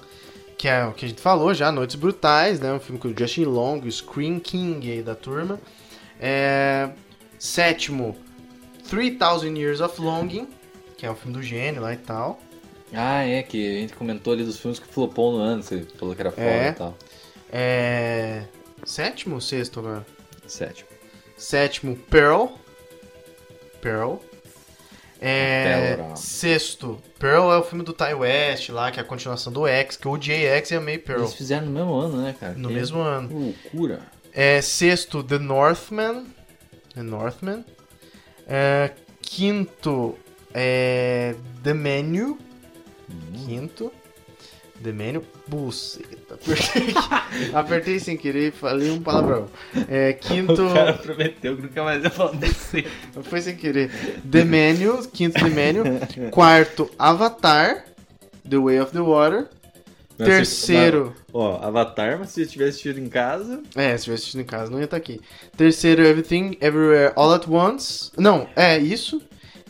que 0.58 0.68
é 0.68 0.84
o 0.86 0.94
que 0.94 1.06
a 1.06 1.08
gente 1.08 1.22
falou 1.22 1.54
já, 1.54 1.72
Noites 1.72 1.96
Brutais, 1.96 2.60
né? 2.60 2.74
Um 2.74 2.80
filme 2.80 3.00
com 3.00 3.08
o 3.10 3.16
Justin 3.18 3.46
Long, 3.46 3.80
o 3.82 3.92
Screen 3.92 4.40
King 4.40 4.92
aí 4.92 5.02
da 5.04 5.14
turma. 5.14 5.60
É, 6.20 6.90
sétimo, 7.40 8.16
3000 8.90 9.56
Years 9.58 9.82
of 9.82 10.00
Longing, 10.02 10.48
que 10.98 11.06
é 11.06 11.12
o 11.12 11.16
filme 11.16 11.34
do 11.34 11.44
gênio 11.44 11.82
lá 11.82 11.94
e 11.94 11.98
tal. 11.98 12.40
Ah, 12.94 13.24
é, 13.24 13.44
que 13.44 13.78
a 13.78 13.82
gente 13.82 13.94
comentou 13.94 14.34
ali 14.34 14.44
dos 14.44 14.58
filmes 14.60 14.80
que 14.80 14.88
flopou 14.88 15.34
no 15.34 15.40
ano, 15.40 15.62
você 15.62 15.86
falou 16.00 16.16
que 16.16 16.22
era 16.22 16.32
foda 16.32 16.42
É. 16.46 16.70
e 16.70 16.74
tal. 16.74 16.98
É, 17.52 18.44
sétimo 18.86 19.36
ou 19.36 19.42
sexto 19.42 19.80
agora? 19.80 20.06
Sétimo. 20.48 20.88
Sétimo, 21.36 21.96
Pearl. 22.10 22.48
Pearl. 23.82 24.16
É, 25.20 25.96
Pearl. 25.96 26.16
sexto, 26.16 27.02
Pearl 27.20 27.52
é 27.52 27.58
o 27.58 27.64
filme 27.64 27.84
do 27.84 27.92
Ty 27.92 28.14
West 28.14 28.70
lá, 28.70 28.92
que 28.92 29.00
é 29.00 29.02
a 29.02 29.06
continuação 29.06 29.52
do 29.52 29.66
X, 29.68 29.98
que 29.98 30.06
eu 30.06 30.12
odiei 30.12 30.46
X 30.46 30.72
e 30.72 30.76
amei 30.76 30.98
Pearl. 30.98 31.22
Eles 31.24 31.34
fizeram 31.34 31.66
no 31.66 31.72
mesmo 31.72 31.94
ano, 31.96 32.22
né, 32.22 32.36
cara? 32.40 32.54
No 32.54 32.68
Que 32.70 32.74
mesmo 32.76 33.00
ano. 33.00 33.28
Loucura. 33.34 34.00
É, 34.34 34.62
sexto, 34.62 35.24
The 35.24 35.40
Northman. 35.40 36.26
Northman. 37.04 37.64
É, 38.48 38.92
quinto, 39.22 40.16
é, 40.54 41.36
The 41.64 41.74
Menu. 41.74 42.38
Quinto. 43.46 43.92
The 44.84 44.92
Menu. 44.92 45.24
Buceta. 45.48 46.36
Apertei, 46.36 46.94
apertei 47.54 48.00
sem 48.00 48.18
querer 48.18 48.50
e 48.50 48.52
falei 48.52 48.92
um 48.92 49.02
palavrão. 49.02 49.48
É, 49.88 50.14
quinto. 50.20 50.66
O 50.66 50.74
cara 50.74 50.94
prometeu 50.94 51.56
que 51.56 51.62
nunca 51.62 51.84
mais 51.84 52.04
ia 52.04 52.10
falar 52.10 52.34
desse. 52.34 52.86
Foi 53.24 53.42
sem 53.42 53.56
querer. 53.56 53.90
The 54.30 54.44
Menu, 54.44 55.08
quinto 55.08 55.40
The 55.40 55.50
Menu. 55.50 55.84
Quarto, 56.32 56.90
Avatar, 57.00 57.86
The 58.48 58.58
Way 58.58 58.82
of 58.82 58.92
the 58.92 59.00
Water. 59.00 59.50
Mas 60.18 60.28
Terceiro, 60.28 61.14
Ó, 61.32 61.60
Avatar, 61.62 62.18
mas 62.20 62.32
se 62.32 62.42
eu 62.42 62.48
tivesse 62.48 62.70
assistido 62.72 63.00
em 63.00 63.08
casa, 63.08 63.62
é, 63.76 63.96
se 63.96 64.06
tivesse 64.06 64.22
assistido 64.24 64.42
em 64.42 64.46
casa, 64.46 64.72
não 64.72 64.80
ia 64.80 64.86
estar 64.86 64.98
aqui. 64.98 65.22
Terceiro, 65.56 66.04
Everything, 66.04 66.58
Everywhere, 66.60 67.14
All 67.16 67.34
at 67.34 67.48
Once. 67.48 68.12
Não, 68.18 68.48
é 68.56 68.80
isso. 68.80 69.22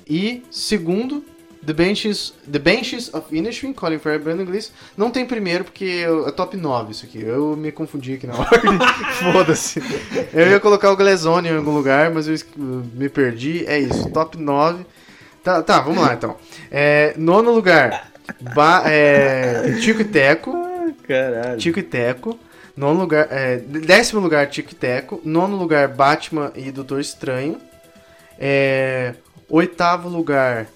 E 0.07 0.43
segundo, 0.49 1.23
The 1.65 1.73
Benches, 1.73 2.33
The 2.49 2.59
Benches 2.59 3.13
of 3.13 3.25
Inisherin, 3.29 3.73
Colin 3.73 3.99
Farrell 3.99 4.21
e 4.21 4.23
Brandon 4.23 4.45
Gleeson. 4.45 4.71
Não 4.95 5.11
tem 5.11 5.25
primeiro, 5.25 5.65
porque 5.65 6.05
é 6.27 6.31
top 6.31 6.55
9 6.55 6.91
isso 6.91 7.05
aqui. 7.05 7.21
Eu 7.21 7.57
me 7.57 7.73
confundi 7.73 8.13
aqui 8.13 8.25
na 8.25 8.39
ordem. 8.39 8.79
Foda-se. 9.33 9.83
Eu 10.33 10.47
ia 10.47 10.61
colocar 10.61 10.89
o 10.89 10.95
Glazone 10.95 11.49
em 11.49 11.57
algum 11.57 11.71
lugar, 11.71 12.09
mas 12.09 12.29
eu 12.29 12.35
me 12.55 13.09
perdi. 13.09 13.65
É 13.67 13.77
isso, 13.77 14.09
top 14.11 14.37
9. 14.37 14.85
Tá, 15.43 15.61
tá 15.61 15.81
vamos 15.81 16.01
lá 16.01 16.13
então. 16.13 16.37
É, 16.71 17.13
nono 17.17 17.51
lugar, 17.51 18.13
ba 18.53 18.83
é, 18.85 19.73
Tico 19.81 20.01
e 20.01 20.05
Teco. 20.05 20.53
caralho. 21.07 21.57
Tico 21.57 21.79
e 21.79 21.83
Teco. 21.83 22.39
Nono 22.75 22.99
lugar, 22.99 23.27
é, 23.31 23.57
décimo 23.57 24.21
lugar, 24.21 24.47
Tico 24.47 24.71
e 24.71 24.75
Teco. 24.75 25.19
Nono 25.23 25.57
lugar, 25.57 25.87
Batman 25.87 26.51
e 26.55 26.71
Doutor 26.71 26.99
Estranho. 26.99 27.59
É, 28.37 29.15
oitavo 29.49 30.07
lugar, 30.07 30.67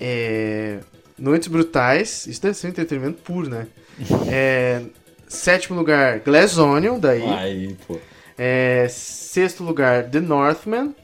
é, 0.00 0.78
Noites 1.18 1.48
Brutais. 1.48 2.26
Isso 2.26 2.40
deve 2.40 2.54
ser 2.54 2.68
um 2.68 2.70
entretenimento 2.70 3.20
puro, 3.22 3.48
né? 3.48 3.66
É, 4.30 4.82
sétimo 5.28 5.76
lugar, 5.76 6.20
Glass 6.20 6.56
Onion, 6.56 6.98
daí. 6.98 7.22
Aí, 7.24 7.76
pô. 7.86 7.98
É, 8.38 8.86
sexto 8.88 9.62
lugar, 9.62 10.04
The 10.04 10.20
Northman. 10.20 10.94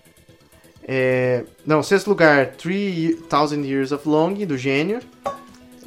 Não, 1.67 1.83
sexto 1.83 2.09
lugar, 2.09 2.53
3000 2.53 3.65
Years 3.65 3.93
of 3.93 4.09
Longing, 4.09 4.47
do 4.47 4.57
Gênio. 4.57 5.01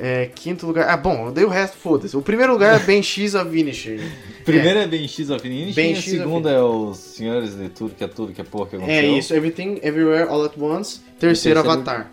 É, 0.02 0.28
quinto 0.34 0.66
lugar. 0.66 0.88
Ah, 0.90 0.96
bom, 0.96 1.26
eu 1.28 1.32
dei 1.34 1.44
o 1.44 1.50
resto, 1.50 1.76
foda-se. 1.78 2.16
O 2.16 2.22
primeiro 2.22 2.54
lugar 2.54 2.74
é 2.74 2.80
Ben 2.86 3.04
X 3.04 3.36
of 3.36 3.52
Finisher. 3.52 4.00
Primeiro 4.46 4.80
é, 4.80 4.88
bem 4.88 5.06
X 5.06 5.30
of 5.30 5.44
Ben 5.44 5.68
e 5.70 5.74
X 5.96 6.08
of 6.08 6.10
segunda 6.18 6.50
é 6.50 6.62
os 6.62 6.98
Senhores 6.98 7.54
de 7.58 7.68
Tudo 7.68 7.94
que 7.94 8.04
é 8.04 8.08
Tudo 8.08 8.32
que 8.32 8.40
é 8.40 8.44
Pouco 8.46 8.70
que 8.70 8.76
É 8.78 8.80
aconteceu. 8.80 9.18
isso, 9.18 9.34
Everything, 9.36 9.80
Everywhere, 9.84 10.30
All 10.30 10.46
at 10.46 10.58
Once. 10.58 11.02
Terceiro, 11.20 11.60
terceiro- 11.60 11.60
Avatar. 11.60 12.10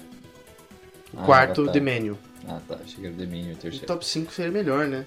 Ah, 1.17 1.25
Quarto, 1.25 1.61
Avatar. 1.63 1.73
The 1.75 1.81
Menu. 1.81 2.19
Ah, 2.49 2.59
tá. 2.67 2.77
Achei 2.85 2.97
que 3.01 3.07
era 3.07 3.15
The 3.15 3.27
Minion, 3.27 3.51
o 3.51 3.53
O 3.53 3.57
terceiro. 3.57 3.87
top 3.87 4.05
5 4.05 4.33
seria 4.33 4.51
melhor, 4.51 4.87
né? 4.89 5.07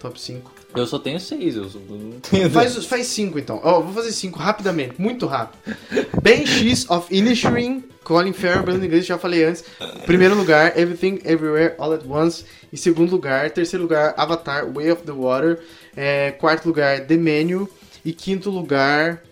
Top 0.00 0.20
5. 0.20 0.50
Eu 0.74 0.86
só 0.86 0.98
tenho 0.98 1.20
seis, 1.20 1.56
eu 1.56 1.68
só 1.68 1.78
não 1.78 2.20
tenho... 2.20 2.48
Faz, 2.50 2.86
faz 2.86 3.06
cinco 3.06 3.38
então. 3.38 3.60
Ó, 3.62 3.80
vou 3.80 3.92
fazer 3.92 4.12
cinco 4.12 4.38
rapidamente, 4.38 5.00
muito 5.00 5.26
rápido. 5.26 5.76
Ben 6.22 6.46
X 6.46 6.88
of 6.88 7.14
Inisherin, 7.14 7.84
Colin 8.02 8.32
Farrell, 8.32 8.62
Brandon 8.62 8.88
Gleeson, 8.88 9.06
já 9.08 9.18
falei 9.18 9.44
antes. 9.44 9.64
Primeiro 10.06 10.34
lugar, 10.34 10.78
Everything, 10.78 11.20
Everywhere, 11.24 11.74
All 11.76 11.92
at 11.92 12.02
Once. 12.06 12.44
Em 12.72 12.76
segundo 12.76 13.10
lugar, 13.10 13.50
terceiro 13.50 13.82
lugar, 13.82 14.14
Avatar, 14.16 14.70
Way 14.72 14.92
of 14.92 15.02
the 15.02 15.12
Water. 15.12 15.60
É, 15.96 16.30
quarto 16.32 16.66
lugar, 16.66 17.00
The 17.00 17.16
Menu. 17.16 17.68
E 18.02 18.12
quinto 18.12 18.48
lugar, 18.48 19.22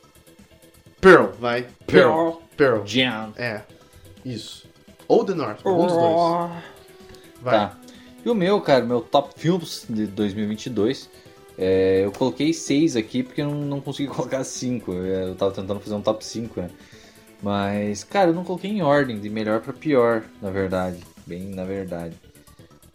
Pearl, 1.01 1.31
vai. 1.41 1.67
Pearl. 1.87 2.43
Pearl. 2.57 2.85
Jam. 2.85 3.33
É, 3.37 3.63
isso. 4.25 4.67
Ou 5.07 5.25
The 5.25 5.35
North, 5.35 5.65
um 5.65 5.87
dos 5.87 5.93
dois. 5.93 6.51
Vai. 7.41 7.55
Tá. 7.55 7.77
E 8.29 8.31
o 8.31 8.35
meu, 8.35 8.61
cara, 8.61 8.85
meu 8.85 9.01
top 9.01 9.33
films 9.41 9.87
de 9.89 10.07
2022, 10.07 11.09
é, 11.57 12.05
eu 12.05 12.13
coloquei 12.13 12.53
seis 12.53 12.95
aqui 12.95 13.23
porque 13.23 13.41
eu 13.41 13.47
não, 13.47 13.63
não 13.63 13.81
consegui 13.81 14.07
colocar 14.13 14.45
cinco. 14.45 14.93
Eu 14.93 15.35
tava 15.35 15.51
tentando 15.51 15.81
fazer 15.81 15.95
um 15.95 16.03
top 16.03 16.23
5, 16.23 16.61
né? 16.61 16.71
Mas, 17.43 18.05
cara, 18.05 18.29
eu 18.29 18.35
não 18.35 18.45
coloquei 18.45 18.71
em 18.71 18.83
ordem, 18.83 19.19
de 19.19 19.31
melhor 19.31 19.63
pra 19.63 19.73
pior, 19.73 20.25
na 20.43 20.51
verdade. 20.51 20.99
Bem, 21.27 21.47
na 21.55 21.65
verdade. 21.65 22.17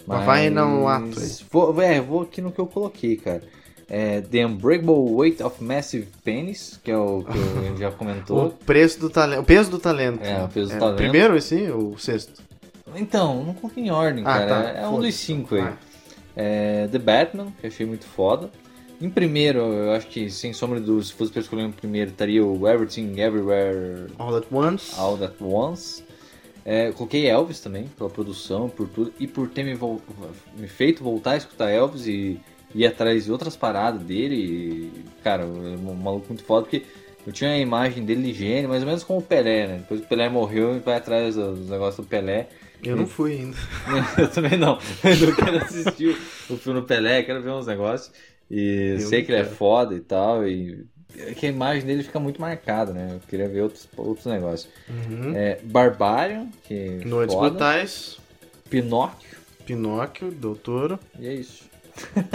Mas 0.05 0.23
vai 0.23 0.51
no 0.51 0.87
ato. 0.87 1.19
Vou, 1.49 1.81
é, 1.81 1.99
vou 1.99 2.21
aqui 2.21 2.39
no 2.39 2.51
que 2.51 2.59
eu 2.59 2.67
coloquei, 2.67 3.15
cara. 3.15 3.41
É, 3.89 4.21
The 4.21 4.45
Unbreakable 4.45 5.13
Weight 5.15 5.41
of 5.41 5.63
Massive 5.63 6.07
Penis, 6.23 6.79
que 6.83 6.91
é 6.91 6.97
o 6.97 7.23
que 7.23 7.67
gente 7.69 7.79
já 7.81 7.89
O 7.89 7.93
comentou. 7.93 8.49
preço 8.67 8.99
do 8.99 9.09
talento. 9.09 9.41
O 9.41 9.45
peso 9.45 9.71
do 9.71 9.79
talento. 9.79 10.23
É, 10.23 10.43
o 10.43 10.47
peso 10.47 10.71
do 10.73 10.79
talento. 10.79 10.97
Primeiro 10.97 11.33
ou 11.73 11.93
o 11.93 11.97
sexto? 11.97 12.52
Então, 12.95 13.43
não 13.43 13.53
coloquei 13.53 13.83
em 13.83 13.91
ordem, 13.91 14.23
Ah, 14.25 14.39
cara. 14.39 14.47
tá, 14.47 14.69
É 14.79 14.87
um 14.87 14.91
foda-se. 14.91 15.07
dos 15.11 15.15
cinco 15.19 15.55
aí. 15.55 15.61
Vai. 15.61 15.73
É, 16.35 16.87
The 16.91 16.99
Batman, 16.99 17.47
que 17.61 17.67
achei 17.67 17.85
muito 17.85 18.05
foda. 18.05 18.49
Em 19.01 19.09
primeiro, 19.09 19.59
eu 19.59 19.91
acho 19.91 20.07
que 20.07 20.29
sem 20.29 20.53
sombra 20.53 20.79
de 20.79 20.85
dúvida, 20.85 21.05
se 21.05 21.13
fosse 21.13 21.31
pra 21.31 21.41
escolher 21.41 21.65
um 21.65 21.71
primeiro, 21.71 22.11
estaria 22.11 22.43
o 22.45 22.67
Everything 22.67 23.19
Everywhere 23.19 24.07
All 24.17 24.35
at 24.35 24.45
Once. 24.51 24.93
All 24.97 25.21
at 25.23 25.33
Once. 25.41 26.03
É, 26.65 26.91
coloquei 26.93 27.27
Elvis 27.27 27.59
também, 27.59 27.85
pela 27.97 28.09
produção, 28.09 28.69
por 28.69 28.87
tudo, 28.87 29.13
e 29.19 29.27
por 29.27 29.49
ter 29.49 29.63
me, 29.63 29.77
me 30.57 30.67
feito 30.67 31.03
voltar 31.03 31.31
a 31.31 31.37
escutar 31.37 31.69
Elvis 31.69 32.07
e 32.07 32.39
ir 32.73 32.85
atrás 32.87 33.25
de 33.25 33.31
outras 33.31 33.55
paradas 33.57 34.01
dele. 34.01 34.35
E, 34.35 34.91
cara, 35.21 35.43
é 35.43 35.45
um 35.45 35.93
maluco 35.93 36.27
muito 36.29 36.43
foda, 36.45 36.61
porque 36.61 36.83
eu 37.27 37.33
tinha 37.33 37.51
a 37.51 37.57
imagem 37.57 38.05
dele 38.05 38.23
de 38.23 38.33
gênio, 38.33 38.69
mais 38.69 38.81
ou 38.81 38.87
menos 38.87 39.03
como 39.03 39.19
o 39.19 39.21
Pelé, 39.21 39.67
né? 39.67 39.77
Depois 39.79 39.99
que 39.99 40.05
o 40.05 40.09
Pelé 40.09 40.29
morreu, 40.29 40.73
gente 40.73 40.83
vai 40.85 40.95
atrás 40.95 41.35
dos 41.35 41.69
negócios 41.69 42.05
do 42.05 42.09
Pelé. 42.09 42.47
Eu 42.83 42.95
não 42.95 43.07
fui 43.07 43.33
ainda. 43.33 43.57
eu 44.17 44.27
também 44.29 44.57
não. 44.57 44.77
Eu 45.03 45.35
quero 45.35 45.57
assistir 45.57 46.17
o 46.49 46.57
filme 46.57 46.81
do 46.81 46.85
Pelé, 46.85 47.23
quero 47.23 47.41
ver 47.41 47.51
uns 47.51 47.67
negócios. 47.67 48.11
E 48.49 48.95
Eu 48.95 48.99
sei 48.99 49.23
que 49.23 49.31
ele 49.31 49.41
é 49.41 49.45
foda 49.45 49.95
e 49.95 49.99
tal. 49.99 50.47
E 50.47 50.85
é 51.17 51.33
que 51.33 51.45
a 51.45 51.49
imagem 51.49 51.85
dele 51.85 52.03
fica 52.03 52.19
muito 52.19 52.41
marcada, 52.41 52.91
né? 52.91 53.09
Eu 53.13 53.19
queria 53.27 53.47
ver 53.47 53.61
outros, 53.61 53.87
outros 53.95 54.25
negócios. 54.25 54.71
Uhum. 54.89 55.35
É, 55.35 55.59
Barbarian, 55.63 56.47
que 56.63 57.01
Noites 57.05 57.35
foda. 57.35 57.49
Brutais, 57.51 58.17
Pinóquio, 58.69 59.37
Pinóquio, 59.65 60.31
Doutor. 60.31 60.99
e 61.19 61.27
é 61.27 61.33
isso. 61.33 61.63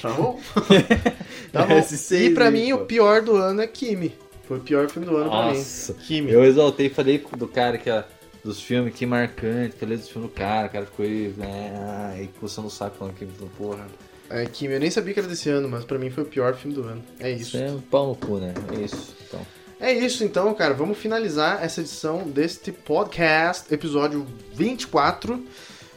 Tá 0.00 0.10
bom? 0.12 0.38
tá 1.52 1.66
bom. 1.66 1.82
E 2.12 2.30
pra 2.30 2.46
aí, 2.46 2.52
mim, 2.52 2.70
pô. 2.70 2.82
o 2.82 2.86
pior 2.86 3.20
do 3.20 3.34
ano 3.34 3.60
é 3.60 3.66
Kimi. 3.66 4.14
Foi 4.46 4.58
o 4.58 4.60
pior 4.60 4.88
filme 4.88 5.08
do 5.08 5.16
ano 5.16 5.28
Nossa, 5.28 5.92
pra 5.92 6.00
mim. 6.00 6.06
Kimi. 6.06 6.30
eu 6.30 6.44
exaltei, 6.44 6.88
falei 6.88 7.24
do 7.36 7.48
cara 7.48 7.76
que 7.78 7.90
ó, 7.90 8.04
dos 8.46 8.60
filmes, 8.62 8.94
que 8.94 9.04
marcante, 9.06 9.76
falei 9.76 9.96
dos 9.96 10.08
filmes 10.08 10.30
do 10.30 10.34
cara, 10.34 10.66
o 10.68 10.70
cara 10.70 10.86
ficou 10.86 11.04
aí, 11.04 11.34
né, 11.36 11.72
ai, 12.12 12.28
coçando 12.40 12.68
o 12.68 12.70
saco 12.70 12.96
falando 12.96 13.14
que, 13.14 13.26
porra, 13.58 13.86
É, 14.30 14.44
Kimi, 14.46 14.74
eu 14.74 14.80
nem 14.80 14.90
sabia 14.90 15.12
que 15.14 15.20
era 15.20 15.28
desse 15.28 15.48
ano, 15.50 15.68
mas 15.68 15.84
pra 15.84 15.98
mim 15.98 16.10
foi 16.10 16.24
o 16.24 16.26
pior 16.26 16.54
filme 16.56 16.74
do 16.74 16.82
ano. 16.82 17.02
É 17.20 17.30
isso. 17.30 17.56
é 17.56 17.70
um 17.70 17.80
pau 17.80 18.08
no 18.08 18.16
cu, 18.16 18.38
né? 18.38 18.54
É 18.76 18.80
isso, 18.80 19.14
então. 19.26 19.40
É 19.78 19.92
isso 19.92 20.24
então, 20.24 20.52
cara. 20.54 20.72
Vamos 20.74 20.96
finalizar 20.98 21.62
essa 21.62 21.80
edição 21.82 22.22
deste 22.28 22.72
podcast, 22.72 23.72
episódio 23.72 24.26
24. 24.54 25.44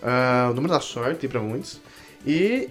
ah, 0.04 0.50
o 0.52 0.54
número 0.54 0.74
da 0.74 0.80
sorte 0.82 1.26
aí 1.26 1.30
pra 1.32 1.40
muitos. 1.42 1.80
E. 2.26 2.70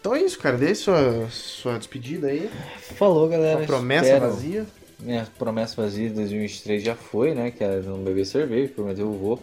Então 0.00 0.14
é 0.14 0.22
isso, 0.22 0.38
cara. 0.38 0.56
Dê 0.56 0.74
sua, 0.74 1.28
sua 1.30 1.78
despedida 1.78 2.28
aí. 2.28 2.48
Falou, 2.96 3.28
galera. 3.28 3.58
Sua 3.58 3.66
promessa 3.66 4.06
espero- 4.06 4.30
vazia. 4.30 4.66
Minha 4.98 5.26
promessa 5.38 5.80
vazia 5.80 6.08
de 6.08 6.14
2023 6.14 6.82
já 6.82 6.94
foi, 6.94 7.34
né? 7.34 7.50
Que 7.50 7.62
era 7.62 7.82
não 7.82 7.98
beber 7.98 8.24
cerveja, 8.24 8.72
prometeu 8.74 9.06
eu 9.06 9.12
vou. 9.12 9.42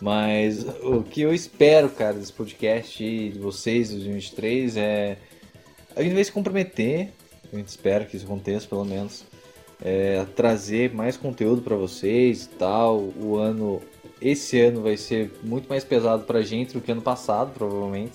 Mas 0.00 0.64
o 0.82 1.02
que 1.02 1.22
eu 1.22 1.34
espero, 1.34 1.88
cara, 1.90 2.14
desse 2.14 2.32
podcast 2.32 3.02
e 3.02 3.30
de 3.30 3.38
vocês, 3.38 3.88
de 3.88 3.96
2023, 3.96 4.76
é. 4.76 5.16
A 5.94 6.02
gente 6.02 6.14
vai 6.14 6.24
se 6.24 6.32
comprometer, 6.32 7.10
a 7.52 7.56
gente 7.56 7.68
espera 7.68 8.04
que 8.04 8.16
isso 8.16 8.24
aconteça, 8.24 8.66
pelo 8.66 8.84
menos. 8.84 9.24
É, 9.82 10.24
trazer 10.36 10.92
mais 10.92 11.16
conteúdo 11.16 11.62
pra 11.62 11.76
vocês 11.76 12.44
e 12.44 12.48
tal. 12.50 12.98
O 13.16 13.36
ano. 13.36 13.80
Esse 14.20 14.60
ano 14.60 14.82
vai 14.82 14.98
ser 14.98 15.32
muito 15.42 15.66
mais 15.66 15.82
pesado 15.82 16.24
pra 16.24 16.42
gente 16.42 16.74
do 16.74 16.80
que 16.80 16.92
ano 16.92 17.00
passado, 17.00 17.52
provavelmente. 17.54 18.12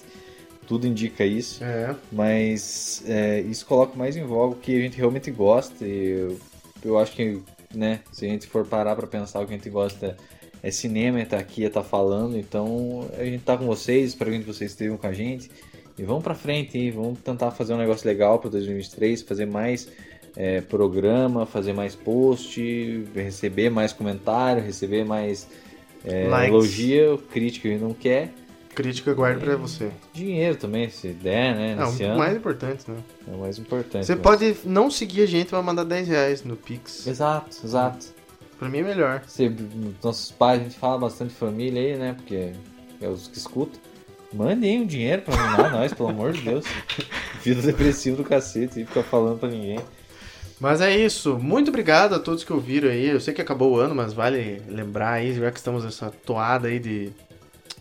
Tudo 0.68 0.88
indica 0.88 1.24
isso 1.24 1.64
É. 1.64 1.96
mas 2.12 3.04
é, 3.08 3.42
isso 3.42 3.66
coloca 3.66 3.96
mais 3.96 4.18
em 4.18 4.24
voga 4.24 4.56
o 4.56 4.60
que 4.60 4.76
a 4.76 4.82
gente 4.82 4.98
realmente 4.98 5.30
gosta 5.30 5.86
e 5.86 6.10
eu, 6.10 6.40
eu 6.86 6.98
acho 6.98 7.14
que 7.14 7.42
né 7.74 8.02
se 8.12 8.26
a 8.26 8.30
gente 8.30 8.48
for 8.48 8.66
parar 8.66 8.96
pra 8.96 9.08
pensar 9.08 9.42
o 9.42 9.46
que 9.46 9.54
a 9.54 9.58
gente 9.58 9.70
gosta 9.70 10.16
é 10.62 10.72
cinema 10.72 11.20
é 11.20 11.26
tá 11.26 11.38
aqui 11.38 11.66
é 11.66 11.70
tá 11.70 11.84
falando 11.84 12.38
então 12.38 13.08
a 13.18 13.24
gente 13.24 13.44
tá 13.44 13.58
com 13.58 13.66
vocês 13.66 14.10
espero 14.10 14.32
que 14.32 14.40
vocês 14.40 14.72
estejam 14.72 14.98
com 14.98 15.08
a 15.08 15.14
gente 15.14 15.50
e 15.98 16.04
vamos 16.04 16.24
pra 16.24 16.36
frente 16.36 16.78
hein? 16.78 16.92
vamos 16.92 17.20
tentar 17.20 17.52
fazer 17.52 17.74
um 17.74 17.78
negócio 17.78 18.08
legal 18.08 18.40
para 18.40 18.50
2023 18.52 19.22
fazer 19.24 19.46
mais 19.46 19.90
é, 20.36 20.62
programa 20.62 21.46
fazer 21.46 21.74
mais 21.74 21.96
post 21.96 23.04
receber 23.14 23.70
mais 23.70 23.92
comentário 23.92 24.64
receber 24.64 25.04
mais 25.04 25.48
é, 26.06 26.48
elogio 26.48 27.18
crítica 27.32 27.68
a 27.68 27.72
gente 27.72 27.82
não 27.82 27.94
quer 27.94 28.32
Crítica 28.76 29.14
guarde 29.14 29.40
pra 29.40 29.56
você. 29.56 29.90
dinheiro 30.14 30.58
também 30.58 30.90
se 30.90 31.08
der 31.10 31.56
né 31.56 31.76
nesse 31.76 32.04
o 32.04 32.08
ano 32.08 32.18
mais 32.18 32.36
importante, 32.36 32.84
né? 32.92 32.98
é 33.28 33.32
o 33.32 33.40
mais 33.40 33.58
importante. 33.58 34.06
Você 34.06 34.16
né? 34.16 34.22
pode 34.22 34.58
não 34.66 34.92
seguir 34.92 35.24
a 35.24 35.26
gente, 35.26 35.52
vai 35.52 35.62
mandar 35.62 35.86
10 35.86 36.08
reais 36.08 36.44
no 36.44 36.58
Pix. 36.58 37.08
Exato, 37.08 37.56
exato. 37.64 38.08
Pra 38.60 38.70
mim 38.70 38.80
é 38.80 38.84
melhor. 38.84 39.22
Você, 39.26 39.52
nossos 40.04 40.32
pais, 40.32 40.62
a 40.62 40.64
gente 40.64 40.78
fala 40.78 40.98
bastante 40.98 41.34
família 41.34 41.82
aí, 41.82 41.98
né? 41.98 42.14
Porque 42.14 42.54
é 43.02 43.08
os 43.08 43.28
que 43.28 43.38
escutam. 43.38 43.80
Mandem 44.34 44.82
um 44.82 44.86
dinheiro 44.86 45.22
pra 45.22 45.34
animar 45.34 45.72
nós, 45.72 45.94
pelo 45.94 46.10
amor 46.10 46.34
de 46.34 46.42
Deus. 46.42 46.66
Vida 47.42 47.62
depressivo 47.62 48.18
do 48.18 48.24
cacete 48.24 48.82
e 48.82 48.86
ficar 48.86 49.04
falando 49.04 49.40
pra 49.40 49.50
ninguém. 49.50 49.80
Mas 50.60 50.82
é 50.82 50.96
isso. 50.96 51.38
Muito 51.38 51.70
obrigado 51.70 52.16
a 52.16 52.20
todos 52.20 52.44
que 52.44 52.54
ouviram 52.54 52.90
aí. 52.90 53.08
Eu 53.08 53.20
sei 53.20 53.34
que 53.34 53.42
acabou 53.42 53.74
o 53.74 53.80
ano, 53.80 53.94
mas 53.94 54.14
vale 54.14 54.62
lembrar 54.68 55.12
aí, 55.12 55.34
já 55.34 55.52
que 55.52 55.58
estamos 55.58 55.84
nessa 55.84 56.10
toada 56.10 56.68
aí 56.68 56.80
de 56.80 57.12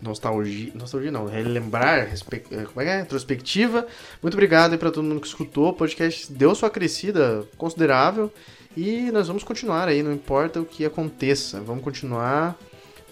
nostalgia. 0.05 0.71
Nostalgia 0.75 1.11
não, 1.11 1.25
relembrar, 1.25 2.07
respe... 2.09 2.43
eh, 2.51 2.63
como 2.63 2.81
é 2.81 2.85
que 2.85 2.91
é? 2.91 2.97
Retrospectiva. 2.99 3.85
Muito 4.21 4.33
obrigado 4.35 4.71
aí 4.73 4.77
pra 4.77 4.91
todo 4.91 5.03
mundo 5.03 5.19
que 5.19 5.27
escutou. 5.27 5.69
O 5.69 5.73
podcast 5.73 6.31
deu 6.31 6.53
sua 6.55 6.69
crescida 6.69 7.43
considerável. 7.57 8.31
E 8.77 9.09
nós 9.11 9.27
vamos 9.27 9.43
continuar 9.43 9.87
aí, 9.87 10.03
não 10.03 10.11
importa 10.13 10.59
o 10.61 10.65
que 10.65 10.85
aconteça. 10.85 11.61
Vamos 11.61 11.83
continuar. 11.83 12.57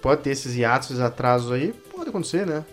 Pode 0.02 0.22
ter 0.22 0.32
esses 0.32 0.56
hiatos, 0.56 0.91
esses 0.91 1.02
atrasos 1.02 1.52
aí. 1.52 1.74
Pode 1.95 2.10
acontecer, 2.10 2.45
né? 2.45 2.64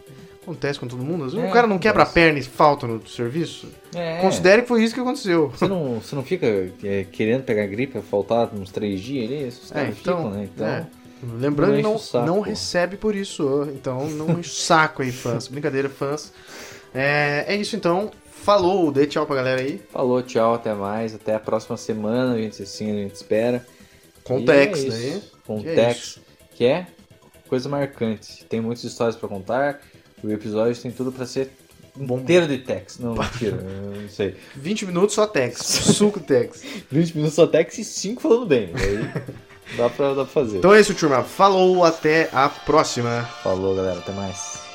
Acontece 0.42 0.80
com 0.80 0.88
todo 0.88 1.02
mundo. 1.04 1.24
Às 1.24 1.32
vezes 1.32 1.46
É, 1.46 1.50
o 1.50 1.52
cara 1.52 1.66
não 1.66 1.78
quebra 1.78 2.02
a 2.02 2.06
perna 2.06 2.38
e 2.40 2.42
falta 2.42 2.86
no 2.86 3.06
serviço. 3.06 3.68
É. 3.94 4.18
Considere 4.20 4.62
que 4.62 4.68
foi 4.68 4.82
isso 4.82 4.94
que 4.94 5.00
aconteceu. 5.00 5.48
Você 5.50 5.68
não, 5.68 6.00
você 6.00 6.16
não 6.16 6.24
fica 6.24 6.46
é, 6.82 7.04
querendo 7.12 7.44
pegar 7.44 7.66
gripe, 7.66 8.00
faltar 8.00 8.52
uns 8.52 8.72
três 8.72 9.00
dias 9.00 9.30
ali? 9.30 9.44
Os 9.46 9.72
É, 9.72 9.82
então, 9.82 9.94
ficam, 9.94 10.30
né? 10.30 10.48
Então, 10.52 10.66
é. 10.66 10.86
Lembrando 11.22 11.80
não 11.82 11.98
que 11.98 12.16
não, 12.16 12.26
não 12.26 12.34
pô. 12.36 12.40
recebe 12.40 12.96
por 12.96 13.14
isso, 13.14 13.68
então 13.74 14.08
não 14.10 14.38
enche 14.38 14.50
o 14.50 14.54
saco 14.54 15.02
aí, 15.02 15.12
fãs. 15.12 15.48
Brincadeira, 15.48 15.88
fãs. 15.88 16.32
É, 16.94 17.44
é 17.48 17.56
isso 17.56 17.76
então. 17.76 18.10
Falou, 18.42 18.90
dê 18.90 19.06
tchau 19.06 19.26
pra 19.26 19.36
galera 19.36 19.60
aí. 19.60 19.82
falou, 19.92 20.22
tchau, 20.22 20.54
até 20.54 20.72
mais. 20.72 21.14
Até 21.14 21.34
a 21.34 21.40
próxima 21.40 21.76
semana, 21.76 22.34
a 22.34 22.38
gente 22.38 22.62
assim, 22.62 22.90
a 22.90 22.94
gente 22.94 23.14
espera. 23.14 23.66
Com 24.24 24.38
é 24.38 24.66
né? 24.66 25.22
Com 25.46 25.62
Que 25.62 25.68
é 25.68 25.96
que 26.54 26.64
é 26.64 26.86
coisa 27.48 27.68
marcante. 27.68 28.44
Tem 28.44 28.60
muitas 28.60 28.84
histórias 28.84 29.16
pra 29.16 29.28
contar. 29.28 29.80
O 30.22 30.30
episódio 30.30 30.80
tem 30.80 30.90
tudo 30.90 31.10
pra 31.10 31.26
ser 31.26 31.50
Bom. 31.94 32.18
inteiro 32.18 32.46
de 32.46 32.58
Tex. 32.58 32.98
Não, 32.98 33.14
mentira, 33.14 33.56
não 33.60 34.08
sei. 34.08 34.36
20 34.54 34.86
minutos 34.86 35.14
só 35.14 35.26
Tex. 35.26 35.58
Suco 35.58 36.20
Tex. 36.20 36.62
20 36.90 37.14
minutos 37.14 37.34
só 37.34 37.46
Tex 37.46 37.78
e 37.78 37.84
5 37.84 38.22
falando 38.22 38.46
bem. 38.46 38.70
Aí 38.74 39.22
dá 39.76 39.88
pra, 39.88 40.08
dá 40.08 40.24
pra 40.24 40.26
fazer. 40.26 40.58
Então 40.58 40.72
é 40.74 40.80
isso, 40.80 40.94
turma. 40.94 41.22
Falou, 41.22 41.84
até 41.84 42.28
a 42.32 42.48
próxima. 42.48 43.28
Falou, 43.42 43.74
galera. 43.74 43.98
Até 43.98 44.12
mais. 44.12 44.69